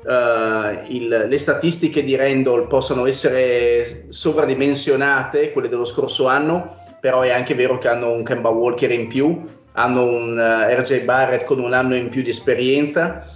eh, 0.05 0.85
il, 0.89 1.27
le 1.29 1.39
statistiche 1.39 2.05
di 2.05 2.17
Randall 2.17 2.67
possano 2.67 3.07
essere 3.07 4.07
sovradimensionate, 4.09 5.53
quelle 5.53 5.69
dello 5.69 5.85
scorso 5.85 6.27
anno, 6.27 6.77
però 7.01 7.23
è 7.23 7.31
anche 7.31 7.55
vero 7.55 7.79
che 7.79 7.89
hanno 7.89 8.13
un 8.13 8.23
Kemba 8.23 8.51
Walker 8.51 8.91
in 8.91 9.09
più, 9.09 9.45
hanno 9.73 10.03
un 10.05 10.37
uh, 10.37 10.71
eh, 10.71 10.81
RJ 10.81 11.05
Barrett 11.05 11.45
con 11.45 11.59
un 11.59 11.73
anno 11.73 11.97
in 11.97 12.09
più 12.09 12.23
di 12.23 12.31
esperienza, 12.31 13.27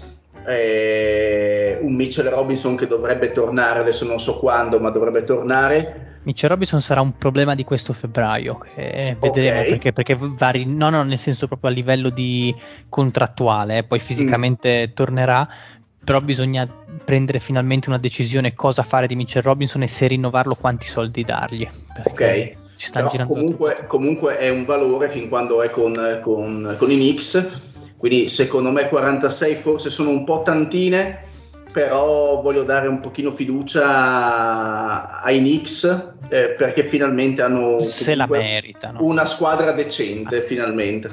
eh, 0.46 1.78
un 1.80 1.94
Mitchell 1.94 2.28
Robinson 2.28 2.76
che 2.76 2.86
dovrebbe 2.86 3.32
tornare, 3.32 3.80
adesso 3.80 4.04
non 4.04 4.20
so 4.20 4.38
quando, 4.38 4.78
ma 4.78 4.90
dovrebbe 4.90 5.24
tornare 5.24 6.05
Mitchell 6.27 6.51
Robinson 6.51 6.82
sarà 6.82 7.01
un 7.01 7.16
problema 7.16 7.55
di 7.55 7.62
questo 7.62 7.93
febbraio, 7.93 8.59
che 8.59 9.16
vedremo 9.20 9.61
okay. 9.61 9.69
perché, 9.69 9.93
perché 9.93 10.19
vari, 10.20 10.65
no, 10.66 10.90
no, 10.90 11.05
nel 11.05 11.19
senso 11.19 11.47
proprio 11.47 11.70
a 11.70 11.73
livello 11.73 12.11
di 12.11 12.53
contrattuale, 12.89 13.78
eh, 13.78 13.85
poi 13.85 14.01
fisicamente 14.01 14.89
mm. 14.89 14.93
tornerà, 14.93 15.48
però 16.03 16.20
bisogna 16.20 16.69
prendere 17.05 17.39
finalmente 17.39 17.89
una 17.89 17.98
decisione 17.98 18.55
cosa 18.55 18.82
fare 18.82 19.07
di 19.07 19.15
Mitchell 19.15 19.43
Robinson 19.43 19.82
e 19.82 19.86
se 19.86 20.09
rinnovarlo 20.09 20.57
quanti 20.57 20.89
soldi 20.89 21.23
dargli. 21.23 21.69
Ok. 22.05 22.55
Ci 22.74 22.86
stanno 22.89 23.09
girando 23.09 23.32
comunque, 23.32 23.85
comunque, 23.86 24.36
è 24.36 24.48
un 24.48 24.65
valore 24.65 25.09
fin 25.09 25.28
quando 25.28 25.62
è 25.62 25.70
con, 25.70 25.94
con, 26.23 26.74
con 26.77 26.90
i 26.90 26.97
Knicks, 26.97 27.61
quindi 27.97 28.28
secondo 28.28 28.73
me 28.73 28.89
46 28.89 29.55
forse 29.55 29.90
sono 29.90 30.11
un 30.11 30.24
po' 30.24 30.43
tantine 30.43 31.23
però 31.77 32.40
voglio 32.40 32.62
dare 32.62 32.89
un 32.89 33.01
pochino 33.01 33.31
fiducia 33.31 35.20
ai 35.20 35.40
Knicks 35.40 36.15
eh, 36.31 36.55
perché 36.57 36.85
finalmente 36.85 37.43
hanno 37.43 37.86
se 37.90 38.15
la 38.15 38.27
meritano. 38.27 39.01
una 39.03 39.27
squadra 39.27 39.73
decente, 39.73 40.36
ah, 40.36 40.40
sì. 40.40 40.47
finalmente. 40.47 41.11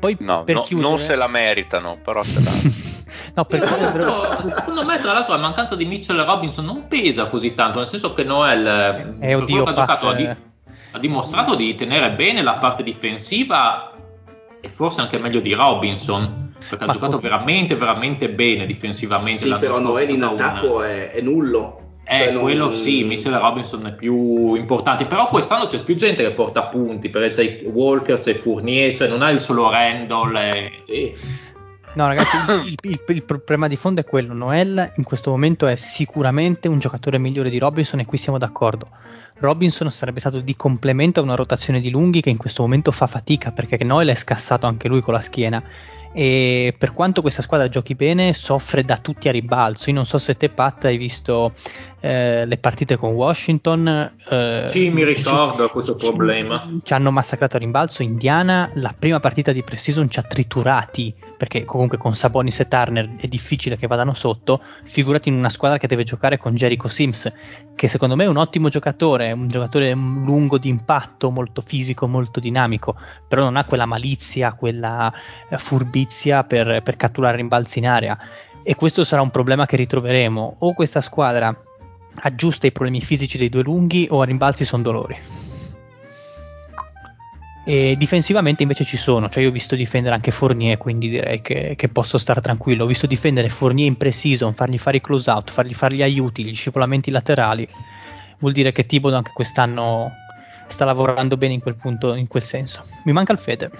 Poi 0.00 0.16
no, 0.20 0.44
no 0.46 0.62
chiudere... 0.62 0.88
non 0.88 0.98
se 0.98 1.14
la 1.14 1.28
meritano, 1.28 1.98
però 2.02 2.22
se 2.22 2.40
la... 2.42 2.50
No, 3.34 3.44
perché 3.44 3.66
secondo 3.66 4.84
me, 4.84 4.98
tra 4.98 5.12
l'altro, 5.12 5.34
la 5.34 5.40
mancanza 5.40 5.76
di 5.76 5.84
Mitchell 5.84 6.24
Robinson 6.24 6.64
non 6.64 6.88
pesa 6.88 7.26
così 7.26 7.52
tanto, 7.52 7.78
nel 7.78 7.86
senso 7.88 8.14
che 8.14 8.24
Noel 8.24 9.18
eh, 9.20 9.34
oddio, 9.34 9.64
ha, 9.64 9.72
giocato, 9.72 10.08
ha, 10.08 10.14
di, 10.14 10.24
ha, 10.24 10.98
dimostrato 10.98 11.54
di 11.54 11.74
tenere 11.74 12.12
bene 12.12 12.42
la 12.42 12.54
parte 12.54 12.82
difensiva 12.82 13.92
e 14.58 14.68
forse 14.70 15.02
anche 15.02 15.18
meglio 15.18 15.40
di 15.40 15.52
Robinson, 15.52 16.51
perché 16.76 16.86
Ma 16.86 16.92
ha 16.92 16.94
giocato 16.94 17.18
veramente, 17.18 17.76
veramente 17.76 18.30
bene 18.30 18.64
difensivamente. 18.66 19.44
Sì, 19.44 19.54
però 19.58 19.78
Noel 19.78 20.10
in 20.10 20.22
attacco 20.22 20.82
è, 20.82 21.10
è, 21.10 21.20
nullo. 21.20 21.80
Eh, 22.04 22.30
cioè 22.30 22.40
quello 22.40 22.64
non... 22.64 22.72
sì, 22.72 23.04
Mitchell 23.04 23.38
Robinson 23.38 23.86
è 23.86 23.94
più 23.94 24.54
importante, 24.54 25.06
però 25.06 25.28
quest'anno 25.28 25.66
c'è 25.66 25.82
più 25.82 25.96
gente 25.96 26.22
che 26.22 26.32
porta 26.32 26.64
punti, 26.64 27.10
perché 27.10 27.30
c'è 27.30 27.64
Walker, 27.70 28.20
c'è 28.20 28.34
Fournier, 28.34 28.96
cioè 28.96 29.08
non 29.08 29.22
hai 29.22 29.34
il 29.34 29.40
solo 29.40 29.70
Randall. 29.70 30.34
E... 30.38 30.82
Sì. 30.84 31.14
No, 31.94 32.06
ragazzi, 32.06 32.36
il, 32.66 32.76
il, 32.82 33.00
il, 33.06 33.22
problema 33.22 33.68
di 33.68 33.76
fondo 33.76 34.00
è 34.00 34.04
quello. 34.04 34.32
Noel 34.32 34.92
in 34.96 35.04
questo 35.04 35.30
momento 35.30 35.66
è 35.66 35.76
sicuramente 35.76 36.68
un 36.68 36.78
giocatore 36.78 37.18
migliore 37.18 37.50
di 37.50 37.58
Robinson 37.58 38.00
e 38.00 38.06
qui 38.06 38.16
siamo 38.16 38.38
d'accordo. 38.38 38.88
Robinson 39.38 39.90
sarebbe 39.90 40.20
stato 40.20 40.40
di 40.40 40.56
complemento 40.56 41.20
a 41.20 41.24
una 41.24 41.34
rotazione 41.34 41.80
di 41.80 41.90
lunghi 41.90 42.20
che 42.20 42.30
in 42.30 42.36
questo 42.36 42.62
momento 42.62 42.92
fa 42.92 43.08
fatica 43.08 43.50
perché 43.50 43.82
Noel 43.82 44.08
è 44.08 44.14
scassato 44.14 44.66
anche 44.66 44.86
lui 44.86 45.00
con 45.00 45.14
la 45.14 45.20
schiena 45.20 45.62
e 46.12 46.74
per 46.76 46.92
quanto 46.92 47.22
questa 47.22 47.42
squadra 47.42 47.68
giochi 47.68 47.94
bene 47.94 48.32
soffre 48.32 48.84
da 48.84 48.98
tutti 48.98 49.28
a 49.28 49.32
ribalzo. 49.32 49.88
Io 49.88 49.96
non 49.96 50.06
so 50.06 50.18
se 50.18 50.36
te 50.36 50.48
Pat 50.48 50.84
hai 50.84 50.96
visto 50.96 51.54
eh, 52.02 52.44
le 52.46 52.58
partite 52.58 52.96
con 52.96 53.12
Washington. 53.12 54.12
Eh, 54.28 54.64
sì, 54.66 54.90
mi 54.90 55.04
ricordo 55.04 55.66
ci, 55.66 55.72
questo 55.72 55.94
problema. 55.94 56.66
Ci, 56.68 56.80
ci, 56.82 56.92
hanno 56.94 57.12
massacrato 57.12 57.56
a 57.56 57.60
rimbalzo. 57.60 58.02
Indiana, 58.02 58.68
la 58.74 58.92
prima 58.98 59.20
partita 59.20 59.52
di 59.52 59.62
pre-season 59.62 60.10
ci 60.10 60.18
ha 60.18 60.22
triturati, 60.22 61.14
perché 61.36 61.64
comunque 61.64 61.98
con 61.98 62.16
Sabonis 62.16 62.58
e 62.58 62.66
Turner 62.66 63.14
è 63.16 63.28
difficile 63.28 63.76
che 63.76 63.86
vadano 63.86 64.14
sotto. 64.14 64.60
Figurati 64.82 65.28
in 65.28 65.36
una 65.36 65.48
squadra 65.48 65.78
che 65.78 65.86
deve 65.86 66.02
giocare 66.02 66.38
con 66.38 66.56
Jericho 66.56 66.88
Sims, 66.88 67.32
che 67.76 67.86
secondo 67.86 68.16
me 68.16 68.24
è 68.24 68.28
un 68.28 68.36
ottimo 68.36 68.68
giocatore, 68.68 69.30
un 69.30 69.46
giocatore 69.46 69.92
lungo 69.92 70.58
di 70.58 70.68
impatto, 70.68 71.30
molto 71.30 71.62
fisico, 71.62 72.08
molto 72.08 72.40
dinamico, 72.40 72.96
però 73.28 73.44
non 73.44 73.56
ha 73.56 73.64
quella 73.64 73.86
malizia, 73.86 74.54
quella 74.54 75.12
eh, 75.48 75.56
furbizia 75.56 76.42
per, 76.42 76.82
per 76.82 76.96
catturare 76.96 77.36
rimbalzi 77.36 77.78
in 77.78 77.86
area. 77.86 78.18
E 78.64 78.74
questo 78.74 79.04
sarà 79.04 79.22
un 79.22 79.30
problema 79.30 79.66
che 79.66 79.76
ritroveremo. 79.76 80.56
O 80.60 80.74
questa 80.74 81.00
squadra 81.00 81.56
aggiusta 82.14 82.66
i 82.66 82.72
problemi 82.72 83.00
fisici 83.00 83.38
dei 83.38 83.48
due 83.48 83.62
lunghi 83.62 84.06
o 84.10 84.20
a 84.20 84.24
rimbalzi 84.24 84.64
sono 84.64 84.82
dolori. 84.82 85.16
E 87.64 87.94
difensivamente 87.96 88.62
invece 88.62 88.84
ci 88.84 88.96
sono, 88.96 89.28
cioè 89.28 89.44
io 89.44 89.50
ho 89.50 89.52
visto 89.52 89.76
difendere 89.76 90.14
anche 90.14 90.32
Fournier, 90.32 90.78
quindi 90.78 91.08
direi 91.08 91.40
che, 91.42 91.74
che 91.76 91.88
posso 91.88 92.18
stare 92.18 92.40
tranquillo. 92.40 92.84
Ho 92.84 92.88
visto 92.88 93.06
difendere 93.06 93.48
Fournier 93.48 93.86
in 93.86 93.96
pre-season, 93.96 94.54
fargli 94.54 94.78
fare 94.78 94.96
i 94.96 95.00
close 95.00 95.30
out, 95.30 95.50
fargli 95.52 95.74
fare 95.74 95.94
gli 95.94 96.02
aiuti, 96.02 96.44
gli 96.44 96.54
scivolamenti 96.54 97.12
laterali. 97.12 97.68
Vuol 98.38 98.52
dire 98.52 98.72
che 98.72 98.84
Thibodeau 98.84 99.18
anche 99.18 99.30
quest'anno 99.32 100.10
sta 100.66 100.84
lavorando 100.84 101.36
bene 101.36 101.54
in 101.54 101.60
quel 101.60 101.76
punto, 101.76 102.14
in 102.14 102.26
quel 102.26 102.42
senso. 102.42 102.84
Mi 103.04 103.12
manca 103.12 103.32
il 103.32 103.38
Fede. 103.38 103.70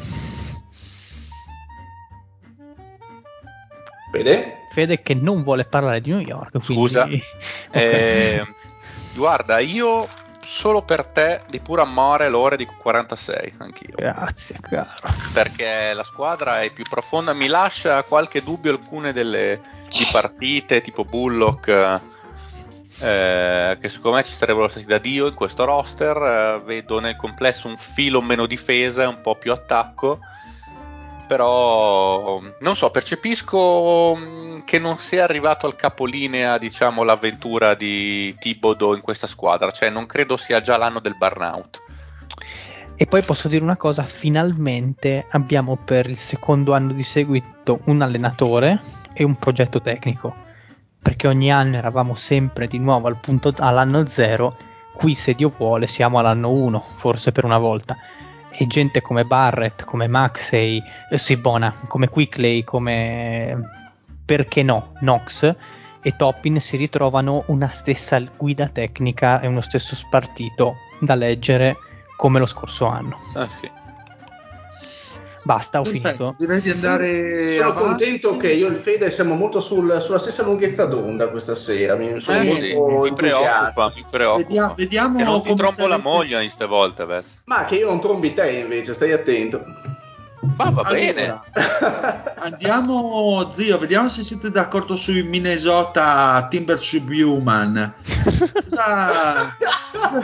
Fede? 4.12 4.61
Fede 4.72 5.02
che 5.02 5.14
non 5.14 5.42
vuole 5.42 5.64
parlare 5.64 6.00
di 6.00 6.10
New 6.10 6.20
York. 6.20 6.50
Quindi... 6.50 6.64
Scusa. 6.64 7.02
okay. 7.04 7.22
eh, 7.70 8.46
guarda, 9.14 9.58
io 9.58 10.08
solo 10.40 10.82
per 10.82 11.04
te 11.04 11.42
di 11.48 11.60
puro 11.60 11.82
amore 11.82 12.28
l'ora 12.30 12.56
di 12.56 12.64
46 12.64 13.54
anch'io. 13.58 13.94
Grazie, 13.94 14.56
caro. 14.60 14.88
Perché 15.32 15.92
la 15.92 16.04
squadra 16.04 16.62
è 16.62 16.70
più 16.70 16.84
profonda, 16.88 17.34
mi 17.34 17.48
lascia 17.48 18.02
qualche 18.02 18.42
dubbio 18.42 18.72
alcune 18.72 19.12
delle 19.12 19.60
partite 20.10 20.80
tipo 20.80 21.04
Bullock 21.04 22.00
eh, 23.02 23.78
che 23.80 23.88
secondo 23.88 24.18
me 24.18 24.22
ci 24.24 24.32
sarebbero 24.32 24.68
stati 24.68 24.86
da 24.86 24.98
Dio 24.98 25.26
in 25.26 25.34
questo 25.34 25.64
roster, 25.64 26.16
eh, 26.16 26.60
vedo 26.64 27.00
nel 27.00 27.16
complesso 27.16 27.66
un 27.66 27.76
filo 27.76 28.22
meno 28.22 28.46
difesa 28.46 29.02
e 29.02 29.06
un 29.06 29.20
po' 29.20 29.34
più 29.34 29.50
attacco 29.50 30.20
però 31.32 32.42
non 32.60 32.76
so, 32.76 32.90
percepisco 32.90 34.14
mm, 34.14 34.58
che 34.66 34.78
non 34.78 34.98
sia 34.98 35.24
arrivato 35.24 35.64
al 35.64 35.76
capolinea, 35.76 36.58
diciamo, 36.58 37.04
l'avventura 37.04 37.72
di 37.72 38.36
Thibodeau 38.38 38.92
in 38.92 39.00
questa 39.00 39.26
squadra, 39.26 39.70
cioè 39.70 39.88
non 39.88 40.04
credo 40.04 40.36
sia 40.36 40.60
già 40.60 40.76
l'anno 40.76 41.00
del 41.00 41.16
burnout. 41.16 41.80
E 42.96 43.06
poi 43.06 43.22
posso 43.22 43.48
dire 43.48 43.64
una 43.64 43.78
cosa, 43.78 44.02
finalmente 44.02 45.24
abbiamo 45.30 45.78
per 45.82 46.06
il 46.06 46.18
secondo 46.18 46.74
anno 46.74 46.92
di 46.92 47.02
seguito 47.02 47.80
un 47.86 48.02
allenatore 48.02 48.82
e 49.14 49.24
un 49.24 49.36
progetto 49.36 49.80
tecnico, 49.80 50.36
perché 51.00 51.28
ogni 51.28 51.50
anno 51.50 51.78
eravamo 51.78 52.14
sempre 52.14 52.66
di 52.66 52.78
nuovo 52.78 53.08
al 53.08 53.16
punto, 53.16 53.54
all'anno 53.56 54.04
zero, 54.04 54.54
qui 54.92 55.14
se 55.14 55.32
Dio 55.32 55.50
vuole 55.56 55.86
siamo 55.86 56.18
all'anno 56.18 56.50
1, 56.50 56.84
forse 56.96 57.32
per 57.32 57.46
una 57.46 57.58
volta 57.58 57.96
e 58.52 58.66
gente 58.66 59.00
come 59.00 59.24
Barrett, 59.24 59.84
come 59.84 60.06
Maxey, 60.06 60.82
eh, 61.10 61.18
Sibona, 61.18 61.74
come 61.86 62.08
Quickley, 62.08 62.64
come 62.64 63.80
perché 64.24 64.62
no, 64.62 64.92
Knox 64.98 65.54
e 66.00 66.16
Toppin 66.16 66.60
si 66.60 66.76
ritrovano 66.76 67.44
una 67.46 67.68
stessa 67.68 68.20
guida 68.36 68.68
tecnica 68.68 69.40
e 69.40 69.46
uno 69.46 69.60
stesso 69.60 69.94
spartito 69.94 70.76
da 71.00 71.14
leggere 71.14 71.76
come 72.16 72.38
lo 72.38 72.46
scorso 72.46 72.86
anno. 72.86 73.18
Ah, 73.34 73.48
sì. 73.60 73.70
Basta, 75.44 75.80
ho 75.80 75.82
Perfetto, 75.82 76.08
finito. 76.08 76.34
Direi 76.38 76.60
di 76.60 76.70
andare. 76.70 77.56
Sono 77.56 77.68
avanti. 77.70 77.88
contento 77.88 78.36
che 78.36 78.52
io 78.52 78.68
e 78.68 78.70
il 78.70 78.78
Fede 78.78 79.10
siamo 79.10 79.34
molto 79.34 79.60
sul, 79.60 80.00
sulla 80.00 80.18
stessa 80.18 80.42
lunghezza 80.44 80.84
d'onda 80.84 81.30
questa 81.30 81.54
sera. 81.54 81.96
Mi, 81.96 82.20
sono 82.20 82.38
eh, 82.38 82.44
molto 82.44 83.04
sì, 83.04 83.10
mi 83.10 83.12
preoccupa, 83.12 83.92
mi 83.94 84.04
preoccupa. 84.08 84.46
Vediamo, 84.46 84.74
vediamo 84.76 85.16
che 85.18 85.24
non 85.24 85.42
ti 85.42 85.54
trombo 85.54 85.86
la 85.88 85.98
moglie 85.98 86.36
in 86.36 86.42
queste 86.42 86.66
volte. 86.66 87.04
Beh. 87.06 87.22
Ma 87.44 87.64
che 87.64 87.76
io 87.76 87.86
non 87.88 88.00
trombi 88.00 88.32
te 88.32 88.50
invece, 88.50 88.94
stai 88.94 89.12
attento. 89.12 89.64
Ma 90.56 90.70
va 90.70 90.82
allora, 90.82 90.92
bene. 90.92 91.40
andiamo, 92.38 93.48
zio, 93.50 93.78
vediamo 93.78 94.08
se 94.08 94.22
siete 94.22 94.50
d'accordo 94.50 94.96
sui 94.96 95.22
Minnesota 95.22 96.46
Timbership 96.50 97.08
Human. 97.08 97.94
Cosa, 98.68 99.56
cosa, 99.92 100.20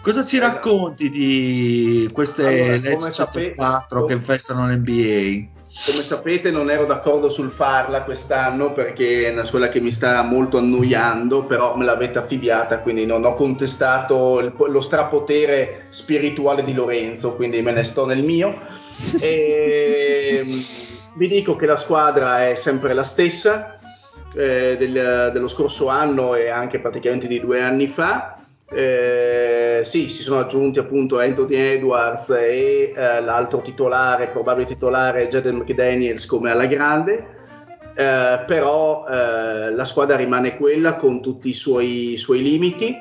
Cosa 0.00 0.24
ci 0.24 0.38
racconti 0.38 1.10
di 1.10 2.08
queste 2.12 2.46
allora, 2.46 2.76
leggi 2.76 3.12
sapete, 3.12 3.54
4 3.54 4.04
che 4.04 4.12
infestano 4.12 4.66
l'NBA? 4.66 5.56
Come 5.86 6.02
sapete 6.02 6.50
non 6.50 6.70
ero 6.70 6.86
d'accordo 6.86 7.28
sul 7.28 7.50
farla 7.50 8.02
quest'anno 8.02 8.72
perché 8.72 9.26
è 9.26 9.32
una 9.32 9.44
scuola 9.44 9.68
che 9.68 9.80
mi 9.80 9.92
sta 9.92 10.22
molto 10.22 10.58
annoiando, 10.58 11.44
però 11.44 11.76
me 11.76 11.84
l'avete 11.84 12.18
affibbiata, 12.18 12.80
quindi 12.80 13.06
non 13.06 13.24
ho 13.24 13.34
contestato 13.34 14.40
il, 14.40 14.52
lo 14.56 14.80
strapotere 14.80 15.86
spirituale 15.90 16.64
di 16.64 16.74
Lorenzo, 16.74 17.34
quindi 17.34 17.60
me 17.60 17.72
ne 17.72 17.84
sto 17.84 18.06
nel 18.06 18.22
mio. 18.22 18.56
E, 19.20 20.64
vi 21.16 21.28
dico 21.28 21.56
che 21.56 21.66
la 21.66 21.76
squadra 21.76 22.48
è 22.48 22.54
sempre 22.54 22.94
la 22.94 23.04
stessa 23.04 23.78
eh, 24.34 24.76
del, 24.78 25.30
dello 25.32 25.48
scorso 25.48 25.88
anno 25.88 26.34
e 26.34 26.48
anche 26.48 26.78
praticamente 26.80 27.26
di 27.26 27.40
due 27.40 27.60
anni 27.60 27.88
fa 27.88 28.37
eh, 28.70 29.80
sì, 29.82 30.10
si 30.10 30.22
sono 30.22 30.40
aggiunti 30.40 30.78
appunto 30.78 31.18
Anthony 31.18 31.54
Edwards 31.54 32.28
e 32.30 32.92
eh, 32.94 33.20
l'altro 33.22 33.62
titolare, 33.62 34.28
probabile 34.28 34.66
titolare 34.66 35.26
Jaden 35.26 35.56
McDaniels 35.56 36.26
come 36.26 36.50
alla 36.50 36.66
grande. 36.66 37.36
Eh, 37.94 38.44
però 38.46 39.06
eh, 39.08 39.72
la 39.72 39.84
squadra 39.84 40.16
rimane 40.16 40.56
quella 40.56 40.96
con 40.96 41.22
tutti 41.22 41.48
i 41.48 41.54
suoi, 41.54 42.16
suoi, 42.18 42.42
limiti. 42.42 42.94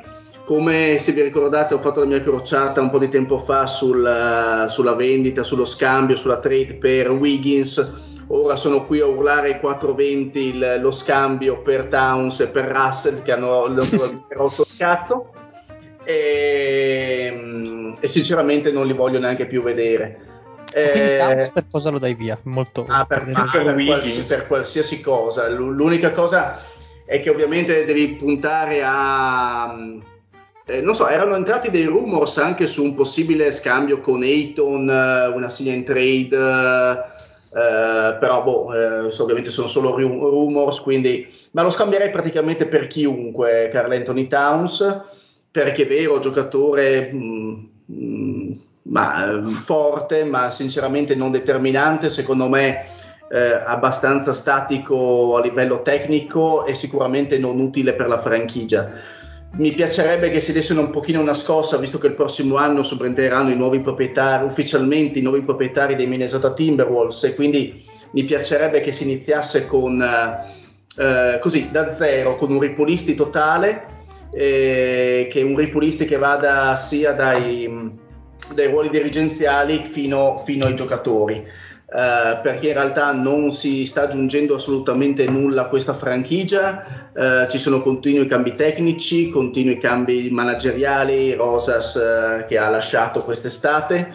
Come 0.45 0.97
se 0.99 1.11
vi 1.11 1.21
ricordate, 1.21 1.73
ho 1.73 1.81
fatto 1.81 1.99
la 1.99 2.05
mia 2.05 2.21
crociata 2.21 2.79
un 2.79 2.89
po' 2.89 2.99
di 2.99 3.09
tempo 3.09 3.39
fa 3.39 3.67
sul, 3.67 4.65
sulla 4.69 4.93
vendita, 4.95 5.43
sullo 5.43 5.65
scambio, 5.65 6.15
sulla 6.15 6.39
trade 6.39 6.75
per 6.75 7.11
Wiggins. 7.11 7.91
Ora 8.29 8.55
sono 8.55 8.85
qui 8.85 9.01
a 9.01 9.05
urlare 9.05 9.53
ai 9.53 9.59
420 9.59 10.39
il, 10.39 10.77
lo 10.79 10.91
scambio 10.91 11.61
per 11.61 11.87
Towns 11.87 12.39
e 12.39 12.47
per 12.47 12.65
Russell 12.65 13.21
che 13.23 13.33
hanno 13.33 13.67
rotto 14.29 14.61
il 14.61 14.77
cazzo 14.77 15.31
e, 16.07 17.27
ehm, 17.27 17.93
e 17.99 18.07
sinceramente 18.07 18.71
non 18.71 18.87
li 18.87 18.93
voglio 18.93 19.19
neanche 19.19 19.45
più 19.45 19.61
vedere. 19.61 20.25
Eh, 20.73 21.49
per 21.53 21.65
cosa 21.69 21.89
lo 21.89 21.99
dai 21.99 22.13
via? 22.13 22.39
Molto 22.43 22.85
ah, 22.87 23.05
per, 23.05 23.23
per, 23.23 23.49
per, 23.51 23.85
qualsiasi, 23.85 24.35
per, 24.35 24.47
qualsiasi, 24.47 25.01
cosa. 25.01 25.49
L'unica 25.49 26.11
cosa 26.11 26.59
è 27.05 27.19
che 27.19 27.29
ovviamente 27.29 27.85
devi 27.85 28.09
puntare 28.13 28.81
a. 28.85 29.75
Eh, 30.65 30.81
non 30.81 30.95
so, 30.95 31.07
erano 31.07 31.35
entrati 31.35 31.69
dei 31.69 31.85
rumors 31.85 32.37
anche 32.37 32.67
su 32.67 32.83
un 32.83 32.95
possibile 32.95 33.51
scambio 33.51 34.01
con 34.01 34.21
Ayton, 34.21 34.87
uh, 34.87 35.35
una 35.35 35.49
sign 35.49 35.71
and 35.71 35.83
trade. 35.83 36.35
Uh, 36.35 37.15
Uh, 37.49 38.19
però 38.19 38.43
boh, 38.43 38.73
eh, 38.73 39.21
ovviamente 39.21 39.49
sono 39.49 39.67
solo 39.67 39.95
rumors, 39.95 40.79
quindi, 40.81 41.27
ma 41.51 41.63
lo 41.63 41.71
scambierei 41.71 42.11
praticamente 42.11 42.67
per 42.67 42.85
chiunque, 42.85 43.69
Carl 43.71 43.91
Anthony 43.93 44.27
Towns, 44.27 44.85
perché 45.63 45.83
è 45.83 45.87
vero, 45.87 46.19
giocatore 46.19 47.11
mh, 47.11 47.69
mh, 47.85 48.59
ma, 48.83 49.43
forte, 49.47 50.23
ma 50.23 50.51
sinceramente 50.51 51.15
non 51.15 51.31
determinante, 51.31 52.09
secondo 52.09 52.47
me 52.47 52.85
eh, 53.31 53.59
abbastanza 53.65 54.33
statico 54.33 55.35
a 55.35 55.41
livello 55.41 55.81
tecnico 55.81 56.65
e 56.65 56.75
sicuramente 56.75 57.39
non 57.39 57.59
utile 57.59 57.93
per 57.93 58.07
la 58.07 58.21
franchigia. 58.21 58.87
Mi 59.53 59.71
piacerebbe 59.71 60.29
che 60.29 60.41
si 60.41 60.51
dessero 60.51 60.81
un 60.81 60.91
pochino 60.91 61.21
una 61.21 61.33
scossa, 61.33 61.77
visto 61.77 61.97
che 61.97 62.07
il 62.07 62.13
prossimo 62.13 62.57
anno 62.57 62.83
subenteranno 62.83 63.49
i 63.49 63.55
nuovi 63.55 63.79
proprietari, 63.79 64.45
ufficialmente 64.45 65.17
i 65.17 65.23
nuovi 65.23 65.41
proprietari 65.41 65.95
dei 65.95 66.05
Minnesota 66.05 66.53
Timberwolves 66.53 67.23
e 67.23 67.33
quindi 67.33 67.83
mi 68.11 68.23
piacerebbe 68.25 68.81
che 68.81 68.91
si 68.91 69.03
iniziasse 69.03 69.65
con, 69.65 69.99
eh, 70.01 71.39
così, 71.39 71.69
da 71.71 71.91
zero, 71.95 72.35
con 72.35 72.51
un 72.51 72.59
ripulisti 72.59 73.15
totale, 73.15 73.96
eh, 74.37 75.27
che 75.31 75.41
un 75.41 75.55
ripulisti 75.55 76.05
che 76.05 76.17
vada 76.17 76.75
sia 76.75 77.13
dai, 77.13 77.67
dai 78.53 78.67
ruoli 78.67 78.89
dirigenziali 78.89 79.83
fino, 79.83 80.43
fino 80.45 80.67
ai 80.67 80.75
giocatori. 80.75 81.65
Uh, 81.89 82.41
perché 82.41 82.67
in 82.67 82.73
realtà 82.73 83.13
non 83.13 83.53
si 83.53 83.85
sta 83.85 84.01
aggiungendo 84.01 84.55
assolutamente 84.55 85.25
nulla 85.25 85.61
a 85.61 85.67
questa 85.69 85.93
franchigia, 85.93 87.09
uh, 87.15 87.49
ci 87.49 87.57
sono 87.57 87.81
continui 87.81 88.27
cambi 88.27 88.55
tecnici, 88.55 89.29
continui 89.29 89.77
cambi 89.77 90.29
manageriali, 90.29 91.33
Rosas 91.33 91.95
uh, 91.95 92.45
che 92.45 92.57
ha 92.57 92.69
lasciato 92.69 93.23
quest'estate, 93.23 94.13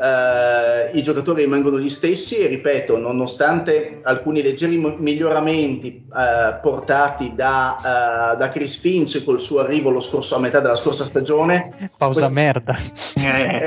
Uh, 0.00 0.96
i 0.96 1.02
giocatori 1.02 1.42
rimangono 1.42 1.80
gli 1.80 1.88
stessi 1.88 2.36
e 2.36 2.46
ripeto, 2.46 2.98
nonostante 2.98 3.98
alcuni 4.04 4.42
leggeri 4.42 4.76
miglioramenti 4.76 6.06
uh, 6.08 6.60
portati 6.62 7.32
da, 7.34 7.78
uh, 8.34 8.38
da, 8.38 8.48
Chris 8.50 8.76
Finch 8.76 9.24
col 9.24 9.40
suo 9.40 9.58
arrivo 9.58 10.00
scorso, 10.00 10.36
a 10.36 10.38
metà 10.38 10.60
della 10.60 10.76
scorsa 10.76 11.04
stagione, 11.04 11.90
pausa 11.96 12.20
questa, 12.20 12.40
merda. 12.40 12.76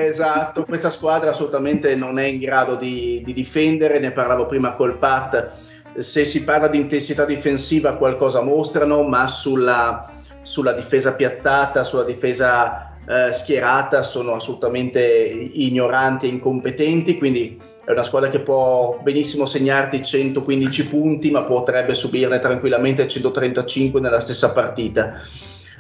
Esatto, 0.06 0.64
questa 0.64 0.90
squadra 0.90 1.32
assolutamente 1.32 1.94
non 1.96 2.18
è 2.18 2.24
in 2.24 2.40
grado 2.40 2.76
di, 2.76 3.22
di 3.26 3.34
difendere, 3.34 4.00
ne 4.00 4.12
parlavo 4.12 4.46
prima 4.46 4.72
col 4.72 4.98
Pat. 4.98 5.52
Se 5.98 6.24
si 6.24 6.46
parla 6.46 6.70
di 6.70 6.78
intensità 6.78 7.26
difensiva, 7.26 7.98
qualcosa 7.98 8.42
mostrano, 8.42 9.04
ma 9.04 9.28
sulla, 9.28 10.10
sulla 10.44 10.72
difesa 10.72 11.14
piazzata, 11.14 11.84
sulla 11.84 12.06
difesa 12.06 12.91
eh, 13.08 13.34
schierata 13.34 14.04
sono 14.04 14.34
assolutamente 14.34 15.02
ignoranti 15.02 16.28
e 16.28 16.30
incompetenti, 16.30 17.18
quindi 17.18 17.60
è 17.84 17.92
una 17.92 18.04
squadra 18.04 18.30
che 18.30 18.40
può 18.40 19.00
benissimo 19.02 19.46
segnarti 19.46 20.04
115 20.04 20.88
punti, 20.88 21.32
ma 21.32 21.44
potrebbe 21.44 21.96
subirne 21.96 22.40
tranquillamente 22.40 23.08
135 23.08 24.00
nella 24.00 24.20
stessa 24.20 24.52
partita. 24.52 25.20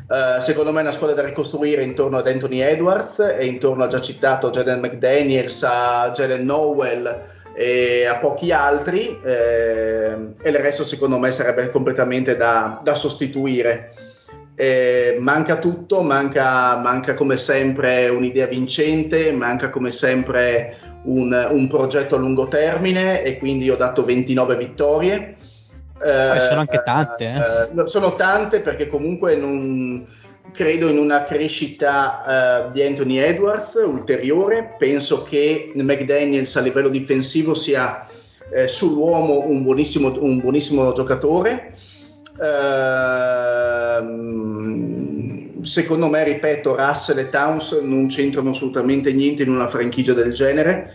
Uh, 0.08 0.42
secondo 0.42 0.74
me 0.74 0.80
è 0.80 0.84
una 0.84 0.92
squadra 0.92 1.16
da 1.16 1.26
ricostruire 1.26 1.84
intorno 1.84 2.18
ad 2.18 2.28
Anthony 2.28 2.60
Edwards 2.60 3.20
e 3.20 3.46
intorno 3.46 3.86
a 3.86 3.88
già 3.88 4.02
citato 4.02 4.50
Jaden 4.50 4.82
McDaniels, 4.82 5.64
a 5.64 6.12
Jalen 6.14 6.44
Nowell 6.44 7.30
e 7.54 8.06
a 8.06 8.18
pochi 8.18 8.52
altri 8.52 9.18
eh, 9.24 10.18
e 10.42 10.50
il 10.50 10.56
resto 10.58 10.84
secondo 10.84 11.18
me 11.18 11.32
sarebbe 11.32 11.70
completamente 11.70 12.36
da, 12.36 12.82
da 12.84 12.96
sostituire. 12.96 13.94
Eh, 14.62 15.18
manca 15.20 15.58
tutto, 15.58 16.04
manca, 16.04 16.78
manca, 16.78 17.16
come 17.16 17.36
sempre 17.38 18.10
un'idea 18.10 18.46
vincente, 18.46 19.32
manca 19.32 19.72
come 19.72 19.90
sempre 19.90 20.78
un, 21.06 21.48
un, 21.50 21.68
progetto 21.68 22.16
a 22.16 22.20
lungo 22.20 22.48
termine 22.48 23.24
e 23.24 23.40
quindi 23.40 23.72
ho 23.72 23.76
dato 23.76 24.06
29 24.06 24.58
vittorie. 24.58 25.36
Eh, 26.00 26.40
sono 26.48 26.60
anche 26.60 26.80
tante. 26.86 27.26
Eh. 27.26 27.82
eh. 27.82 27.88
sono 27.88 28.14
tante 28.14 28.60
perché 28.60 28.88
comunque 28.88 29.36
non, 29.36 30.06
credo 30.54 30.90
in 30.90 31.00
una 31.00 31.24
crescita 31.24 32.68
uh, 32.68 32.72
di 32.72 32.84
Anthony 32.84 33.18
Edwards 33.18 33.74
ulteriore, 33.84 34.76
penso 34.78 35.24
che 35.24 35.72
McDaniels 35.74 36.56
a 36.56 36.62
livello 36.62 36.90
difensivo 36.90 37.56
sia 37.56 38.08
eh, 38.54 38.68
sull'uomo 38.68 39.48
un 39.48 39.64
buonissimo, 39.64 40.18
un 40.20 40.40
buonissimo 40.40 40.92
giocatore. 40.92 41.74
Uh, 42.38 43.61
secondo 45.64 46.08
me, 46.08 46.24
ripeto, 46.24 46.76
Russell 46.76 47.20
e 47.20 47.30
Towns 47.30 47.80
non 47.82 48.08
c'entrano 48.08 48.50
assolutamente 48.50 49.14
niente 49.14 49.44
in 49.44 49.50
una 49.50 49.68
franchigia 49.68 50.14
del 50.14 50.34
genere. 50.34 50.94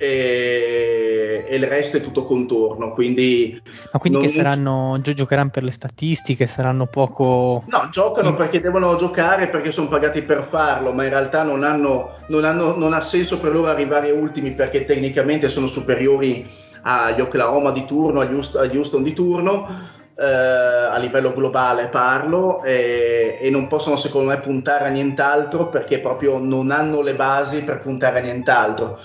E, 0.00 1.44
e 1.48 1.56
il 1.56 1.66
resto 1.66 1.96
è 1.96 2.00
tutto 2.00 2.22
contorno. 2.22 2.92
Quindi, 2.92 3.60
Ma 3.92 3.98
quindi 3.98 4.20
che 4.20 4.28
saranno, 4.28 4.98
gio- 5.00 5.12
giocheranno 5.12 5.50
per 5.50 5.64
le 5.64 5.72
statistiche? 5.72 6.46
Saranno 6.46 6.86
poco. 6.86 7.64
No, 7.66 7.88
giocano 7.90 8.34
perché 8.34 8.60
devono 8.60 8.94
giocare 8.94 9.48
perché 9.48 9.72
sono 9.72 9.88
pagati 9.88 10.22
per 10.22 10.44
farlo, 10.44 10.92
ma 10.92 11.02
in 11.02 11.10
realtà 11.10 11.42
non, 11.42 11.64
hanno, 11.64 12.12
non, 12.28 12.44
hanno, 12.44 12.76
non 12.76 12.92
ha 12.92 13.00
senso 13.00 13.40
per 13.40 13.52
loro 13.52 13.68
arrivare 13.68 14.12
ultimi 14.12 14.52
perché 14.52 14.84
tecnicamente 14.84 15.48
sono 15.48 15.66
superiori 15.66 16.46
agli 16.82 17.20
Oklahoma 17.20 17.72
di 17.72 17.84
turno, 17.84 18.20
agli 18.20 18.76
Houston 18.76 19.02
di 19.02 19.12
turno 19.12 19.96
eh, 20.20 20.24
a 20.24 20.96
livello 20.98 21.32
globale 21.32 21.86
parlo 21.88 22.64
e, 22.64 23.38
e, 23.40 23.50
non 23.50 23.68
possono 23.68 23.94
secondo 23.94 24.30
me 24.30 24.40
puntare 24.40 24.86
a 24.86 24.90
nient'altro 24.90 25.68
perché 25.68 26.00
proprio 26.00 26.38
non 26.38 26.72
hanno 26.72 27.02
le 27.02 27.14
basi 27.14 27.62
per 27.62 27.80
puntare 27.80 28.18
a 28.18 28.22
nient'altro. 28.22 28.98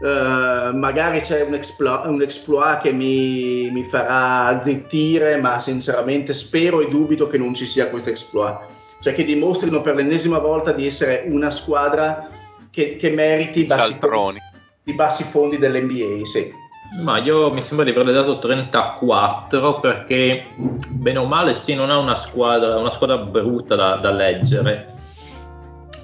Uh, 0.00 0.74
magari 0.74 1.20
c'è 1.20 1.42
un, 1.42 1.52
explo- 1.52 2.04
un 2.06 2.22
exploit 2.22 2.80
che 2.80 2.90
mi, 2.90 3.70
mi, 3.70 3.84
farà 3.84 4.58
zittire, 4.58 5.36
ma 5.36 5.58
sinceramente 5.60 6.32
spero 6.32 6.80
e 6.80 6.88
dubito 6.88 7.26
che 7.26 7.36
non 7.36 7.52
ci 7.52 7.66
sia 7.66 7.90
questo 7.90 8.08
exploit. 8.08 8.60
Cioè 9.00 9.14
che 9.14 9.24
dimostrino 9.24 9.82
per 9.82 9.94
l'ennesima 9.94 10.38
volta 10.38 10.72
di 10.72 10.86
essere 10.86 11.24
una 11.26 11.50
squadra 11.50 12.30
che, 12.70 12.96
che 12.96 13.10
meriti 13.10 13.64
bassi 13.64 13.98
fondi, 13.98 14.38
i 14.84 14.94
bassi 14.94 15.24
fondi 15.24 15.58
dell'NBA. 15.58 16.24
Sì. 16.24 16.59
Ma 16.98 17.18
io 17.18 17.52
mi 17.52 17.62
sembra 17.62 17.84
di 17.84 17.92
averle 17.92 18.12
dato 18.12 18.38
34 18.40 19.78
perché 19.78 20.54
bene 20.56 21.18
o 21.18 21.26
male 21.26 21.54
sì, 21.54 21.74
non 21.74 21.90
è 21.90 21.94
una 21.94 22.16
squadra, 22.16 22.76
una 22.78 22.90
squadra 22.90 23.18
brutta 23.18 23.76
da, 23.76 23.96
da 23.96 24.10
leggere. 24.10 24.94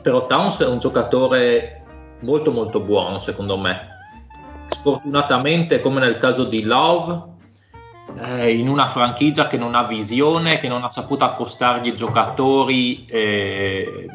Però 0.01 0.27
Towns 0.27 0.59
è 0.59 0.67
un 0.67 0.79
giocatore 0.79 1.83
molto 2.21 2.53
molto 2.53 2.81
buono 2.81 3.19
secondo 3.19 3.57
me. 3.57 3.95
Sfortunatamente, 4.69 5.81
come 5.81 6.01
nel 6.01 6.19
caso 6.19 6.45
di 6.45 6.63
Love, 6.63 7.35
eh, 8.21 8.55
in 8.55 8.69
una 8.69 8.87
franchigia 8.87 9.49
che 9.49 9.57
non 9.57 9.75
ha 9.75 9.85
visione, 9.85 10.59
che 10.59 10.69
non 10.69 10.85
ha 10.85 10.91
saputo 10.91 11.25
accostargli 11.25 11.89
i 11.89 11.95
giocatori, 11.95 13.05
eh, 13.07 14.07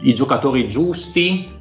i 0.00 0.14
giocatori 0.14 0.68
giusti, 0.68 1.59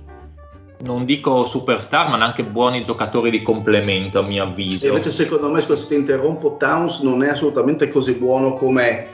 non 0.82 1.06
dico 1.06 1.44
superstar, 1.46 2.08
ma 2.08 2.18
neanche 2.18 2.44
buoni 2.44 2.84
giocatori 2.84 3.30
di 3.30 3.42
complemento, 3.42 4.20
a 4.20 4.24
mio 4.24 4.44
avviso. 4.44 4.86
E 4.86 4.90
invece, 4.90 5.12
secondo 5.12 5.50
me, 5.50 5.62
scusa 5.62 5.82
se 5.82 5.88
ti 5.88 5.96
interrompo, 5.96 6.56
Towns 6.58 7.02
non 7.02 7.24
è 7.24 7.30
assolutamente 7.30 7.88
così 7.88 8.14
buono 8.14 8.54
come 8.56 9.08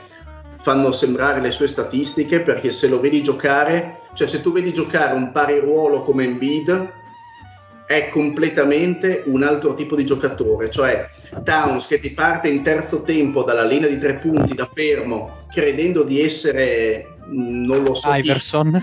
fanno 0.58 0.92
sembrare 0.92 1.40
le 1.40 1.50
sue 1.50 1.68
statistiche, 1.68 2.40
perché 2.40 2.70
se 2.70 2.88
lo 2.88 3.00
vedi 3.00 3.22
giocare, 3.22 4.00
cioè 4.14 4.26
se 4.26 4.40
tu 4.40 4.52
vedi 4.52 4.72
giocare 4.72 5.14
un 5.14 5.32
pari 5.32 5.58
ruolo 5.58 6.02
come 6.02 6.24
Embiid, 6.24 6.92
è 7.86 8.08
completamente 8.08 9.22
un 9.26 9.44
altro 9.44 9.74
tipo 9.74 9.94
di 9.94 10.04
giocatore, 10.04 10.70
cioè 10.70 11.08
Towns 11.44 11.86
che 11.86 12.00
ti 12.00 12.10
parte 12.10 12.48
in 12.48 12.62
terzo 12.62 13.02
tempo 13.02 13.44
dalla 13.44 13.64
linea 13.64 13.88
di 13.88 13.98
tre 13.98 14.14
punti 14.14 14.54
da 14.54 14.66
fermo, 14.66 15.44
credendo 15.48 16.02
di 16.02 16.20
essere 16.20 17.15
non 17.28 17.82
lo 17.82 17.94
so. 17.94 18.12
Iverson. 18.12 18.82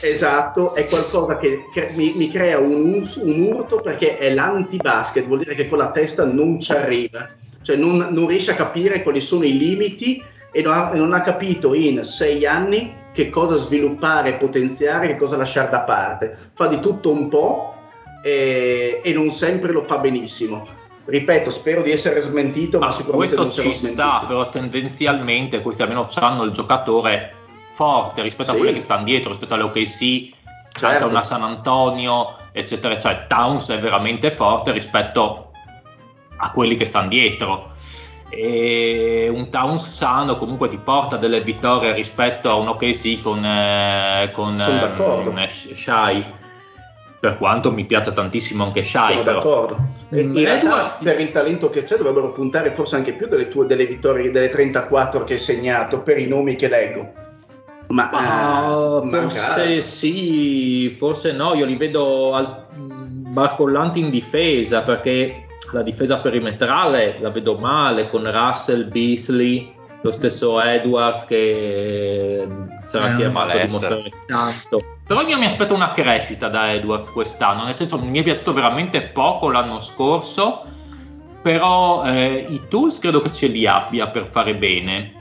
Chi. 0.00 0.06
Esatto, 0.06 0.74
è 0.74 0.86
qualcosa 0.86 1.36
che, 1.38 1.64
che 1.72 1.90
mi, 1.94 2.12
mi, 2.16 2.30
crea 2.30 2.58
un, 2.58 3.02
un, 3.22 3.40
urto 3.40 3.80
perché 3.80 4.18
è 4.18 4.32
l'anti-basket, 4.32 5.26
vuol 5.26 5.40
dire 5.40 5.54
che 5.54 5.68
con 5.68 5.78
la 5.78 5.90
testa 5.90 6.24
non 6.24 6.60
ci 6.60 6.72
arriva, 6.72 7.28
cioè 7.62 7.76
non, 7.76 8.08
non 8.10 8.26
riesce 8.26 8.52
a 8.52 8.54
capire 8.54 9.02
quali 9.02 9.20
sono 9.20 9.44
i 9.44 9.56
limiti 9.56 10.22
e 10.50 10.62
non 10.62 10.72
ha, 10.72 10.92
non 10.92 11.12
ha 11.12 11.20
capito 11.22 11.74
in 11.74 12.02
sei 12.04 12.46
anni 12.46 13.00
che 13.12 13.28
cosa 13.28 13.56
sviluppare 13.56 14.30
e 14.30 14.34
potenziare, 14.34 15.08
che 15.08 15.16
cosa 15.16 15.36
lasciare 15.36 15.70
da 15.70 15.80
parte. 15.82 16.50
Fa 16.54 16.66
di 16.66 16.80
tutto 16.80 17.12
un 17.12 17.28
po' 17.28 17.74
e, 18.22 19.00
e 19.02 19.12
non 19.12 19.30
sempre 19.30 19.72
lo 19.72 19.84
fa 19.84 19.98
benissimo 19.98 20.80
ripeto, 21.04 21.50
spero 21.50 21.82
di 21.82 21.90
essere 21.90 22.20
smentito, 22.20 22.78
ma, 22.78 22.86
ma 22.86 22.92
sicuramente 22.92 23.34
questo 23.34 23.62
ci 23.62 23.74
sta, 23.74 24.24
però 24.26 24.48
tendenzialmente 24.48 25.60
questi 25.60 25.82
almeno 25.82 26.06
hanno 26.14 26.44
il 26.44 26.52
giocatore 26.52 27.41
forte 27.72 28.22
rispetto 28.22 28.50
sì. 28.50 28.56
a 28.56 28.58
quelli 28.58 28.74
che 28.74 28.80
stanno 28.80 29.04
dietro, 29.04 29.30
rispetto 29.30 29.54
alle 29.54 29.64
OKC, 29.64 30.30
certo. 30.72 30.86
anche 30.86 31.04
una 31.04 31.22
San 31.22 31.42
Antonio, 31.42 32.36
eccetera, 32.52 32.98
cioè 32.98 33.26
Towns 33.26 33.70
è 33.70 33.78
veramente 33.78 34.30
forte 34.30 34.72
rispetto 34.72 35.50
a 36.36 36.50
quelli 36.50 36.76
che 36.76 36.84
stanno 36.84 37.08
dietro. 37.08 37.70
E 38.28 39.30
un 39.30 39.50
Towns 39.50 39.90
sano 39.90 40.38
comunque 40.38 40.70
ti 40.70 40.78
porta 40.78 41.16
delle 41.16 41.40
vittorie 41.40 41.92
rispetto 41.92 42.48
a 42.48 42.54
un 42.54 42.68
OKC 42.68 43.20
con, 43.22 43.44
eh, 43.44 44.30
con, 44.32 44.58
eh, 44.58 45.48
Shai. 45.48 46.24
per 47.20 47.36
quanto 47.36 47.70
mi 47.70 47.84
piaccia 47.84 48.12
tantissimo 48.12 48.64
anche 48.64 48.82
Shai. 48.84 49.12
Sono 49.12 49.22
però. 49.22 49.38
d'accordo. 49.38 49.76
Mm, 50.14 50.36
in 50.36 50.44
realtà, 50.44 50.96
per 51.02 51.20
il 51.20 51.30
talento 51.30 51.68
che 51.68 51.84
c'è, 51.84 51.96
dovrebbero 51.96 52.32
puntare 52.32 52.70
forse 52.70 52.96
anche 52.96 53.12
più 53.12 53.28
delle 53.28 53.48
tue 53.48 53.66
delle 53.66 53.86
vittorie, 53.86 54.30
delle 54.30 54.48
34 54.48 55.24
che 55.24 55.34
hai 55.34 55.38
segnato, 55.38 56.00
per 56.00 56.18
i 56.18 56.26
nomi 56.26 56.56
che 56.56 56.68
leggo. 56.68 57.21
Ma, 57.92 58.98
uh, 59.00 59.08
forse 59.08 59.82
sì, 59.82 60.88
forse 60.98 61.32
no. 61.32 61.54
Io 61.54 61.66
li 61.66 61.76
vedo 61.76 62.34
al, 62.34 62.66
barcollanti 62.72 64.00
in 64.00 64.10
difesa 64.10 64.82
perché 64.82 65.46
la 65.72 65.82
difesa 65.82 66.18
perimetrale 66.18 67.18
la 67.20 67.30
vedo 67.30 67.56
male 67.58 68.08
con 68.08 68.30
Russell, 68.30 68.88
Beasley, 68.88 69.74
lo 70.02 70.12
stesso 70.12 70.60
Edwards 70.60 71.26
che 71.26 72.46
sarà 72.82 73.12
eh, 73.12 73.16
chiamato 73.16 73.56
a 73.56 73.64
dimostrare 73.64 74.10
tanto 74.26 74.92
però 75.12 75.26
io 75.26 75.36
mi 75.36 75.44
aspetto 75.44 75.74
una 75.74 75.92
crescita 75.92 76.48
da 76.48 76.72
Edwards 76.72 77.10
quest'anno, 77.10 77.64
nel 77.64 77.74
senso 77.74 77.98
mi 77.98 78.18
è 78.18 78.22
piaciuto 78.22 78.54
veramente 78.54 79.02
poco 79.02 79.50
l'anno 79.50 79.80
scorso, 79.80 80.64
però 81.42 82.04
eh, 82.06 82.46
i 82.48 82.62
tools 82.68 82.98
credo 82.98 83.20
che 83.20 83.30
ce 83.30 83.48
li 83.48 83.66
abbia 83.66 84.08
per 84.08 84.28
fare 84.28 84.54
bene. 84.54 85.20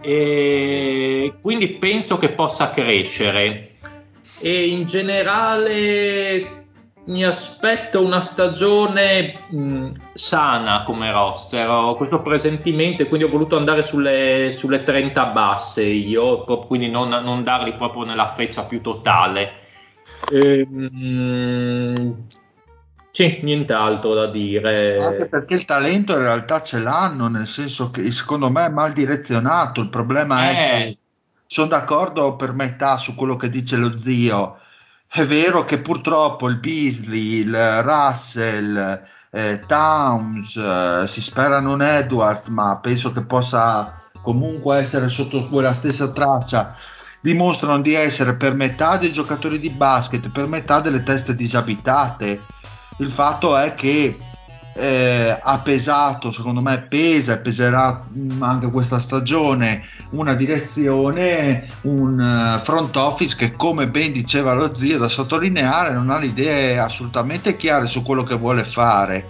E 0.00 1.34
quindi 1.40 1.68
penso 1.68 2.18
che 2.18 2.30
possa 2.30 2.70
crescere. 2.70 3.72
E 4.38 4.68
in 4.68 4.86
generale 4.86 6.64
mi 7.06 7.24
aspetto 7.24 8.02
una 8.02 8.20
stagione 8.20 9.46
mh, 9.48 9.90
sana 10.14 10.82
come 10.82 11.12
roster, 11.12 11.68
ho 11.68 11.94
questo 11.94 12.20
presentimento 12.20 13.02
e 13.02 13.06
quindi 13.06 13.26
ho 13.26 13.30
voluto 13.30 13.56
andare 13.56 13.82
sulle, 13.82 14.50
sulle 14.50 14.82
30 14.82 15.26
basse 15.26 15.84
io, 15.84 16.42
quindi 16.66 16.88
non, 16.88 17.08
non, 17.08 17.42
darli 17.42 17.74
proprio 17.74 18.04
nella 18.04 18.28
feccia 18.28 18.64
più 18.64 18.80
totale. 18.80 19.52
E, 20.32 20.66
mh, 20.66 22.26
sì, 23.16 23.40
nient'altro 23.42 24.12
da 24.12 24.26
dire. 24.26 24.96
Anche 24.96 25.28
perché 25.28 25.54
il 25.54 25.64
talento 25.64 26.12
in 26.12 26.20
realtà 26.20 26.62
ce 26.62 26.78
l'hanno, 26.80 27.28
nel 27.28 27.46
senso 27.46 27.90
che 27.90 28.10
secondo 28.10 28.50
me 28.50 28.66
è 28.66 28.70
mal 28.70 28.92
direzionato, 28.92 29.80
il 29.80 29.88
problema 29.88 30.50
eh. 30.50 30.52
è 30.52 30.54
che 30.54 30.98
sono 31.46 31.68
d'accordo 31.68 32.36
per 32.36 32.52
metà 32.52 32.96
su 32.96 33.14
quello 33.14 33.36
che 33.36 33.48
dice 33.48 33.76
lo 33.76 33.96
zio 33.96 34.58
è 35.08 35.24
vero 35.24 35.64
che 35.64 35.78
purtroppo 35.78 36.48
il 36.48 36.58
Beasley, 36.58 37.40
il 37.40 37.82
Russell, 37.82 39.02
eh, 39.30 39.60
Towns, 39.66 40.56
eh, 40.56 41.04
si 41.06 41.22
spera 41.22 41.60
non 41.60 41.80
Edwards, 41.80 42.48
ma 42.48 42.78
penso 42.80 43.12
che 43.12 43.22
possa 43.22 43.94
comunque 44.20 44.78
essere 44.78 45.08
sotto 45.08 45.46
quella 45.48 45.72
stessa 45.72 46.12
traccia. 46.12 46.76
Dimostrano 47.22 47.80
di 47.80 47.94
essere 47.94 48.36
per 48.36 48.54
metà 48.54 48.98
dei 48.98 49.12
giocatori 49.12 49.58
di 49.58 49.70
basket, 49.70 50.28
per 50.30 50.46
metà 50.46 50.80
delle 50.80 51.02
teste 51.02 51.34
disabitate. 51.34 52.42
Il 52.98 53.10
fatto 53.10 53.56
è 53.56 53.74
che 53.74 54.16
eh, 54.76 55.38
ha 55.42 55.58
pesato, 55.58 56.30
secondo 56.30 56.60
me 56.60 56.86
pesa 56.88 57.34
e 57.34 57.38
peserà 57.38 58.06
anche 58.40 58.68
questa 58.68 58.98
stagione 58.98 59.82
una 60.10 60.34
direzione, 60.34 61.66
un 61.82 62.18
uh, 62.18 62.62
front 62.62 62.94
office 62.96 63.36
che 63.36 63.52
come 63.52 63.88
ben 63.88 64.12
diceva 64.12 64.54
lo 64.54 64.74
zio 64.74 64.98
da 64.98 65.08
sottolineare 65.08 65.92
non 65.92 66.10
ha 66.10 66.18
le 66.18 66.26
idee 66.26 66.78
assolutamente 66.78 67.56
chiare 67.56 67.86
su 67.86 68.02
quello 68.02 68.22
che 68.22 68.36
vuole 68.36 68.64
fare, 68.64 69.28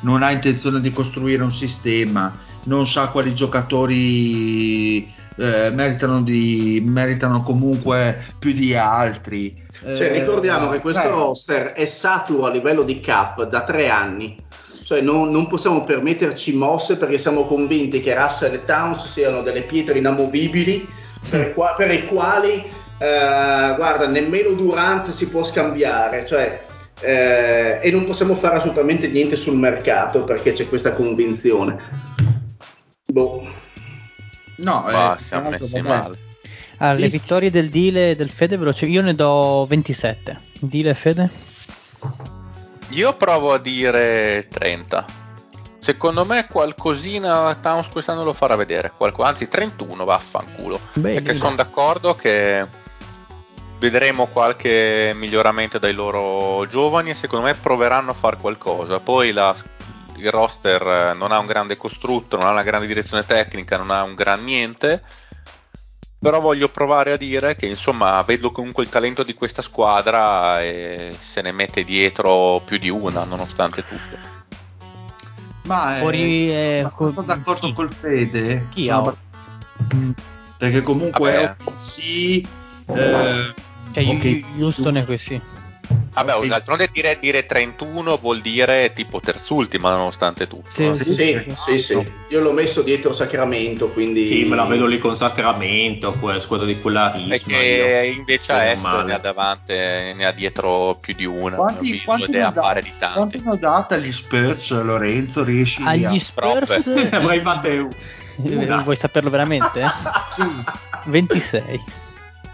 non 0.00 0.22
ha 0.22 0.30
intenzione 0.30 0.80
di 0.80 0.90
costruire 0.90 1.42
un 1.42 1.52
sistema, 1.52 2.32
non 2.64 2.86
sa 2.86 3.08
quali 3.08 3.34
giocatori 3.34 5.13
eh, 5.36 5.70
meritano, 5.72 6.22
di, 6.22 6.82
meritano 6.86 7.42
comunque 7.42 8.26
più 8.38 8.52
di 8.52 8.74
altri. 8.74 9.54
Cioè, 9.82 10.12
ricordiamo 10.12 10.68
che 10.70 10.80
questo 10.80 11.02
eh, 11.02 11.10
roster 11.10 11.72
è 11.72 11.84
saturo 11.84 12.46
a 12.46 12.50
livello 12.50 12.82
di 12.82 13.00
cap 13.00 13.44
da 13.44 13.62
tre 13.62 13.88
anni. 13.88 14.36
Cioè 14.84 15.00
non, 15.00 15.30
non, 15.30 15.46
possiamo 15.46 15.82
permetterci 15.82 16.54
mosse 16.54 16.96
perché 16.96 17.16
siamo 17.16 17.46
convinti 17.46 18.00
che 18.00 18.14
Russell 18.14 18.54
e 18.54 18.64
Towns 18.66 19.10
siano 19.10 19.40
delle 19.40 19.62
pietre 19.62 19.98
inamovibili 19.98 20.86
per, 21.30 21.54
qua, 21.54 21.74
per 21.74 21.90
i 21.90 22.04
quali 22.06 22.52
eh, 22.98 23.74
guarda 23.76 24.06
nemmeno 24.06 24.50
Durant 24.50 25.08
si 25.08 25.26
può 25.26 25.42
scambiare 25.42 26.26
cioè, 26.26 26.62
eh, 27.00 27.78
e 27.80 27.90
non 27.90 28.04
possiamo 28.04 28.34
fare 28.34 28.56
assolutamente 28.56 29.08
niente 29.08 29.36
sul 29.36 29.56
mercato 29.56 30.22
perché 30.24 30.52
c'è 30.52 30.68
questa 30.68 30.92
convinzione. 30.92 31.76
Boh 33.06 33.63
no 34.58 34.84
bah, 34.86 35.14
eh, 35.14 35.18
siamo 35.18 35.50
messi 35.50 35.80
male 35.80 36.18
ah, 36.78 36.92
le 36.92 37.08
vittorie 37.08 37.50
del 37.50 37.68
Dile 37.68 38.10
e 38.10 38.16
del 38.16 38.30
Fede 38.30 38.56
veloce 38.56 38.86
io 38.86 39.02
ne 39.02 39.14
do 39.14 39.66
27 39.68 40.38
Dile 40.60 40.90
e 40.90 40.94
Fede 40.94 41.30
io 42.94 43.12
provo 43.14 43.52
a 43.52 43.58
dire 43.58 44.46
30. 44.48 45.22
Secondo 45.80 46.24
me 46.24 46.46
qualcosina 46.46 47.54
Towns 47.56 47.88
quest'anno 47.88 48.22
lo 48.22 48.32
farà 48.32 48.54
vedere. 48.56 48.92
Qualco, 48.96 49.22
anzi, 49.22 49.48
31 49.48 50.04
vaffanculo. 50.04 50.78
Bene, 50.94 51.20
perché 51.20 51.34
sono 51.36 51.56
d'accordo 51.56 52.14
che 52.14 52.66
vedremo 53.80 54.26
qualche 54.26 55.12
miglioramento 55.14 55.78
dai 55.78 55.92
loro 55.92 56.66
giovani 56.68 57.10
e 57.10 57.14
secondo 57.14 57.46
me 57.46 57.54
proveranno 57.54 58.12
a 58.12 58.14
fare 58.14 58.36
qualcosa. 58.36 59.00
Poi 59.00 59.32
la, 59.32 59.54
il 60.16 60.30
roster 60.30 61.14
non 61.16 61.32
ha 61.32 61.38
un 61.38 61.46
grande 61.46 61.76
costrutto, 61.76 62.36
non 62.36 62.46
ha 62.46 62.52
una 62.52 62.62
grande 62.62 62.86
direzione 62.86 63.26
tecnica, 63.26 63.76
non 63.76 63.90
ha 63.90 64.02
un 64.02 64.14
gran 64.14 64.42
niente 64.44 65.02
però 66.24 66.40
voglio 66.40 66.70
provare 66.70 67.12
a 67.12 67.16
dire 67.18 67.54
che 67.54 67.66
insomma 67.66 68.22
vedo 68.22 68.50
comunque 68.50 68.82
il 68.82 68.88
talento 68.88 69.22
di 69.22 69.34
questa 69.34 69.60
squadra 69.60 70.62
e 70.62 71.14
se 71.20 71.42
ne 71.42 71.52
mette 71.52 71.84
dietro 71.84 72.62
più 72.64 72.78
di 72.78 72.88
una 72.88 73.24
nonostante 73.24 73.82
tutto. 73.82 74.16
Ma 75.64 75.96
Fuori, 75.98 76.50
eh, 76.50 76.86
sono 76.88 77.10
abbastanza 77.10 77.20
co- 77.20 77.26
d'accordo 77.26 77.66
chi? 77.66 77.72
col 77.74 77.92
Fede. 77.92 78.68
Chi 78.70 78.88
ha? 78.88 79.14
Perché 80.56 80.82
comunque 80.82 81.34
Vabbè. 81.34 81.56
OPC... 81.60 81.98
Eh, 82.86 83.54
cioè, 83.92 84.06
okay, 84.06 84.44
Houston 84.60 84.96
è 84.96 85.04
così. 85.04 85.40
Vabbè, 86.14 86.36
okay. 86.36 86.48
d'altronde 86.48 86.90
dire, 86.92 87.18
dire 87.20 87.44
31 87.44 88.16
vuol 88.18 88.40
dire 88.40 88.92
tipo 88.94 89.18
terzultima 89.18 89.90
nonostante 89.90 90.46
tutto. 90.46 90.70
Sì, 90.70 90.86
no? 90.86 90.94
sì, 90.94 91.12
sì, 91.12 91.44
sì, 91.66 91.78
sì, 91.78 92.12
Io 92.28 92.40
l'ho 92.40 92.52
messo 92.52 92.82
dietro 92.82 93.12
Sacramento, 93.12 93.88
quindi... 93.88 94.24
Sì, 94.24 94.44
me 94.44 94.54
la 94.54 94.64
vedo 94.64 94.86
lì 94.86 94.98
con 94.98 95.16
Sacramento, 95.16 96.12
quella 96.12 96.38
squadra 96.38 96.66
di 96.66 96.80
quella 96.80 97.10
risma. 97.10 97.30
Perché 97.30 98.14
invece 98.16 98.52
a 98.52 98.64
Est 98.70 98.84
ne 98.84 99.14
ha 99.14 99.18
davanti, 99.18 99.72
ne 99.72 100.24
ha 100.24 100.30
dietro 100.30 100.96
più 101.00 101.14
di 101.14 101.24
una. 101.24 101.56
Quanti, 101.56 102.00
quanti, 102.04 102.30
ne, 102.30 102.50
date, 102.52 102.84
quanti 103.12 103.42
ne 103.42 103.50
ho 103.50 103.56
date 103.56 103.94
agli 103.94 104.12
Spurs, 104.12 104.70
Lorenzo? 104.82 105.42
Riesci 105.42 105.82
agli 105.84 106.04
a... 106.04 106.16
Spurs? 106.16 107.10
Avrei 107.10 107.40
fatto 107.40 107.68
una. 108.36 108.82
Vuoi 108.82 108.96
saperlo 108.96 109.30
veramente? 109.30 109.82
sì. 110.30 110.42
26. 111.10 112.02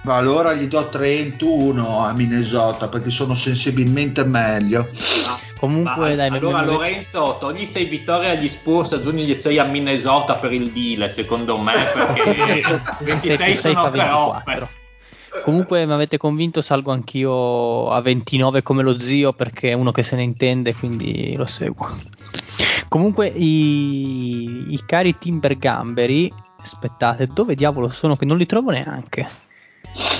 Ma 0.03 0.17
allora 0.17 0.55
gli 0.55 0.67
do 0.67 0.89
31 0.89 2.05
a 2.07 2.13
Minnesota 2.15 2.89
perché 2.89 3.11
sono 3.11 3.35
sensibilmente 3.35 4.25
meglio. 4.25 4.89
Ah, 5.27 5.39
comunque, 5.59 6.17
dai, 6.17 6.29
allora 6.29 6.65
Lorenzo, 6.65 7.37
togli 7.39 7.67
6 7.67 7.85
vittorie 7.85 8.31
agli 8.31 8.49
Spurs, 8.49 8.93
aggiungigli 8.93 9.35
6 9.35 9.59
a 9.59 9.65
Minnesota 9.65 10.35
per 10.35 10.53
il 10.53 10.71
deal, 10.71 11.11
secondo 11.11 11.59
me, 11.59 11.75
perché 11.95 12.63
26 13.05 13.57
sono 13.57 13.91
troppe. 13.91 14.69
Comunque 15.45 15.87
mi 15.87 15.93
avete 15.93 16.17
convinto, 16.17 16.61
salgo 16.61 16.93
anch'io 16.93 17.91
a 17.91 18.01
29 18.01 18.63
come 18.63 18.83
lo 18.83 18.99
zio 18.99 19.33
perché 19.33 19.71
è 19.71 19.75
uno 19.75 19.93
che 19.93 20.03
se 20.03 20.17
ne 20.17 20.23
intende, 20.23 20.75
quindi 20.75 21.37
lo 21.37 21.47
seguo. 21.47 21.89
Comunque 22.89 23.29
i, 23.29 24.73
i 24.73 24.83
cari 24.85 25.15
Timber 25.15 25.57
Gamberi, 25.57 26.33
aspettate, 26.61 27.27
dove 27.27 27.55
diavolo 27.55 27.91
sono 27.91 28.17
che 28.17 28.25
non 28.25 28.37
li 28.37 28.47
trovo 28.47 28.71
neanche? 28.71 29.27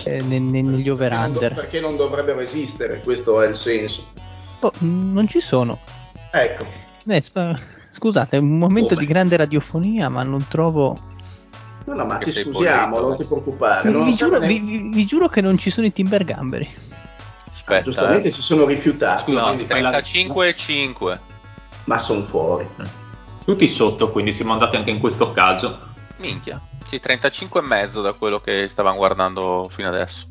Eh, 0.05 0.21
ne, 0.23 0.39
ne, 0.39 0.63
negli 0.63 0.89
over-under. 0.89 1.55
Perché 1.55 1.81
non 1.81 1.97
dovrebbero 1.97 2.41
esistere, 2.41 3.01
questo 3.01 3.41
è 3.41 3.49
il 3.49 3.57
senso. 3.57 4.05
Oh, 4.61 4.73
non 4.81 5.27
ci 5.29 5.41
sono. 5.41 5.79
Ecco. 6.31 6.67
Eh, 7.07 7.23
scusate, 7.91 8.37
è 8.37 8.41
un 8.41 8.59
momento 8.59 8.95
Come? 8.95 9.01
di 9.01 9.07
grande 9.07 9.37
radiofonia, 9.37 10.09
ma 10.09 10.23
non 10.23 10.47
trovo... 10.49 10.97
No, 11.87 11.95
no, 11.95 12.05
ma 12.05 12.19
ti 12.19 12.31
scusiamo, 12.31 13.01
non 13.01 13.17
ti 13.17 13.25
preoccupare. 13.25 13.91
Vi, 13.91 14.05
vi, 14.05 14.15
giuro, 14.15 14.39
vi, 14.39 14.91
vi, 14.93 15.07
giuro, 15.07 15.29
che 15.29 15.41
non 15.41 15.57
ci 15.57 15.71
sono 15.71 15.87
i 15.87 15.93
Timber 15.93 16.25
Gamberi. 16.25 16.69
Aspetta, 17.53 17.81
ah, 17.81 17.83
giustamente 17.83 18.29
eh. 18.29 18.31
si 18.31 18.43
sono 18.43 18.67
rifiutati. 18.67 19.33
Scusa, 19.33 19.65
35 19.67 20.49
e 20.49 20.55
5. 20.55 21.21
Ma 21.85 21.99
sono 21.99 22.23
fuori. 22.23 22.69
Tutti 23.45 23.69
sotto, 23.69 24.11
quindi 24.11 24.33
siamo 24.33 24.53
andati 24.53 24.77
anche 24.77 24.91
in 24.91 25.01
questo 25.01 25.33
caso. 25.33 25.90
Minchia, 26.21 26.61
sì, 26.87 27.01
35 27.01 27.61
e 27.61 27.63
mezzo 27.63 28.03
da 28.03 28.13
quello 28.13 28.39
che 28.39 28.69
stavamo 28.69 28.97
guardando 28.97 29.67
fino 29.69 29.89
adesso. 29.89 30.29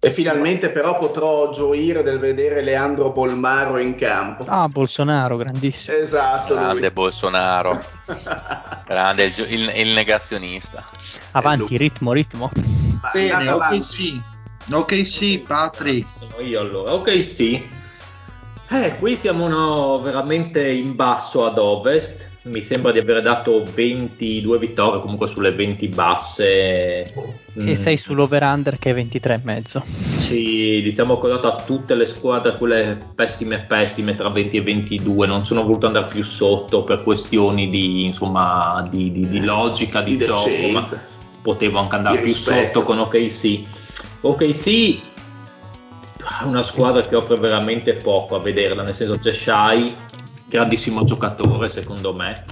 E 0.00 0.10
finalmente 0.10 0.68
però 0.70 0.96
potrò 0.96 1.50
gioire 1.50 2.04
del 2.04 2.20
vedere 2.20 2.62
Leandro 2.62 3.10
Bolmaro 3.10 3.78
in 3.78 3.96
campo. 3.96 4.44
Ah, 4.46 4.68
Bolsonaro, 4.68 5.36
grandissimo. 5.36 5.96
Esatto. 5.96 6.54
Grande 6.54 6.80
lui. 6.80 6.90
Bolsonaro. 6.90 7.84
Grande 8.86 9.24
il, 9.24 9.46
il, 9.48 9.72
il, 9.74 9.88
negazionista. 9.88 10.84
Avanti, 11.32 11.76
ritmo, 11.76 12.12
ritmo. 12.12 12.48
Bene, 13.12 13.50
ok, 13.50 13.82
sì. 13.82 14.22
Ok 14.70 15.04
sì, 15.04 15.42
Patrick. 15.44 16.06
Sono 16.16 16.42
io 16.42 16.60
allora. 16.60 16.92
Ok 16.92 17.24
sì. 17.24 17.68
Eh, 18.68 18.96
qui 18.98 19.16
siamo 19.16 19.48
no, 19.48 19.98
veramente 19.98 20.70
in 20.70 20.94
basso 20.94 21.44
ad 21.44 21.58
ovest 21.58 22.27
mi 22.44 22.62
sembra 22.62 22.92
di 22.92 23.00
aver 23.00 23.20
dato 23.20 23.62
22 23.74 24.58
vittorie 24.58 25.00
comunque 25.00 25.26
sulle 25.26 25.50
20 25.50 25.88
basse. 25.88 27.02
E 27.02 27.12
mm. 27.58 27.72
sei 27.72 27.96
sull'over-under 27.96 28.78
che 28.78 28.90
è 28.90 28.94
23,5 28.94 30.08
sì 30.28 30.82
diciamo 30.82 31.18
che 31.18 31.26
ho 31.26 31.30
dato 31.30 31.46
a 31.48 31.62
tutte 31.64 31.94
le 31.94 32.04
squadre 32.04 32.58
quelle 32.58 32.98
pessime 33.14 33.64
pessime 33.66 34.14
tra 34.14 34.28
20 34.28 34.58
e 34.58 34.62
22 34.62 35.26
non 35.26 35.44
sono 35.44 35.62
voluto 35.62 35.86
andare 35.86 36.06
più 36.06 36.22
sotto 36.22 36.84
per 36.84 37.02
questioni 37.02 37.70
di 37.70 38.04
insomma 38.04 38.86
di, 38.90 39.10
di, 39.10 39.28
di 39.28 39.42
logica 39.42 40.02
di, 40.02 40.16
di 40.16 40.24
gioco 40.26 40.68
ma 40.72 40.86
potevo 41.40 41.78
anche 41.78 41.96
andare 41.96 42.18
più 42.20 42.32
sotto 42.34 42.82
con 42.82 42.98
OKC 42.98 43.60
OKC 44.20 45.00
è 46.40 46.44
una 46.44 46.62
squadra 46.62 47.00
che 47.00 47.16
offre 47.16 47.36
veramente 47.36 47.94
poco 47.94 48.36
a 48.36 48.40
vederla 48.40 48.82
nel 48.82 48.94
senso 48.94 49.18
c'è 49.18 49.32
Shai 49.32 49.94
grandissimo 50.48 51.04
giocatore 51.04 51.68
secondo 51.68 52.12
me. 52.14 52.44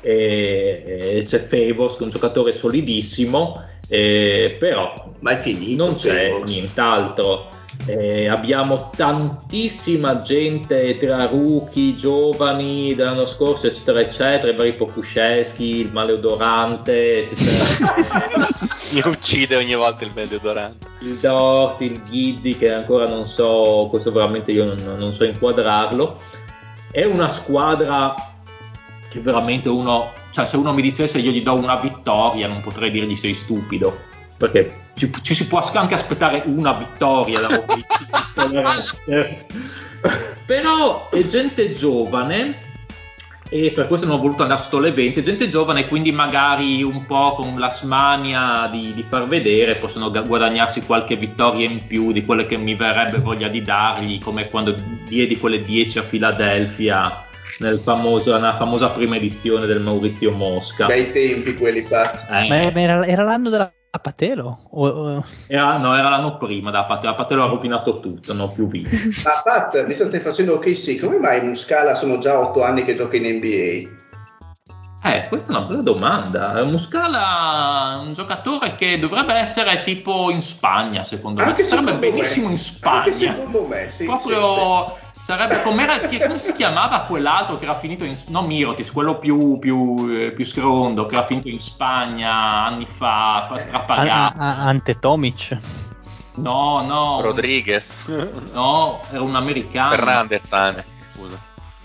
E, 0.00 0.84
e 1.18 1.24
c'è 1.26 1.46
Favors 1.46 1.94
che 1.94 2.00
è 2.00 2.04
un 2.04 2.10
giocatore 2.10 2.56
solidissimo, 2.56 3.62
eh, 3.88 4.56
però 4.58 4.92
Ma 5.20 5.32
è 5.32 5.36
finito, 5.36 5.84
non 5.84 5.96
c'è 5.96 6.30
Favors. 6.30 6.50
nient'altro. 6.50 7.54
Eh, 7.84 8.26
abbiamo 8.26 8.90
tantissima 8.96 10.22
gente 10.22 10.96
tra 10.96 11.26
rookie, 11.26 11.94
giovani 11.94 12.94
dell'anno 12.94 13.26
scorso, 13.26 13.66
eccetera, 13.66 14.00
eccetera, 14.00 14.50
i 14.50 14.56
vari 14.56 14.72
Pokusceschi, 14.72 15.80
il 15.80 15.90
maleodorante, 15.92 17.24
eccetera. 17.24 18.48
Mi 18.92 19.02
uccide 19.04 19.56
ogni 19.56 19.74
volta 19.74 20.04
il 20.04 20.12
maleodorante. 20.14 20.86
Il 21.00 21.16
Dort, 21.16 21.80
il 21.82 22.02
Giddy, 22.08 22.56
che 22.56 22.72
ancora 22.72 23.06
non 23.06 23.26
so, 23.26 23.88
questo 23.90 24.10
veramente 24.10 24.52
io 24.52 24.64
non, 24.64 24.96
non 24.96 25.12
so 25.12 25.24
inquadrarlo 25.24 26.18
è 26.90 27.04
una 27.04 27.28
squadra 27.28 28.14
che 29.08 29.20
veramente 29.20 29.68
uno, 29.68 30.12
cioè 30.30 30.44
se 30.44 30.56
uno 30.56 30.72
mi 30.72 30.82
dicesse 30.82 31.18
io 31.18 31.30
gli 31.30 31.42
do 31.42 31.54
una 31.54 31.76
vittoria 31.76 32.48
non 32.48 32.60
potrei 32.60 32.90
dirgli 32.90 33.16
sei 33.16 33.34
stupido, 33.34 33.96
perché 34.36 34.84
ci, 34.94 35.10
ci 35.22 35.34
si 35.34 35.46
può 35.46 35.62
anche 35.74 35.94
aspettare 35.94 36.42
una 36.46 36.72
vittoria 36.72 37.40
da 37.40 37.48
però 40.46 41.08
è 41.10 41.26
gente 41.26 41.72
giovane 41.72 42.65
e 43.48 43.70
per 43.70 43.86
questo 43.86 44.06
non 44.06 44.16
ho 44.16 44.20
voluto 44.20 44.42
andare 44.42 44.60
sotto 44.60 44.78
le 44.78 44.90
20 44.90 45.22
gente 45.22 45.48
giovane 45.48 45.86
quindi 45.86 46.10
magari 46.10 46.82
un 46.82 47.06
po' 47.06 47.34
con 47.34 47.58
la 47.58 47.70
smania 47.70 48.68
di, 48.70 48.92
di, 48.94 49.04
far 49.08 49.28
vedere 49.28 49.76
possono 49.76 50.10
guadagnarsi 50.10 50.82
qualche 50.82 51.16
vittoria 51.16 51.68
in 51.68 51.86
più 51.86 52.12
di 52.12 52.24
quelle 52.24 52.46
che 52.46 52.56
mi 52.56 52.74
verrebbe 52.74 53.18
voglia 53.18 53.48
di 53.48 53.62
dargli 53.62 54.18
come 54.18 54.48
quando 54.48 54.74
diedi 55.06 55.38
quelle 55.38 55.60
10 55.60 55.98
a 55.98 56.02
Filadelfia 56.02 57.24
nel 57.58 57.78
famoso, 57.78 58.34
nella 58.34 58.56
famosa 58.56 58.88
prima 58.90 59.16
edizione 59.16 59.66
del 59.66 59.80
Maurizio 59.80 60.32
Mosca. 60.32 60.86
Bei 60.86 61.10
tempi 61.10 61.54
quelli 61.54 61.82
qua 61.82 62.26
eh. 62.28 62.48
ma 62.48 62.60
era, 62.72 63.06
era 63.06 63.22
l'anno 63.22 63.48
della 63.48 63.72
Patelo? 63.98 64.68
O... 64.70 65.24
Era, 65.46 65.76
no, 65.78 65.96
era 65.96 66.08
l'anno 66.08 66.36
prima 66.36 66.70
da 66.70 66.84
Patelo. 66.84 67.14
Patelo 67.14 67.44
ha 67.44 67.48
rovinato 67.48 68.00
tutto, 68.00 68.32
non 68.32 68.52
più 68.52 68.66
vinto. 68.66 68.90
Ma 69.24 69.42
Pat, 69.42 69.84
visto 69.86 70.04
che 70.04 70.08
stai 70.10 70.20
facendo 70.20 70.54
OKC, 70.54 71.00
come 71.00 71.18
mai 71.18 71.42
Muscala 71.42 71.94
sono 71.94 72.18
già 72.18 72.38
otto 72.38 72.62
anni 72.62 72.82
che 72.82 72.94
gioca 72.94 73.16
in 73.16 73.36
NBA? 73.36 74.04
Eh, 75.02 75.28
questa 75.28 75.52
è 75.52 75.56
una 75.56 75.66
bella 75.66 75.82
domanda. 75.82 76.64
Muscala 76.64 77.94
è 77.94 78.06
un 78.06 78.12
giocatore 78.12 78.74
che 78.74 78.98
dovrebbe 78.98 79.34
essere 79.34 79.84
tipo 79.84 80.30
in 80.30 80.42
Spagna, 80.42 81.04
secondo 81.04 81.42
Anche 81.42 81.62
me. 81.62 81.68
Sarebbe 81.68 81.96
benissimo 81.96 82.46
me. 82.46 82.52
in 82.52 82.58
Spagna. 82.58 82.96
Anche 82.98 83.12
secondo 83.12 83.66
me, 83.66 83.88
sì. 83.88 84.04
Proprio... 84.04 84.86
Sì, 84.88 84.94
sì 84.98 85.04
sarebbe 85.18 85.62
come 85.62 86.38
si 86.38 86.52
chiamava 86.52 87.00
quell'altro 87.00 87.58
che 87.58 87.64
era 87.64 87.74
finito 87.74 88.04
in 88.04 88.16
non 88.28 88.46
Mirotis, 88.46 88.92
quello 88.92 89.18
più, 89.18 89.58
più, 89.58 90.08
eh, 90.10 90.32
più 90.32 90.44
scrondo 90.44 91.06
che 91.06 91.16
era 91.16 91.26
finito 91.26 91.48
in 91.48 91.58
Spagna 91.58 92.64
anni 92.66 92.86
fa, 92.90 93.56
strapagato. 93.58 94.40
Ante 94.40 94.98
Tomic. 94.98 95.58
No, 96.36 96.82
no. 96.82 97.20
Rodriguez. 97.22 98.06
No, 98.52 99.00
era 99.10 99.22
un 99.22 99.34
americano. 99.34 99.90
Fernandez, 99.90 100.52
Ane. 100.52 100.84
Scusa. 101.14 101.38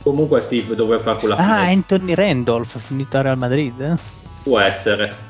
Comunque 0.03 0.41
sì, 0.41 0.65
doveva 0.75 1.01
fare 1.01 1.19
quella 1.19 1.35
Ah, 1.35 1.43
fine. 1.43 1.71
Anthony 1.71 2.13
Randolph, 2.13 2.77
finito 2.79 3.17
a 3.17 3.21
Real 3.21 3.37
Madrid. 3.37 3.95
Può 4.43 4.59
essere. 4.59 5.29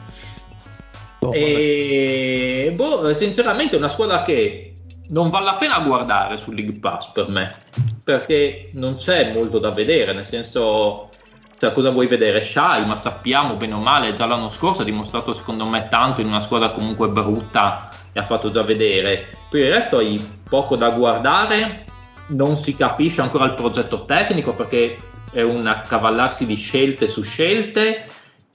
Oh, 1.19 1.31
e 1.35 2.73
boh, 2.75 3.13
sinceramente 3.13 3.75
è 3.75 3.77
una 3.77 3.89
squadra 3.89 4.23
che 4.23 4.70
non 5.11 5.29
vale 5.29 5.45
la 5.45 5.55
pena 5.55 5.79
guardare 5.79 6.37
su 6.37 6.51
League 6.51 6.79
Pass 6.79 7.11
per 7.11 7.29
me, 7.29 7.55
perché 8.03 8.69
non 8.73 8.95
c'è 8.95 9.33
molto 9.33 9.59
da 9.59 9.71
vedere, 9.71 10.13
nel 10.13 10.23
senso, 10.23 11.09
cioè, 11.57 11.73
cosa 11.73 11.89
vuoi 11.89 12.07
vedere? 12.07 12.41
Shai, 12.41 12.85
ma 12.85 12.99
sappiamo 12.99 13.55
bene 13.55 13.73
o 13.73 13.79
male, 13.79 14.13
già 14.13 14.25
l'anno 14.25 14.49
scorso 14.49 14.81
ha 14.81 14.85
dimostrato 14.85 15.33
secondo 15.33 15.67
me 15.67 15.87
tanto 15.89 16.21
in 16.21 16.27
una 16.27 16.41
squadra 16.41 16.71
comunque 16.71 17.09
brutta 17.09 17.89
e 18.13 18.19
ha 18.19 18.25
fatto 18.25 18.49
già 18.49 18.63
vedere. 18.63 19.29
Per 19.49 19.61
il 19.61 19.71
resto 19.71 19.97
hai 19.97 20.19
poco 20.49 20.77
da 20.77 20.89
guardare, 20.91 21.85
non 22.29 22.55
si 22.55 22.75
capisce 22.75 23.21
ancora 23.21 23.45
il 23.45 23.53
progetto 23.53 24.05
tecnico 24.05 24.53
perché 24.53 24.97
è 25.33 25.41
un 25.41 25.67
accavallarsi 25.67 26.45
di 26.45 26.55
scelte 26.55 27.07
su 27.07 27.21
scelte 27.21 28.05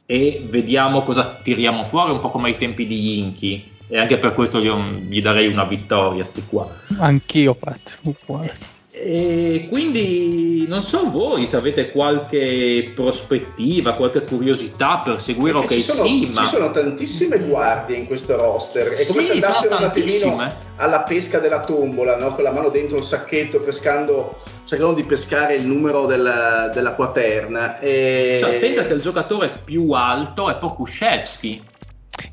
e 0.07 0.47
vediamo 0.49 1.03
cosa 1.03 1.35
tiriamo 1.35 1.83
fuori, 1.83 2.13
un 2.13 2.21
po' 2.21 2.31
come 2.31 2.49
ai 2.49 2.59
tempi 2.59 2.87
di 2.87 3.19
Inchi 3.19 3.75
e 3.89 3.99
anche 3.99 4.19
per 4.19 4.35
questo 4.35 4.59
io 4.59 4.79
gli 4.79 5.21
darei 5.21 5.49
una 5.49 5.65
vittoria 5.65 6.25
sti 6.25 6.45
qua. 6.49 6.69
Anch'io 6.99 7.55
Pat, 7.55 7.99
uguale. 8.03 8.75
E 8.99 9.69
quindi 9.71 10.65
non 10.67 10.83
so 10.83 11.11
voi 11.11 11.45
se 11.45 11.57
avete 11.57 11.91
qualche 11.91 12.93
prospettiva, 12.95 13.93
qualche 13.93 14.25
curiosità 14.25 15.03
per 15.05 15.21
seguire 15.21 15.59
Perché 15.61 15.75
ok 15.75 15.81
ci 15.81 15.87
sono, 15.87 16.09
sì, 16.09 16.31
ma... 16.33 16.41
ci 16.41 16.47
sono 16.47 16.71
tantissime 16.71 17.39
guardie 17.41 17.97
in 17.97 18.07
questo 18.07 18.37
roster. 18.37 18.89
È 18.89 19.07
come 19.07 19.21
sì, 19.21 19.27
se 19.27 19.33
andassero 19.33 19.77
un 19.77 19.85
attimino 19.85 20.53
alla 20.77 21.01
pesca 21.01 21.39
della 21.39 21.61
tombola, 21.61 22.17
no? 22.17 22.35
con 22.35 22.43
la 22.43 22.53
mano 22.53 22.71
dentro 22.71 22.97
un 22.97 23.05
sacchetto 23.05 23.61
pescando 23.61 24.41
cercano 24.65 24.95
di 24.95 25.05
pescare 25.05 25.57
il 25.57 25.67
numero 25.67 26.07
del, 26.07 26.71
della 26.73 26.95
quaterna. 26.95 27.79
E... 27.81 28.39
Cioè, 28.41 28.59
pensa 28.59 28.87
che 28.87 28.95
il 28.95 29.03
giocatore 29.03 29.53
più 29.63 29.91
alto 29.91 30.49
è 30.49 30.57
Pokushevsky 30.57 31.61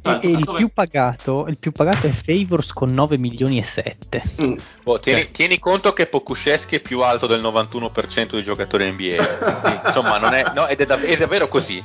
e, 0.01 0.19
e 0.21 0.27
il, 0.29 0.51
più 0.55 0.69
pagato, 0.73 1.45
il 1.47 1.57
più 1.57 1.71
pagato 1.71 2.07
è 2.07 2.11
Favors 2.11 2.71
con 2.71 2.89
9 2.93 3.17
milioni 3.17 3.57
e 3.57 3.63
7. 3.63 4.23
Mm. 4.43 4.55
Boh, 4.83 4.99
tieni, 4.99 5.21
cioè. 5.23 5.31
tieni, 5.31 5.59
conto 5.59 5.93
che 5.93 6.07
Pokusceschi 6.07 6.75
è 6.75 6.79
più 6.79 7.01
alto 7.01 7.27
del 7.27 7.41
91% 7.41 8.31
dei 8.31 8.43
giocatori 8.43 8.89
NBA. 8.91 9.25
Quindi, 9.61 9.79
insomma, 9.85 10.17
non 10.17 10.33
è, 10.33 10.51
no, 10.53 10.67
ed 10.67 10.79
è, 10.79 10.85
dav- 10.85 11.03
è 11.03 11.17
davvero 11.17 11.47
così. 11.47 11.83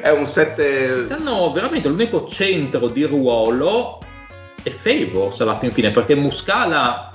è 0.00 0.10
un 0.10 0.26
7. 0.26 1.06
Hanno 1.10 1.52
veramente 1.52 1.88
l'unico 1.88 2.26
centro 2.26 2.88
di 2.88 3.04
ruolo 3.04 3.98
è 4.62 4.70
Favors 4.70 5.40
alla 5.40 5.58
fin 5.58 5.72
fine, 5.72 5.90
perché 5.90 6.14
Muscala 6.14 7.10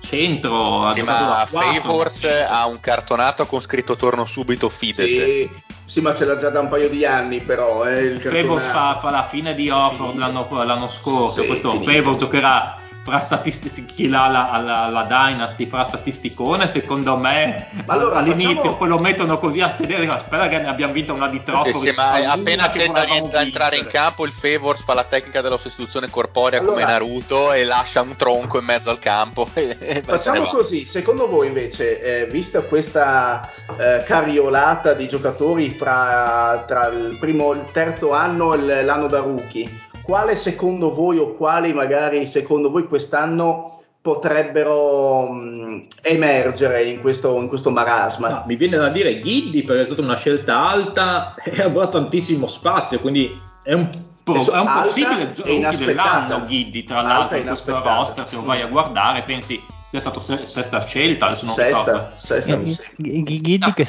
centro 0.00 0.90
sì, 0.94 1.02
ma 1.02 1.44
Favors 1.46 2.24
ha 2.24 2.66
un 2.66 2.80
cartonato 2.80 3.44
con 3.46 3.60
scritto 3.60 3.96
torno 3.96 4.24
subito 4.24 4.70
fidete 4.70 5.24
sì, 5.24 5.50
sì, 5.90 6.00
ma 6.00 6.14
ce 6.14 6.24
l'ha 6.24 6.36
già 6.36 6.50
da 6.50 6.60
un 6.60 6.68
paio 6.68 6.88
di 6.88 7.04
anni, 7.04 7.40
però. 7.40 7.84
Eh, 7.84 8.04
il 8.04 8.20
Favors 8.20 8.64
fa, 8.64 9.00
fa, 9.00 9.10
la 9.10 9.26
fine 9.26 9.56
di 9.56 9.70
Offroad 9.70 10.16
l'anno, 10.18 10.46
l'anno, 10.62 10.88
scorso. 10.88 11.40
Sì, 11.40 11.48
Questo. 11.48 11.82
Favors 11.82 12.16
giocherà 12.16 12.76
fra 13.02 13.18
statistici 13.18 13.84
chi 13.86 14.08
l'ha 14.08 14.28
la, 14.28 14.60
la, 14.62 14.88
la, 14.88 15.02
Dynasty 15.04 15.66
fra 15.66 15.84
statisticone 15.84 16.66
secondo 16.66 17.16
me 17.16 17.68
allora, 17.86 18.16
all'inizio 18.16 18.56
facciamo... 18.56 18.76
poi 18.76 18.88
lo 18.88 18.98
mettono 18.98 19.38
così 19.38 19.60
a 19.60 19.70
sedere 19.70 20.06
spera 20.18 20.48
che 20.48 20.58
ne 20.58 20.68
abbiamo 20.68 20.92
vinta 20.92 21.12
una 21.12 21.28
di 21.28 21.42
troppo 21.42 21.78
sì, 21.78 21.86
sì, 21.86 21.92
ma 21.92 22.12
appena 22.30 22.68
c'è 22.68 22.88
da 22.88 23.40
entrare 23.40 23.76
in 23.78 23.86
campo 23.86 24.24
il 24.24 24.32
Favors 24.32 24.82
fa 24.82 24.94
la 24.94 25.04
tecnica 25.04 25.40
della 25.40 25.56
sostituzione 25.56 26.10
corporea 26.10 26.60
allora, 26.60 26.74
come 26.74 26.92
Naruto 26.92 27.52
e 27.52 27.64
lascia 27.64 28.02
un 28.02 28.16
tronco 28.16 28.58
in 28.58 28.64
mezzo 28.64 28.90
al 28.90 28.98
campo. 28.98 29.46
Facciamo 30.04 30.46
così 30.46 30.84
secondo 30.84 31.28
voi 31.28 31.46
invece 31.46 32.00
eh, 32.00 32.26
vista 32.26 32.60
questa 32.62 33.48
eh, 33.78 34.02
cariolata 34.04 34.92
di 34.94 35.08
giocatori 35.08 35.70
fra, 35.70 36.64
tra 36.66 36.86
il 36.86 37.16
primo 37.18 37.52
e 37.52 37.56
il 37.56 37.64
terzo 37.72 38.12
anno 38.12 38.54
e 38.54 38.82
l'anno 38.82 39.06
da 39.06 39.20
rookie 39.20 39.88
quale 40.10 40.34
secondo 40.34 40.92
voi 40.92 41.18
o 41.18 41.36
quali 41.36 41.72
magari 41.72 42.26
secondo 42.26 42.68
voi 42.68 42.88
quest'anno 42.88 43.80
potrebbero 44.00 45.30
mh, 45.30 45.86
emergere 46.02 46.82
in 46.82 47.00
questo, 47.00 47.36
in 47.36 47.46
questo 47.46 47.70
marasma? 47.70 48.28
No, 48.28 48.44
mi 48.48 48.56
viene 48.56 48.76
da 48.76 48.88
dire 48.88 49.20
Giddy 49.20 49.62
perché 49.62 49.82
è 49.82 49.84
stata 49.84 50.00
una 50.00 50.16
scelta 50.16 50.68
alta 50.68 51.32
e 51.34 51.62
avrà 51.62 51.86
tantissimo 51.86 52.48
spazio, 52.48 52.98
quindi 52.98 53.40
è 53.62 53.74
un, 53.74 53.88
pro, 54.24 54.52
è 54.52 54.58
un 54.58 54.80
possibile 54.82 55.30
gioco 55.30 55.76
dell'anno 55.76 56.44
Giddy 56.44 56.82
tra 56.82 57.02
l'altro 57.02 57.38
in 57.38 57.46
questo 57.46 57.80
roster, 57.80 58.26
se 58.26 58.34
lo 58.34 58.42
vai 58.42 58.62
a 58.62 58.66
guardare 58.66 59.22
pensi 59.22 59.62
che 59.92 59.96
è 59.96 60.00
stata 60.00 60.18
se- 60.18 60.44
sesta 60.44 60.84
scelta, 60.84 61.26
adesso 61.26 61.44
non 61.44 61.54
sesta, 61.54 62.16
sesta 62.18 62.58
Giddy 62.96 63.58
che... 63.74 63.86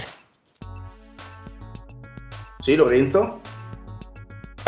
Sì, 2.60 2.76
Lorenzo? 2.76 3.40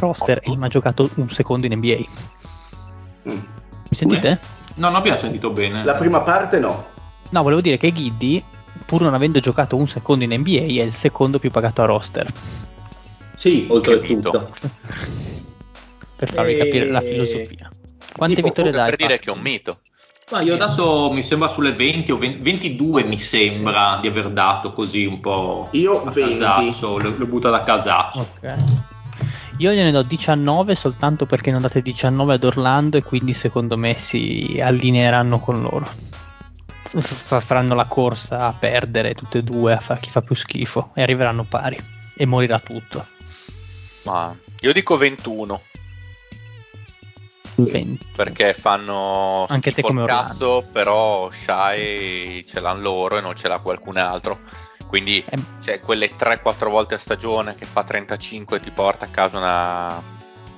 Roster 0.04 0.40
e 0.42 0.50
non 0.50 0.64
ha 0.64 0.68
giocato 0.68 1.10
un 1.16 1.30
secondo 1.30 1.66
in 1.66 1.76
NBA. 1.76 1.98
Mi 3.24 3.42
sentite? 3.92 4.40
No, 4.76 4.90
non 4.90 4.96
abbiamo 4.96 5.20
sentito 5.20 5.50
bene. 5.52 5.84
La 5.84 5.96
prima 5.96 6.22
parte 6.22 6.60
no. 6.60 6.92
No, 7.30 7.42
volevo 7.42 7.62
dire 7.62 7.78
che 7.78 7.92
Giddy, 7.92 8.44
pur 8.86 9.02
non 9.02 9.14
avendo 9.14 9.40
giocato 9.40 9.76
un 9.76 9.88
secondo 9.88 10.24
in 10.24 10.34
NBA, 10.34 10.82
è 10.82 10.84
il 10.84 10.94
secondo 10.94 11.40
più 11.40 11.50
pagato 11.50 11.82
a 11.82 11.86
roster. 11.86 12.32
Sì, 13.36 13.68
oltretutto. 13.70 14.54
per 16.16 16.32
farvi 16.32 16.54
e... 16.54 16.58
capire 16.58 16.90
la 16.90 17.02
filosofia. 17.02 17.70
Quante 18.16 18.36
tipo, 18.36 18.48
vittorie 18.48 18.72
dai? 18.72 18.90
Per 18.90 18.96
dire 18.96 19.20
che 19.20 19.30
è 19.30 19.34
un 19.34 19.42
mito. 19.42 19.80
Ma 20.32 20.42
io 20.42 20.54
ho 20.54 20.58
dato, 20.58 21.12
mi 21.12 21.22
sembra 21.22 21.48
sulle 21.50 21.74
20 21.74 22.12
o 22.12 22.18
20, 22.18 22.44
22 22.44 23.04
mi 23.04 23.20
sembra 23.20 24.00
di 24.02 24.08
aver 24.08 24.30
dato 24.30 24.74
così 24.74 25.06
un 25.06 25.20
po'. 25.20 25.68
Io 25.72 26.04
20. 26.04 26.38
Casaccio, 26.40 26.98
l'ho, 26.98 27.14
l'ho 27.18 27.26
buttato 27.26 27.56
a 27.56 27.60
casaccio. 27.60 28.20
Ok. 28.20 28.56
Io 29.58 29.72
gliene 29.72 29.92
do 29.92 30.02
19 30.02 30.76
soltanto 30.76 31.26
perché 31.26 31.52
non 31.52 31.62
date 31.62 31.82
19 31.82 32.34
ad 32.34 32.44
Orlando 32.44 32.98
e 32.98 33.04
quindi 33.04 33.34
secondo 33.34 33.78
me 33.78 33.96
si 33.98 34.60
allineeranno 34.62 35.40
con 35.40 35.62
loro. 35.62 35.92
F- 36.96 37.44
faranno 37.44 37.74
la 37.76 37.86
corsa 37.86 38.38
a 38.48 38.54
perdere 38.54 39.14
tutte 39.14 39.40
e 39.40 39.44
due 39.44 39.74
a 39.74 39.80
fare 39.80 40.00
chi 40.00 40.10
fa 40.10 40.22
più 40.22 40.36
schifo 40.36 40.92
e 40.94 41.02
arriveranno 41.02 41.44
pari 41.44 41.78
e 42.16 42.26
morirà 42.26 42.60
tutto. 42.60 43.06
Ma 44.04 44.36
io 44.60 44.74
dico 44.74 44.98
21. 44.98 45.62
20. 47.56 48.08
Perché 48.16 48.54
fanno 48.54 49.46
anche 49.48 49.72
te 49.72 49.82
come 49.82 50.06
cazzo, 50.06 50.50
Orlando. 50.50 50.70
però 50.72 51.30
Shai 51.32 52.44
ce 52.48 52.60
l'hanno 52.60 52.82
loro 52.82 53.18
e 53.18 53.22
non 53.22 53.36
ce 53.36 53.48
l'ha 53.48 53.60
qualcun 53.60 53.98
altro. 53.98 54.40
Quindi 54.94 55.26
eh. 55.28 55.40
cioè, 55.60 55.80
quelle 55.80 56.16
3-4 56.16 56.70
volte 56.70 56.94
a 56.94 57.00
stagione 57.00 57.56
che 57.56 57.66
fa 57.66 57.84
35 57.84 58.58
e 58.58 58.60
ti 58.60 58.70
porta 58.70 59.06
a 59.06 59.08
casa 59.08 59.40
una, 59.40 60.00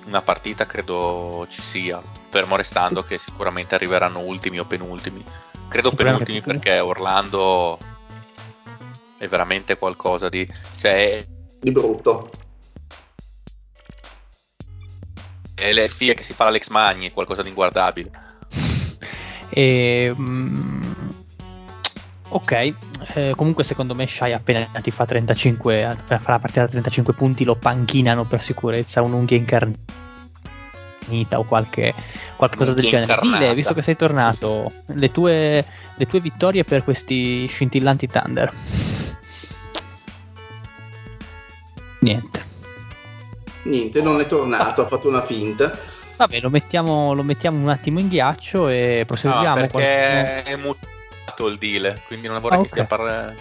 una 0.07 0.21
partita, 0.21 0.65
credo 0.65 1.47
ci 1.47 1.61
sia. 1.61 2.01
Fermo 2.31 2.57
restando 2.57 3.01
che 3.01 3.17
sicuramente 3.17 3.75
arriveranno 3.75 4.19
ultimi 4.19 4.59
o 4.59 4.65
penultimi. 4.65 5.23
Credo 5.69 5.93
penultimi 5.93 6.41
perché 6.41 6.79
Orlando 6.79 7.77
è 9.17 9.25
veramente 9.29 9.77
qualcosa 9.77 10.27
di... 10.27 10.45
Cioè, 10.75 11.25
di 11.61 11.71
brutto. 11.71 12.29
È 15.53 15.71
le 15.71 15.87
figlie 15.87 16.13
che 16.13 16.23
si 16.23 16.33
fa 16.33 16.43
l'Alex 16.43 16.67
Magni, 16.67 17.13
qualcosa 17.13 17.41
di 17.41 17.47
inguardabile. 17.47 18.11
E, 19.47 20.11
um, 20.13 20.94
ok, 22.35 22.73
eh, 23.13 23.33
comunque 23.33 23.63
secondo 23.63 23.95
me 23.95 24.05
Shai 24.07 24.33
appena 24.33 24.67
ti 24.81 24.91
fa 24.91 25.05
35, 25.05 25.85
appena 25.85 26.19
fa 26.19 26.31
la 26.31 26.39
partita 26.39 26.61
da 26.63 26.67
35 26.67 27.13
punti 27.13 27.45
lo 27.45 27.55
panchinano 27.55 28.25
per 28.25 28.41
sicurezza 28.41 29.01
un'unghia 29.01 29.37
incarnita 29.37 29.79
o 31.39 31.43
qualche, 31.45 31.93
qualcosa 32.35 32.73
del 32.73 32.83
genere. 32.83 33.13
Incarnata. 33.13 33.37
Dile, 33.37 33.53
visto 33.53 33.73
che 33.73 33.81
sei 33.81 33.95
tornato, 33.95 34.69
le 34.85 35.11
tue, 35.11 35.65
le 35.95 36.05
tue 36.07 36.19
vittorie 36.19 36.65
per 36.65 36.83
questi 36.83 37.47
scintillanti 37.47 38.07
Thunder. 38.07 38.53
Niente. 41.99 42.43
Niente, 43.63 44.01
non 44.01 44.19
è 44.19 44.27
tornato, 44.27 44.81
ha 44.81 44.87
fatto 44.87 45.07
una 45.07 45.23
finta. 45.23 45.71
Vabbè, 46.17 46.41
lo 46.41 46.49
mettiamo, 46.49 47.13
lo 47.13 47.23
mettiamo 47.23 47.61
un 47.61 47.69
attimo 47.69 48.01
in 48.01 48.09
ghiaccio 48.09 48.67
e 48.67 49.05
proseguiamo. 49.07 49.47
No, 49.47 49.67
perché 49.67 49.71
qualcuno... 49.71 50.43
è 50.43 50.55
mutato 50.57 50.93
il 51.47 51.57
deal, 51.57 51.99
quindi 52.07 52.27
non 52.27 52.39
vorrei 52.39 52.57
ah, 52.57 52.61
okay. 52.61 52.71
che 52.73 52.83
stia 52.83 52.97
parlando. 52.97 53.39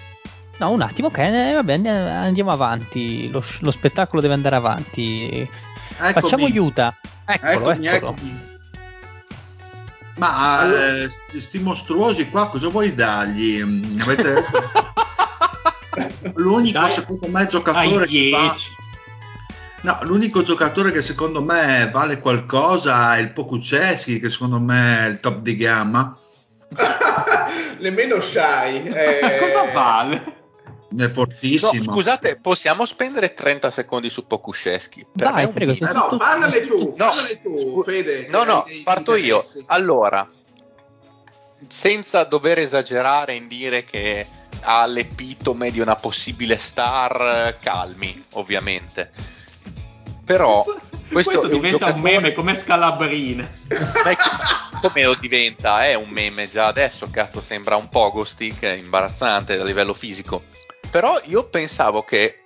No, 0.59 0.71
un 0.71 0.83
attimo, 0.83 1.09
ok, 1.09 1.19
eh, 1.19 1.53
vabbè, 1.55 1.75
andiamo 1.87 2.51
avanti. 2.51 3.29
Lo, 3.31 3.43
lo, 3.61 3.71
spettacolo 3.71 4.21
deve 4.21 4.35
andare 4.35 4.57
avanti. 4.57 5.29
Eccomi. 5.31 6.12
Facciamo 6.12 6.47
Utah. 6.47 6.95
Eccolo, 7.25 7.71
eccomi, 7.71 7.87
eccolo. 7.87 8.12
Eccomi. 8.12 8.53
Ma 10.16 10.59
allora... 10.61 10.97
eh, 10.97 11.09
sti 11.09 11.59
mostruosi 11.59 12.29
qua 12.29 12.49
cosa 12.49 12.69
vuoi 12.69 12.95
dargli? 12.95 13.61
Avete... 14.01 14.45
L'unico 16.35 16.79
Dai, 16.79 16.93
secondo 16.93 17.29
me 17.29 17.47
giocatore 17.47 18.07
che 18.07 18.31
fa 18.33 18.55
No, 19.85 19.99
l'unico 20.03 20.43
giocatore 20.43 20.91
che 20.93 21.03
secondo 21.03 21.43
me 21.43 21.91
vale 21.93 22.19
qualcosa 22.19 23.16
è 23.16 23.21
il 23.21 23.35
Pokuceschi, 23.35 24.19
che 24.19 24.31
secondo 24.31 24.59
me 24.59 25.01
è 25.01 25.09
il 25.09 25.21
top 25.21 25.41
di 25.41 25.57
gamma. 25.57 26.16
Nemmeno 27.85 28.19
Shai. 28.20 28.82
Eh... 28.82 29.39
Cosa 29.44 29.65
vale? 29.70 30.43
È 30.97 31.09
fortissimo. 31.09 31.85
No, 31.85 31.93
scusate, 31.93 32.39
possiamo 32.40 32.86
spendere 32.86 33.35
30 33.35 33.70
secondi 33.70 34.09
su 34.09 34.27
Pokuszewski? 34.27 35.06
Dai, 35.12 35.48
prego. 35.48 35.73
Eh, 35.73 35.93
no, 35.93 36.16
parlane 36.16 36.65
tu, 36.65 36.94
no, 36.97 37.06
parlane 37.06 37.40
tu, 37.43 37.82
Fede. 37.82 38.28
No, 38.31 38.44
no, 38.44 38.65
parto 38.85 39.16
io. 39.16 39.44
Allora, 39.66 40.27
senza 41.69 42.24
dover 42.24 42.61
esagerare 42.61 43.35
in 43.35 43.48
dire 43.48 43.85
che 43.85 44.27
ha 44.61 44.86
l'epitome 44.86 45.70
di 45.70 45.81
una 45.81 45.97
possibile 45.97 46.56
star, 46.56 47.59
calmi, 47.61 48.24
ovviamente 48.35 49.11
però 50.24 50.64
questo, 51.09 51.38
questo 51.38 51.46
diventa 51.48 51.86
un, 51.86 51.92
giocatore... 51.92 51.92
un, 51.92 52.01
meme 52.01 52.32
come 52.32 52.55
Scalabrine. 52.56 53.51
come 54.80 55.02
lo 55.05 55.14
diventa? 55.14 55.84
È 55.84 55.94
un 55.94 56.09
meme 56.09 56.48
già 56.48 56.66
adesso, 56.66 57.09
cazzo, 57.10 57.40
sembra 57.40 57.76
un 57.76 57.88
pogo 57.88 58.24
stick, 58.24 58.62
è 58.62 58.72
imbarazzante 58.72 59.59
a 59.59 59.64
livello 59.64 59.94
fisico. 59.94 60.44
Però 60.90 61.20
io 61.24 61.48
pensavo 61.48 62.02
che 62.02 62.40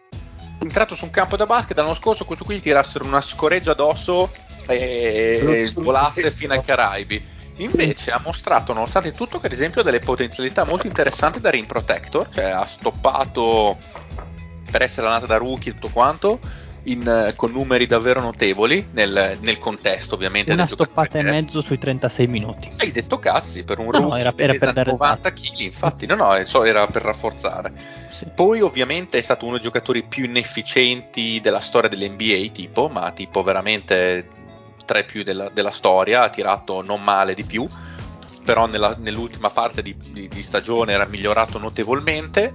entrato 0.61 0.95
su 0.95 1.05
un 1.05 1.11
campo 1.11 1.37
da 1.37 1.47
basket 1.47 1.77
l'anno 1.77 1.95
scorso 1.95 2.25
questo 2.25 2.45
qui 2.45 2.57
gli 2.57 2.61
tirassero 2.61 3.05
una 3.05 3.21
scoreggia 3.21 3.73
addosso 3.73 4.33
e, 4.67 5.41
e 5.43 5.73
volasse 5.77 6.31
fino 6.31 6.55
ai 6.55 6.65
Caraibi. 6.65 7.37
Invece 7.59 8.13
ha 8.13 8.21
mostrato, 8.23 8.73
nonostante 8.73 9.13
tutto, 9.13 9.41
che 9.41 9.47
ad 9.47 9.53
esempio 9.53 9.81
ha 9.81 9.85
delle 9.85 9.99
potenzialità 9.99 10.65
molto 10.65 10.87
interessanti 10.87 11.41
da 11.41 11.51
rim 11.51 11.67
protector, 11.67 12.29
cioè 12.29 12.45
ha 12.45 12.65
stoppato 12.65 13.77
per 14.71 14.83
essere 14.83 15.07
la 15.07 15.15
nata 15.15 15.27
da 15.27 15.37
rookie 15.39 15.73
e 15.73 15.75
tutto 15.75 15.89
quanto 15.89 16.39
in, 16.91 17.07
eh, 17.07 17.35
con 17.37 17.53
numeri 17.53 17.87
davvero 17.87 18.21
notevoli 18.21 18.89
nel, 18.93 19.39
nel 19.41 19.59
contesto 19.59 20.15
ovviamente. 20.15 20.53
Una 20.53 20.67
stoppata 20.67 21.19
e 21.19 21.23
mezzo 21.23 21.61
sui 21.61 21.79
36 21.79 22.27
minuti. 22.27 22.71
Hai 22.77 22.91
detto 22.91 23.19
cazzi 23.19 23.65
per 23.65 23.79
un 23.79 23.87
no, 23.87 23.91
rookie 23.93 24.09
no, 24.09 24.17
era, 24.17 24.33
era 24.37 24.53
per 24.53 24.73
dare 24.73 24.91
90 24.91 25.33
kg, 25.33 25.59
infatti 25.61 26.07
no 26.07 26.15
no, 26.15 26.35
era 26.35 26.87
per 26.87 27.03
rafforzare. 27.03 27.73
Sì. 28.11 28.27
Poi 28.35 28.61
ovviamente 28.61 29.19
è 29.19 29.23
stato 29.23 29.45
uno 29.45 29.55
dei 29.55 29.65
giocatori 29.65 30.03
più 30.05 30.25
inefficienti 30.25 31.41
della 31.41 31.61
storia 31.61 31.89
dell'NBA 31.89 32.51
tipo, 32.53 32.89
ma 32.89 33.13
tipo 33.13 33.43
veramente 33.43 34.29
tra 34.85 34.99
i 34.99 35.05
più 35.05 35.23
della, 35.23 35.51
della 35.51 35.71
storia, 35.71 36.23
ha 36.23 36.31
tirato 36.31 36.83
non 36.83 37.03
male 37.03 37.35
di 37.35 37.45
più 37.45 37.67
però 38.43 38.65
nella, 38.65 38.97
nell'ultima 38.99 39.51
parte 39.51 39.83
di, 39.83 39.95
di, 40.11 40.27
di, 40.27 40.43
stagione 40.43 40.93
era 40.95 41.05
migliorato 41.05 41.59
notevolmente 41.59 42.55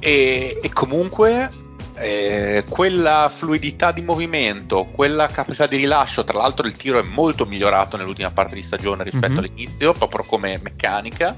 e, 0.00 0.58
e 0.60 0.68
comunque 0.72 1.48
eh, 2.00 2.64
quella 2.68 3.30
fluidità 3.32 3.92
di 3.92 4.00
movimento, 4.00 4.86
quella 4.86 5.26
capacità 5.26 5.66
di 5.66 5.76
rilascio, 5.76 6.24
tra 6.24 6.38
l'altro 6.38 6.66
il 6.66 6.74
tiro 6.74 6.98
è 6.98 7.02
molto 7.02 7.44
migliorato 7.44 7.96
nell'ultima 7.96 8.30
parte 8.30 8.54
di 8.54 8.62
stagione 8.62 9.04
rispetto 9.04 9.28
mm-hmm. 9.28 9.38
all'inizio, 9.38 9.92
proprio 9.92 10.24
come 10.24 10.58
meccanica, 10.62 11.36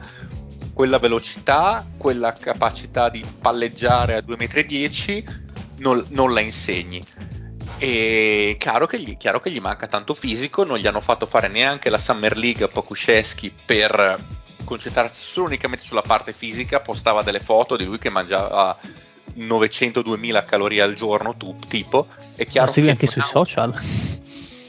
quella 0.73 0.99
velocità, 0.99 1.85
quella 1.97 2.33
capacità 2.33 3.09
di 3.09 3.25
palleggiare 3.41 4.15
a 4.15 4.21
2,10 4.21 5.25
m 5.25 5.41
non, 5.79 6.05
non 6.11 6.33
la 6.33 6.41
insegni. 6.41 7.03
E 7.79 8.55
chiaro 8.59 8.87
che, 8.87 9.01
gli, 9.01 9.17
chiaro 9.17 9.41
che 9.41 9.51
gli 9.51 9.59
manca 9.59 9.89
tanto 9.89 10.15
fisico, 10.15 10.63
non 10.63 10.79
gli 10.79 10.87
hanno 10.87 11.01
fatto 11.01 11.27
fare 11.27 11.49
neanche 11.49 11.91
la 11.91 11.99
Summer 11.99 12.37
League 12.37 12.65
a 12.65 12.69
Pokuszewski 12.69 13.53
per 13.67 14.21
concentrarsi 14.65 15.25
solo 15.25 15.47
unicamente 15.47 15.85
sulla 15.85 16.03
parte 16.03 16.33
fisica, 16.33 16.79
postava 16.79 17.23
delle 17.23 17.41
foto 17.41 17.77
di 17.77 17.85
lui 17.85 17.99
che 17.99 18.11
mangiava 18.11 18.79
900-2000 19.37 20.45
calorie 20.45 20.83
al 20.83 20.95
giorno, 20.95 21.35
tu, 21.37 21.57
tipo, 21.69 22.07
è 22.35 22.47
chiaro 22.47 22.67
Lo 22.69 22.73
segui 22.73 22.91
anche 22.91 23.07
sui 23.07 23.23
social? 23.23 23.81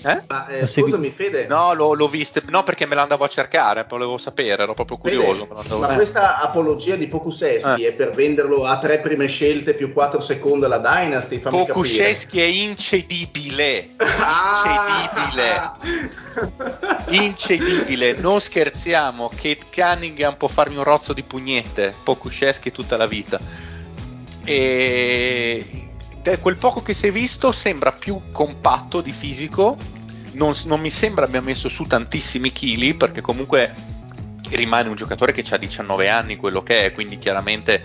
Eh? 0.06 0.22
Ma, 0.27 0.48
eh, 0.48 0.68
scusami, 0.68 1.11
Fede. 1.11 1.48
No, 1.48 1.73
l'ho, 1.73 1.94
l'ho 1.94 2.07
viste, 2.10 2.44
no, 2.49 2.64
perché 2.64 2.85
me 2.85 2.94
l'andavo 2.94 3.23
a 3.23 3.30
cercare, 3.30 3.85
volevo 3.88 4.18
sapere, 4.18 4.64
ero 4.64 4.73
proprio 4.73 4.98
curioso. 4.98 5.48
Fede, 5.48 5.76
ma 5.77 5.94
questa 5.94 6.41
apologia 6.41 6.95
di 6.95 7.07
Pokuseschi 7.07 7.84
eh. 7.84 7.90
è 7.90 7.94
per 7.94 8.11
venderlo 8.11 8.65
a 8.65 8.80
tre 8.80 8.99
prime 8.99 9.27
scelte 9.27 9.73
più 9.73 9.94
quattro 9.94 10.19
secondi 10.19 10.65
alla 10.65 10.80
Dynasty? 10.80 11.40
Pokuseschi 11.40 12.41
è 12.41 12.45
incedibile. 12.45 13.91
Ah. 14.26 15.77
Incedibile. 17.10 17.23
incedibile. 17.26 18.14
Non 18.14 18.40
scherziamo. 18.40 19.30
Kate 19.30 19.65
Cunningham 19.73 20.35
può 20.38 20.48
farmi 20.48 20.77
un 20.77 20.84
rozzo 20.84 21.14
di 21.14 21.23
pugnette. 21.23 21.94
Pokuseschi 22.03 22.72
tutta 22.72 22.95
la 22.95 23.06
vita 23.06 23.40
e 24.44 25.90
quel 26.40 26.57
poco 26.57 26.82
che 26.82 26.94
si 26.94 27.07
è 27.07 27.11
visto 27.11 27.52
sembra 27.52 27.91
più 27.91 28.22
compatto 28.32 29.02
di 29.02 29.11
fisico. 29.11 29.78
Non, 30.34 30.53
non 30.65 30.80
mi 30.80 30.90
sembra 30.90 31.26
abbia 31.26 31.41
messo 31.41 31.70
su 31.70 31.86
tantissimi 31.86 32.52
chili 32.52 32.95
perché 32.95 33.22
comunque 33.22 33.74
rimane 34.49 34.90
un 34.90 34.95
giocatore 34.95 35.32
che 35.32 35.44
ha 35.53 35.57
19 35.57 36.10
anni 36.10 36.36
quello 36.36 36.64
che 36.64 36.86
è 36.86 36.91
quindi 36.91 37.18
chiaramente 37.18 37.82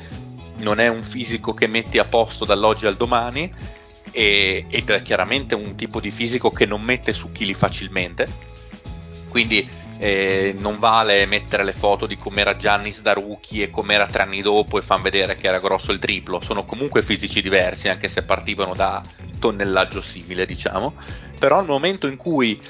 non 0.57 0.81
è 0.81 0.89
un 0.89 1.03
fisico 1.03 1.53
che 1.53 1.67
metti 1.67 1.99
a 1.99 2.05
posto 2.05 2.45
dall'oggi 2.45 2.87
al 2.87 2.97
domani. 2.97 3.53
E, 4.11 4.65
ed 4.69 4.91
è 4.91 5.03
chiaramente 5.03 5.55
un 5.55 5.75
tipo 5.75 6.01
di 6.01 6.11
fisico 6.11 6.51
che 6.51 6.65
non 6.65 6.83
mette 6.83 7.13
su 7.13 7.31
chili 7.31 7.55
facilmente. 7.55 8.27
Quindi 9.29 9.69
eh, 9.99 10.55
non 10.57 10.79
vale 10.79 11.27
mettere 11.27 11.65
le 11.65 11.73
foto 11.73 12.07
di 12.07 12.17
com'era 12.17 12.57
Giannis 12.57 13.03
da 13.03 13.13
rookie 13.13 13.65
e 13.65 13.71
com'era 13.71 14.07
tre 14.07 14.23
anni 14.23 14.43
dopo 14.43 14.79
e 14.79 14.83
fan 14.83 15.03
vedere 15.03 15.37
che 15.37 15.49
era 15.49 15.59
grosso 15.59 15.93
il 15.93 15.99
triplo. 15.99 16.41
Sono 16.41 16.65
comunque 16.65 17.03
fisici 17.03 17.43
diversi, 17.43 17.89
anche 17.89 18.09
se 18.09 18.23
partivano 18.23 18.75
da 18.75 19.03
tonnellaggio 19.39 20.01
simile, 20.01 20.47
diciamo. 20.47 20.95
Però 21.39 21.59
al 21.59 21.67
momento 21.67 22.07
in 22.07 22.17
cui 22.17 22.61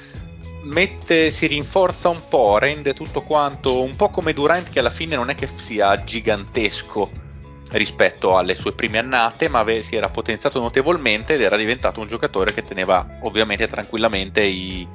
mette, 0.63 1.31
si 1.31 1.47
rinforza 1.47 2.09
un 2.09 2.21
po', 2.27 2.57
rende 2.57 2.93
tutto 2.93 3.21
quanto 3.21 3.81
un 3.81 3.95
po' 3.95 4.09
come 4.09 4.33
Durant, 4.33 4.69
che 4.69 4.79
alla 4.79 4.89
fine 4.89 5.15
non 5.15 5.29
è 5.29 5.35
che 5.35 5.47
sia 5.55 6.03
gigantesco 6.03 7.27
rispetto 7.71 8.35
alle 8.35 8.55
sue 8.55 8.73
prime 8.73 8.97
annate, 8.97 9.47
ma 9.47 9.59
ave- 9.59 9.83
si 9.83 9.95
era 9.95 10.09
potenziato 10.09 10.59
notevolmente 10.59 11.35
ed 11.35 11.41
era 11.41 11.55
diventato 11.55 11.99
un 11.99 12.07
giocatore 12.07 12.53
che 12.53 12.63
teneva 12.63 13.19
ovviamente 13.21 13.67
tranquillamente 13.67 14.41
i, 14.41 14.87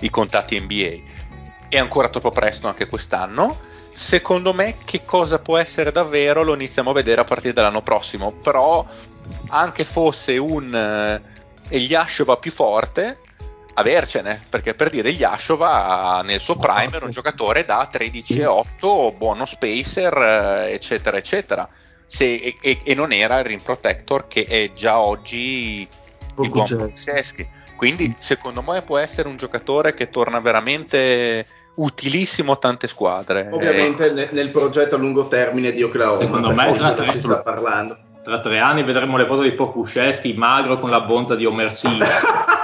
i 0.00 0.10
contatti 0.10 0.60
NBA. 0.60 1.21
È 1.72 1.78
ancora 1.78 2.10
troppo 2.10 2.28
presto 2.28 2.68
anche 2.68 2.86
quest'anno. 2.86 3.58
Secondo 3.94 4.52
me, 4.52 4.76
che 4.84 5.06
cosa 5.06 5.38
può 5.38 5.56
essere 5.56 5.90
davvero 5.90 6.42
lo 6.42 6.52
iniziamo 6.52 6.90
a 6.90 6.92
vedere 6.92 7.22
a 7.22 7.24
partire 7.24 7.54
dall'anno 7.54 7.80
prossimo. 7.80 8.30
Però, 8.30 8.86
anche 9.48 9.82
fosse 9.82 10.36
un 10.36 10.70
uh, 10.70 11.40
Eliashova 11.70 12.36
più 12.36 12.50
forte, 12.50 13.20
avercene, 13.72 14.44
perché 14.50 14.74
per 14.74 14.90
dire 14.90 15.08
Yashova 15.08 16.20
nel 16.22 16.42
suo 16.42 16.56
prime 16.56 16.94
era 16.94 17.06
un 17.06 17.10
giocatore 17.10 17.64
da 17.64 17.88
13,8, 17.90 19.16
buono 19.16 19.46
spacer, 19.46 20.14
eh, 20.14 20.72
eccetera, 20.74 21.16
eccetera. 21.16 21.66
Se, 22.04 22.58
e, 22.60 22.80
e, 22.84 22.94
non 22.94 23.12
era 23.12 23.38
il 23.38 23.46
rim 23.46 23.60
protector 23.60 24.28
che 24.28 24.44
è 24.44 24.72
già 24.74 24.98
oggi 24.98 25.88
il 26.38 26.48
buon 26.50 26.68
Kuczewski. 26.68 27.48
Quindi 27.74 28.14
secondo 28.18 28.60
me 28.60 28.82
può 28.82 28.98
essere 28.98 29.28
un 29.28 29.38
giocatore 29.38 29.94
che 29.94 30.10
torna 30.10 30.38
veramente 30.38 31.46
utilissimo 31.74 32.52
a 32.52 32.56
tante 32.56 32.86
squadre. 32.86 33.48
Ovviamente 33.50 34.10
eh, 34.10 34.28
nel, 34.30 34.50
progetto 34.50 34.96
a 34.96 34.98
lungo 34.98 35.28
termine 35.28 35.72
di 35.72 35.82
Oklahoma. 35.82 36.18
Secondo 36.18 36.54
me 36.54 36.72
tra 36.72 36.92
tre, 36.94 37.14
sta 37.14 37.38
parlando. 37.38 37.98
tra 38.22 38.40
tre 38.40 38.58
anni 38.58 38.82
vedremo 38.84 39.16
le 39.16 39.26
foto 39.26 39.42
di 39.42 39.52
Pokusceschi 39.52 40.34
magro 40.34 40.76
con 40.76 40.90
la 40.90 41.00
bonta 41.00 41.34
di 41.34 41.46
Omer 41.46 41.72
Sina. 41.72 42.06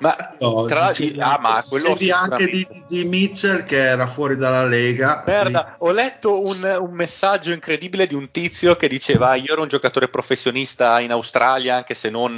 Ma 0.00 0.16
no, 0.38 0.64
tra 0.64 0.80
l'altro, 0.80 1.06
ah, 1.18 1.38
ma 1.42 1.62
quello 1.68 1.94
anche 2.14 2.46
di, 2.46 2.66
di, 2.86 3.04
Mitchell 3.04 3.64
che 3.66 3.76
era 3.76 4.06
fuori 4.06 4.34
dalla 4.34 4.64
Lega. 4.64 5.22
Merda, 5.26 5.74
ho 5.76 5.90
letto 5.90 6.40
un, 6.40 6.78
un, 6.80 6.90
messaggio 6.92 7.52
incredibile 7.52 8.06
di 8.06 8.14
un 8.14 8.30
tizio 8.30 8.76
che 8.76 8.88
diceva: 8.88 9.34
Io 9.34 9.52
ero 9.52 9.60
un 9.60 9.68
giocatore 9.68 10.08
professionista 10.08 10.98
in 11.00 11.10
Australia, 11.10 11.76
anche 11.76 11.92
se 11.92 12.08
non 12.08 12.34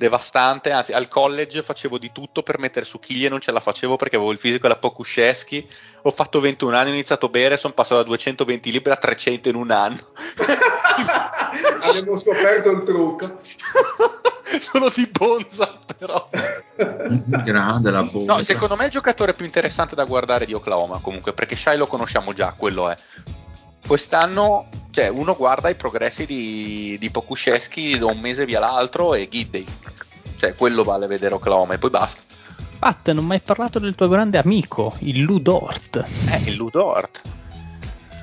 devastante. 0.00 0.70
Anzi, 0.70 0.92
al 0.92 1.08
college 1.08 1.62
facevo 1.62 1.98
di 1.98 2.10
tutto 2.10 2.42
per 2.42 2.58
mettere 2.58 2.86
su 2.86 2.98
chiglie, 2.98 3.28
non 3.28 3.40
ce 3.40 3.52
la 3.52 3.60
facevo 3.60 3.96
perché 3.96 4.16
avevo 4.16 4.32
il 4.32 4.38
fisico 4.38 4.66
da 4.66 4.76
Pokusceschi. 4.76 5.68
Ho 6.02 6.10
fatto 6.10 6.40
21 6.40 6.74
anni, 6.74 6.88
ho 6.88 6.94
iniziato 6.94 7.26
a 7.26 7.28
bere, 7.28 7.58
sono 7.58 7.74
passato 7.74 7.96
da 8.00 8.06
220 8.06 8.72
libri 8.72 8.92
a 8.92 8.96
300 8.96 9.50
in 9.50 9.56
un 9.56 9.70
anno. 9.70 9.98
Abbiamo 11.84 12.16
scoperto 12.18 12.70
il 12.70 12.82
trucco. 12.84 13.38
sono 14.58 14.88
di 14.88 15.06
Bonza, 15.12 15.78
però. 15.98 16.28
Grande 17.44 17.90
la 17.90 18.02
Bonza. 18.02 18.36
No, 18.36 18.42
secondo 18.42 18.76
me 18.76 18.84
è 18.84 18.86
il 18.86 18.92
giocatore 18.92 19.34
più 19.34 19.44
interessante 19.44 19.94
da 19.94 20.04
guardare 20.04 20.46
di 20.46 20.54
Oklahoma, 20.54 21.00
comunque, 21.00 21.34
perché 21.34 21.56
Shai 21.56 21.76
lo 21.76 21.86
conosciamo 21.86 22.32
già, 22.32 22.54
quello 22.56 22.88
è. 22.88 22.96
Quest'anno, 23.86 24.68
cioè, 24.90 25.08
uno 25.08 25.34
guarda 25.34 25.68
i 25.68 25.74
progressi 25.74 26.26
di, 26.26 26.96
di 26.98 27.10
Pokusceschi 27.10 27.98
da 27.98 28.06
un 28.06 28.18
mese 28.18 28.44
via 28.44 28.60
l'altro 28.60 29.14
e 29.14 29.28
Giddey. 29.28 29.64
Cioè, 30.36 30.54
quello 30.54 30.84
vale 30.84 31.06
vedere 31.06 31.34
Oklahoma 31.34 31.74
e 31.74 31.78
poi 31.78 31.90
basta. 31.90 32.22
Pat, 32.78 33.10
non 33.10 33.24
ho 33.24 33.26
mai 33.26 33.40
parlato 33.40 33.78
del 33.78 33.94
tuo 33.94 34.08
grande 34.08 34.38
amico, 34.38 34.94
il 35.00 35.20
Ludort. 35.20 36.02
Eh, 36.30 36.48
il 36.48 36.54
Ludort. 36.54 37.20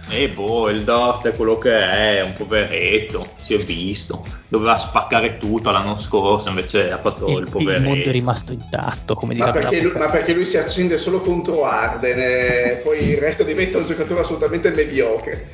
E 0.10 0.30
boh, 0.30 0.70
il 0.70 0.84
Dort 0.84 1.28
è 1.28 1.36
quello 1.36 1.58
che 1.58 1.72
è, 1.72 2.22
un 2.22 2.34
poveretto, 2.34 3.28
si 3.36 3.54
è 3.54 3.58
visto. 3.58 4.26
Doveva 4.50 4.78
spaccare 4.78 5.38
tutto 5.38 5.72
l'anno 5.72 5.98
scorso, 5.98 6.48
invece 6.48 6.90
ha 6.90 7.00
fatto 7.00 7.28
il, 7.28 7.40
il 7.40 7.50
poveretto. 7.50 7.82
Il 7.82 7.88
mondo 7.88 8.10
è 8.10 8.12
rimasto 8.12 8.54
intatto, 8.54 9.14
come 9.14 9.36
ma 9.36 9.52
perché, 9.52 9.82
lui, 9.82 9.92
ma 9.92 10.08
perché 10.08 10.34
lui 10.34 10.46
si 10.46 10.58
accende 10.58 10.98
solo 10.98 11.20
contro 11.20 11.66
Arden 11.66 12.18
e 12.18 12.82
poi 12.82 13.10
il 13.10 13.18
resto 13.18 13.44
diventa 13.44 13.78
un 13.78 13.86
giocatore 13.86 14.22
assolutamente 14.22 14.72
mediocre. 14.72 15.50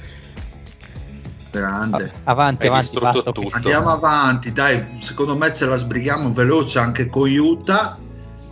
Grande. 1.49 2.11
Avanti, 2.23 2.67
avanti, 2.67 2.99
basta, 2.99 3.31
Andiamo 3.51 3.89
avanti, 3.89 4.51
dai, 4.51 4.95
secondo 4.97 5.35
me 5.35 5.53
ce 5.53 5.65
la 5.65 5.75
sbrighiamo 5.75 6.31
veloce 6.31 6.77
anche 6.77 7.09
con 7.09 7.29
Utah. 7.29 7.97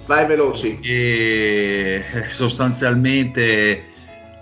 Vai 0.07 0.26
veloci. 0.26 0.80
E 0.81 2.03
eh, 2.11 2.30
sostanzialmente 2.30 3.90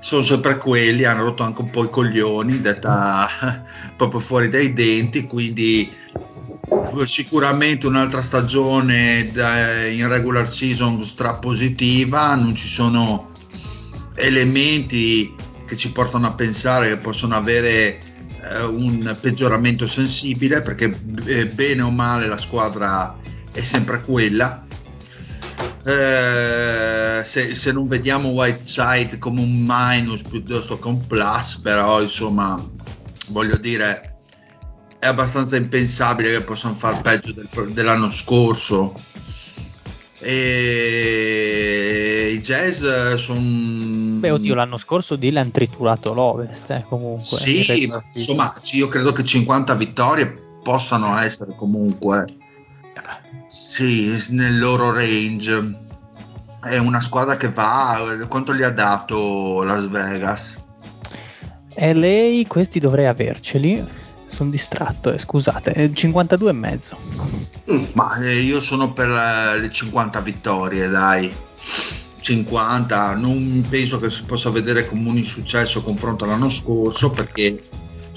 sono 0.09 0.23
sempre 0.23 0.57
quelli, 0.57 1.03
hanno 1.03 1.25
rotto 1.25 1.43
anche 1.43 1.61
un 1.61 1.69
po' 1.69 1.83
i 1.83 1.89
coglioni, 1.91 2.61
detta 2.61 3.63
proprio 3.95 4.19
fuori 4.19 4.49
dai 4.49 4.73
denti, 4.73 5.25
quindi 5.25 5.87
sicuramente 7.05 7.85
un'altra 7.85 8.23
stagione 8.23 9.31
in 9.91 10.07
regular 10.07 10.51
season 10.51 11.03
strapositiva, 11.03 12.33
non 12.33 12.55
ci 12.55 12.67
sono 12.67 13.29
elementi 14.15 15.35
che 15.67 15.77
ci 15.77 15.91
portano 15.91 16.25
a 16.25 16.33
pensare 16.33 16.89
che 16.89 16.97
possono 16.97 17.35
avere 17.35 17.99
eh, 17.99 18.63
un 18.63 19.15
peggioramento 19.21 19.85
sensibile 19.85 20.63
perché 20.63 20.91
eh, 21.25 21.45
bene 21.45 21.83
o 21.83 21.91
male 21.91 22.25
la 22.25 22.37
squadra 22.37 23.15
è 23.51 23.61
sempre 23.61 24.03
quella 24.03 24.65
eh, 25.83 27.21
se, 27.23 27.55
se, 27.55 27.71
non 27.71 27.87
vediamo 27.87 28.29
Whiteside 28.29 29.17
come 29.17 29.41
un 29.41 29.65
minus 29.65 30.23
piuttosto 30.23 30.77
che 30.77 30.87
un 30.87 31.05
plus, 31.07 31.57
però 31.57 32.01
insomma, 32.01 32.61
voglio 33.29 33.57
dire, 33.57 34.17
è 34.99 35.07
abbastanza 35.07 35.55
impensabile 35.55 36.31
che 36.31 36.41
possano 36.41 36.75
far 36.75 37.01
peggio 37.01 37.31
del, 37.31 37.47
dell'anno 37.71 38.09
scorso. 38.09 38.93
E 40.21 42.31
i 42.33 42.39
jazz 42.41 42.85
sono. 43.15 44.19
Beh, 44.19 44.31
oddio, 44.31 44.53
l'anno 44.53 44.75
scorso 44.75 45.15
Dylan 45.15 45.51
triturato 45.51 46.13
l'Ovest, 46.13 46.69
eh, 46.71 46.85
comunque. 46.89 47.21
Sì, 47.21 47.89
insomma, 48.15 48.53
io 48.71 48.89
credo 48.89 49.13
che 49.13 49.23
50 49.23 49.75
vittorie 49.75 50.59
possano 50.61 51.17
essere 51.19 51.55
comunque 51.55 52.38
sì, 53.49 54.15
nel 54.29 54.59
loro 54.59 54.93
range. 54.93 55.87
È 56.61 56.77
una 56.77 57.01
squadra 57.01 57.35
che 57.35 57.49
va. 57.49 57.97
Quanto 58.27 58.53
gli 58.53 58.61
ha 58.61 58.69
dato 58.69 59.63
Las 59.63 59.87
Vegas? 59.89 60.55
E 61.73 61.93
lei, 61.93 62.45
questi 62.45 62.79
dovrei 62.79 63.07
averceli. 63.07 63.83
Sono 64.27 64.51
distratto, 64.51 65.11
eh, 65.11 65.17
scusate, 65.17 65.91
52 65.91 66.49
e 66.49 66.53
mezzo. 66.53 66.97
Mm, 67.71 67.85
ma 67.93 68.15
eh, 68.17 68.39
io 68.39 68.59
sono 68.59 68.93
per 68.93 69.09
eh, 69.09 69.59
le 69.59 69.71
50 69.71 70.21
vittorie, 70.21 70.87
dai. 70.87 71.33
50, 72.21 73.15
non 73.15 73.65
penso 73.67 73.99
che 73.99 74.11
si 74.11 74.23
possa 74.25 74.51
vedere 74.51 74.85
come 74.85 75.09
un 75.09 75.17
insuccesso 75.17 75.81
confronto 75.81 76.25
all'anno 76.25 76.49
scorso 76.49 77.09
perché 77.09 77.63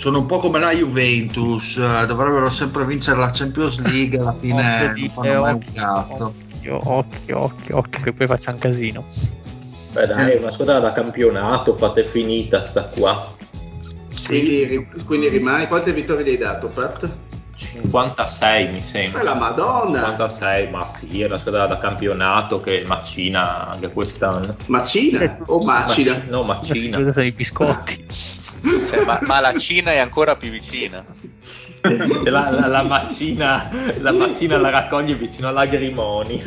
sono 0.03 0.19
un 0.19 0.27
po' 0.27 0.39
come 0.39 0.59
la 0.59 0.73
Juventus, 0.73 1.77
eh, 1.77 2.07
dovrebbero 2.07 2.51
sempre 2.51 2.85
vincere 2.85 3.21
la 3.21 3.31
Champions 3.31 3.79
League, 3.83 4.19
alla 4.19 4.33
fine 4.33 4.93
non 4.97 5.09
fanno 5.11 5.41
mai 5.41 5.53
un 5.53 5.65
cazzo. 5.73 6.35
Occhio, 6.57 6.81
occhio, 6.83 7.45
occhio, 7.45 7.77
occhio, 7.77 8.03
che 8.03 8.13
poi 8.13 8.27
facciano 8.27 8.59
casino. 8.59 9.05
Beh 9.93 10.07
dai, 10.09 10.33
è 10.33 10.39
una 10.41 10.51
squadra 10.51 10.81
da 10.81 10.93
campionato, 10.93 11.75
fate 11.75 12.05
finita 12.05 12.67
sta 12.67 12.83
qua. 12.83 13.33
Sì. 14.09 14.27
Quindi, 14.29 14.89
quindi 15.05 15.29
rimane, 15.29 15.69
quante 15.69 15.93
vittorie 15.93 16.25
gli 16.25 16.31
hai 16.31 16.39
dato, 16.39 16.67
Pat? 16.67 17.09
56 17.55 18.73
mi 18.73 18.83
sembra. 18.83 19.23
Ma 19.23 19.31
la 19.31 19.35
Madonna! 19.37 20.05
56, 20.09 20.69
ma 20.71 20.89
sì, 20.89 21.21
è 21.21 21.27
una 21.27 21.39
squadra 21.39 21.67
da 21.67 21.79
campionato 21.79 22.59
che 22.59 22.83
macina 22.87 23.69
anche 23.69 23.93
quest'anno. 23.93 24.57
Macina? 24.67 25.39
O 25.47 25.65
macina? 25.65 26.15
Mac- 26.15 26.29
no, 26.29 26.43
macina. 26.43 27.01
Cosa 27.01 27.23
i 27.23 27.31
biscotti? 27.31 28.05
Cioè, 28.87 29.05
ma, 29.05 29.19
ma, 29.23 29.41
la 29.41 29.57
Cina 29.59 29.93
è 29.93 29.99
ancora 29.99 30.37
più 30.37 30.51
vicina. 30.51 31.05
La, 31.83 32.51
la, 32.51 32.67
la, 32.69 32.83
macina, 32.85 33.69
la 33.99 34.13
macina 34.13 34.57
la 34.57 34.71
raccoglie 34.71 35.17
vicino 35.17 35.49
alla 35.49 35.67
Grimoni. 35.67 36.41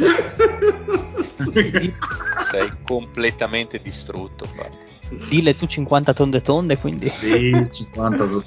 Sei 2.50 2.72
completamente 2.84 3.82
distrutto. 3.82 4.46
Infatti. 4.46 4.94
Dile 5.30 5.56
tu 5.58 5.66
50 5.66 6.14
tonde 6.14 6.42
tonde, 6.42 6.78
quindi. 6.78 7.10
Sì, 7.10 7.68
50 7.70 8.16
tonde 8.16 8.46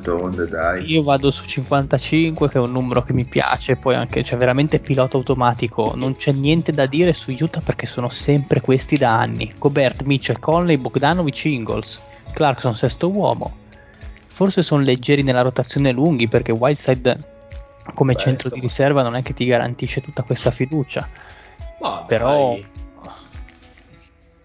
tonde, 0.00 0.46
dai. 0.48 0.90
Io 0.90 1.02
vado 1.02 1.30
su 1.30 1.44
55, 1.44 2.48
che 2.48 2.58
è 2.58 2.60
un 2.60 2.72
numero 2.72 3.02
che 3.02 3.12
mi 3.12 3.24
piace. 3.24 3.76
Poi 3.76 3.94
anche, 3.94 4.22
cioè, 4.22 4.38
veramente 4.38 4.78
pilota 4.78 5.16
automatico. 5.16 5.92
Non 5.94 6.16
c'è 6.16 6.32
niente 6.32 6.72
da 6.72 6.86
dire 6.86 7.12
su 7.12 7.34
Utah 7.38 7.60
perché 7.60 7.86
sono 7.86 8.08
sempre 8.08 8.60
questi 8.60 8.96
da 8.96 9.18
anni. 9.18 9.52
Cobert, 9.58 10.02
Mitchell, 10.02 10.38
Conley, 10.38 10.76
Bogdanovic, 10.76 11.44
Ingles. 11.44 12.00
Clarkson 12.32 12.74
sesto 12.74 13.10
uomo. 13.10 13.52
Forse 14.26 14.62
sono 14.62 14.82
leggeri 14.82 15.22
nella 15.22 15.42
rotazione 15.42 15.90
lunghi 15.92 16.28
perché 16.28 16.52
Whiteside 16.52 17.36
come 17.94 18.12
Beh, 18.12 18.18
centro 18.20 18.50
di 18.50 18.60
riserva 18.60 19.02
non 19.02 19.16
è 19.16 19.22
che 19.22 19.34
ti 19.34 19.44
garantisce 19.44 20.00
tutta 20.00 20.22
questa 20.22 20.50
fiducia. 20.50 21.08
Ma 21.80 22.04
Però 22.06 22.54
dai. 22.54 22.66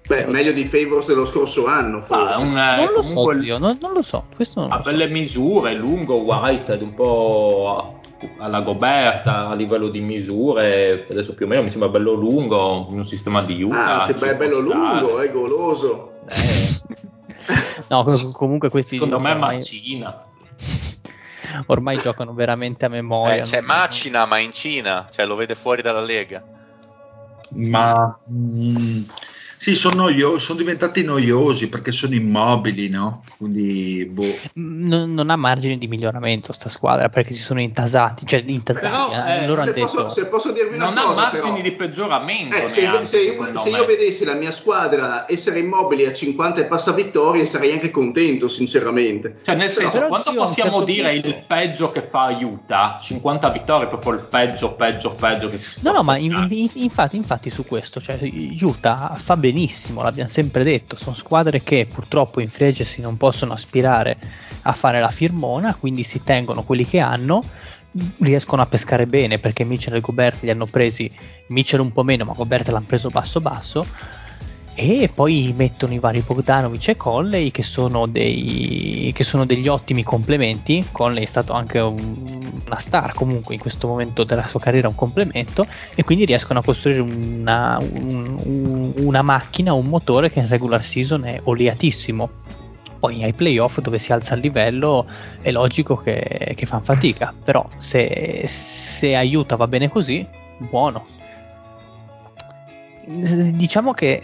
Beh, 0.06 0.26
meglio 0.26 0.52
di 0.52 0.64
Favors 0.64 1.08
dello 1.08 1.26
scorso 1.26 1.66
anno, 1.66 2.02
forse. 2.02 2.34
Ah, 2.34 2.40
un, 2.40 2.52
non 2.52 2.92
lo 2.94 3.02
so, 3.02 3.34
zio, 3.34 3.58
non, 3.58 3.78
non, 3.80 3.94
lo 3.94 4.02
so. 4.02 4.26
Questo 4.36 4.60
non 4.60 4.72
ha 4.72 4.80
belle 4.80 5.06
so. 5.06 5.12
misure, 5.12 5.74
lungo, 5.76 6.16
Whiteside, 6.16 6.84
un 6.84 6.94
po' 6.94 8.00
alla 8.38 8.60
Goberta 8.62 9.48
a 9.48 9.54
livello 9.56 9.88
di 9.88 10.02
misure, 10.02 11.08
adesso 11.10 11.34
più 11.34 11.46
o 11.46 11.50
meno 11.50 11.64
mi 11.64 11.70
sembra 11.70 11.88
bello 11.88 12.14
lungo, 12.14 12.88
in 12.90 12.98
un 12.98 13.06
sistema 13.06 13.42
di 13.44 13.62
Utah. 13.64 14.04
Ah, 14.04 14.06
che 14.06 14.14
beh, 14.14 14.36
bello 14.36 14.60
lungo, 14.60 15.20
è 15.20 15.32
goloso. 15.32 16.14
Eh. 16.28 16.82
no, 17.88 18.06
comunque 18.34 18.70
questi... 18.70 18.96
Secondo 18.96 19.20
me 19.20 19.32
è 19.32 19.36
macina. 19.36 20.26
Ormai 21.68 21.98
giocano 22.02 22.34
veramente 22.34 22.86
a 22.86 22.90
memoria. 22.90 23.44
Eh, 23.44 23.46
c'è 23.46 23.62
macina, 23.62 24.26
ma 24.26 24.38
in 24.38 24.52
Cina, 24.52 25.08
cioè 25.10 25.26
lo 25.26 25.36
vede 25.36 25.56
fuori 25.56 25.82
dalla 25.82 26.02
Lega. 26.02 26.44
Ma... 27.52 28.18
Mm, 28.30 29.04
sì, 29.58 29.76
sono, 29.76 29.96
noio- 30.04 30.40
sono 30.40 30.58
diventati 30.58 31.04
noiosi 31.04 31.70
perché 31.70 31.92
sono 31.92 32.16
immobili, 32.16 32.90
no? 32.90 33.24
Quindi, 33.38 34.06
boh. 34.12 34.36
non, 34.54 35.14
non, 35.14 35.30
ha 35.30 35.36
margine 35.36 35.78
di 35.78 35.88
miglioramento 35.88 36.52
sta 36.54 36.70
squadra 36.70 37.10
perché 37.10 37.34
si 37.34 37.42
sono 37.42 37.62
intasati, 37.62 38.26
cioè 38.26 38.44
intasati. 38.46 38.86
Però, 38.86 39.12
eh, 39.12 39.48
loro 39.48 39.64
se, 39.64 39.70
hanno 39.70 39.80
posso, 39.80 39.98
detto... 39.98 40.10
se 40.10 40.26
posso 40.28 40.52
dirvi 40.52 40.76
una 40.76 40.86
non 40.86 40.96
cosa, 40.96 41.10
ha 41.10 41.14
margini 41.16 41.62
però, 41.62 41.64
di 41.64 41.72
peggioramento. 41.72 42.56
Eh, 42.56 42.70
se, 42.70 42.82
neanche, 42.82 43.06
se, 43.06 43.20
io, 43.20 43.58
se 43.60 43.70
io, 43.70 43.86
vedessi 43.86 44.26
la 44.26 44.34
mia 44.34 44.52
squadra 44.52 45.26
essere 45.30 45.60
immobili 45.60 46.06
a 46.06 46.14
50 46.14 46.62
e 46.62 46.66
passa 46.66 46.92
vittorie, 46.92 47.46
sarei 47.46 47.72
anche 47.72 47.92
contento, 47.92 48.48
sinceramente. 48.48 49.38
Cioè, 49.44 49.56
nel 49.56 49.70
senso, 49.70 49.98
però, 49.98 50.08
quanto 50.08 50.34
possiamo 50.34 50.80
certo 50.80 50.86
dire 50.86 51.14
punto... 51.14 51.28
il 51.28 51.44
peggio 51.48 51.92
che 51.92 52.08
fa 52.10 52.22
aiuta? 52.22 52.98
50 53.02 53.50
vittorie, 53.50 53.88
proprio 53.88 54.14
il 54.14 54.22
peggio, 54.30 54.74
peggio, 54.74 55.12
peggio 55.12 55.48
che 55.48 55.60
No, 55.82 55.92
no, 55.92 56.04
ma 56.04 56.18
in, 56.18 56.48
in, 56.50 56.70
infatti, 56.74 57.16
infatti 57.16 57.50
su 57.50 57.66
questo, 57.66 58.02
cioè, 58.02 58.20
Utah 58.60 59.16
fa 59.18 59.38
benissimo, 59.54 60.02
l'abbiamo 60.02 60.30
sempre 60.30 60.64
detto, 60.64 60.98
sono 60.98 61.16
squadre 61.16 61.62
che 61.62 61.86
purtroppo 61.86 62.42
in 62.42 62.50
free 62.50 62.70
agency 62.70 63.02
non 63.02 63.18
possono 63.18 63.54
aspirare 63.54 64.18
a 64.64 64.72
fare 64.74 65.00
la 65.00 65.12
firmona, 65.12 65.76
quindi 65.76 66.02
si 66.04 66.24
tengono 66.24 66.64
quelli 66.64 66.86
che 66.86 66.98
hanno, 66.98 67.44
riescono 68.18 68.64
a 68.64 68.66
pescare 68.66 69.06
bene 69.06 69.38
perché 69.38 69.64
Mitchell 69.64 69.94
e 69.94 70.00
Gobert 70.00 70.42
li 70.42 70.50
hanno 70.50 70.66
presi, 70.66 71.10
Mitchell 71.50 71.82
un 71.82 71.94
po' 71.94 72.04
meno, 72.04 72.26
ma 72.26 72.34
Gobert 72.34 72.68
l'hanno 72.70 72.86
preso 72.88 73.10
basso 73.10 73.40
basso 73.40 73.86
e 74.76 75.10
poi 75.14 75.54
mettono 75.56 75.94
i 75.94 76.00
vari 76.00 76.24
Bogdanovic 76.26 76.90
e 76.90 76.98
Conley 76.98 77.52
che 77.52 77.62
sono, 77.62 78.08
dei, 78.08 79.12
che 79.14 79.24
sono 79.24 79.46
degli 79.46 79.68
ottimi 79.68 80.04
complementi. 80.04 80.84
Conley 80.92 81.24
è 81.24 81.28
stato 81.28 81.54
anche 81.54 81.80
un, 81.80 82.62
una 82.66 82.80
star 82.80 83.14
comunque 83.14 83.54
in 83.54 83.60
questo 83.60 83.88
momento 83.88 84.24
della 84.24 84.48
sua 84.48 84.60
carriera 84.60 84.88
un 84.88 84.96
complemento. 84.96 85.66
E 85.94 86.04
quindi 86.04 86.26
riescono 86.26 86.60
a 86.60 86.64
costruire 86.64 87.02
una, 87.02 87.78
un, 87.80 88.94
una 88.98 89.22
macchina 89.22 89.74
un 89.74 89.86
motore 89.86 90.32
che 90.32 90.40
in 90.40 90.48
regular 90.48 90.84
season 90.84 91.26
è 91.26 91.40
oliatissimo. 91.44 92.30
Poi 93.00 93.22
ai 93.22 93.34
playoff 93.34 93.80
dove 93.80 94.00
si 94.00 94.12
alza 94.12 94.34
il 94.34 94.42
livello 94.42 95.06
è 95.42 95.52
logico 95.52 95.98
che, 95.98 96.54
che 96.56 96.66
fanno 96.66 96.84
fatica. 96.84 97.32
Però 97.44 97.68
se, 97.78 98.44
se 98.48 99.16
aiuta 99.16 99.56
va 99.56 99.68
bene 99.68 99.88
così 99.88 100.26
buono 100.58 101.22
diciamo 103.06 103.94
che 103.94 104.22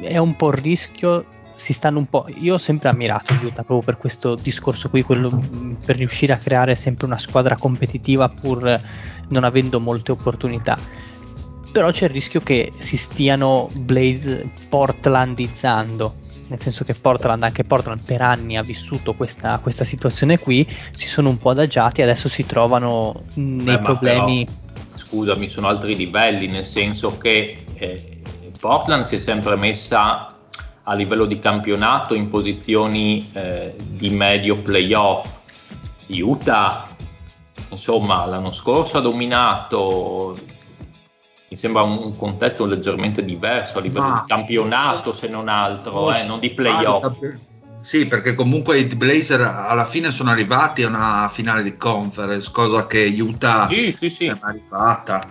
è 0.00 0.18
un 0.18 0.36
po' 0.36 0.48
il 0.48 0.58
rischio 0.58 1.24
si 1.54 1.72
stanno 1.72 1.98
un 1.98 2.08
po'. 2.08 2.26
Io 2.40 2.54
ho 2.54 2.58
sempre 2.58 2.88
ammirato 2.88 3.34
Utah 3.34 3.62
proprio 3.62 3.82
per 3.82 3.96
questo 3.96 4.34
discorso 4.34 4.88
qui, 4.90 5.02
quello 5.02 5.42
per 5.84 5.96
riuscire 5.96 6.32
a 6.32 6.36
creare 6.36 6.74
sempre 6.74 7.06
una 7.06 7.18
squadra 7.18 7.56
competitiva 7.56 8.28
pur 8.28 8.80
non 9.28 9.44
avendo 9.44 9.80
molte 9.80 10.12
opportunità. 10.12 10.78
Però 11.72 11.90
c'è 11.90 12.04
il 12.04 12.12
rischio 12.12 12.40
che 12.40 12.72
si 12.76 12.96
stiano 12.96 13.68
Blaze 13.72 14.48
portlandizzando. 14.68 16.22
Nel 16.46 16.60
senso 16.60 16.84
che 16.84 16.94
Portland, 16.94 17.42
anche 17.42 17.64
Portland 17.64 18.02
per 18.04 18.20
anni 18.20 18.56
ha 18.56 18.62
vissuto 18.62 19.14
questa, 19.14 19.58
questa 19.60 19.82
situazione 19.82 20.38
qui, 20.38 20.68
si 20.92 21.08
sono 21.08 21.30
un 21.30 21.38
po' 21.38 21.50
adagiati 21.50 22.00
e 22.00 22.04
adesso 22.04 22.28
si 22.28 22.44
trovano 22.44 23.24
nei 23.34 23.76
Beh, 23.76 23.80
problemi. 23.80 24.44
Però 24.44 24.63
scusami, 25.14 25.48
sono 25.48 25.68
altri 25.68 25.94
livelli, 25.94 26.48
nel 26.48 26.66
senso 26.66 27.16
che 27.18 27.64
eh, 27.74 28.22
Portland 28.58 29.04
si 29.04 29.14
è 29.14 29.18
sempre 29.18 29.54
messa 29.54 30.34
a 30.86 30.94
livello 30.94 31.24
di 31.24 31.38
campionato 31.38 32.14
in 32.14 32.28
posizioni 32.28 33.30
eh, 33.32 33.74
di 33.90 34.10
medio 34.10 34.56
playoff. 34.56 35.30
Utah, 36.08 36.88
insomma, 37.70 38.26
l'anno 38.26 38.52
scorso 38.52 38.98
ha 38.98 39.00
dominato, 39.00 40.36
mi 41.48 41.56
sembra 41.56 41.82
un 41.82 42.16
contesto 42.16 42.66
leggermente 42.66 43.24
diverso 43.24 43.78
a 43.78 43.80
livello 43.80 44.06
Ma, 44.06 44.20
di 44.20 44.26
campionato, 44.26 45.12
se 45.12 45.28
non 45.28 45.48
altro, 45.48 46.12
eh, 46.12 46.26
non 46.26 46.40
di 46.40 46.50
playoff. 46.50 47.16
Sì, 47.84 48.06
perché 48.06 48.34
comunque 48.34 48.78
i 48.78 48.86
Blazer 48.86 49.42
alla 49.42 49.84
fine 49.84 50.10
sono 50.10 50.30
arrivati 50.30 50.82
a 50.82 50.88
una 50.88 51.30
finale 51.30 51.62
di 51.62 51.76
conference, 51.76 52.48
cosa 52.50 52.86
che 52.86 53.14
Utah 53.18 53.68
sì, 53.70 53.92
sì, 53.92 54.08
sì. 54.08 54.24
è 54.24 54.38
mai 54.40 54.58
fatta. 54.66 55.30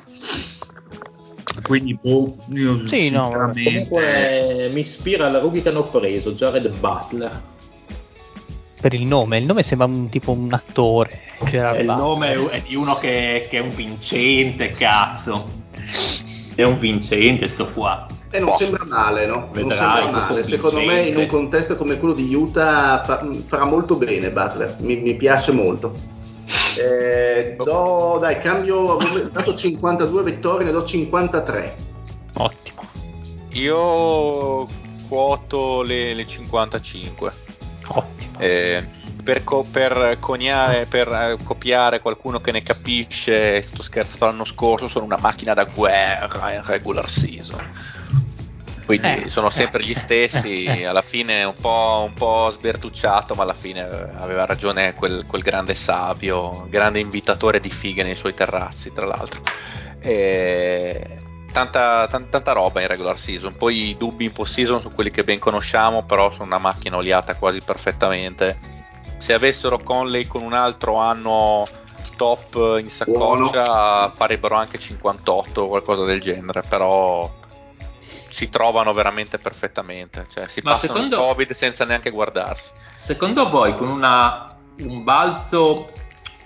Quindi, 1.63 1.97
boh, 1.99 2.37
io 2.53 2.77
sì, 2.85 3.07
sinceramente... 3.07 3.63
no, 3.63 3.87
comunque 3.87 4.69
mi 4.71 4.81
ispira 4.81 5.25
alla 5.25 5.39
rookie 5.39 5.63
che 5.63 5.69
hanno 5.69 5.85
preso, 5.85 6.33
Jared 6.33 6.77
Butler. 6.77 7.41
Per 8.79 8.93
il 8.93 9.07
nome, 9.07 9.39
il 9.39 9.45
nome 9.45 9.63
sembra 9.63 9.87
un 9.87 10.09
tipo 10.09 10.31
un 10.31 10.53
attore. 10.53 11.21
Gerard 11.45 11.79
il 11.79 11.85
nome 11.85 12.35
è 12.51 12.61
di 12.61 12.75
uno 12.75 12.95
che, 12.97 13.47
che 13.49 13.57
è 13.57 13.61
un 13.61 13.73
vincente, 13.73 14.69
cazzo. 14.69 15.61
È 16.53 16.61
un 16.61 16.77
vincente 16.77 17.47
sto 17.47 17.71
qua. 17.71 18.05
E 18.33 18.39
non 18.39 18.51
sembra 18.57 18.83
male, 18.83 19.27
no? 19.27 19.49
Vedrai, 19.51 19.61
non 19.61 19.71
sembra 19.77 20.21
male. 20.25 20.43
Secondo 20.43 20.81
me 20.81 21.01
in 21.01 21.17
un 21.17 21.27
contesto 21.27 21.75
come 21.75 21.99
quello 21.99 22.15
di 22.15 22.33
Utah 22.33 23.03
fa, 23.05 23.23
farà 23.45 23.65
molto 23.65 23.95
bene 23.95 24.31
Butler, 24.31 24.77
mi, 24.79 24.95
mi 24.95 25.13
piace 25.13 25.51
molto. 25.51 25.93
Eh, 26.75 27.55
do, 27.55 28.17
dai, 28.19 28.39
cambio, 28.39 28.97
avevo 28.97 29.19
dato 29.29 29.55
52 29.55 30.23
vittorie, 30.23 30.65
ne 30.65 30.71
do 30.71 30.83
53. 30.83 31.75
Ottimo. 32.33 32.81
Io 33.51 34.67
quoto 35.07 35.83
le, 35.83 36.15
le 36.15 36.25
55. 36.25 37.33
Ottimo. 37.89 38.39
Eh, 38.39 38.83
per, 39.23 39.43
co- 39.43 39.63
per, 39.69 40.17
coniare, 40.19 40.87
per 40.87 41.07
eh, 41.07 41.37
copiare 41.43 41.99
qualcuno 41.99 42.41
che 42.41 42.51
ne 42.51 42.63
capisce, 42.63 43.61
sto 43.61 43.83
scherzando 43.83 44.25
l'anno 44.25 44.45
scorso, 44.45 44.87
sono 44.87 45.05
una 45.05 45.19
macchina 45.21 45.53
da 45.53 45.65
guerra 45.65 46.51
in 46.51 46.63
regular 46.65 47.07
season 47.07 47.92
quindi 48.85 49.23
eh, 49.23 49.29
sono 49.29 49.49
sempre 49.49 49.81
eh, 49.81 49.85
gli 49.85 49.93
stessi. 49.93 50.67
Alla 50.85 51.01
fine 51.01 51.43
un 51.43 51.55
po', 51.59 52.03
un 52.05 52.13
po', 52.13 52.49
sbertucciato, 52.51 53.35
ma 53.35 53.43
alla 53.43 53.53
fine 53.53 53.81
aveva 53.81 54.45
ragione 54.45 54.93
quel, 54.93 55.25
quel, 55.25 55.41
grande 55.41 55.73
savio, 55.73 56.67
grande 56.69 56.99
invitatore 56.99 57.59
di 57.59 57.69
fighe 57.69 58.03
nei 58.03 58.15
suoi 58.15 58.33
terrazzi, 58.33 58.91
tra 58.91 59.05
l'altro. 59.05 59.41
E 60.01 61.17
tanta, 61.51 62.07
tanta, 62.07 62.29
tanta, 62.29 62.51
roba 62.51 62.81
in 62.81 62.87
regular 62.87 63.17
season. 63.17 63.55
Poi 63.55 63.89
i 63.89 63.97
dubbi 63.97 64.25
in 64.25 64.31
post 64.31 64.53
season 64.53 64.81
sono 64.81 64.93
quelli 64.93 65.11
che 65.11 65.23
ben 65.23 65.39
conosciamo, 65.39 66.03
però 66.03 66.31
sono 66.31 66.45
una 66.45 66.57
macchina 66.57 66.97
oliata 66.97 67.35
quasi 67.35 67.61
perfettamente. 67.61 68.57
Se 69.17 69.33
avessero 69.33 69.77
Conley 69.77 70.27
con 70.27 70.41
un 70.41 70.53
altro 70.53 70.97
anno 70.97 71.65
top 72.15 72.77
in 72.79 72.89
saccoccia, 72.89 73.63
Buono. 73.63 74.11
farebbero 74.13 74.55
anche 74.55 74.77
58 74.77 75.61
o 75.61 75.67
qualcosa 75.67 76.03
del 76.03 76.19
genere, 76.19 76.61
però 76.67 77.29
si 78.33 78.49
trovano 78.49 78.93
veramente 78.93 79.37
perfettamente, 79.37 80.25
cioè 80.27 80.47
si 80.47 80.61
Ma 80.63 80.71
passano 80.71 80.95
secondo, 80.95 81.17
il 81.17 81.21
Covid 81.21 81.51
senza 81.51 81.85
neanche 81.85 82.09
guardarsi. 82.09 82.71
Secondo 82.97 83.47
voi 83.47 83.75
con 83.75 83.89
una, 83.89 84.57
un 84.79 85.03
balzo 85.03 85.91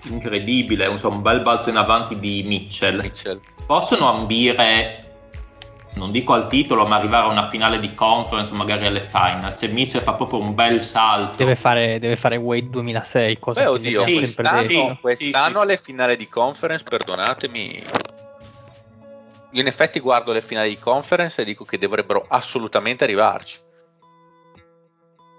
incredibile, 0.02 0.86
insomma, 0.86 1.16
un 1.16 1.22
bel 1.22 1.40
balzo 1.40 1.70
in 1.70 1.76
avanti 1.76 2.18
di 2.18 2.42
Mitchell, 2.44 3.00
Mitchell, 3.00 3.40
possono 3.66 4.06
ambire 4.10 5.04
non 5.94 6.12
dico 6.12 6.34
al 6.34 6.46
titolo, 6.46 6.86
ma 6.86 6.96
arrivare 6.96 7.26
a 7.26 7.30
una 7.30 7.48
finale 7.48 7.80
di 7.80 7.92
conference, 7.94 8.52
magari 8.52 8.86
alle 8.86 9.02
finals. 9.02 9.56
Se 9.56 9.66
Mitchell 9.68 10.02
fa 10.02 10.12
proprio 10.12 10.40
un 10.40 10.54
bel 10.54 10.80
salto, 10.80 11.36
deve 11.36 11.56
fare, 11.56 11.98
deve 11.98 12.16
fare 12.16 12.36
Wade 12.36 12.68
2006. 12.68 13.38
Cosa 13.38 13.62
Beh, 13.62 13.66
oddio, 13.66 14.02
sì, 14.02 14.18
quest'anno, 14.18 14.98
quest'anno 15.00 15.56
sì, 15.56 15.62
alle 15.62 15.76
finali 15.78 16.16
di 16.16 16.28
conference, 16.28 16.84
perdonatemi, 16.84 17.82
in 19.52 19.66
effetti 19.66 20.00
guardo 20.00 20.32
le 20.32 20.40
finali 20.40 20.70
di 20.70 20.78
conference 20.78 21.42
e 21.42 21.44
dico 21.44 21.64
che 21.64 21.78
dovrebbero 21.78 22.24
assolutamente 22.26 23.04
arrivarci. 23.04 23.60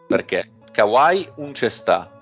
Perché 0.08 0.52
Kawhi 0.72 1.34
un 1.36 1.52
c'è 1.52 1.70
sta. 1.70 2.18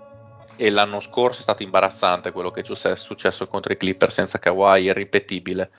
E 0.59 0.72
l'anno 0.72 0.99
scorso 1.01 1.39
è 1.39 1.43
stato 1.43 1.61
imbarazzante 1.61 2.31
quello 2.31 2.49
che 2.49 2.61
è 2.61 2.95
successo 2.95 3.47
contro 3.47 3.72
i 3.72 3.77
Clipper 3.77 4.11
senza 4.11 4.39
Kawhi, 4.39 4.84
irripetibile. 4.84 5.72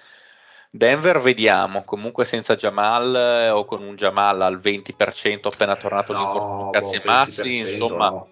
Denver 0.70 1.18
vediamo, 1.18 1.82
comunque 1.82 2.24
senza 2.24 2.54
Jamal 2.54 3.14
eh, 3.14 3.50
o 3.50 3.64
con 3.64 3.82
un 3.82 3.96
Jamal 3.96 4.40
al 4.42 4.58
20% 4.58 5.46
appena 5.46 5.74
tornato 5.74 6.12
no, 6.12 6.70
di 6.70 6.78
cazzi 6.78 6.96
e 6.96 7.02
mazzi, 7.04 7.58
insomma, 7.58 8.10
no. 8.10 8.28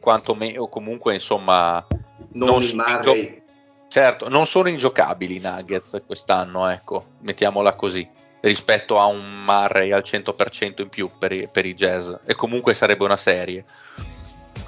quanto 0.00 0.34
me- 0.36 0.56
o 0.56 0.68
comunque 0.68 1.14
insomma 1.14 1.84
non, 2.32 2.48
non 2.48 2.70
Murray 2.72 3.45
Certo, 3.88 4.28
non 4.28 4.46
sono 4.46 4.68
ingiocabili 4.68 5.36
i 5.36 5.40
Nuggets 5.40 6.02
quest'anno, 6.04 6.68
ecco, 6.68 7.02
mettiamola 7.20 7.74
così. 7.74 8.08
rispetto 8.40 8.98
a 8.98 9.06
un 9.06 9.40
Murray 9.44 9.92
al 9.92 10.02
100% 10.04 10.82
in 10.82 10.88
più 10.88 11.10
per 11.18 11.32
i, 11.32 11.48
per 11.50 11.64
i 11.64 11.74
Jazz 11.74 12.12
e 12.24 12.34
comunque 12.34 12.74
sarebbe 12.74 13.04
una 13.04 13.16
serie. 13.16 13.64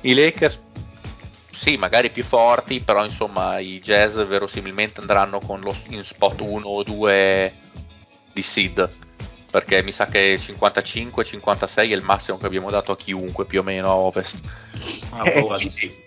I 0.00 0.14
Lakers 0.14 0.60
sì, 1.50 1.76
magari 1.76 2.10
più 2.10 2.24
forti, 2.24 2.80
però 2.80 3.04
insomma 3.04 3.58
i 3.58 3.80
Jazz 3.80 4.16
verosimilmente 4.16 5.00
andranno 5.00 5.40
con 5.40 5.60
lo, 5.60 5.76
in 5.88 6.04
spot 6.04 6.40
1 6.40 6.66
o 6.66 6.82
2 6.82 7.54
di 8.32 8.42
seed 8.42 9.06
perché 9.50 9.82
mi 9.82 9.92
sa 9.92 10.06
che 10.06 10.34
55-56 10.34 11.76
è 11.76 11.82
il 11.82 12.02
massimo 12.02 12.36
che 12.36 12.46
abbiamo 12.46 12.70
dato 12.70 12.92
a 12.92 12.96
chiunque 12.96 13.46
più 13.46 13.60
o 13.60 13.62
meno 13.62 13.88
a 13.88 13.96
Ovest. 13.96 14.40
Ah, 15.10 15.22
quindi, 15.22 16.06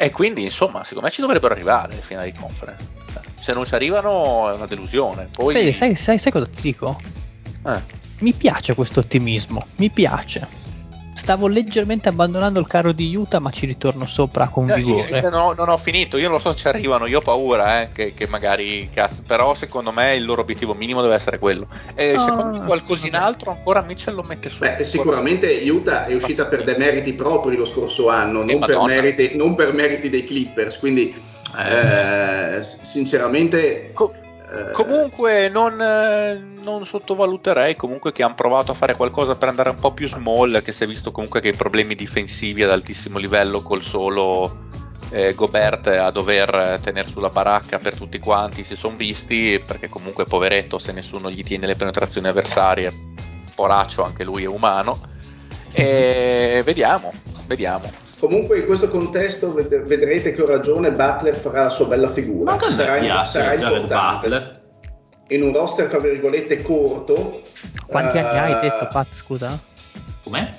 e 0.00 0.10
quindi 0.12 0.44
insomma 0.44 0.84
secondo 0.84 1.08
me 1.08 1.12
ci 1.12 1.20
dovrebbero 1.20 1.52
arrivare 1.52 1.96
le 1.96 2.02
finali 2.02 2.30
di 2.30 2.38
conference. 2.38 2.86
Se 3.40 3.52
non 3.52 3.64
ci 3.64 3.74
arrivano 3.74 4.48
è 4.50 4.54
una 4.54 4.66
delusione. 4.66 5.28
Poi... 5.32 5.72
Sai, 5.72 5.96
sai, 5.96 6.18
sai 6.18 6.32
cosa 6.32 6.46
ti 6.46 6.60
dico? 6.62 6.96
Eh. 7.66 7.82
Mi 8.20 8.32
piace 8.32 8.74
questo 8.74 9.00
ottimismo, 9.00 9.66
mi 9.76 9.90
piace 9.90 10.46
stavo 11.28 11.46
leggermente 11.46 12.08
abbandonando 12.08 12.58
il 12.58 12.66
carro 12.66 12.92
di 12.92 13.14
Utah, 13.14 13.38
ma 13.38 13.50
ci 13.50 13.66
ritorno 13.66 14.06
sopra 14.06 14.48
con 14.48 14.64
vigore. 14.64 15.20
No, 15.20 15.28
no, 15.28 15.52
non 15.52 15.68
ho 15.68 15.76
finito, 15.76 16.16
io 16.16 16.30
non 16.30 16.40
so 16.40 16.52
se 16.52 16.60
ci 16.60 16.68
arrivano, 16.68 17.06
io 17.06 17.18
ho 17.18 17.20
paura 17.20 17.82
eh, 17.82 17.90
che, 17.92 18.14
che, 18.14 18.26
magari 18.28 18.88
cazzo, 18.90 19.20
però 19.26 19.54
secondo 19.54 19.92
me 19.92 20.14
il 20.14 20.24
loro 20.24 20.40
obiettivo 20.40 20.72
minimo 20.72 21.02
deve 21.02 21.16
essere 21.16 21.38
quello. 21.38 21.66
E 21.94 22.12
no, 22.12 22.24
secondo 22.24 22.58
me 22.58 22.64
qualcosina 22.64 23.22
altro 23.22 23.50
ancora 23.50 23.82
Mitchell 23.82 24.14
lo 24.14 24.22
mette 24.26 24.48
su. 24.48 24.60
Beh, 24.60 24.82
sicuramente 24.84 25.48
Utah 25.68 26.06
è 26.06 26.14
uscita 26.14 26.46
per 26.46 26.64
demeriti 26.64 27.12
propri 27.12 27.56
lo 27.56 27.66
scorso 27.66 28.08
anno, 28.08 28.42
non 28.42 28.58
per, 28.60 28.80
meriti, 28.80 29.36
non 29.36 29.54
per, 29.54 29.74
meriti, 29.74 30.08
dei 30.08 30.24
Clippers, 30.24 30.78
quindi 30.78 31.14
eh. 31.58 32.56
Eh, 32.56 32.62
sinceramente... 32.62 33.90
Co- 33.92 34.14
eh, 34.14 34.27
comunque 34.72 35.48
non, 35.48 35.80
eh, 35.80 36.40
non, 36.62 36.86
sottovaluterei 36.86 37.76
comunque 37.76 38.12
che 38.12 38.22
hanno 38.22 38.34
provato 38.34 38.72
a 38.72 38.74
fare 38.74 38.96
qualcosa 38.96 39.36
per 39.36 39.48
andare 39.48 39.70
un 39.70 39.78
po' 39.78 39.92
più 39.92 40.08
small, 40.08 40.62
che 40.62 40.72
si 40.72 40.84
è 40.84 40.86
visto 40.86 41.10
comunque 41.10 41.40
che 41.40 41.48
i 41.48 41.56
problemi 41.56 41.94
difensivi 41.94 42.62
ad 42.62 42.70
altissimo 42.70 43.18
livello 43.18 43.62
col 43.62 43.82
solo 43.82 44.66
eh, 45.10 45.34
Gobert 45.34 45.88
a 45.88 46.10
dover 46.10 46.80
tenere 46.82 47.08
sulla 47.08 47.30
baracca 47.30 47.78
per 47.78 47.96
tutti 47.96 48.18
quanti 48.18 48.64
si 48.64 48.76
sono 48.76 48.96
visti, 48.96 49.62
perché 49.64 49.88
comunque 49.88 50.24
poveretto 50.24 50.78
se 50.78 50.92
nessuno 50.92 51.30
gli 51.30 51.42
tiene 51.42 51.66
le 51.66 51.76
penetrazioni 51.76 52.28
avversarie, 52.28 52.92
poraccio 53.54 54.02
anche 54.02 54.24
lui 54.24 54.44
è 54.44 54.48
umano. 54.48 55.00
E 55.72 56.62
vediamo, 56.64 57.12
vediamo. 57.46 58.07
Comunque 58.18 58.58
in 58.58 58.66
questo 58.66 58.88
contesto 58.88 59.52
vedrete 59.52 60.32
che 60.32 60.42
ho 60.42 60.46
ragione, 60.46 60.90
Butler 60.90 61.36
farà 61.36 61.64
la 61.64 61.70
sua 61.70 61.86
bella 61.86 62.10
figura. 62.10 62.56
Ma 62.56 62.72
sarà, 62.72 62.98
piace, 62.98 63.30
sarà 63.30 63.54
importante. 63.54 64.28
Butler. 64.28 64.60
In 65.28 65.42
un 65.42 65.52
roster, 65.52 65.86
tra 65.88 66.00
virgolette, 66.00 66.62
corto. 66.62 67.42
Quanti 67.86 68.16
uh, 68.16 68.20
anni 68.20 68.38
hai 68.38 68.52
eh, 68.52 68.60
detto, 68.60 68.88
Pat, 68.90 69.06
scusa? 69.12 69.56
Com'è? 70.24 70.54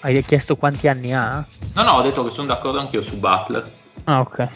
Hai 0.00 0.22
chiesto 0.22 0.54
quanti 0.54 0.86
anni 0.86 1.12
ha? 1.12 1.44
No, 1.74 1.82
no, 1.82 1.90
ho 1.92 2.02
detto 2.02 2.24
che 2.24 2.30
sono 2.30 2.46
d'accordo 2.46 2.78
anch'io 2.78 3.02
su 3.02 3.18
Butler. 3.18 3.68
Ah, 4.04 4.20
ok. 4.20 4.48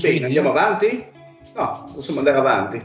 Bene, 0.00 0.26
andiamo 0.26 0.50
avanti? 0.50 1.04
No, 1.54 1.84
possiamo 1.92 2.20
andare 2.20 2.38
avanti. 2.38 2.84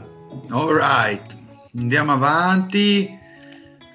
Alright, 0.50 1.36
andiamo 1.78 2.12
avanti 2.12 3.15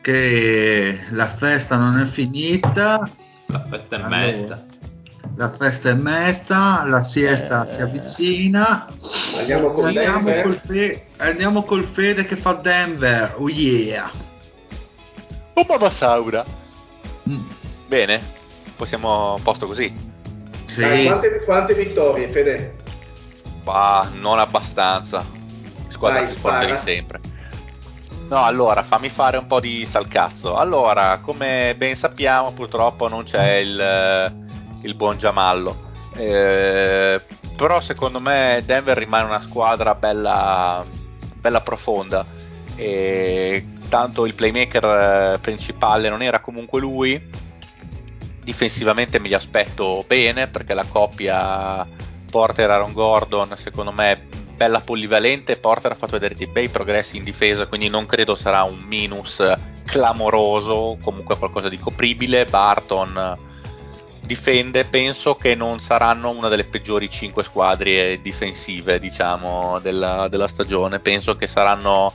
che 0.01 0.99
la 1.09 1.27
festa 1.27 1.77
non 1.77 1.99
è 1.99 2.05
finita. 2.05 3.09
La 3.45 3.63
festa 3.63 3.95
è 3.95 3.99
allora, 3.99 4.17
mesta. 4.17 4.65
La 5.35 5.49
festa 5.49 5.89
è 5.89 5.93
mesta, 5.93 6.83
la 6.85 7.03
siesta 7.03 7.63
eh, 7.63 7.67
si 7.67 7.81
avvicina. 7.81 8.87
Andiamo, 9.37 9.71
con 9.71 9.85
andiamo, 9.85 10.41
col 10.41 10.55
fe- 10.55 11.05
andiamo 11.17 11.63
col 11.63 11.83
Fede 11.83 12.25
che 12.25 12.35
fa 12.35 12.53
Denver. 12.53 13.35
Oh 13.37 13.49
yeah. 13.49 14.11
Oh 15.53 15.65
mamma 15.67 15.89
Saura. 15.89 16.43
Mm. 17.29 17.49
Bene, 17.87 18.21
possiamo 18.75 19.39
posto 19.43 19.67
così. 19.67 19.93
Sì. 20.65 20.81
Dai, 20.81 21.05
quante, 21.05 21.43
quante, 21.45 21.73
vittorie, 21.75 22.27
Fede? 22.29 22.75
Bah, 23.63 24.09
non 24.13 24.39
abbastanza. 24.39 25.23
Squadra 25.89 26.19
Dai, 26.21 26.29
più 26.29 26.39
forte 26.39 26.65
di 26.65 26.75
sempre. 26.75 27.19
No, 28.31 28.45
allora 28.45 28.81
fammi 28.81 29.09
fare 29.09 29.35
un 29.35 29.45
po' 29.45 29.59
di 29.59 29.85
salcazzo. 29.85 30.55
Allora, 30.55 31.19
come 31.21 31.75
ben 31.75 31.97
sappiamo, 31.97 32.53
purtroppo 32.53 33.09
non 33.09 33.23
c'è 33.23 33.55
il, 33.55 33.77
eh, 33.77 34.33
il 34.83 34.95
buon 34.95 35.17
Giamallo. 35.17 35.91
Eh, 36.15 37.21
però 37.57 37.81
secondo 37.81 38.21
me 38.21 38.63
Denver 38.65 38.97
rimane 38.97 39.25
una 39.25 39.41
squadra 39.41 39.95
bella, 39.95 40.81
bella 41.41 41.59
profonda. 41.59 42.25
E 42.77 43.67
tanto 43.89 44.25
il 44.25 44.33
playmaker 44.33 45.33
eh, 45.33 45.39
principale 45.39 46.07
non 46.07 46.21
era 46.21 46.39
comunque 46.39 46.79
lui. 46.79 47.21
Difensivamente 48.41 49.19
me 49.19 49.27
li 49.27 49.33
aspetto 49.33 50.05
bene 50.07 50.47
perché 50.47 50.73
la 50.73 50.85
coppia 50.85 51.85
Porter-Aaron 52.31 52.93
Gordon 52.93 53.57
secondo 53.57 53.91
me 53.91 54.29
bella 54.61 54.81
polivalente. 54.81 55.57
Porter 55.57 55.93
ha 55.93 55.95
fatto 55.95 56.11
vedere 56.11 56.35
dei 56.35 56.45
bei 56.45 56.69
progressi 56.69 57.17
in 57.17 57.23
difesa, 57.23 57.65
quindi 57.65 57.89
non 57.89 58.05
credo 58.05 58.35
sarà 58.35 58.61
un 58.61 58.77
minus 58.81 59.43
clamoroso, 59.85 60.99
comunque 61.01 61.35
qualcosa 61.35 61.67
di 61.67 61.79
copribile. 61.79 62.45
Barton 62.45 63.33
difende, 64.21 64.85
penso 64.85 65.33
che 65.33 65.55
non 65.55 65.79
saranno 65.79 66.29
una 66.29 66.47
delle 66.47 66.65
peggiori 66.65 67.09
5 67.09 67.43
squadre 67.43 68.21
difensive, 68.21 68.99
diciamo, 68.99 69.79
della, 69.79 70.27
della 70.27 70.47
stagione. 70.47 70.99
Penso 70.99 71.35
che 71.35 71.47
saranno 71.47 72.13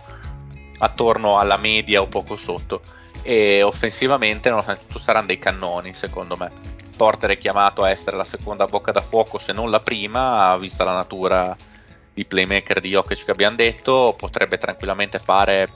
attorno 0.78 1.38
alla 1.38 1.56
media 1.56 2.00
o 2.00 2.06
poco 2.06 2.36
sotto. 2.36 2.80
E 3.22 3.64
offensivamente, 3.64 4.50
nonostante 4.50 4.86
tutto, 4.86 5.00
saranno 5.00 5.26
dei 5.26 5.40
cannoni, 5.40 5.94
secondo 5.94 6.36
me. 6.36 6.52
Porter 6.96 7.30
è 7.30 7.38
chiamato 7.38 7.82
a 7.82 7.90
essere 7.90 8.16
la 8.16 8.24
seconda 8.24 8.66
bocca 8.66 8.92
da 8.92 9.00
fuoco, 9.00 9.36
se 9.38 9.52
non 9.52 9.68
la 9.68 9.80
prima, 9.80 10.56
vista 10.58 10.84
la 10.84 10.92
natura 10.92 11.74
di 12.16 12.24
playmaker 12.24 12.80
di 12.80 12.88
Jokic 12.88 13.26
che 13.26 13.30
abbiamo 13.30 13.56
detto, 13.56 14.14
potrebbe 14.16 14.56
tranquillamente 14.56 15.18
fare 15.18 15.68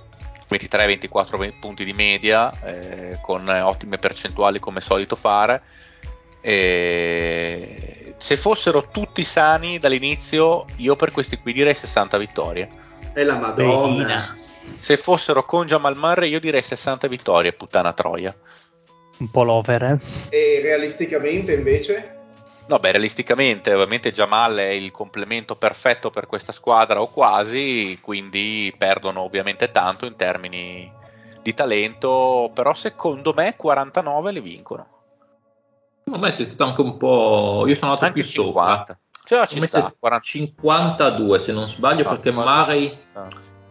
23-24 0.48 1.58
punti 1.60 1.84
di 1.84 1.92
media 1.92 2.50
eh, 2.64 3.18
con 3.20 3.46
ottime 3.46 3.98
percentuali 3.98 4.58
come 4.58 4.80
solito 4.80 5.16
fare. 5.16 5.60
E 6.40 8.14
se 8.16 8.38
fossero 8.38 8.88
tutti 8.88 9.22
sani 9.22 9.78
dall'inizio, 9.78 10.64
io 10.76 10.96
per 10.96 11.10
questi 11.12 11.36
qui 11.36 11.52
direi 11.52 11.74
60 11.74 12.16
vittorie. 12.16 12.70
E 13.12 13.22
la 13.22 13.36
Madonna. 13.36 13.86
Bellina. 13.86 14.38
Se 14.78 14.96
fossero 14.96 15.44
con 15.44 15.66
Jamal 15.66 15.98
Murray, 15.98 16.30
io 16.30 16.40
direi 16.40 16.62
60 16.62 17.06
vittorie, 17.06 17.52
puttana 17.52 17.92
troia. 17.92 18.34
Un 19.18 19.30
po' 19.30 19.42
l'over, 19.42 19.82
eh? 19.82 19.98
E 20.30 20.60
realisticamente 20.62 21.52
invece? 21.52 22.19
No, 22.70 22.78
beh, 22.78 22.92
realisticamente, 22.92 23.74
ovviamente 23.74 24.12
Jamal 24.12 24.54
è 24.54 24.68
il 24.68 24.92
complemento 24.92 25.56
perfetto 25.56 26.08
per 26.10 26.28
questa 26.28 26.52
squadra 26.52 27.02
o 27.02 27.08
quasi, 27.08 27.98
quindi 28.00 28.72
perdono 28.78 29.22
ovviamente 29.22 29.72
tanto 29.72 30.06
in 30.06 30.14
termini 30.14 30.88
di 31.42 31.52
talento, 31.52 32.48
però 32.54 32.72
secondo 32.74 33.32
me 33.34 33.56
49 33.56 34.30
le 34.30 34.40
vincono. 34.40 34.86
A 36.12 36.16
me 36.18 36.30
sei 36.30 36.44
stato 36.44 36.62
anche 36.62 36.80
un 36.80 36.96
po'... 36.96 37.64
Io 37.66 37.74
sono 37.74 37.90
andato 37.90 38.06
anche 38.06 38.20
più 38.20 38.30
50. 38.30 38.78
sopra. 38.78 38.98
Cioè, 39.24 39.46
ci 39.48 39.66
sta, 39.66 39.92
52 40.20 41.38
se 41.40 41.50
non 41.50 41.68
sbaglio, 41.68 42.04
no, 42.04 42.10
perché 42.10 42.30
Murray 42.30 42.96
no. 43.14 43.26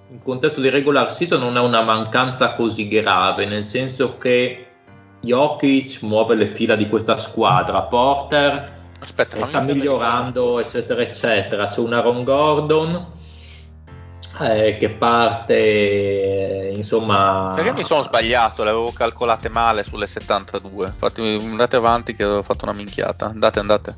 in 0.10 0.22
contesto 0.22 0.60
di 0.60 0.68
regular 0.68 1.10
season 1.10 1.40
non 1.40 1.56
è 1.56 1.62
una 1.62 1.84
mancanza 1.84 2.52
così 2.54 2.90
grave, 2.90 3.46
nel 3.46 3.64
senso 3.64 4.18
che 4.18 4.68
Jokic 5.22 6.02
muove 6.02 6.36
le 6.36 6.48
fila 6.48 6.76
di 6.76 6.90
questa 6.90 7.16
squadra, 7.16 7.84
Porter 7.84 8.76
Aspetta, 9.10 9.44
sta 9.44 9.62
migliorando, 9.62 10.60
eccetera, 10.60 11.02
eccetera. 11.02 11.66
C'è 11.68 11.80
un 11.80 11.94
Aaron 11.94 12.24
Gordon 12.24 13.08
eh, 14.40 14.78
che 14.80 14.92
parte, 14.92 16.72
insomma. 16.76 17.52
Sai 17.54 17.64
che 17.64 17.74
mi 17.74 17.84
sono 17.84 18.04
sbagliato, 18.04 18.64
le 18.64 18.70
avevo 18.70 18.92
calcolate 18.92 19.50
male 19.50 19.84
sulle 19.84 20.06
72. 20.06 20.86
Infatti, 20.86 21.22
andate 21.22 21.76
avanti, 21.76 22.14
che 22.14 22.24
avevo 22.24 22.44
fatto 22.44 22.66
una 22.66 22.74
minchiata. 22.74 23.26
Andate, 23.26 23.60
andate. 23.60 23.98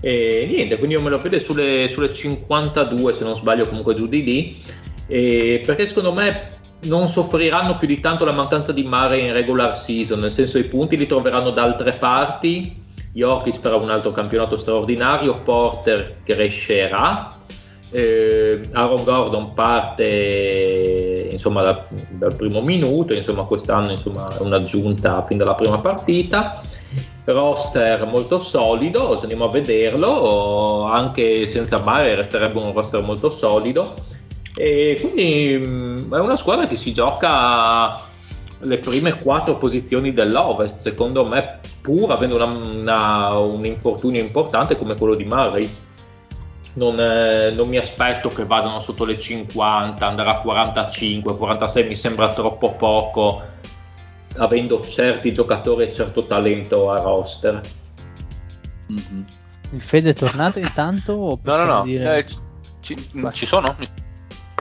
E 0.00 0.46
niente, 0.50 0.76
quindi 0.76 0.96
io 0.96 1.00
me 1.00 1.08
lo 1.08 1.18
vedo 1.18 1.38
sulle, 1.38 1.88
sulle 1.88 2.12
52, 2.12 3.12
se 3.14 3.24
non 3.24 3.36
sbaglio, 3.36 3.66
comunque 3.66 3.94
giù 3.94 4.08
di 4.08 4.24
lì. 4.24 4.62
E 5.06 5.62
perché 5.64 5.86
secondo 5.86 6.12
me 6.12 6.48
non 6.82 7.08
soffriranno 7.08 7.78
più 7.78 7.86
di 7.86 8.00
tanto 8.00 8.24
la 8.24 8.32
mancanza 8.32 8.72
di 8.72 8.82
mare 8.82 9.18
in 9.20 9.32
regular 9.32 9.78
season, 9.78 10.18
nel 10.18 10.32
senso 10.32 10.58
i 10.58 10.64
punti 10.64 10.96
li 10.96 11.06
troveranno 11.06 11.50
da 11.50 11.62
altre 11.62 11.94
parti 11.94 12.84
Jokic 13.16 13.60
farà 13.60 13.76
un 13.76 13.88
altro 13.88 14.12
campionato 14.12 14.58
straordinario, 14.58 15.40
Porter 15.42 16.18
crescerà, 16.22 17.28
eh, 17.90 18.60
Aaron 18.72 19.04
Gordon 19.04 19.54
parte 19.54 21.28
insomma, 21.30 21.62
da, 21.62 21.86
dal 22.10 22.36
primo 22.36 22.60
minuto, 22.60 23.14
insomma, 23.14 23.44
quest'anno 23.44 23.92
insomma, 23.92 24.28
è 24.36 24.42
un'aggiunta 24.42 25.24
fin 25.24 25.38
dalla 25.38 25.54
prima 25.54 25.78
partita. 25.78 26.60
Roster 27.24 28.06
molto 28.06 28.38
solido, 28.38 29.16
se 29.16 29.22
andiamo 29.22 29.46
a 29.46 29.50
vederlo, 29.50 30.84
anche 30.84 31.46
senza 31.46 31.78
Mare 31.78 32.14
resterebbe 32.16 32.58
un 32.58 32.72
roster 32.74 33.02
molto 33.02 33.30
solido. 33.30 33.94
E 34.54 34.98
quindi 35.00 35.56
mh, 35.56 35.68
mm, 35.68 36.14
è 36.14 36.18
una 36.18 36.36
squadra 36.36 36.66
che 36.66 36.76
si 36.76 36.92
gioca 36.92 37.98
le 38.60 38.78
prime 38.78 39.12
quattro 39.12 39.56
posizioni 39.56 40.12
dell'Ovest, 40.12 40.78
secondo 40.78 41.26
me, 41.26 41.60
pur 41.80 42.10
avendo 42.10 42.36
una, 42.36 42.44
una, 42.46 43.38
un 43.38 43.64
infortunio 43.64 44.20
importante 44.20 44.76
come 44.78 44.96
quello 44.96 45.14
di 45.14 45.24
Murray. 45.24 45.70
Non, 46.74 46.98
eh, 46.98 47.52
non, 47.52 47.68
mi 47.68 47.78
aspetto 47.78 48.28
che 48.28 48.44
vadano 48.44 48.80
sotto 48.80 49.04
le 49.04 49.18
50, 49.18 50.06
andare 50.06 50.30
a 50.30 50.40
45, 50.40 51.36
46 51.36 51.88
mi 51.88 51.94
sembra 51.94 52.28
troppo 52.28 52.74
poco, 52.74 53.42
avendo 54.36 54.82
certi 54.82 55.32
giocatori 55.32 55.84
e 55.84 55.92
certo 55.92 56.26
talento 56.26 56.90
a 56.90 57.00
roster. 57.00 57.60
Mm-hmm. 58.92 59.22
Il 59.72 59.80
Fede 59.80 60.10
è 60.10 60.14
tornato 60.14 60.58
intanto? 60.58 61.40
no, 61.42 61.56
no, 61.56 61.64
no, 61.64 61.82
dire... 61.82 62.18
eh, 62.18 62.26
ci, 62.80 62.96
ci, 63.32 63.46
sono? 63.46 63.74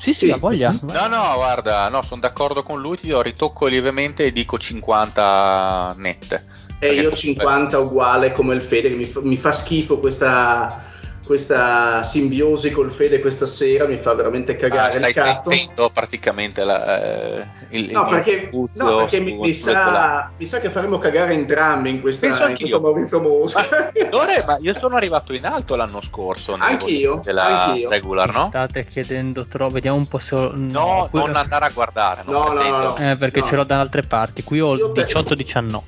Sì, 0.05 0.13
sì, 0.13 0.27
la 0.27 0.37
voglia. 0.37 0.69
No, 0.69 1.07
no, 1.07 1.33
guarda, 1.33 1.89
no, 1.89 2.03
sono 2.03 2.21
d'accordo 2.21 2.61
con 2.61 2.79
lui, 2.79 2.95
ti 2.95 3.11
ritocco 3.23 3.65
lievemente 3.65 4.25
e 4.25 4.31
dico 4.31 4.59
50 4.59 5.95
nette. 5.97 6.45
E 6.77 6.93
io 6.93 7.11
50 7.11 7.79
uguale 7.79 8.31
come 8.31 8.53
il 8.53 8.61
Fede, 8.61 8.89
che 8.89 8.95
mi 8.95 9.03
fa, 9.03 9.21
mi 9.23 9.35
fa 9.35 9.51
schifo 9.51 9.97
questa 9.97 10.83
questa 11.25 12.03
simbiosi 12.03 12.71
col 12.71 12.91
Fede 12.91 13.19
questa 13.19 13.45
sera 13.45 13.85
mi 13.85 13.97
fa 13.97 14.13
veramente 14.13 14.55
cagare 14.55 14.89
ah, 14.89 14.91
stai 14.91 15.09
il 15.09 15.15
cazzo. 15.15 15.49
sentendo 15.49 15.89
praticamente 15.89 16.63
la, 16.63 17.39
eh, 17.41 17.47
il, 17.69 17.91
no, 17.91 18.03
il 18.03 18.09
perché, 18.09 18.49
no, 18.51 18.97
perché 18.97 19.19
mi, 19.19 19.37
mi, 19.37 19.53
sa, 19.53 20.31
mi, 20.37 20.45
sa, 20.45 20.59
che 20.59 20.69
faremo 20.69 20.97
cagare 20.99 21.33
entrambi 21.33 21.89
in, 21.89 22.01
questa, 22.01 22.27
in 22.27 22.55
questo 22.55 22.79
Maurizio 22.79 23.19
Mosca. 23.19 23.91
Ma, 24.11 24.25
ma, 24.45 24.57
io 24.61 24.77
sono 24.77 24.95
arrivato 24.95 25.33
in 25.33 25.45
alto 25.45 25.75
l'anno 25.75 26.01
scorso 26.01 26.55
anch'io, 26.57 27.21
della 27.23 27.65
anch'io. 27.65 27.89
regular, 27.89 28.33
no? 28.33 28.47
State 28.47 28.85
chiedendo 28.85 29.45
troppo, 29.45 29.73
vediamo 29.73 29.97
un 29.97 30.07
po' 30.07 30.19
se... 30.19 30.35
No, 30.35 30.49
no 30.53 31.09
non 31.11 31.35
andare 31.35 31.65
a 31.65 31.69
guardare, 31.73 32.21
no, 32.25 32.53
no, 32.53 32.61
no, 32.61 32.97
eh, 32.97 33.15
perché 33.17 33.41
ce 33.41 33.55
l'ho 33.55 33.63
da 33.63 33.79
altre 33.79 34.03
parti, 34.03 34.43
qui 34.43 34.59
ho 34.61 34.75
18-19. 34.75 35.81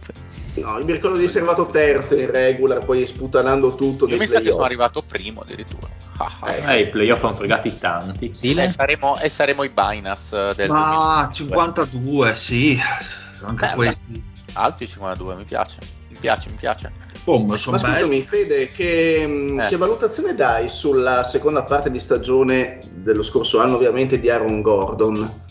No, 0.61 0.79
mi 0.84 0.91
ricordo 0.91 1.17
di 1.17 1.25
essere 1.25 1.45
arrivato 1.45 1.69
terzo 1.69 2.15
in 2.15 2.29
regular, 2.29 2.84
poi 2.84 3.05
sputanando 3.05 3.75
tutto. 3.75 4.07
Io 4.07 4.17
mi 4.17 4.27
sa 4.27 4.41
che 4.41 4.49
sono 4.49 4.63
arrivato 4.63 5.01
primo 5.01 5.41
addirittura. 5.41 5.88
Ah, 6.17 6.38
ah, 6.39 6.73
eh, 6.73 6.81
i 6.81 6.89
playoff 6.89 7.23
hanno 7.23 7.35
fregati 7.35 7.77
tanti. 7.77 8.34
Sì, 8.34 8.55
e, 8.55 8.69
saremo, 8.69 9.19
e 9.19 9.29
saremo 9.29 9.63
i 9.63 9.69
Binance 9.69 10.53
del 10.55 10.69
Ma 10.69 11.29
52, 11.31 12.35
sì, 12.35 12.79
anche 13.45 13.67
Beh, 13.67 13.73
questi. 13.73 14.23
Alti 14.53 14.88
52, 14.88 15.35
mi 15.35 15.43
piace. 15.43 15.77
Mi 16.09 16.17
piace, 16.19 16.49
mi 16.49 16.55
piace. 16.55 16.91
Oh, 17.25 17.39
ma, 17.39 17.53
ma 17.53 17.57
scusami, 17.57 18.21
Fede, 18.21 18.71
che, 18.71 19.23
mm, 19.27 19.59
eh. 19.59 19.67
che, 19.67 19.77
valutazione 19.77 20.34
dai 20.34 20.69
sulla 20.69 21.23
seconda 21.23 21.63
parte 21.63 21.91
di 21.91 21.99
stagione 21.99 22.79
dello 22.93 23.21
scorso 23.21 23.59
anno, 23.59 23.75
ovviamente, 23.75 24.19
di 24.19 24.29
Aaron 24.29 24.61
Gordon? 24.61 25.45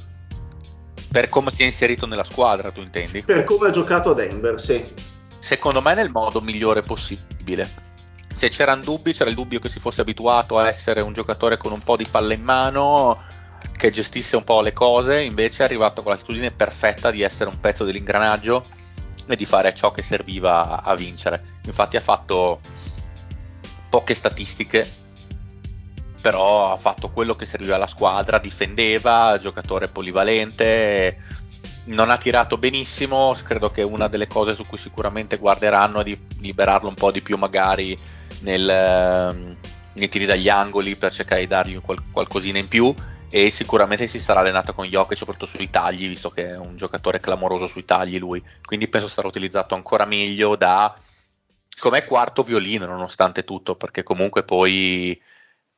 Per 1.16 1.28
come 1.28 1.50
si 1.50 1.62
è 1.62 1.64
inserito 1.64 2.04
nella 2.04 2.24
squadra, 2.24 2.70
tu 2.70 2.82
intendi? 2.82 3.22
Per 3.22 3.42
come 3.44 3.68
ha 3.68 3.70
giocato 3.70 4.10
a 4.10 4.14
Denver, 4.14 4.60
sì. 4.60 4.84
Secondo 5.38 5.80
me 5.80 5.94
nel 5.94 6.10
modo 6.10 6.42
migliore 6.42 6.82
possibile. 6.82 7.66
Se 8.30 8.50
c'erano 8.50 8.82
dubbi, 8.82 9.14
c'era 9.14 9.30
il 9.30 9.34
dubbio 9.34 9.58
che 9.58 9.70
si 9.70 9.80
fosse 9.80 10.02
abituato 10.02 10.58
a 10.58 10.68
essere 10.68 11.00
un 11.00 11.14
giocatore 11.14 11.56
con 11.56 11.72
un 11.72 11.80
po' 11.80 11.96
di 11.96 12.04
palla 12.06 12.34
in 12.34 12.42
mano, 12.42 13.18
che 13.78 13.90
gestisse 13.90 14.36
un 14.36 14.44
po' 14.44 14.60
le 14.60 14.74
cose, 14.74 15.22
invece 15.22 15.62
è 15.62 15.64
arrivato 15.64 16.02
con 16.02 16.12
l'attitudine 16.12 16.50
perfetta 16.50 17.10
di 17.10 17.22
essere 17.22 17.48
un 17.48 17.60
pezzo 17.60 17.84
dell'ingranaggio 17.84 18.62
e 19.26 19.36
di 19.36 19.46
fare 19.46 19.74
ciò 19.74 19.92
che 19.92 20.02
serviva 20.02 20.82
a 20.82 20.94
vincere. 20.94 21.60
Infatti 21.64 21.96
ha 21.96 22.02
fatto 22.02 22.60
poche 23.88 24.12
statistiche 24.12 24.86
però 26.20 26.72
ha 26.72 26.76
fatto 26.76 27.10
quello 27.10 27.34
che 27.34 27.46
serviva 27.46 27.76
alla 27.76 27.86
squadra, 27.86 28.38
difendeva, 28.38 29.38
giocatore 29.38 29.88
polivalente, 29.88 31.18
non 31.86 32.10
ha 32.10 32.16
tirato 32.16 32.56
benissimo, 32.56 33.36
credo 33.44 33.70
che 33.70 33.82
una 33.82 34.08
delle 34.08 34.26
cose 34.26 34.54
su 34.54 34.64
cui 34.66 34.78
sicuramente 34.78 35.36
guarderanno 35.36 36.00
è 36.00 36.04
di 36.04 36.18
liberarlo 36.40 36.88
un 36.88 36.94
po' 36.94 37.10
di 37.10 37.20
più 37.20 37.36
magari 37.36 37.96
nel, 38.40 38.68
ehm, 38.68 39.56
nei 39.92 40.08
tiri 40.08 40.26
dagli 40.26 40.48
angoli 40.48 40.96
per 40.96 41.12
cercare 41.12 41.42
di 41.42 41.46
dargli 41.46 41.80
qual- 41.80 42.02
qualcosina 42.10 42.58
in 42.58 42.68
più 42.68 42.94
e 43.28 43.50
sicuramente 43.50 44.06
si 44.06 44.20
sarà 44.20 44.40
allenato 44.40 44.72
con 44.72 44.86
Jokic 44.86 45.16
soprattutto 45.16 45.46
sui 45.46 45.68
tagli 45.68 46.08
visto 46.08 46.30
che 46.30 46.48
è 46.48 46.56
un 46.56 46.76
giocatore 46.76 47.18
clamoroso 47.20 47.66
sui 47.66 47.84
tagli 47.84 48.18
lui. 48.18 48.42
Quindi 48.64 48.88
penso 48.88 49.08
sarà 49.08 49.28
utilizzato 49.28 49.74
ancora 49.74 50.04
meglio 50.04 50.56
da 50.56 50.94
come 51.78 52.04
quarto 52.04 52.42
violino 52.42 52.86
nonostante 52.86 53.44
tutto 53.44 53.76
perché 53.76 54.02
comunque 54.02 54.42
poi 54.42 55.20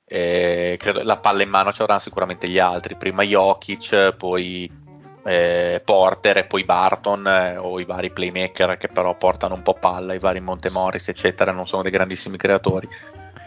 eh, 0.09 0.76
credo, 0.78 1.02
la 1.02 1.18
palla 1.18 1.43
in 1.43 1.51
mano 1.51 1.70
ci 1.70 1.82
avranno 1.82 2.01
sicuramente 2.01 2.48
gli 2.48 2.59
altri, 2.59 2.97
prima 2.97 3.22
Jokic, 3.22 4.14
poi 4.16 4.70
eh, 5.24 5.82
Porter 5.85 6.39
e 6.39 6.44
poi 6.44 6.64
Barton 6.64 7.26
eh, 7.26 7.56
o 7.59 7.78
i 7.78 7.85
vari 7.85 8.10
playmaker 8.10 8.78
che 8.78 8.89
però 8.89 9.14
portano 9.16 9.55
un 9.55 9.62
po' 9.62 9.74
palla, 9.74 10.14
i 10.14 10.18
vari 10.18 10.40
Montemoris 10.40 11.09
eccetera, 11.09 11.52
non 11.52 11.66
sono 11.66 11.82
dei 11.82 11.90
grandissimi 11.90 12.39
creatori. 12.39 12.89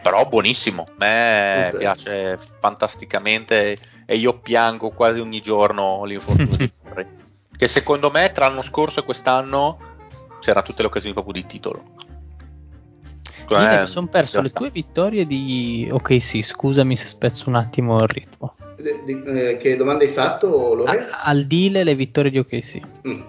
Però 0.02 0.28
buonissimo, 0.28 0.84
a 0.88 0.94
me 0.98 1.66
okay. 1.68 1.80
piace 1.80 2.38
fantasticamente 2.60 3.78
e 4.06 4.16
io 4.16 4.40
piango 4.40 4.90
quasi 4.92 5.20
ogni 5.20 5.42
giorno 5.42 6.04
l'infortunio 6.06 6.58
di 6.58 6.72
Curry, 6.84 7.08
che 7.56 7.68
secondo 7.68 8.10
me 8.12 8.32
tra 8.32 8.48
l'anno 8.48 8.64
scorso 8.64 9.00
e 9.00 9.04
quest'anno 9.04 9.78
c'erano 10.40 10.66
tutte 10.66 10.82
le 10.82 10.88
occasioni 10.88 11.14
proprio 11.14 11.34
di 11.34 11.46
titolo. 11.46 11.84
Io 13.60 13.80
mi 13.82 13.88
sono 13.88 14.07
perso 14.07 14.41
le 14.41 14.49
tue 14.49 14.69
vittorie 14.69 15.26
di 15.26 15.90
Ok, 15.91 16.22
sì, 16.22 16.41
scusami 16.41 16.95
se 16.95 17.07
spezzo 17.07 17.49
un 17.49 17.56
attimo 17.56 17.95
il 17.95 18.07
ritmo. 18.07 18.56
De, 18.78 19.02
de, 19.06 19.49
eh, 19.49 19.57
che 19.57 19.76
domanda 19.76 20.03
hai 20.03 20.10
fatto, 20.10 20.73
Lore? 20.73 21.10
al 21.11 21.45
Dile 21.45 21.84
le 21.84 21.95
vittorie 21.95 22.32
di 22.32 22.40
Ok, 22.40 22.64
sì. 22.64 22.82
Mm. 23.07 23.22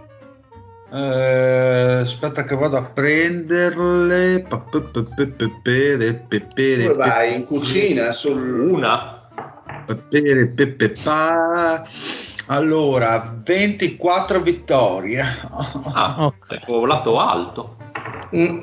Eh, 0.92 1.98
aspetta 2.02 2.44
che 2.44 2.54
vado 2.54 2.76
a 2.76 2.84
prenderle. 2.84 4.46
Dove 6.86 6.98
vai? 6.98 7.34
In 7.34 7.44
cucina? 7.44 8.12
Sul... 8.12 8.60
Una? 8.60 9.28
Allora, 12.46 13.34
24 13.42 14.40
vittorie. 14.42 15.24
Ah, 15.94 16.26
ok. 16.26 16.60
Ho 16.66 16.84
lato 16.84 17.18
alto. 17.18 17.76
Mm. 18.36 18.60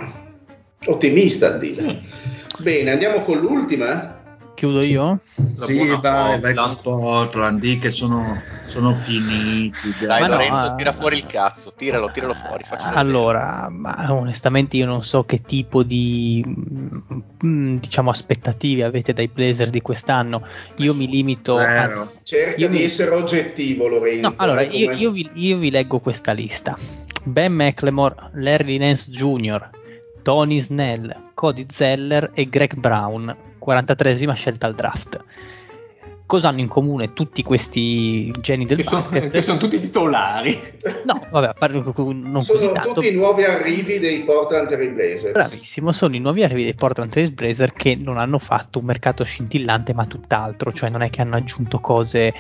Ottimista, 0.85 1.57
dire. 1.57 2.01
Sì. 2.01 2.64
Bene, 2.64 2.91
andiamo 2.91 3.22
con 3.22 3.39
l'ultima. 3.39 4.18
Chiudo 4.60 4.84
io? 4.84 5.22
La 5.56 5.65
sì, 5.65 5.88
vai, 6.01 6.38
vai 6.41 6.53
con 6.53 6.80
Portland, 6.81 7.61
di 7.61 7.77
che 7.77 7.89
sono, 7.91 8.41
sono 8.65 8.93
finiti. 8.93 9.93
Dai, 10.01 10.19
dai 10.19 10.27
Lorenzo, 10.27 10.68
no, 10.68 10.76
tira 10.76 10.91
fuori 10.91 11.15
il 11.15 11.26
cazzo, 11.26 11.72
tiralo, 11.73 12.11
tiralo 12.11 12.34
fuori. 12.34 12.65
Allora, 12.77 13.69
ma 13.72 14.07
onestamente 14.10 14.76
io 14.76 14.85
non 14.85 15.06
so 15.06 15.23
che 15.23 15.43
tipo 15.43 15.84
di 15.84 16.43
mm, 16.45 17.77
diciamo 17.77 18.10
aspettative 18.10 18.84
avete 18.84 19.14
dai 19.14 19.30
Blazer 19.30 19.69
di 19.69 19.81
quest'anno. 19.81 20.45
Io 20.77 20.93
mi 20.93 21.07
limito 21.07 21.57
Zero. 21.57 22.01
a... 22.01 22.07
Cerca 22.22 22.60
io 22.60 22.68
di 22.68 22.80
mi... 22.80 22.84
essere 22.84 23.11
oggettivo, 23.11 23.88
Lorenzo. 23.88 24.27
No, 24.27 24.34
allora, 24.39 24.61
io, 24.64 24.91
io, 24.91 25.11
vi, 25.11 25.30
io 25.35 25.56
vi 25.56 25.72
leggo 25.72 25.99
questa 25.99 26.34
lista. 26.34 26.77
Ben 27.23 27.53
McLemore, 27.53 28.31
Larry 28.34 28.77
Nance 28.77 29.10
Jr., 29.10 29.69
Tony 30.22 30.60
Snell, 30.60 31.32
Cody 31.34 31.66
Zeller 31.70 32.32
e 32.34 32.48
Greg 32.50 32.76
Brown, 32.76 33.36
43esima 33.64 34.34
scelta 34.34 34.68
al 34.68 34.76
draft. 34.76 35.24
Cosa 36.26 36.50
hanno 36.50 36.60
in 36.60 36.68
comune 36.68 37.14
tutti 37.14 37.41
questi 37.41 38.32
geni 38.40 38.68
del 38.68 38.78
che 38.78 38.84
basket? 38.84 39.18
Sono, 39.18 39.32
che 39.32 39.41
sono 39.41 39.58
tutti 39.58 39.80
titolari. 39.80 40.78
No, 41.04 41.26
vabbè, 41.32 41.54
parlo, 41.58 41.82
non 41.96 42.44
sono 42.44 42.60
così 42.60 42.72
tanto. 42.72 42.94
tutti 42.94 43.08
i 43.08 43.16
nuovi 43.16 43.46
arrivi 43.46 43.98
dei 43.98 44.20
Portland 44.20 44.68
Trail 44.68 44.91
Blazers. 44.91 45.32
Bravissimo, 45.32 45.91
sono 45.91 46.16
i 46.16 46.20
nuovi 46.20 46.44
arrivi 46.44 46.64
dei 46.66 46.76
Portland 46.76 47.10
Trail 47.10 47.32
Blazers 47.32 47.74
che 47.76 47.96
non 47.96 48.20
hanno 48.20 48.38
fatto 48.38 48.78
un 48.78 48.86
mercato 48.86 49.24
scintillante, 49.24 49.96
ma 49.96 50.06
tutt'altro, 50.06 50.72
cioè 50.72 50.90
non 50.90 51.02
è 51.02 51.10
che 51.10 51.22
hanno 51.22 51.36
aggiunto 51.36 51.80
cose 51.80 52.32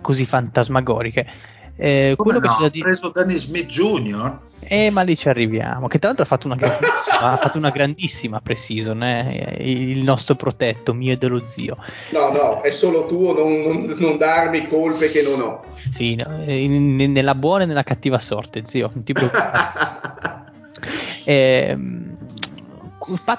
così 0.00 0.26
fantasmagoriche 0.26 1.58
eh, 1.80 2.14
quello 2.14 2.40
no? 2.40 2.46
che 2.46 2.54
c'è 2.54 2.60
da 2.60 2.68
dire... 2.68 2.84
Ha 2.84 2.88
preso 2.88 3.10
Danny 3.10 3.36
Smith 3.38 3.66
Jr. 3.66 4.38
Eh, 4.60 4.90
ma 4.90 5.00
lì 5.00 5.16
ci 5.16 5.30
arriviamo. 5.30 5.88
Che 5.88 5.98
tra 5.98 6.08
l'altro 6.08 6.26
ha 6.26 6.28
fatto 6.28 6.46
una 6.46 6.56
grandissima, 6.56 7.18
ha 7.32 7.36
fatto 7.38 7.56
una 7.56 7.70
grandissima 7.70 8.40
pre-season, 8.40 9.02
eh? 9.02 9.56
il 9.60 10.02
nostro 10.02 10.34
protetto, 10.34 10.92
mio 10.92 11.12
e 11.12 11.16
dello 11.16 11.44
zio. 11.46 11.76
No, 12.10 12.30
no, 12.30 12.60
è 12.60 12.70
solo 12.70 13.06
tuo, 13.06 13.32
non, 13.32 13.62
non, 13.62 13.94
non 13.98 14.18
darmi 14.18 14.68
colpe 14.68 15.10
che 15.10 15.22
non 15.22 15.40
ho. 15.40 15.64
Sì, 15.90 16.16
no, 16.16 16.44
in, 16.46 16.94
nella 16.94 17.34
buona 17.34 17.62
e 17.62 17.66
nella 17.66 17.82
cattiva 17.82 18.18
sorte, 18.18 18.62
zio, 18.64 18.90
non 18.92 19.02
ti 19.02 19.14
preoccupare. 19.14 20.52
eh, 21.24 21.78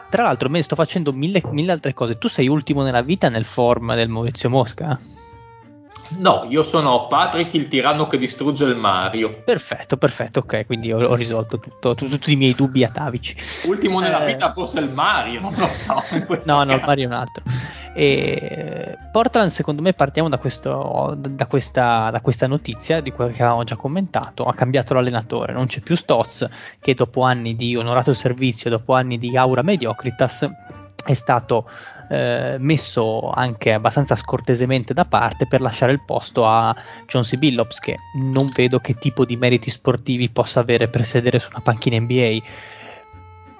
tra 0.10 0.24
l'altro, 0.24 0.50
me 0.50 0.64
sto 0.64 0.76
facendo 0.76 1.14
mille, 1.14 1.44
mille, 1.52 1.72
altre 1.72 1.94
cose. 1.94 2.18
Tu 2.18 2.28
sei 2.28 2.48
ultimo 2.48 2.82
nella 2.82 3.04
vita 3.04 3.30
nel 3.30 3.46
form 3.46 3.94
del 3.94 4.10
Maurizio 4.10 4.50
Mosca? 4.50 5.00
No, 6.18 6.46
io 6.50 6.64
sono 6.64 7.08
Patrick 7.08 7.54
il 7.54 7.68
tiranno 7.68 8.08
che 8.08 8.18
distrugge 8.18 8.66
il 8.66 8.76
Mario. 8.76 9.42
Perfetto, 9.44 9.98
perfetto, 9.98 10.40
ok, 10.40 10.66
quindi 10.66 10.92
ho, 10.92 11.00
ho 11.00 11.16
risolto 11.16 11.60
tutto, 11.60 11.96
tu, 11.96 12.08
tutti 12.10 12.32
i 12.32 12.36
miei 12.36 12.54
dubbi 12.54 12.84
atavici. 12.84 13.36
Ultimo 13.66 14.00
nella 14.00 14.24
eh... 14.24 14.34
vita 14.34 14.52
forse 14.52 14.80
il 14.80 14.92
Mario, 14.92 15.40
non 15.40 15.54
lo 15.56 15.68
so. 15.68 15.96
no, 16.46 16.64
no, 16.64 16.74
il 16.74 16.82
Mario 16.86 17.04
è 17.06 17.08
un 17.08 17.14
altro. 17.14 17.44
E 17.94 18.98
Portland, 19.12 19.50
secondo 19.50 19.82
me, 19.82 19.94
partiamo 19.94 20.30
da, 20.30 20.38
questo, 20.38 21.16
da, 21.18 21.46
questa, 21.48 22.10
da, 22.12 22.22
questa, 22.22 22.48
notizia 22.48 23.02
di 23.02 23.12
quello 23.12 23.32
che 23.32 23.42
avevamo 23.42 23.64
già 23.64 23.76
commentato. 23.76 24.44
Ha 24.44 24.54
cambiato 24.54 24.94
l'allenatore, 24.94 25.54
non 25.54 25.68
c'è 25.68 25.82
più 25.82 25.96
Stotz, 25.96 26.48
che 26.80 26.94
dopo 26.94 27.24
anni 27.24 27.56
di 27.56 27.76
onorato 27.76 28.14
servizio, 28.14 28.70
dopo 28.70 28.94
anni 28.94 29.18
di 29.18 29.36
aura 29.36 29.62
mediocritas, 29.62 30.50
è 31.06 31.14
stato 31.14 31.70
eh, 32.10 32.58
messo 32.60 33.30
anche 33.32 33.74
abbastanza 33.74 34.16
scortesemente 34.16 34.94
da 34.94 35.06
parte 35.06 35.48
per 35.48 35.62
lasciare 35.62 35.92
il 35.92 36.02
posto 36.06 36.46
a 36.46 36.76
John 37.08 37.24
C. 37.24 37.38
Billups, 37.38 37.80
che 37.80 37.96
non 38.16 38.48
vedo 38.54 38.80
che 38.80 38.96
tipo 38.96 39.26
di 39.26 39.38
meriti 39.38 39.70
sportivi 39.70 40.30
possa 40.30 40.60
avere 40.60 40.88
per 40.88 41.06
sedere 41.06 41.40
su 41.40 41.50
una 41.52 41.62
panchina 41.62 42.00
NBA 42.00 42.40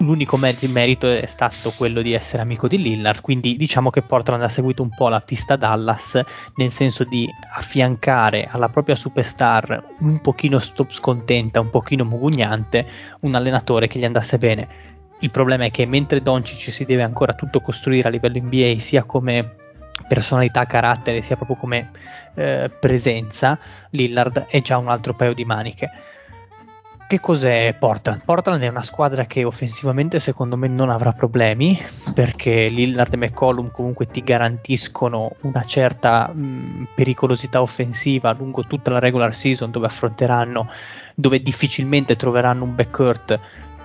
l'unico 0.02 0.36
merito 0.36 1.06
è 1.08 1.26
stato 1.26 1.72
quello 1.76 2.02
di 2.02 2.12
essere 2.12 2.42
amico 2.42 2.68
di 2.68 2.80
Lillard, 2.80 3.20
quindi 3.20 3.56
diciamo 3.56 3.90
che 3.90 4.02
Portland 4.02 4.42
ha 4.42 4.48
seguito 4.48 4.82
un 4.82 4.90
po' 4.90 5.08
la 5.08 5.20
pista 5.20 5.56
Dallas 5.56 6.20
nel 6.56 6.70
senso 6.70 7.04
di 7.04 7.28
affiancare 7.54 8.46
alla 8.50 8.68
propria 8.68 8.96
superstar 8.96 9.94
un 10.00 10.20
pochino 10.20 10.58
scontenta, 10.58 11.60
un 11.60 11.70
pochino 11.70 12.04
mugugnante, 12.04 12.86
un 13.20 13.34
allenatore 13.34 13.86
che 13.86 13.98
gli 13.98 14.04
andasse 14.04 14.38
bene. 14.38 14.90
Il 15.22 15.30
problema 15.30 15.64
è 15.64 15.70
che 15.70 15.86
mentre 15.86 16.22
Doncic 16.22 16.72
si 16.72 16.84
deve 16.84 17.02
ancora 17.02 17.34
tutto 17.34 17.60
costruire 17.60 18.08
a 18.08 18.10
livello 18.10 18.40
NBA, 18.40 18.78
sia 18.78 19.02
come 19.02 19.56
personalità, 20.06 20.66
carattere, 20.66 21.22
sia 21.22 21.36
proprio 21.36 21.56
come 21.56 21.90
eh, 22.34 22.70
presenza, 22.78 23.58
Lillard 23.90 24.46
è 24.46 24.60
già 24.60 24.78
un 24.78 24.88
altro 24.88 25.14
paio 25.14 25.34
di 25.34 25.44
maniche 25.44 25.90
che 27.12 27.20
cos'è 27.20 27.76
Portland? 27.78 28.22
Portland 28.24 28.62
è 28.62 28.68
una 28.68 28.82
squadra 28.82 29.26
che 29.26 29.44
offensivamente 29.44 30.18
secondo 30.18 30.56
me 30.56 30.66
non 30.66 30.88
avrà 30.88 31.12
problemi 31.12 31.78
perché 32.14 32.68
Lillard 32.70 33.12
e 33.12 33.18
McCollum 33.18 33.70
comunque 33.70 34.06
ti 34.06 34.22
garantiscono 34.22 35.36
una 35.42 35.62
certa 35.64 36.28
mh, 36.28 36.88
pericolosità 36.94 37.60
offensiva 37.60 38.32
lungo 38.32 38.64
tutta 38.64 38.92
la 38.92 38.98
regular 38.98 39.34
season 39.34 39.70
dove 39.70 39.88
affronteranno, 39.88 40.70
dove 41.14 41.42
difficilmente 41.42 42.16
troveranno 42.16 42.64
un 42.64 42.74
backcourt 42.74 43.38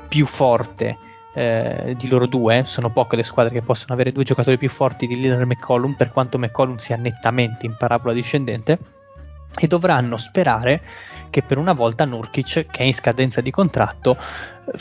più 0.07 0.25
forte 0.25 0.97
eh, 1.37 1.93
di 1.95 2.07
loro 2.07 2.25
due. 2.25 2.63
Sono 2.65 2.89
poche 2.89 3.15
le 3.15 3.23
squadre 3.23 3.53
che 3.53 3.61
possono 3.61 3.93
avere 3.93 4.11
due 4.11 4.23
giocatori 4.23 4.57
più 4.57 4.69
forti 4.69 5.05
di 5.05 5.19
Lillard 5.19 5.41
e 5.41 5.45
McCollum 5.45 5.93
per 5.93 6.11
quanto 6.11 6.39
McCollum 6.39 6.77
sia 6.77 6.95
nettamente 6.95 7.67
in 7.67 7.75
parabola 7.77 8.13
discendente 8.13 8.79
e 9.59 9.67
dovranno 9.67 10.17
sperare 10.17 10.81
che 11.29 11.43
per 11.43 11.57
una 11.57 11.73
volta 11.73 12.05
Nurkic, 12.05 12.65
che 12.71 12.79
è 12.79 12.83
in 12.83 12.93
scadenza 12.93 13.41
di 13.41 13.51
contratto, 13.51 14.17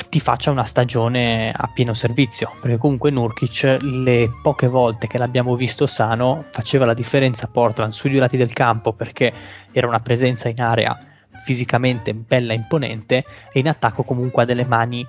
ti 0.08 0.20
faccia 0.20 0.50
una 0.50 0.64
stagione 0.64 1.52
a 1.54 1.70
pieno 1.72 1.92
servizio, 1.92 2.52
perché 2.60 2.78
comunque 2.78 3.10
Nurkic 3.10 3.78
le 3.80 4.30
poche 4.42 4.68
volte 4.68 5.06
che 5.06 5.18
l'abbiamo 5.18 5.56
visto 5.56 5.86
sano 5.86 6.46
faceva 6.50 6.86
la 6.86 6.94
differenza 6.94 7.46
a 7.46 7.50
Portland 7.52 7.92
sui 7.92 8.10
due 8.10 8.20
lati 8.20 8.36
del 8.36 8.52
campo 8.52 8.92
perché 8.92 9.32
era 9.72 9.86
una 9.86 10.00
presenza 10.00 10.48
in 10.48 10.60
area 10.60 10.98
fisicamente 11.42 12.14
bella 12.14 12.52
e 12.52 12.56
imponente 12.56 13.24
e 13.52 13.60
in 13.60 13.68
attacco 13.68 14.02
comunque 14.02 14.42
ha 14.42 14.46
delle 14.46 14.64
mani 14.64 15.06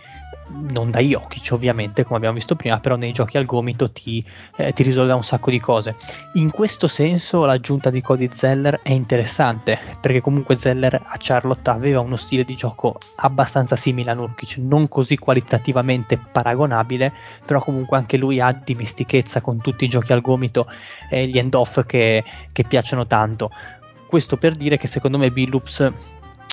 non 0.49 0.91
da 0.91 0.99
Jokic 0.99 1.49
ovviamente 1.51 2.03
come 2.03 2.17
abbiamo 2.17 2.35
visto 2.35 2.55
prima 2.55 2.79
però 2.79 2.95
nei 2.95 3.11
giochi 3.11 3.37
al 3.37 3.45
gomito 3.45 3.91
ti, 3.91 4.23
eh, 4.55 4.71
ti 4.73 4.83
risolve 4.83 5.13
un 5.13 5.23
sacco 5.23 5.49
di 5.49 5.59
cose. 5.59 5.95
In 6.33 6.51
questo 6.51 6.87
senso 6.87 7.45
l'aggiunta 7.45 7.89
di 7.89 8.01
Cody 8.01 8.29
Zeller 8.31 8.79
è 8.81 8.91
interessante 8.91 9.77
perché 9.99 10.21
comunque 10.21 10.57
Zeller 10.57 10.95
a 10.95 11.15
Charlotte 11.17 11.69
aveva 11.69 11.99
uno 11.99 12.15
stile 12.15 12.43
di 12.43 12.55
gioco 12.55 12.97
abbastanza 13.17 13.75
simile 13.75 14.11
a 14.11 14.13
Nurkic 14.13 14.57
non 14.57 14.87
così 14.87 15.17
qualitativamente 15.17 16.17
paragonabile 16.17 17.13
però 17.45 17.59
comunque 17.59 17.97
anche 17.97 18.17
lui 18.17 18.39
ha 18.39 18.51
dimestichezza 18.51 19.41
con 19.41 19.61
tutti 19.61 19.85
i 19.85 19.89
giochi 19.89 20.13
al 20.13 20.21
gomito 20.21 20.67
e 21.09 21.27
gli 21.27 21.37
end 21.37 21.53
off 21.53 21.85
che, 21.85 22.23
che 22.51 22.63
piacciono 22.63 23.05
tanto. 23.05 23.51
Questo 24.07 24.37
per 24.37 24.55
dire 24.55 24.77
che 24.77 24.87
secondo 24.87 25.17
me 25.17 25.31
Billups 25.31 25.91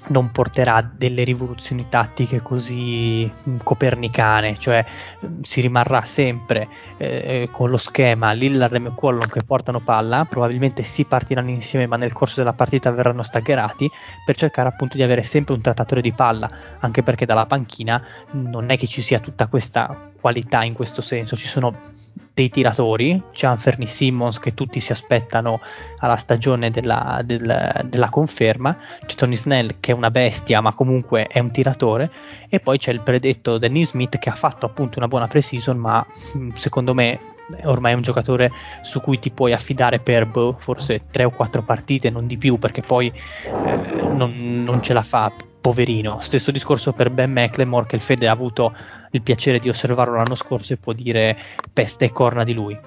non 0.09 0.31
porterà 0.31 0.83
delle 0.83 1.25
rivoluzioni 1.25 1.87
tattiche 1.89 2.43
così 2.43 3.31
mm, 3.49 3.59
copernicane, 3.63 4.59
cioè 4.59 4.85
mm, 5.25 5.41
si 5.43 5.61
rimarrà 5.61 6.03
sempre 6.03 6.69
eh, 6.97 7.49
con 7.51 7.71
lo 7.71 7.79
schema 7.79 8.33
Lillard 8.33 8.75
e 8.75 8.79
McCollum 8.79 9.29
che 9.29 9.43
portano 9.45 9.81
palla, 9.81 10.27
probabilmente 10.29 10.83
si 10.83 11.05
partiranno 11.05 11.51
insieme 11.51 11.87
ma 11.87 11.97
nel 11.97 12.13
corso 12.13 12.37
della 12.37 12.53
partita 12.53 12.91
verranno 12.91 13.23
staggerati 13.23 13.91
per 14.25 14.37
cercare 14.37 14.69
appunto 14.69 14.97
di 14.97 15.03
avere 15.03 15.23
sempre 15.23 15.55
un 15.55 15.61
trattatore 15.61 16.01
di 16.01 16.13
palla, 16.13 16.49
anche 16.81 17.03
perché 17.03 17.27
dalla 17.27 17.47
panchina 17.47 18.03
non 18.33 18.71
è 18.71 18.77
che 18.77 18.87
ci 18.87 19.03
sia 19.03 19.21
tutta 19.21 19.47
questa 19.47 20.11
qualità 20.21 20.65
in 20.65 20.75
questo 20.75 21.03
senso, 21.03 21.37
ci 21.37 21.47
sono 21.47 21.94
dei 22.35 22.49
tiratori, 22.49 23.23
c'è 23.33 23.47
Anferni 23.47 23.87
Simmons 23.87 24.39
che 24.41 24.55
tutti 24.55 24.81
si 24.81 24.91
aspettano 24.91 25.61
alla 25.99 26.17
stagione 26.17 26.71
della, 26.71 27.21
del, 27.25 27.87
della, 27.87 28.09
conferma, 28.09 28.77
c'è 29.07 29.15
Tony 29.15 29.37
Snell 29.37 29.77
che 29.79 29.93
è 29.93 29.95
una 29.95 30.11
bestia 30.11 30.61
ma 30.61 30.73
comunque 30.73 31.27
è 31.27 31.39
un 31.39 31.53
tiratore 31.53 32.11
e 32.49 32.59
poi 32.59 32.79
c'è 32.79 32.91
il 32.91 33.01
predetto 33.01 33.59
Dennis 33.59 33.91
Smith 33.91 34.19
che 34.19 34.31
ha 34.31 34.35
fatto 34.35 34.67
appunto 34.67 34.99
una 34.99 35.09
buona 35.09 35.29
pre-season 35.29 35.77
ma 35.77 36.05
mm, 36.37 36.51
secondo 36.55 36.93
me 36.93 37.21
ormai 37.65 37.93
è 37.93 37.95
un 37.95 38.03
giocatore 38.03 38.51
su 38.83 39.01
cui 39.01 39.19
ti 39.19 39.31
puoi 39.31 39.53
affidare 39.53 40.01
per 40.01 40.27
boh, 40.27 40.57
forse 40.59 41.03
3 41.11 41.25
o 41.25 41.31
4 41.31 41.63
partite, 41.63 42.11
non 42.11 42.27
di 42.27 42.37
più 42.37 42.59
perché 42.59 42.83
poi 42.83 43.13
eh, 43.45 44.03
non, 44.03 44.63
non 44.65 44.83
ce 44.83 44.93
la 44.93 45.03
fa 45.03 45.33
poverino. 45.65 46.21
Stesso 46.21 46.51
discorso 46.51 46.93
per 46.93 47.09
Ben 47.09 47.33
McLemore 47.33 47.87
che 47.87 47.97
il 47.97 48.03
Fede 48.03 48.29
ha 48.29 48.33
avuto 48.33 48.77
il 49.13 49.23
piacere 49.23 49.59
di 49.59 49.71
osservarlo 49.71 50.17
l'anno 50.17 50.35
scorso 50.35 50.75
e 50.75 50.77
può 50.77 50.93
dire 50.93 51.39
peste 51.73 52.05
e 52.05 52.13
corna 52.13 52.45
di 52.45 52.53
lui. 52.53 52.79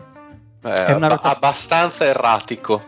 Eh, 0.61 0.85
è 0.85 0.93
una 0.93 1.07
rotaz- 1.07 1.37
abbastanza 1.37 2.05
erratico. 2.05 2.79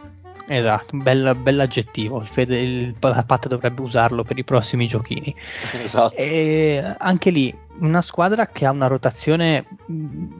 Esatto, 0.45 0.95
bel, 0.95 1.36
bell'aggettivo. 1.36 2.22
Il, 2.22 2.28
Fede, 2.28 2.60
il 2.60 2.94
Pat 2.99 3.48
dovrebbe 3.48 3.82
usarlo 3.82 4.24
per 4.24 4.38
i 4.38 4.44
prossimi 4.44 4.86
giochini. 4.86 5.34
Esatto. 5.82 6.14
E 6.16 6.95
anche 6.99 7.32
lì 7.32 7.52
una 7.80 8.02
squadra 8.02 8.45
che 8.45 8.68
ha 8.68 8.72
una 8.72 8.86
rotazione. 8.86 9.66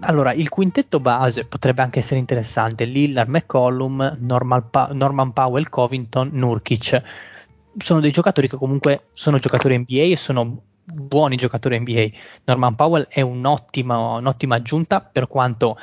Allora, 0.02 0.32
il 0.32 0.50
quintetto 0.50 1.00
base 1.00 1.46
potrebbe 1.46 1.82
anche 1.82 2.00
essere 2.00 2.20
interessante: 2.20 2.86
Lillard, 2.86 3.30
McCollum, 3.30 4.16
pa- 4.70 4.90
Norman 4.92 5.34
Powell, 5.34 5.70
Covington, 5.70 6.30
Nurkic 6.34 7.02
sono 7.78 8.00
dei 8.00 8.12
giocatori 8.12 8.48
che 8.48 8.58
comunque 8.58 9.04
sono 9.14 9.38
giocatori 9.38 9.78
NBA 9.78 10.12
e 10.12 10.16
sono 10.16 10.64
buoni 10.84 11.36
giocatori 11.36 11.80
NBA. 11.80 12.08
Norman 12.46 12.76
Powell 12.76 13.08
è 13.10 13.22
un'ottima, 13.22 13.98
un'ottima 14.18 14.56
aggiunta 14.56 15.02
per 15.02 15.28
quanto 15.28 15.78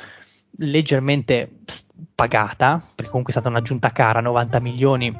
leggermente 0.59 1.49
pagata, 2.13 2.81
perché 2.95 3.09
comunque 3.09 3.33
è 3.33 3.37
stata 3.37 3.49
un'aggiunta 3.49 3.89
cara, 3.89 4.21
90 4.21 4.59
milioni 4.59 5.17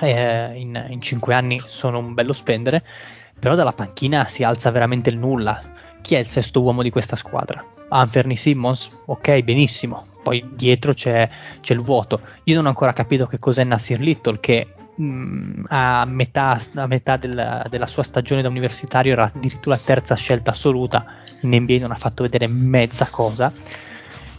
eh, 0.00 0.52
in, 0.58 0.86
in 0.88 1.00
5 1.00 1.34
anni 1.34 1.60
sono 1.60 1.98
un 1.98 2.14
bello 2.14 2.32
spendere, 2.32 2.82
però 3.38 3.54
dalla 3.54 3.72
panchina 3.72 4.24
si 4.24 4.42
alza 4.42 4.70
veramente 4.70 5.10
il 5.10 5.18
nulla. 5.18 5.60
Chi 6.00 6.14
è 6.14 6.18
il 6.18 6.26
sesto 6.26 6.60
uomo 6.60 6.82
di 6.82 6.90
questa 6.90 7.16
squadra? 7.16 7.64
Anferni 7.88 8.36
Simmons? 8.36 8.90
Ok, 9.06 9.40
benissimo. 9.42 10.06
Poi 10.22 10.44
dietro 10.54 10.92
c'è, 10.92 11.28
c'è 11.60 11.74
il 11.74 11.80
vuoto. 11.80 12.20
Io 12.44 12.54
non 12.54 12.66
ho 12.66 12.68
ancora 12.68 12.92
capito 12.92 13.26
che 13.26 13.38
cos'è 13.38 13.64
Nasir 13.64 14.00
Little, 14.00 14.40
che 14.40 14.66
mh, 14.94 15.64
a 15.68 16.04
metà, 16.06 16.58
a 16.74 16.86
metà 16.86 17.16
della, 17.16 17.66
della, 17.68 17.86
sua 17.86 18.02
stagione 18.02 18.42
da 18.42 18.48
universitario 18.48 19.12
era 19.12 19.30
addirittura 19.34 19.76
terza 19.76 20.14
scelta 20.14 20.50
assoluta. 20.50 21.04
In 21.42 21.54
NBA 21.54 21.78
non 21.78 21.92
ha 21.92 21.96
fatto 21.96 22.22
vedere 22.22 22.46
mezza 22.46 23.06
cosa. 23.10 23.52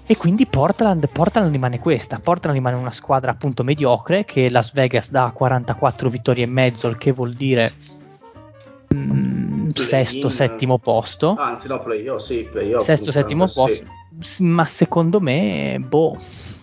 E 0.06 0.18
quindi 0.18 0.46
Portland, 0.46 1.10
Portland 1.10 1.52
rimane 1.52 1.80
questa. 1.80 2.20
Portland 2.20 2.56
rimane 2.56 2.76
una 2.76 2.92
squadra 2.92 3.32
appunto 3.32 3.64
mediocre 3.64 4.26
che 4.26 4.50
Las 4.50 4.74
Vegas 4.74 5.10
dà 5.10 5.32
44 5.34 6.10
vittorie 6.10 6.44
e 6.44 6.48
mezzo 6.48 6.90
il 6.90 6.98
che 6.98 7.14
vuol 7.14 7.32
dire 7.32 7.72
mh, 8.90 9.68
sesto, 9.68 10.28
settimo 10.28 10.78
posto. 10.78 11.36
Anzi 11.38 11.70
no 11.70 11.82
playoff 11.82 12.22
sì 12.22 12.48
playoff 12.52 12.84
sesto, 12.84 13.12
settimo 13.12 13.48
posto. 13.48 13.86
Sì. 14.20 14.44
ma 14.44 14.66
secondo 14.66 15.22
me 15.22 15.78
boh 15.80 16.18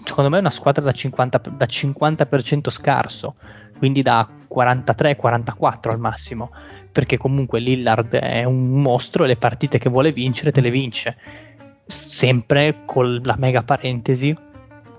secondo 0.04 0.30
me 0.30 0.36
è 0.36 0.40
una 0.40 0.50
squadra 0.50 0.82
da 0.82 0.92
50%, 0.92 1.48
da 1.56 1.66
50% 1.66 2.70
scarso 2.70 3.34
quindi 3.81 4.02
da 4.02 4.28
43-44 4.47 5.90
al 5.90 5.98
massimo, 5.98 6.51
perché 6.93 7.16
comunque 7.16 7.61
Lillard 7.61 8.15
è 8.15 8.44
un 8.44 8.82
mostro 8.82 9.24
e 9.24 9.28
le 9.28 9.36
partite 9.36 9.78
che 9.78 9.89
vuole 9.89 10.12
vincere 10.12 10.52
te 10.52 10.61
le 10.61 10.70
vince, 10.70 11.16
sempre 11.86 12.82
con 12.85 13.23
la 13.24 13.36
mega 13.39 13.62
parentesi, 13.62 14.36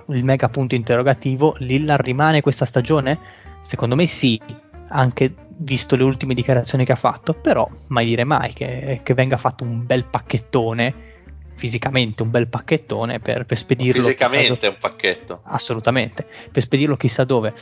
il 0.08 0.24
mega 0.24 0.49
punto 0.49 0.74
interrogativo, 0.74 1.56
Lillard 1.60 2.03
rimane 2.03 2.41
questa 2.41 2.66
stagione? 2.66 3.20
Secondo 3.60 3.95
me 3.95 4.08
sì, 4.08 4.41
anche 4.88 5.32
visto 5.58 5.95
le 5.95 6.03
ultime 6.03 6.34
dichiarazioni 6.34 6.84
che 6.84 6.94
ha 6.94 6.95
fatto, 6.95 7.36
però 7.36 7.70
mai 7.90 8.06
dire 8.06 8.24
mai 8.24 8.52
che, 8.52 9.02
che 9.03 9.14
venga 9.14 9.38
fatto 9.38 9.64
un 9.64 9.86
bel 9.86 10.06
pacchettone 10.06 11.10
fisicamente 11.53 12.24
un 12.24 12.32
bel 12.32 12.48
pacchettone 12.48 13.20
per, 13.20 13.45
per 13.45 13.56
spedirlo. 13.56 14.02
Fisicamente 14.02 14.66
un 14.66 14.78
pacchetto. 14.80 15.41
Assolutamente, 15.44 16.26
per 16.52 16.64
spedirlo 16.64 16.98
chissà 16.98 17.24
dove. 17.24 17.53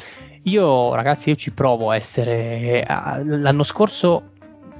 Io 0.44 0.94
ragazzi, 0.94 1.30
io 1.30 1.36
ci 1.36 1.52
provo 1.52 1.92
a 1.92 1.96
essere... 1.96 2.86
L'anno 3.26 3.64
scorso 3.64 4.32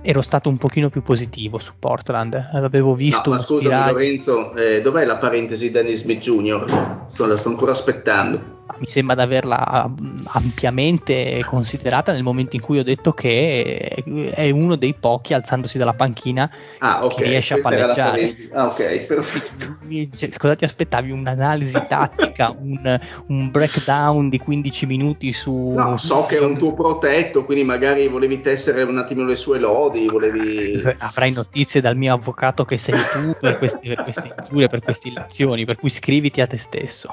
ero 0.02 0.22
stato 0.22 0.50
un 0.50 0.58
pochino 0.58 0.90
più 0.90 1.02
positivo 1.04 1.60
su 1.60 1.74
Portland. 1.78 2.50
L'avevo 2.54 2.94
visto. 2.94 3.30
No, 3.30 3.36
ma 3.36 3.42
scusami, 3.42 3.92
Lorenzo, 3.92 4.56
eh, 4.56 4.82
dov'è 4.82 5.06
la 5.06 5.18
parentesi 5.18 5.72
Dennis 5.72 6.02
Smith 6.02 6.20
Jr.? 6.20 7.08
La 7.18 7.38
sto 7.38 7.50
ancora 7.50 7.72
aspettando 7.72 8.58
mi 8.78 8.86
sembra 8.86 9.16
di 9.16 9.22
averla 9.22 9.92
ampiamente 10.28 11.44
considerata 11.46 12.12
nel 12.12 12.24
momento 12.24 12.56
in 12.56 12.62
cui 12.62 12.80
ho 12.80 12.84
detto 12.84 13.14
che 13.14 14.04
è 14.34 14.50
uno 14.50 14.76
dei 14.76 14.94
pochi 14.94 15.34
alzandosi 15.34 15.78
dalla 15.78 15.94
panchina 15.94 16.50
ah, 16.80 17.04
okay. 17.04 17.18
che 17.18 17.24
riesce 17.24 17.54
a 17.56 17.58
palleggiare. 17.58 18.36
Ah, 18.54 18.68
ok, 18.68 19.00
perfetto. 19.06 19.78
Cioè, 20.20 20.30
cosa 20.38 20.56
ti 20.56 20.66
aspettavi? 20.66 21.10
Un'analisi 21.12 21.74
tattica, 21.88 22.56
un, 22.58 23.00
un, 23.28 23.50
breakdown 23.50 24.30
di 24.30 24.38
15 24.38 24.86
minuti 24.86 25.34
su... 25.34 25.74
No, 25.76 25.98
so 25.98 26.26
che 26.26 26.38
è 26.38 26.42
un 26.42 26.58
tuo 26.58 26.74
protetto, 26.74 27.44
quindi 27.44 27.64
magari 27.64 28.08
volevi 28.08 28.42
tessere 28.42 28.84
un 28.84 28.98
attimo 28.98 29.24
le 29.24 29.36
sue 29.36 29.58
lodi, 29.58 30.08
volevi... 30.08 30.82
Avrai 31.00 31.32
notizie 31.32 31.82
dal 31.82 31.96
mio 31.96 32.14
avvocato 32.14 32.66
che 32.66 32.78
sei 32.78 33.00
tu 33.12 33.36
per 33.40 33.58
queste, 33.58 33.80
per 33.82 34.04
queste 34.04 34.34
ingiurie, 34.38 34.68
per 34.68 34.82
queste 34.82 35.08
illazioni, 35.08 35.66
per 35.66 35.78
cui 35.78 35.90
scriviti 35.90 36.40
a 36.42 36.48
te 36.48 36.58
stesso 36.58 37.12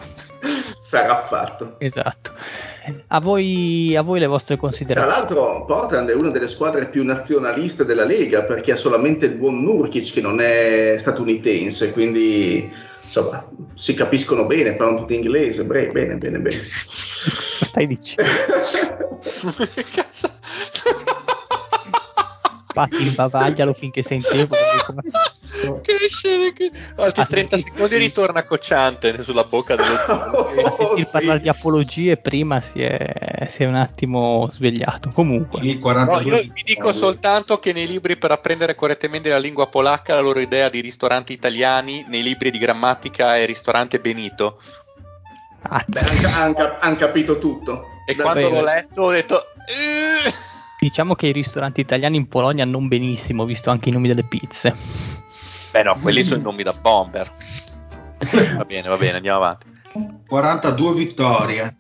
sarà 0.87 1.17
fatto. 1.17 1.46
Esatto. 1.79 2.33
A 3.09 3.21
voi, 3.21 3.97
a 3.97 4.03
voi, 4.03 4.21
le 4.21 4.27
vostre 4.27 4.57
considerazioni. 4.57 5.09
Tra 5.09 5.19
l'altro, 5.19 5.65
Portland 5.65 6.11
è 6.11 6.15
una 6.15 6.31
delle 6.31 6.49
squadre 6.49 6.87
più 6.87 7.05
nazionaliste 7.05 7.85
della 7.85 8.05
Lega 8.05 8.43
perché 8.43 8.73
ha 8.73 8.77
solamente 8.77 9.27
il 9.27 9.33
buon 9.33 9.63
Nurkic 9.63 10.13
che 10.13 10.21
non 10.21 10.41
è 10.41 10.97
statunitense, 10.99 11.93
quindi 11.93 12.71
insomma 12.93 13.47
si 13.75 13.95
capiscono 13.95 14.47
bene, 14.47 14.75
parlano 14.75 15.01
tutti 15.01 15.15
inglese. 15.15 15.65
Bene, 15.65 15.91
bene, 15.91 16.17
bene. 16.17 16.39
bene. 16.39 16.61
Stai 16.67 17.87
dicendo. 17.87 18.25
Batti, 22.77 23.09
bavaglialo 23.09 23.73
finché 23.73 24.03
sei 24.03 24.19
in 24.19 24.23
tempo. 24.23 24.55
che 25.81 25.95
scene 26.11 26.53
che... 26.53 26.71
altri 26.97 27.23
a 27.23 27.25
30 27.25 27.57
sentir... 27.57 27.73
secondi 27.73 27.97
ritorna 27.97 28.45
cocciante 28.45 29.23
sulla 29.23 29.45
bocca 29.45 29.77
dello 29.77 29.95
a 30.63 30.71
sentir 30.71 31.07
sì. 31.07 31.11
parlare 31.11 31.41
di 31.41 31.49
apologie 31.49 32.19
prima 32.19 32.61
si 32.61 32.83
è, 32.83 33.47
si 33.49 33.63
è, 33.63 33.67
un 33.67 33.77
attimo 33.77 34.47
svegliato. 34.53 35.09
Comunque. 35.15 35.61
No, 35.63 36.21
io 36.21 36.37
vi 36.53 36.63
dico 36.63 36.93
soltanto 36.93 37.59
che 37.59 37.73
nei 37.73 37.87
libri 37.87 38.19
per 38.19 38.31
apprendere 38.31 38.75
correttamente 38.75 39.31
la 39.31 39.39
lingua 39.39 39.69
polacca 39.69 40.15
la 40.15 40.21
loro 40.21 40.41
idea 40.41 40.69
di 40.69 40.81
ristoranti 40.81 41.33
italiani 41.33 42.05
nei 42.09 42.23
libri 42.23 42.51
di 42.51 42.59
grammatica 42.59 43.39
è 43.39 43.47
ristorante 43.47 44.01
Benito. 44.01 44.59
Ah, 45.63 45.83
hanno 46.35 46.77
han 46.79 46.97
capito 46.97 47.39
tutto. 47.39 47.87
E 48.07 48.15
da 48.15 48.23
quando 48.23 48.51
l'ho 48.51 48.63
letto 48.63 49.03
ho 49.03 49.11
detto 49.11 49.41
eh. 49.67 50.55
Diciamo 50.87 51.17
che 51.17 51.27
i 51.27 51.33
ristoranti 51.33 51.81
italiani 51.81 52.17
in 52.17 52.29
Polonia 52.29 52.65
non 52.65 52.87
benissimo, 52.87 53.45
visto 53.45 53.71
anche 53.71 53.89
i 53.89 53.93
nomi 53.93 54.07
delle 54.07 54.23
pizze. 54.23 54.73
Beh 55.73 55.83
no, 55.83 55.99
quelli 56.01 56.23
sono 56.23 56.39
i 56.39 56.45
nomi 56.45 56.63
da 56.63 56.73
bomber. 56.81 57.29
va 58.57 58.65
bene, 58.65 58.89
va 58.89 58.97
bene, 58.97 59.17
andiamo 59.17 59.39
avanti. 59.39 59.67
42 60.29 60.95
vittorie. 60.95 61.77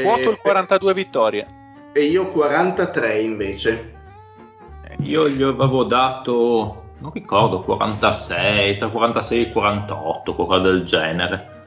Quoto 0.00 0.30
il 0.30 0.38
42 0.40 0.94
vittorie. 0.94 1.46
E 1.92 2.04
io 2.04 2.30
43 2.30 3.20
invece. 3.22 3.94
Io 5.00 5.28
gli 5.28 5.42
avevo 5.42 5.82
dato, 5.82 6.92
non 6.98 7.10
ricordo, 7.12 7.62
46, 7.62 8.78
tra 8.78 8.88
46 8.88 9.46
e 9.46 9.50
48, 9.50 10.34
qualcosa 10.36 10.60
del 10.60 10.84
genere. 10.84 11.59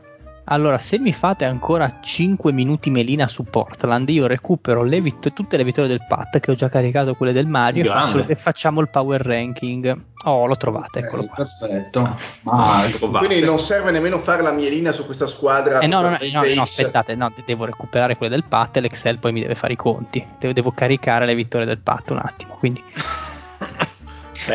Allora, 0.45 0.77
se 0.77 0.99
mi 0.99 1.13
fate 1.13 1.45
ancora 1.45 1.99
5 2.01 2.51
minuti 2.51 2.89
melina 2.89 3.29
su 3.29 3.45
Portland, 3.45 4.09
io 4.09 4.27
recupero 4.27 4.83
le 4.83 4.99
vitt- 4.99 5.31
tutte 5.31 5.55
le 5.55 5.63
vittorie 5.63 5.89
del 5.89 6.05
Pat 6.05 6.39
che 6.39 6.51
ho 6.51 6.53
già 6.53 6.67
caricato 6.67 7.13
quelle 7.15 7.31
del 7.31 7.47
Mario 7.47 7.83
e, 7.83 7.87
faccio, 7.87 8.27
e, 8.27 8.35
facciamo 8.35 8.81
il 8.81 8.89
power 8.89 9.21
ranking. 9.21 10.01
Oh, 10.25 10.45
l'ho 10.45 10.57
trovato, 10.57 10.97
okay, 10.97 11.03
eccolo 11.03 11.25
qua. 11.27 11.35
Perfetto. 11.35 12.17
Ah, 12.45 12.85
Quindi 13.19 13.39
non 13.39 13.57
serve 13.57 13.91
nemmeno 13.91 14.19
fare 14.19 14.41
la 14.41 14.51
mielina 14.51 14.91
su 14.91 15.05
questa 15.05 15.27
squadra. 15.27 15.79
Eh 15.79 15.87
no, 15.87 16.01
no, 16.01 16.09
no, 16.09 16.17
no, 16.19 16.41
no 16.55 16.61
aspettate, 16.61 17.15
no, 17.15 17.31
devo 17.45 17.63
recuperare 17.63 18.17
quelle 18.17 18.35
del 18.35 18.43
Pat 18.43 18.75
e 18.77 18.81
l'Excel 18.81 19.19
poi 19.19 19.31
mi 19.31 19.41
deve 19.41 19.55
fare 19.55 19.73
i 19.73 19.77
conti. 19.77 20.25
Devo, 20.37 20.51
devo 20.51 20.71
caricare 20.71 21.25
le 21.25 21.35
vittorie 21.35 21.65
del 21.65 21.79
Pat 21.79 22.11
un 22.11 22.19
attimo, 22.21 22.57
quindi... 22.59 22.83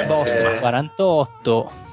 Boston 0.06 0.54
eh. 0.54 0.58
48 0.58 1.87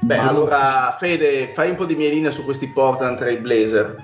Beh, 0.00 0.16
Ma... 0.16 0.28
allora 0.28 0.96
Fede, 0.98 1.52
fai 1.54 1.70
un 1.70 1.76
po' 1.76 1.84
di 1.84 1.94
mielina 1.94 2.30
su 2.30 2.44
questi 2.44 2.68
Portland 2.68 3.16
Trail 3.16 3.40
Blazer. 3.40 3.96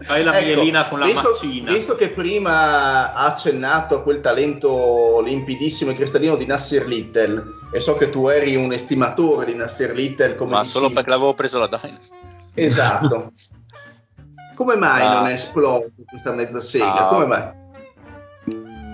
fai 0.00 0.22
la 0.22 0.38
ecco, 0.38 0.46
mielina 0.46 0.88
con 0.88 0.98
la 0.98 1.06
visto, 1.06 1.30
macina. 1.30 1.72
Visto 1.72 1.96
che 1.96 2.10
prima 2.10 3.14
ha 3.14 3.24
accennato 3.26 3.96
a 3.96 4.02
quel 4.02 4.20
talento 4.20 5.20
limpidissimo 5.24 5.92
e 5.92 5.94
cristallino 5.94 6.36
di 6.36 6.46
Nasser 6.46 6.86
Little, 6.86 7.42
e 7.72 7.80
so 7.80 7.96
che 7.96 8.10
tu 8.10 8.28
eri 8.28 8.56
un 8.56 8.72
estimatore 8.72 9.46
di 9.46 9.54
Nasser 9.54 9.94
Little 9.94 10.34
come 10.36 10.52
Ma 10.52 10.64
solo 10.64 10.90
perché 10.90 11.10
l'avevo 11.10 11.34
preso 11.34 11.58
la 11.58 11.66
Dynasty. 11.68 12.14
Esatto. 12.54 13.32
come 14.54 14.76
mai 14.76 15.02
ah. 15.02 15.14
non 15.14 15.26
è 15.26 15.32
esploso 15.32 15.90
questa 16.06 16.32
mezza 16.32 16.60
sega? 16.60 17.06
Ah. 17.06 17.06
Come 17.06 17.26
mai? 17.26 17.62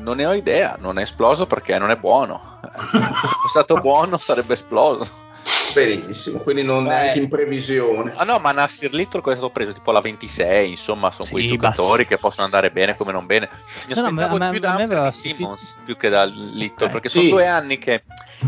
non 0.00 0.16
ne 0.16 0.26
ho 0.26 0.32
idea, 0.32 0.76
non 0.78 0.98
è 0.98 1.02
esploso 1.02 1.46
perché 1.46 1.78
non 1.78 1.90
è 1.90 1.96
buono. 1.96 2.49
Se 2.76 2.98
fosse 2.98 3.48
stato 3.48 3.76
buono 3.76 4.16
sarebbe 4.16 4.54
esploso. 4.54 5.28
Benissimo, 5.72 6.40
quindi 6.40 6.62
non 6.62 6.84
Beh. 6.84 6.90
neanche 6.90 7.18
in 7.20 7.28
previsione. 7.28 8.12
Ah 8.16 8.24
no, 8.24 8.38
ma 8.38 8.52
Nasir 8.52 8.92
Little 8.92 9.20
cosa 9.20 9.34
è 9.34 9.38
stato 9.38 9.52
preso? 9.52 9.72
Tipo 9.72 9.92
la 9.92 10.00
26, 10.00 10.68
insomma, 10.68 11.10
sono 11.10 11.24
sì, 11.24 11.32
quei 11.32 11.46
giocatori 11.46 12.06
che 12.06 12.18
possono 12.18 12.44
andare 12.44 12.70
bene 12.70 12.96
come 12.96 13.12
non 13.12 13.26
bene. 13.26 13.48
Mi 13.86 13.94
no, 13.94 14.02
aspettavo 14.02 14.38
no, 14.38 14.50
più 14.50 14.58
da 14.58 14.74
Anthony 14.74 15.12
Simmons 15.12 15.76
più 15.84 15.96
che 15.96 16.08
da 16.08 16.24
Little, 16.24 16.88
eh, 16.88 16.90
perché 16.90 17.08
sì. 17.08 17.18
sono 17.18 17.30
due 17.30 17.46
anni 17.46 17.78
che 17.78 18.02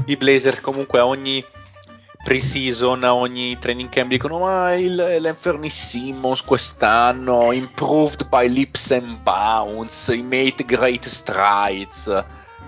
i 0.07 0.17
Blazers 0.17 0.61
comunque 0.61 0.99
a 0.99 1.07
ogni 1.07 1.45
pre-season, 2.23 3.03
a 3.03 3.15
ogni 3.15 3.59
training 3.59 3.89
camp 3.89 4.09
dicono 4.09 4.39
ma 4.39 4.75
il, 4.75 4.95
l'Anthony 5.21 5.69
Simmons 5.69 6.43
quest'anno 6.43 7.51
improved 7.51 8.29
by 8.29 8.49
leaps 8.49 8.93
and 8.93 9.19
bounds, 9.23 10.09
he 10.09 10.23
made 10.23 10.65
great 10.65 11.07
strides, 11.09 12.25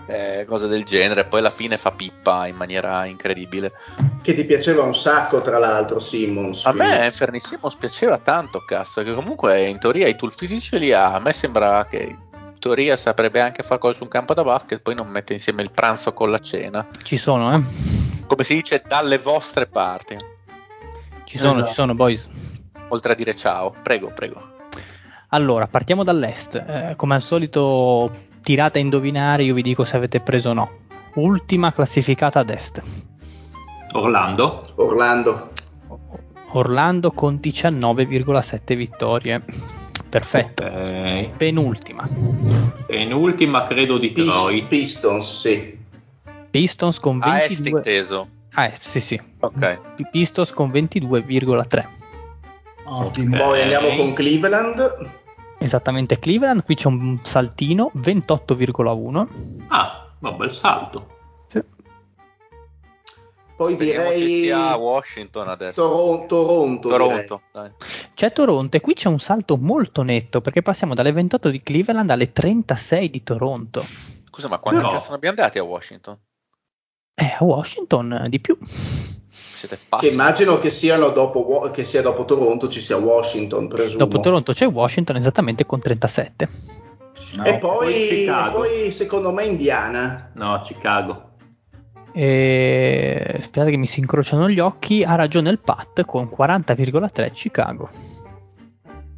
eh, 0.07 0.45
cose 0.47 0.67
del 0.67 0.85
genere, 0.85 1.25
poi 1.25 1.41
alla 1.41 1.51
fine 1.51 1.77
fa 1.79 1.93
pippa 1.93 2.47
in 2.47 2.57
maniera 2.57 3.05
incredibile. 3.07 3.73
Che 4.23 4.35
ti 4.35 4.45
piaceva 4.45 4.83
un 4.83 4.95
sacco 4.95 5.41
tra 5.43 5.59
l'altro 5.59 6.01
Simmons. 6.01 6.65
A 6.65 6.71
quindi. 6.71 6.89
me 6.89 7.05
Anthony 7.07 7.41
Simmons 7.41 7.77
piaceva 7.77 8.19
tanto, 8.19 8.65
cazzo, 8.65 9.03
che 9.03 9.15
comunque 9.15 9.65
in 9.67 9.79
teoria 9.79 10.07
i 10.09 10.17
tool 10.17 10.35
fisici 10.35 10.79
li 10.79 10.93
ha, 10.93 11.15
a 11.15 11.21
me 11.21 11.33
sembra 11.33 11.87
che 11.87 11.99
in 11.99 12.59
teoria 12.59 12.97
saprebbe 12.97 13.41
anche 13.41 13.63
fare 13.63 13.81
cose 13.81 13.97
su 13.97 14.05
un 14.05 14.09
campo 14.09 14.35
da 14.35 14.43
basket, 14.43 14.81
poi 14.81 14.95
non 14.95 15.09
mette 15.09 15.33
insieme 15.33 15.63
il 15.63 15.71
pranzo 15.71 16.13
con 16.13 16.31
la 16.31 16.39
cena. 16.39 16.87
Ci 17.03 17.17
sono, 17.17 17.55
eh? 17.55 17.63
come 18.27 18.45
si 18.45 18.55
dice, 18.55 18.83
dalle 18.87 19.19
vostre 19.19 19.67
parti. 19.67 20.17
Ci 21.25 21.39
sono, 21.39 21.53
esatto. 21.53 21.67
ci 21.69 21.75
sono, 21.75 21.95
boys. 21.95 22.29
Oltre 22.89 23.13
a 23.13 23.17
dire 23.17 23.35
ciao, 23.35 23.75
prego, 23.83 24.13
prego. 24.13 24.53
Allora, 25.29 25.67
partiamo 25.67 26.05
dall'est. 26.05 26.55
Eh, 26.55 26.93
come 26.97 27.15
al 27.15 27.23
solito, 27.23 28.11
tirate 28.45 28.79
a 28.79 28.83
indovinare, 28.83 29.43
io 29.43 29.55
vi 29.55 29.63
dico 29.63 29.85
se 29.85 29.97
avete 29.97 30.21
preso 30.21 30.51
o 30.51 30.53
no. 30.53 30.71
Ultima 31.15 31.73
classificata 31.73 32.41
ad 32.41 32.51
est. 32.51 32.83
Orlando. 33.93 34.73
Orlando. 34.77 35.51
Orlando 36.51 37.11
con 37.13 37.41
19,7 37.43 38.77
vittorie. 38.77 39.43
Perfetto. 40.09 40.65
Okay. 40.65 41.31
Penultima. 41.37 42.07
Penultima 42.87 43.67
credo 43.67 43.99
di 43.99 44.13
Detroit. 44.13 44.67
Pistons, 44.67 45.41
sì. 45.41 45.79
Pistons 46.51 47.01
con 47.01 47.19
22... 47.19 47.41
A 47.41 47.45
est 47.45 47.67
inteso. 47.67 48.29
A 48.53 48.67
est, 48.67 48.83
sì 48.83 49.01
sì. 49.01 49.21
Ok. 49.41 49.81
Pistons 50.11 50.53
con 50.53 50.71
22,3. 50.71 51.87
Ottimo. 52.87 53.37
Poi 53.37 53.63
andiamo 53.63 53.97
con 53.97 54.13
Cleveland. 54.13 55.23
Esattamente 55.65 56.19
Cleveland, 56.19 56.63
qui 56.63 56.75
c'è 56.75 56.89
un 56.89 57.19
saltino, 57.23 57.91
28,1. 57.95 59.27
Ah, 59.69 60.15
un 60.19 60.37
bel 60.37 60.53
salto. 60.53 61.07
Sì. 61.49 61.63
Poi 63.57 63.75
direi 63.75 64.19
ci 64.19 64.29
sia 64.43 64.77
Washington 64.77 65.49
adesso. 65.49 65.81
Toron- 65.81 66.27
Toronto. 66.27 66.89
Toronto 66.91 67.43
c'è 68.13 68.33
Toronto 68.33 68.77
e 68.77 68.81
qui 68.81 68.93
c'è 68.93 69.09
un 69.09 69.19
salto 69.19 69.57
molto 69.57 70.03
netto 70.03 70.43
perché 70.43 70.61
passiamo 70.61 70.93
dalle 70.93 71.13
28 71.13 71.49
di 71.49 71.63
Cleveland 71.63 72.11
alle 72.11 72.31
36 72.31 73.09
di 73.09 73.23
Toronto. 73.23 73.87
Scusa, 74.29 74.49
ma 74.49 74.59
quanti 74.59 74.83
no. 74.83 74.91
cazzo 74.91 75.15
abbiamo 75.15 75.37
dati 75.37 75.59
a 75.59 75.63
Washington? 75.65 76.19
Eh, 77.15 77.37
a 77.39 77.43
Washington 77.43 78.27
di 78.29 78.39
più. 78.39 78.59
Siete 79.67 79.79
pazzi. 79.89 80.07
Che 80.07 80.13
immagino 80.13 80.59
che, 80.59 80.71
siano 80.71 81.09
dopo, 81.09 81.71
che 81.73 81.85
sia 81.85 82.03
dopo 82.03 82.25
Toronto 82.27 82.69
ci 82.69 82.81
sia 82.81 82.97
Washington, 82.97 83.69
presumo. 83.69 83.99
Dopo 83.99 84.21
Toronto 84.21 84.53
c'è 84.53 84.67
Washington 84.67 85.17
esattamente 85.17 85.65
con 85.65 85.81
37. 85.81 86.49
No. 87.37 87.45
E, 87.45 87.59
poi, 87.59 88.27
e 88.27 88.51
poi 88.53 88.91
secondo 88.91 89.33
me 89.33 89.45
Indiana. 89.45 90.31
No, 90.35 90.61
Chicago. 90.63 91.31
E... 92.13 93.37
Aspettate 93.39 93.71
che 93.71 93.77
mi 93.77 93.87
si 93.87 94.01
incrociano 94.01 94.49
gli 94.51 94.61
occhi. 94.61 95.03
Ha 95.03 95.15
ragione 95.15 95.51
il 95.51 95.59
Pat 95.59 96.05
con 96.05 96.29
40,3 96.31 97.33
Chicago. 97.33 97.89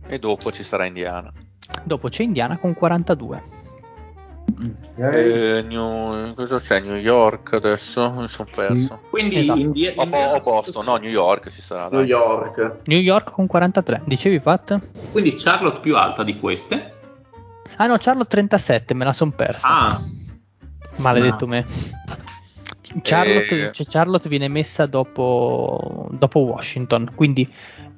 E 0.06 0.18
dopo 0.20 0.52
ci 0.52 0.62
sarà 0.62 0.86
Indiana. 0.86 1.32
Dopo 1.82 2.08
c'è 2.08 2.22
Indiana 2.22 2.56
con 2.56 2.72
42. 2.72 3.55
Okay. 4.96 5.58
Eh, 5.58 5.62
New, 5.62 6.34
cosa 6.34 6.58
c'è? 6.58 6.80
New 6.80 6.96
York 6.96 7.52
adesso? 7.52 8.10
Mi 8.12 8.28
sono 8.28 8.48
perso. 8.54 9.00
Quindi 9.10 9.38
esatto. 9.38 9.58
Indi- 9.58 9.92
o, 9.94 10.02
o 10.02 10.40
Boston, 10.40 10.84
no, 10.84 10.96
New 10.96 11.10
York 11.10 11.50
ci 11.50 11.60
sarà. 11.60 11.88
New 11.94 12.04
York. 12.04 12.80
New 12.84 12.98
York 12.98 13.32
con 13.32 13.46
43. 13.46 14.02
Dicevi 14.04 14.40
Pat? 14.40 14.80
Quindi 15.12 15.34
Charlotte 15.34 15.80
più 15.80 15.96
alta 15.96 16.22
di 16.22 16.38
queste? 16.38 16.94
Ah 17.76 17.86
no, 17.86 17.96
Charlotte 17.98 18.28
37, 18.28 18.94
me 18.94 19.04
la 19.04 19.12
son 19.12 19.32
persa. 19.34 19.68
Ah. 19.68 20.00
Maledetto 20.98 21.44
no. 21.44 21.50
me. 21.50 21.66
Charlotte, 23.02 23.68
e... 23.68 23.72
cioè 23.72 23.86
Charlotte, 23.86 24.28
viene 24.28 24.48
messa 24.48 24.86
dopo, 24.86 26.08
dopo 26.12 26.38
Washington, 26.40 27.12
quindi 27.14 27.42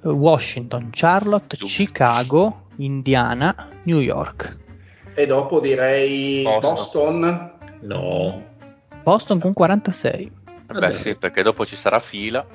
eh, 0.03 0.09
Washington, 0.09 0.89
Charlotte, 0.91 1.57
Giusto. 1.57 1.85
Chicago, 1.85 2.62
Indiana, 2.77 3.69
New 3.85 4.01
York. 4.01 4.66
E 5.19 5.27
dopo 5.27 5.59
direi 5.59 6.45
Boston. 6.45 6.61
Boston. 6.61 7.53
No. 7.81 8.43
Boston 9.03 9.40
con 9.40 9.53
46. 9.53 10.32
Beh 10.66 10.93
sì, 10.93 11.16
perché 11.16 11.43
dopo 11.43 11.66
ci 11.66 11.74
sarà 11.74 11.99
fila. 11.99 12.47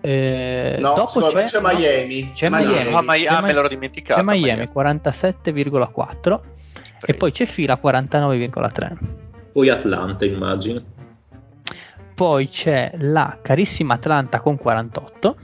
Eh, 0.00 0.76
no, 0.80 0.94
dopo 0.94 1.28
c'è, 1.28 1.44
c'è, 1.44 1.60
Miami. 1.62 2.32
C'è 2.32 2.48
Miami. 2.48 2.72
Miami. 2.72 2.94
Ah, 2.94 3.00
Miami. 3.00 3.26
Ah, 3.26 3.40
me 3.42 3.52
l'ero 3.52 3.68
dimenticato. 3.68 4.20
C'è 4.20 4.26
Miami, 4.26 4.68
47,4 4.74 6.40
e 7.06 7.14
poi 7.14 7.30
c'è 7.30 7.44
fila 7.44 7.78
49,3. 7.80 8.96
Poi 9.52 9.68
Atlanta, 9.68 10.24
immagino. 10.24 10.82
Poi 12.12 12.48
c'è 12.48 12.90
la 12.98 13.38
carissima 13.40 13.94
Atlanta 13.94 14.40
con 14.40 14.56
48. 14.56 15.36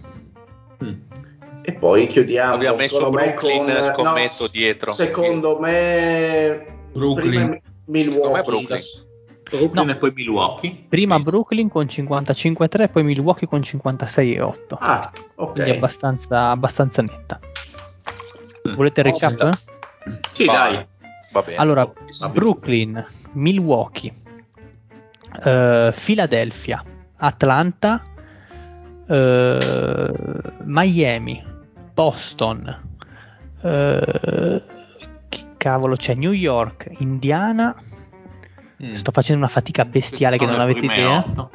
E 1.70 1.74
poi 1.74 2.08
chiudiamo. 2.08 2.54
Abbiamo 2.54 2.76
messo 2.76 3.10
Brooklyn, 3.10 3.64
con, 3.64 3.92
scommetto 3.94 4.42
no, 4.42 4.48
dietro. 4.48 4.92
Secondo 4.92 5.60
me 5.60 6.66
Brooklyn. 6.92 7.60
Milwaukee. 7.86 8.42
Brooklyn. 8.42 8.80
Brooklyn 9.48 9.86
no. 9.86 9.92
e 9.92 9.96
poi 9.96 10.12
Milwaukee. 10.12 10.84
Prima 10.88 11.16
sì. 11.16 11.22
Brooklyn 11.22 11.68
con 11.68 11.84
55,3 11.84 12.90
poi 12.90 13.02
Milwaukee 13.04 13.46
con 13.46 13.60
56,8. 13.60 14.76
Ah, 14.80 15.12
ok. 15.36 15.52
Quindi 15.52 15.70
abbastanza, 15.70 16.50
abbastanza 16.50 17.02
netta. 17.02 17.38
Mm. 18.68 18.74
Volete 18.74 19.00
il 19.00 19.06
recap? 19.06 19.58
Sì, 20.32 20.46
Va. 20.46 20.52
dai. 20.52 20.86
Va 21.32 21.42
bene. 21.42 21.56
Allora, 21.56 21.88
Brooklyn, 22.32 23.06
Milwaukee, 23.32 24.12
uh, 25.44 25.92
Philadelphia, 25.92 26.82
Atlanta, 27.16 28.02
uh, 29.06 30.52
Miami, 30.64 31.49
Boston, 32.00 32.80
uh, 33.60 34.62
che 35.28 35.44
cavolo 35.58 35.96
c'è? 35.96 36.14
New 36.14 36.32
York, 36.32 36.90
Indiana. 37.00 37.76
Mm. 38.82 38.94
Sto 38.94 39.12
facendo 39.12 39.42
una 39.42 39.50
fatica 39.50 39.84
bestiale 39.84 40.38
che 40.38 40.46
non 40.46 40.60
avete 40.60 40.86
idea. 40.86 41.18
8. 41.18 41.50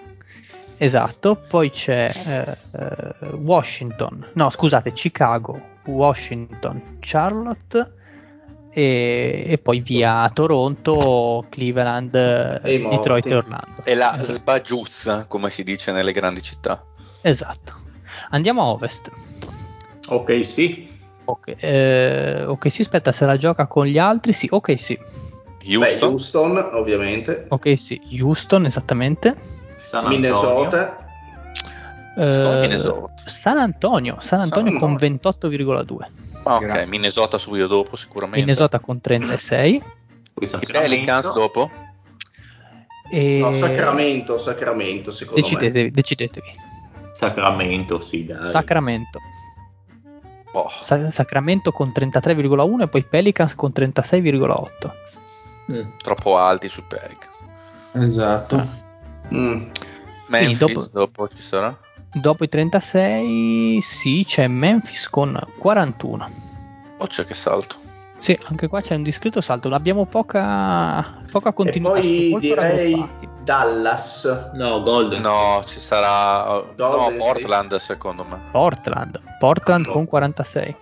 Esatto, 0.78 1.36
poi 1.36 1.72
c'è 1.72 2.08
uh, 2.12 3.26
Washington, 3.38 4.28
no 4.34 4.52
scusate, 4.52 4.94
Chicago, 4.94 5.60
Washington, 5.86 6.98
Charlotte 7.00 7.94
e, 8.70 9.46
e 9.48 9.58
poi 9.58 9.80
via 9.80 10.30
Toronto, 10.32 11.48
Cleveland, 11.50 12.14
e 12.62 12.86
Detroit 12.88 13.26
e 13.26 13.36
Orlando. 13.36 13.84
E 13.84 13.96
la 13.96 14.20
esatto. 14.20 14.32
sbagiuzza, 14.38 15.26
come 15.26 15.50
si 15.50 15.64
dice 15.64 15.92
nelle 15.92 16.12
grandi 16.12 16.44
città. 16.44 16.84
Esatto. 17.24 17.82
Andiamo 18.30 18.62
a 18.62 18.66
ovest. 18.66 19.12
Ok, 20.08 20.46
sì. 20.46 20.94
Ok, 21.26 21.56
eh, 21.58 22.44
ok, 22.46 22.70
si 22.70 22.82
aspetta 22.82 23.12
se 23.12 23.26
la 23.26 23.38
gioca 23.38 23.66
con 23.66 23.86
gli 23.86 23.98
altri. 23.98 24.34
Sì, 24.34 24.48
ok, 24.50 24.80
sì. 24.80 24.98
Houston. 25.68 25.80
Beh, 25.80 26.06
Houston, 26.06 26.70
ovviamente. 26.74 27.46
Ok, 27.50 27.78
sì, 27.78 28.00
Houston, 28.20 28.66
esattamente. 28.66 29.36
San 29.78 30.08
Minnesota. 30.08 31.04
Uh, 32.16 32.60
Minnesota. 32.62 33.14
San 33.26 33.58
Antonio, 33.58 34.18
San 34.20 34.42
Antonio 34.42 34.72
San 34.72 34.80
con 34.80 34.96
28,2. 34.96 36.08
Ah, 36.44 36.56
ok, 36.56 36.62
Grazie. 36.62 36.86
Minnesota 36.86 37.38
subito 37.38 37.68
dopo 37.68 37.96
sicuramente. 37.96 38.40
Minnesota 38.40 38.80
con 38.80 39.02
36. 39.02 39.84
I 40.42 40.50
Pelicans 40.72 41.34
dopo? 41.34 41.72
E... 43.10 43.40
No, 43.40 43.54
Sacramento, 43.54 44.38
Sacramento 44.38 45.12
secondo 45.12 45.42
decidetevi, 45.42 45.84
me. 45.84 45.92
Decidetevi. 45.92 46.52
Sacramento, 47.14 48.02
sì, 48.02 48.26
dai. 48.26 48.44
Sacramento. 48.44 49.20
Oh. 50.60 50.70
Sa- 50.84 51.12
Sacramento 51.12 51.72
con 51.72 51.92
33,1 51.94 52.82
e 52.84 52.88
poi 52.88 53.04
Pelicans 53.04 53.56
con 53.56 53.72
36,8. 53.74 54.92
Mm. 55.72 55.90
Troppo 55.98 56.38
alti 56.38 56.70
su 56.70 56.84
Pelicans. 56.88 57.36
Esatto. 57.94 58.84
Mm. 59.34 59.70
Memphis 60.28 60.58
dopo, 60.58 60.88
dopo 60.92 61.28
ci 61.28 61.42
sarà? 61.42 61.78
Dopo 62.14 62.44
i 62.44 62.50
36 62.50 63.82
sì, 63.82 64.24
c'è 64.26 64.48
Memphis 64.48 65.10
con 65.10 65.40
41. 65.58 66.32
Oh, 66.98 67.08
c'è 67.08 67.26
che 67.26 67.34
salto. 67.34 67.76
Sì, 68.26 68.36
anche 68.50 68.68
qua 68.68 68.82
c'è 68.82 68.96
un 68.96 69.04
discreto 69.04 69.40
salto. 69.40 69.70
Abbiamo 69.70 70.06
poca, 70.06 71.22
poca 71.32 71.54
continuità. 71.54 72.00
E 72.00 72.30
poi 72.32 72.40
direi 72.40 73.10
Dallas. 73.44 74.50
No, 74.54 74.82
Golden. 74.82 75.22
No, 75.22 75.62
ci 75.64 75.78
sarà. 75.78 76.60
Golden 76.76 77.18
no, 77.18 77.24
Portland 77.24 77.68
State. 77.68 77.84
secondo 77.84 78.24
me. 78.24 78.40
Portland. 78.50 79.22
Portland 79.38 79.86
no. 79.86 79.92
con 79.92 80.08
46. 80.08 80.76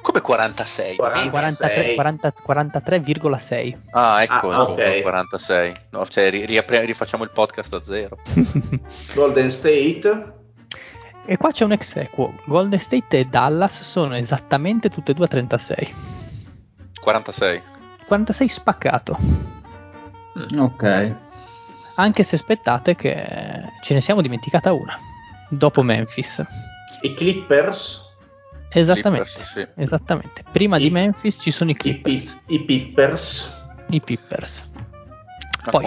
Come 0.00 0.20
46? 0.22 0.96
46. 0.96 1.94
43, 1.94 2.42
43,6. 2.42 3.76
Ah, 3.90 4.22
ecco, 4.22 4.50
ah, 4.50 4.62
okay. 4.62 5.02
46. 5.02 5.74
No, 5.90 6.06
cioè, 6.06 6.30
riapri- 6.30 6.86
rifacciamo 6.86 7.24
il 7.24 7.32
podcast 7.32 7.68
da 7.68 7.82
zero. 7.82 8.16
Golden 9.14 9.50
State. 9.50 10.32
E 11.26 11.36
qua 11.36 11.50
c'è 11.50 11.64
un 11.64 11.72
ex 11.72 11.96
equo. 11.96 12.32
Golden 12.46 12.78
State 12.78 13.18
e 13.18 13.24
Dallas 13.26 13.82
sono 13.82 14.16
esattamente 14.16 14.88
tutte 14.88 15.10
e 15.10 15.14
due 15.14 15.26
a 15.26 15.28
36. 15.28 16.24
46. 17.06 17.62
46 18.04 18.48
spaccato. 18.48 19.16
Mm. 20.36 20.60
Ok. 20.60 21.16
Anche 21.94 22.22
se 22.24 22.34
aspettate 22.34 22.96
che 22.96 23.62
ce 23.80 23.94
ne 23.94 24.00
siamo 24.00 24.20
dimenticata 24.20 24.72
una. 24.72 24.98
Dopo 25.48 25.82
Memphis. 25.82 26.44
I 27.02 27.14
Clippers? 27.14 28.10
Esattamente. 28.70 29.28
Clippers, 29.28 29.52
sì. 29.52 29.66
esattamente. 29.76 30.42
Prima 30.50 30.78
I, 30.78 30.80
di 30.80 30.90
Memphis 30.90 31.38
ci 31.40 31.52
sono 31.52 31.70
i 31.70 31.74
Clippers. 31.74 32.38
I, 32.46 32.54
i, 32.54 32.56
i 32.56 32.64
Pippers. 32.64 33.56
I 33.90 34.00
Pippers. 34.00 34.68
Poi 35.70 35.86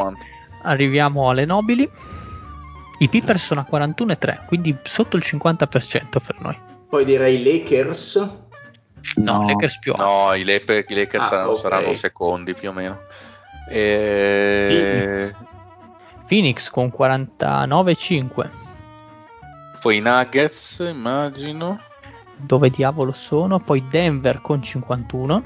arriviamo 0.64 1.30
alle 1.30 1.44
nobili. 1.44 1.90
I 3.00 3.10
Pippers 3.10 3.44
sono 3.44 3.60
a 3.60 3.68
41,3, 3.70 4.46
quindi 4.46 4.76
sotto 4.84 5.18
il 5.18 5.24
50% 5.26 5.68
per 6.26 6.40
noi. 6.40 6.58
Poi 6.88 7.04
direi 7.04 7.44
Lakers. 7.44 8.48
No, 9.16 9.42
no. 9.42 9.48
Lakers 9.48 9.80
più 9.80 9.92
alto. 9.94 10.04
No, 10.04 10.34
i, 10.34 10.44
Lakers, 10.44 10.86
i 10.90 10.96
Lakers 10.96 11.24
ah, 11.24 11.28
saranno, 11.28 11.50
okay. 11.50 11.62
saranno, 11.62 11.94
secondi 11.94 12.54
più 12.54 12.70
o 12.70 12.74
meno. 12.74 13.00
E... 13.70 14.68
Phoenix. 14.70 15.38
Phoenix 16.28 16.70
con 16.70 16.92
49,5. 16.96 18.50
Poi 19.82 19.98
i 19.98 20.00
Nuggets, 20.00 20.86
immagino. 20.88 21.82
Dove 22.36 22.70
diavolo 22.70 23.12
sono? 23.12 23.60
Poi 23.60 23.86
Denver 23.90 24.42
con 24.42 24.62
51. 24.62 25.44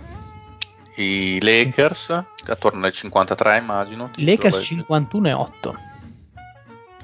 I 0.95 1.39
Lakers, 1.41 2.23
che 2.35 2.51
attorno 2.51 2.85
ai 2.85 2.91
53 2.91 3.57
immagino. 3.57 4.11
I 4.15 4.25
Lakers 4.25 4.57
51,8 4.57 5.73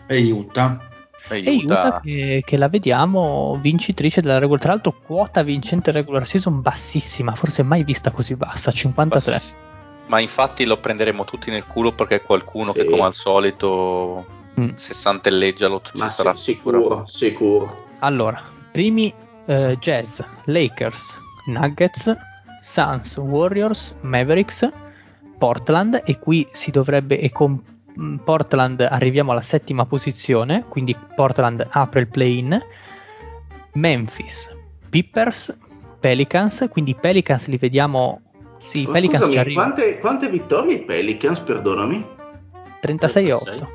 e 0.07 0.31
Utah. 0.31 0.88
E 1.29 1.39
Utah, 1.39 1.49
e 1.49 1.63
Utah 1.63 2.01
che, 2.01 2.43
che, 2.45 2.57
la 2.57 2.67
vediamo 2.67 3.57
vincitrice 3.61 4.21
della 4.21 4.39
regular. 4.39 4.61
Tra 4.61 4.71
l'altro, 4.73 4.95
quota 5.05 5.43
vincente 5.43 5.91
regular 5.91 6.25
season 6.25 6.61
bassissima, 6.61 7.35
forse 7.35 7.63
mai 7.63 7.83
vista 7.83 8.11
così 8.11 8.35
bassa, 8.35 8.71
53. 8.71 9.31
Bassissima. 9.31 9.67
Ma 10.07 10.19
infatti 10.19 10.65
lo 10.65 10.77
prenderemo 10.77 11.23
tutti 11.23 11.51
nel 11.51 11.67
culo 11.67 11.91
perché 11.91 12.21
qualcuno 12.21 12.71
sì. 12.71 12.79
che, 12.79 12.85
come 12.85 13.03
al 13.03 13.13
solito, 13.13 14.25
mm. 14.59 14.69
sessantelleggia 14.73 15.67
lo 15.67 15.81
Ma 15.93 16.09
sarà 16.09 16.33
sì, 16.33 16.53
sicuro, 16.53 17.03
sicuro. 17.05 17.85
Allora, 17.99 18.41
primi 18.71 19.13
uh, 19.45 19.75
Jazz, 19.77 20.19
Lakers, 20.45 21.15
Nuggets, 21.45 22.17
Suns, 22.59 23.17
Warriors, 23.17 23.95
Mavericks, 24.01 24.67
Portland 25.37 26.01
e 26.05 26.17
qui 26.17 26.47
si 26.51 26.71
dovrebbe 26.71 27.19
e 27.19 27.31
con 27.31 27.61
Portland 28.23 28.79
arriviamo 28.81 29.31
alla 29.31 29.41
settima 29.41 29.85
posizione, 29.85 30.65
quindi 30.67 30.95
Portland 31.15 31.65
apre 31.69 32.01
il 32.01 32.07
play-in. 32.07 32.61
Memphis, 33.73 34.51
Pippers, 34.89 35.55
Pelicans, 35.99 36.67
quindi 36.71 36.95
Pelicans 36.95 37.47
li 37.47 37.57
vediamo 37.57 38.21
Sì, 38.57 38.81
i 38.81 38.87
Pelicans 38.87 39.17
scusami, 39.23 39.31
ci 39.33 39.37
arrivano. 39.39 39.73
Quante, 39.73 39.99
quante 39.99 40.29
vittorie 40.29 40.75
i 40.75 40.81
Pelicans, 40.83 41.39
perdonami? 41.39 42.05
36-8. 42.81 43.67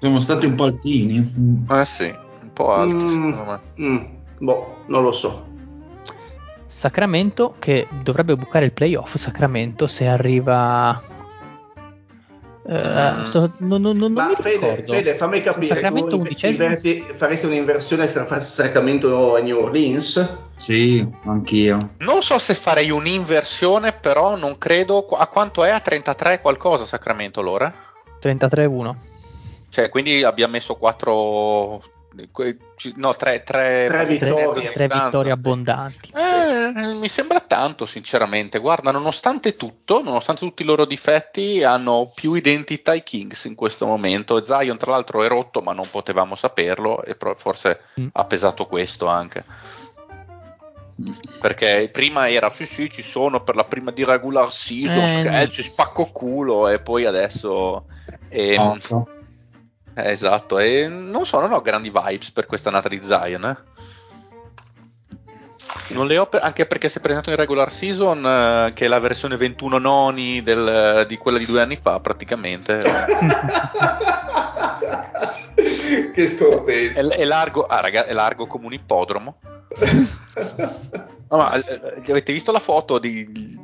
Siamo 0.00 0.20
stati 0.20 0.46
un 0.46 0.54
po' 0.54 0.64
altini. 0.64 1.64
Eh 1.70 1.84
sì, 1.84 2.14
un 2.42 2.50
po' 2.52 2.72
alti 2.72 3.04
Mm, 3.04 3.08
secondo 3.08 3.44
me. 3.44 3.60
mm, 3.86 4.04
boh, 4.38 4.76
non 4.86 5.02
lo 5.02 5.12
so. 5.12 5.46
Sacramento 6.66 7.54
che 7.58 7.86
dovrebbe 8.02 8.36
bucare 8.36 8.64
il 8.66 8.72
playoff. 8.72 9.16
Sacramento 9.16 9.86
se 9.86 10.06
arriva. 10.06 11.02
Eh, 12.66 13.12
sto- 13.26 13.52
non, 13.58 13.82
non- 13.82 13.96
non 13.98 14.12
Ma 14.12 14.28
mi 14.28 14.36
Fede. 14.36 14.82
Fede, 14.86 15.14
fammi 15.14 15.42
capire, 15.42 15.66
Sacramento 15.66 16.16
inverti- 16.42 17.04
faresti 17.14 17.44
un'inversione 17.46 18.10
tra 18.10 18.40
Sacramento 18.40 19.36
e 19.36 19.42
New 19.42 19.60
Orleans? 19.60 20.36
Sì, 20.56 21.06
anch'io. 21.26 21.76
Non 21.98 22.22
so 22.22 22.38
se 22.38 22.54
farei 22.54 22.90
un'inversione, 22.90 23.92
però 23.92 24.36
non 24.36 24.56
credo. 24.56 25.06
A 25.08 25.26
quanto 25.26 25.62
è? 25.64 25.70
A 25.70 25.80
33 25.80 26.40
qualcosa 26.40 26.86
Sacramento 26.86 27.42
l'ora? 27.42 27.70
33-1. 28.18 28.96
Cioè, 29.68 29.88
quindi 29.90 30.22
abbiamo 30.22 30.52
messo 30.52 30.76
4. 30.76 31.82
No, 32.94 33.16
3 33.16 33.42
Tre 33.42 33.86
Tre, 33.88 34.04
vittorie. 34.06 34.70
tre 34.70 34.86
vittorie 34.86 35.32
abbondanti. 35.32 36.12
Eh, 36.14 36.94
mi 37.00 37.08
sembra 37.08 37.40
tanto, 37.40 37.86
sinceramente. 37.86 38.60
Guarda, 38.60 38.92
nonostante 38.92 39.56
tutto, 39.56 40.00
nonostante 40.02 40.42
tutti 40.42 40.62
i 40.62 40.64
loro 40.66 40.84
difetti, 40.84 41.64
hanno 41.64 42.12
più 42.14 42.34
identità 42.34 42.94
i 42.94 43.02
Kings 43.02 43.44
in 43.46 43.56
questo 43.56 43.86
momento. 43.86 44.38
E 44.38 44.44
Zion, 44.44 44.76
tra 44.78 44.92
l'altro, 44.92 45.24
è 45.24 45.28
rotto, 45.28 45.60
ma 45.60 45.72
non 45.72 45.88
potevamo 45.90 46.36
saperlo. 46.36 47.02
E 47.02 47.16
forse 47.36 47.80
Mm. 48.00 48.06
ha 48.12 48.24
pesato 48.26 48.66
questo 48.66 49.06
anche. 49.06 49.44
Perché 51.40 51.88
prima 51.92 52.30
era 52.30 52.50
sì, 52.52 52.66
sì, 52.66 52.88
ci 52.88 53.02
sono 53.02 53.42
per 53.42 53.56
la 53.56 53.64
prima 53.64 53.90
di 53.90 54.04
regular 54.04 54.52
season, 54.52 54.98
Eh, 55.02 55.08
schedule, 55.08 55.40
no. 55.40 55.48
ci 55.48 55.62
spacco 55.62 56.06
culo. 56.12 56.68
E 56.68 56.78
poi 56.78 57.04
adesso. 57.04 57.86
ehm. 58.28 58.78
Eh, 59.94 60.10
esatto, 60.10 60.58
e 60.58 60.88
non 60.88 61.26
so, 61.26 61.40
non 61.40 61.52
ho 61.52 61.60
grandi 61.60 61.90
vibes 61.90 62.30
per 62.30 62.46
questa 62.46 62.68
annata 62.68 62.88
di 62.88 63.00
Zion. 63.02 63.44
eh. 63.44 63.56
Non 65.88 66.06
le 66.06 66.18
ho 66.18 66.26
per- 66.26 66.42
anche 66.42 66.66
perché 66.66 66.88
si 66.88 66.98
è 66.98 67.00
presentato 67.00 67.30
in 67.30 67.36
regular 67.36 67.70
season, 67.70 68.24
eh, 68.24 68.72
che 68.74 68.84
è 68.84 68.88
la 68.88 68.98
versione 68.98 69.36
21 69.36 69.78
noni 69.78 70.42
del- 70.42 71.04
di 71.06 71.16
quella 71.16 71.38
di 71.38 71.46
due 71.46 71.62
anni 71.62 71.76
fa, 71.76 72.00
praticamente. 72.00 72.80
che 76.14 76.26
scortese. 76.26 77.00
è, 77.00 77.04
è 77.06 77.24
largo, 77.24 77.66
ah, 77.66 77.80
raga, 77.80 78.06
è 78.06 78.12
largo 78.12 78.46
come 78.46 78.66
un 78.66 78.72
ippodromo. 78.72 79.38
No, 80.36 81.36
ma, 81.36 81.54
eh, 81.54 81.80
avete 82.08 82.32
visto 82.32 82.52
la 82.52 82.60
foto 82.60 82.98
di 82.98 83.60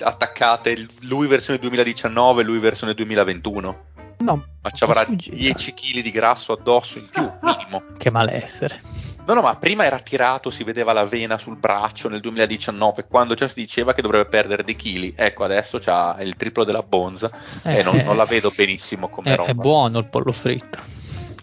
attaccate 0.00 0.86
lui 1.02 1.26
versione 1.28 1.58
2019 1.58 2.42
lui 2.42 2.58
versione 2.58 2.94
2021? 2.94 3.92
No, 4.18 4.44
Ma 4.62 4.70
ci 4.70 4.84
avrà 4.84 5.02
sfuggita. 5.02 5.36
10 5.36 5.74
kg 5.74 6.00
di 6.00 6.10
grasso 6.10 6.52
addosso 6.52 6.98
in 6.98 7.08
più, 7.08 7.30
minimo. 7.40 7.82
che 7.98 8.10
malessere. 8.10 8.80
No, 9.26 9.32
no, 9.32 9.40
ma 9.40 9.56
prima 9.56 9.84
era 9.86 9.98
tirato, 10.00 10.50
si 10.50 10.64
vedeva 10.64 10.92
la 10.92 11.04
vena 11.04 11.38
sul 11.38 11.56
braccio 11.56 12.10
nel 12.10 12.20
2019, 12.20 13.06
quando 13.08 13.32
già 13.34 13.48
si 13.48 13.54
diceva 13.54 13.94
che 13.94 14.02
dovrebbe 14.02 14.26
perdere 14.28 14.64
dei 14.64 14.76
chili. 14.76 15.14
Ecco, 15.16 15.44
adesso 15.44 15.78
c'ha 15.78 16.16
il 16.20 16.36
triplo 16.36 16.62
della 16.62 16.82
Bonza 16.82 17.30
Eh, 17.62 17.78
e 17.78 17.82
non, 17.82 17.98
eh, 17.98 18.02
non 18.02 18.16
la 18.16 18.26
vedo 18.26 18.52
benissimo 18.54 19.08
come 19.08 19.32
È, 19.32 19.36
roba. 19.36 19.50
è 19.50 19.54
buono 19.54 19.98
il 19.98 20.06
pollo 20.10 20.30
fritto. 20.32 20.78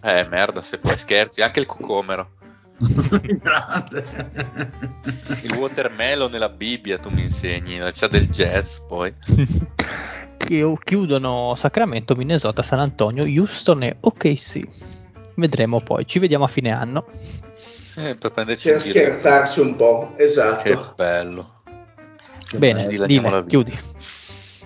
Eh, 0.03 0.27
merda, 0.27 0.61
se 0.61 0.77
poi 0.77 0.95
scherzi. 0.97 1.41
Anche 1.41 1.59
il 1.59 1.65
cocomero. 1.65 2.33
Grande. 2.81 4.05
Il 5.43 5.53
watermelon 5.57 6.29
nella 6.31 6.49
Bibbia, 6.49 6.99
tu 6.99 7.09
mi 7.09 7.21
insegni. 7.23 7.79
C'è 7.79 8.07
del 8.07 8.29
jazz, 8.29 8.77
poi. 8.87 9.11
Chi- 10.45 10.77
Chiudono 10.83 11.53
Sacramento, 11.55 12.15
Minnesota, 12.15 12.61
San 12.61 12.79
Antonio, 12.79 13.23
Houston 13.23 13.83
e 13.83 13.97
OKC. 13.99 14.59
Vedremo 15.35 15.79
poi, 15.81 16.05
ci 16.05 16.19
vediamo 16.19 16.43
a 16.43 16.47
fine 16.47 16.71
anno. 16.71 17.05
Eh, 17.97 18.15
per 18.15 18.31
prenderci 18.31 18.69
Per 18.69 18.79
scherzarci 18.81 19.59
un 19.59 19.75
po', 19.75 20.13
Che 20.15 20.23
esatto. 20.23 20.93
bello. 20.95 21.59
Bene, 22.57 22.85
dile, 22.87 23.45
chiudi. 23.47 23.77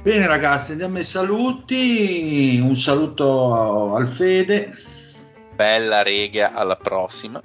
Bene 0.01 0.27
ragazzi, 0.27 0.71
andiamo 0.71 0.97
ai 0.97 1.03
saluti. 1.03 2.59
Un 2.61 2.75
saluto 2.75 3.93
al 3.95 4.07
Fede. 4.07 4.73
Bella 5.55 6.03
rega, 6.03 6.53
alla 6.53 6.75
prossima. 6.75 7.41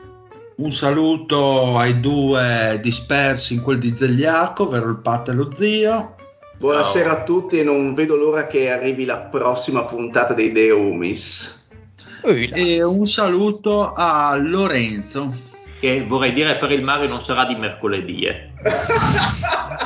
Un 0.57 0.71
saluto 0.73 1.77
ai 1.79 2.01
due 2.01 2.79
dispersi 2.83 3.55
in 3.55 3.63
quel 3.63 3.79
di 3.79 3.95
Zegliaco, 3.95 4.65
ovvero 4.65 4.91
il 4.91 4.99
Pat 4.99 5.29
e 5.29 5.33
lo 5.33 5.51
zio. 5.53 6.15
Buonasera 6.61 7.11
a 7.11 7.23
tutti 7.23 7.59
e 7.59 7.65
non 7.65 7.95
vedo 7.95 8.17
l'ora 8.17 8.47
che 8.47 8.71
arrivi 8.71 9.07
la 9.07 9.17
prossima 9.17 9.85
puntata 9.85 10.35
dei 10.35 10.53
The 10.53 10.71
Homies. 10.71 11.65
E 12.23 12.83
un 12.83 13.07
saluto 13.07 13.95
a 13.95 14.37
Lorenzo. 14.37 15.35
Che 15.81 16.05
vorrei 16.05 16.35
dire 16.35 16.59
per 16.59 16.71
il 16.73 16.83
Mario 16.83 17.09
non 17.09 17.23
sarà 17.23 17.47
di 17.47 17.55
mercoledì. 17.55 18.25
eh. 18.27 18.51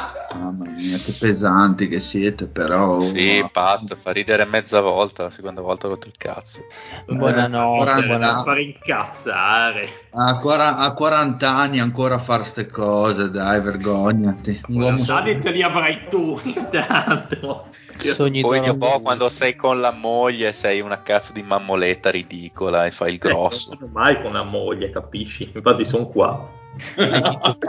Mia, 0.85 0.99
che 0.99 1.13
pesanti 1.13 1.89
che 1.89 1.99
siete, 2.01 2.47
però. 2.47 3.01
Sì, 3.01 3.45
Pat, 3.51 3.95
fa 3.97 4.13
ridere 4.13 4.45
mezza 4.45 4.81
volta, 4.81 5.23
la 5.25 5.31
seconda 5.31 5.63
volta 5.63 5.87
ho 5.87 5.91
rotto 5.91 6.07
il 6.07 6.17
cazzo. 6.17 6.61
Buonanotte, 7.07 8.01
Eh, 8.01 8.07
buona- 8.07 8.33
non 8.35 8.45
fare 8.45 8.63
incazzare. 8.63 9.89
A, 10.11 10.39
quara- 10.39 10.77
a 10.79 10.93
40 10.93 11.49
anni 11.57 11.81
ancora 11.81 12.17
a 12.17 12.19
fare 12.19 12.45
ste 12.45 12.67
cose, 12.67 13.31
dai, 13.31 13.61
vergognati. 13.63 14.61
Uomo- 14.69 14.97
Sadi 14.99 15.41
ce 15.41 15.51
li 15.53 15.63
avrai 15.63 16.07
tu 16.09 16.39
intanto. 16.45 17.69
Sogni 18.15 18.41
Poi 18.43 18.61
dopo 18.61 19.01
quando 19.01 19.29
sei 19.29 19.57
con 19.57 19.81
la 19.81 19.93
moglie 19.93 20.53
sei 20.53 20.81
una 20.81 21.01
cazzo 21.03 21.33
di 21.33 21.43
mammoletta 21.43 22.11
ridicola 22.11 22.85
e 22.85 22.91
fai 22.91 23.15
il 23.15 23.21
Non 23.23 23.33
grosso. 23.33 23.75
sono 23.77 23.91
mai 23.93 24.17
con 24.21 24.27
una 24.31 24.43
moglie, 24.45 24.91
capisci? 24.91 25.51
Infatti 25.55 25.85
sono 25.85 26.07
qua. 26.09 26.47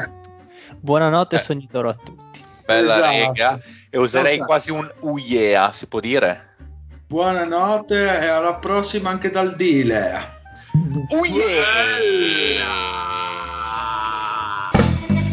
Buonanotte 0.80 1.36
e 1.36 1.40
Eh. 1.40 1.42
sogni 1.42 1.68
d'oro 1.72 1.90
a 1.90 1.94
tutti. 1.96 2.44
Bella 2.66 2.96
Esatto. 2.96 3.12
rega. 3.12 3.60
E 3.90 3.98
userei 3.98 4.34
Esatto. 4.34 4.46
quasi 4.48 4.72
un 4.72 4.92
uiea, 5.02 5.72
si 5.72 5.88
può 5.88 6.00
dire? 6.00 6.54
Buonanotte 7.08 7.96
e 8.22 8.26
alla 8.26 8.56
prossima 8.56 9.10
anche 9.12 9.30
dal 9.30 9.56
dealer. 9.56 10.34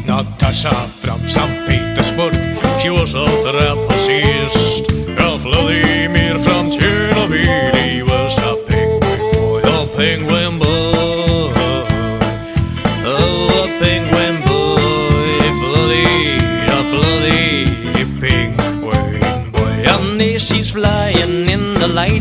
Natasha 0.06 0.70
from 0.70 1.18
St. 1.26 1.64
Petersburg, 1.66 2.34
she 2.78 2.90
was 2.90 3.14
a 3.14 3.24
trapezist. 3.42 4.90
Ja, 5.16 5.36
Vladimir 5.36 6.38
from 6.38 6.70
Chernobyl, 6.70 7.72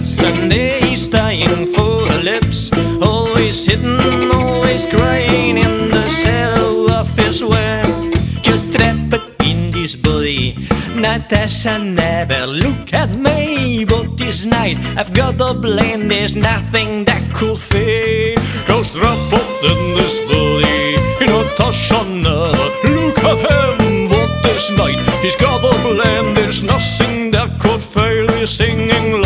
the 0.03 0.79
he's 0.81 1.07
dying 1.09 1.73
for 1.73 2.01
lips. 2.23 2.71
Always 3.01 3.65
hidden, 3.65 4.31
always 4.31 4.85
crying 4.87 5.57
in 5.57 5.91
the 5.91 6.09
shadow 6.09 6.91
of 6.99 7.07
his 7.15 7.43
web. 7.43 8.13
Just 8.41 8.73
trapped 8.73 9.41
in 9.43 9.71
this 9.71 9.95
body. 9.95 10.57
Natasha 10.95 11.77
never 11.79 12.47
look 12.47 12.93
at 12.93 13.11
me, 13.11 13.85
but 13.85 14.17
this 14.17 14.45
night 14.45 14.77
I've 14.97 15.13
got 15.13 15.39
a 15.39 15.53
blame. 15.59 16.07
There's 16.07 16.35
nothing 16.35 17.05
that 17.05 17.21
could 17.35 17.57
fade. 17.57 18.39
Cause 18.65 18.93
trapped 18.97 19.63
in 19.63 19.95
this 19.97 20.19
body. 20.21 20.97
Natasha 21.25 22.03
never 22.05 22.67
look 22.89 23.17
at 23.23 23.37
him, 23.37 24.09
but 24.09 24.41
this 24.41 24.71
night 24.77 24.99
he's 25.21 25.35
got 25.35 25.63
a 25.63 25.73
blame. 25.83 26.33
There's 26.33 26.63
nothing 26.63 27.31
that 27.31 27.59
could 27.59 27.81
fail. 27.81 28.27
He's 28.29 28.49
singing 28.49 29.20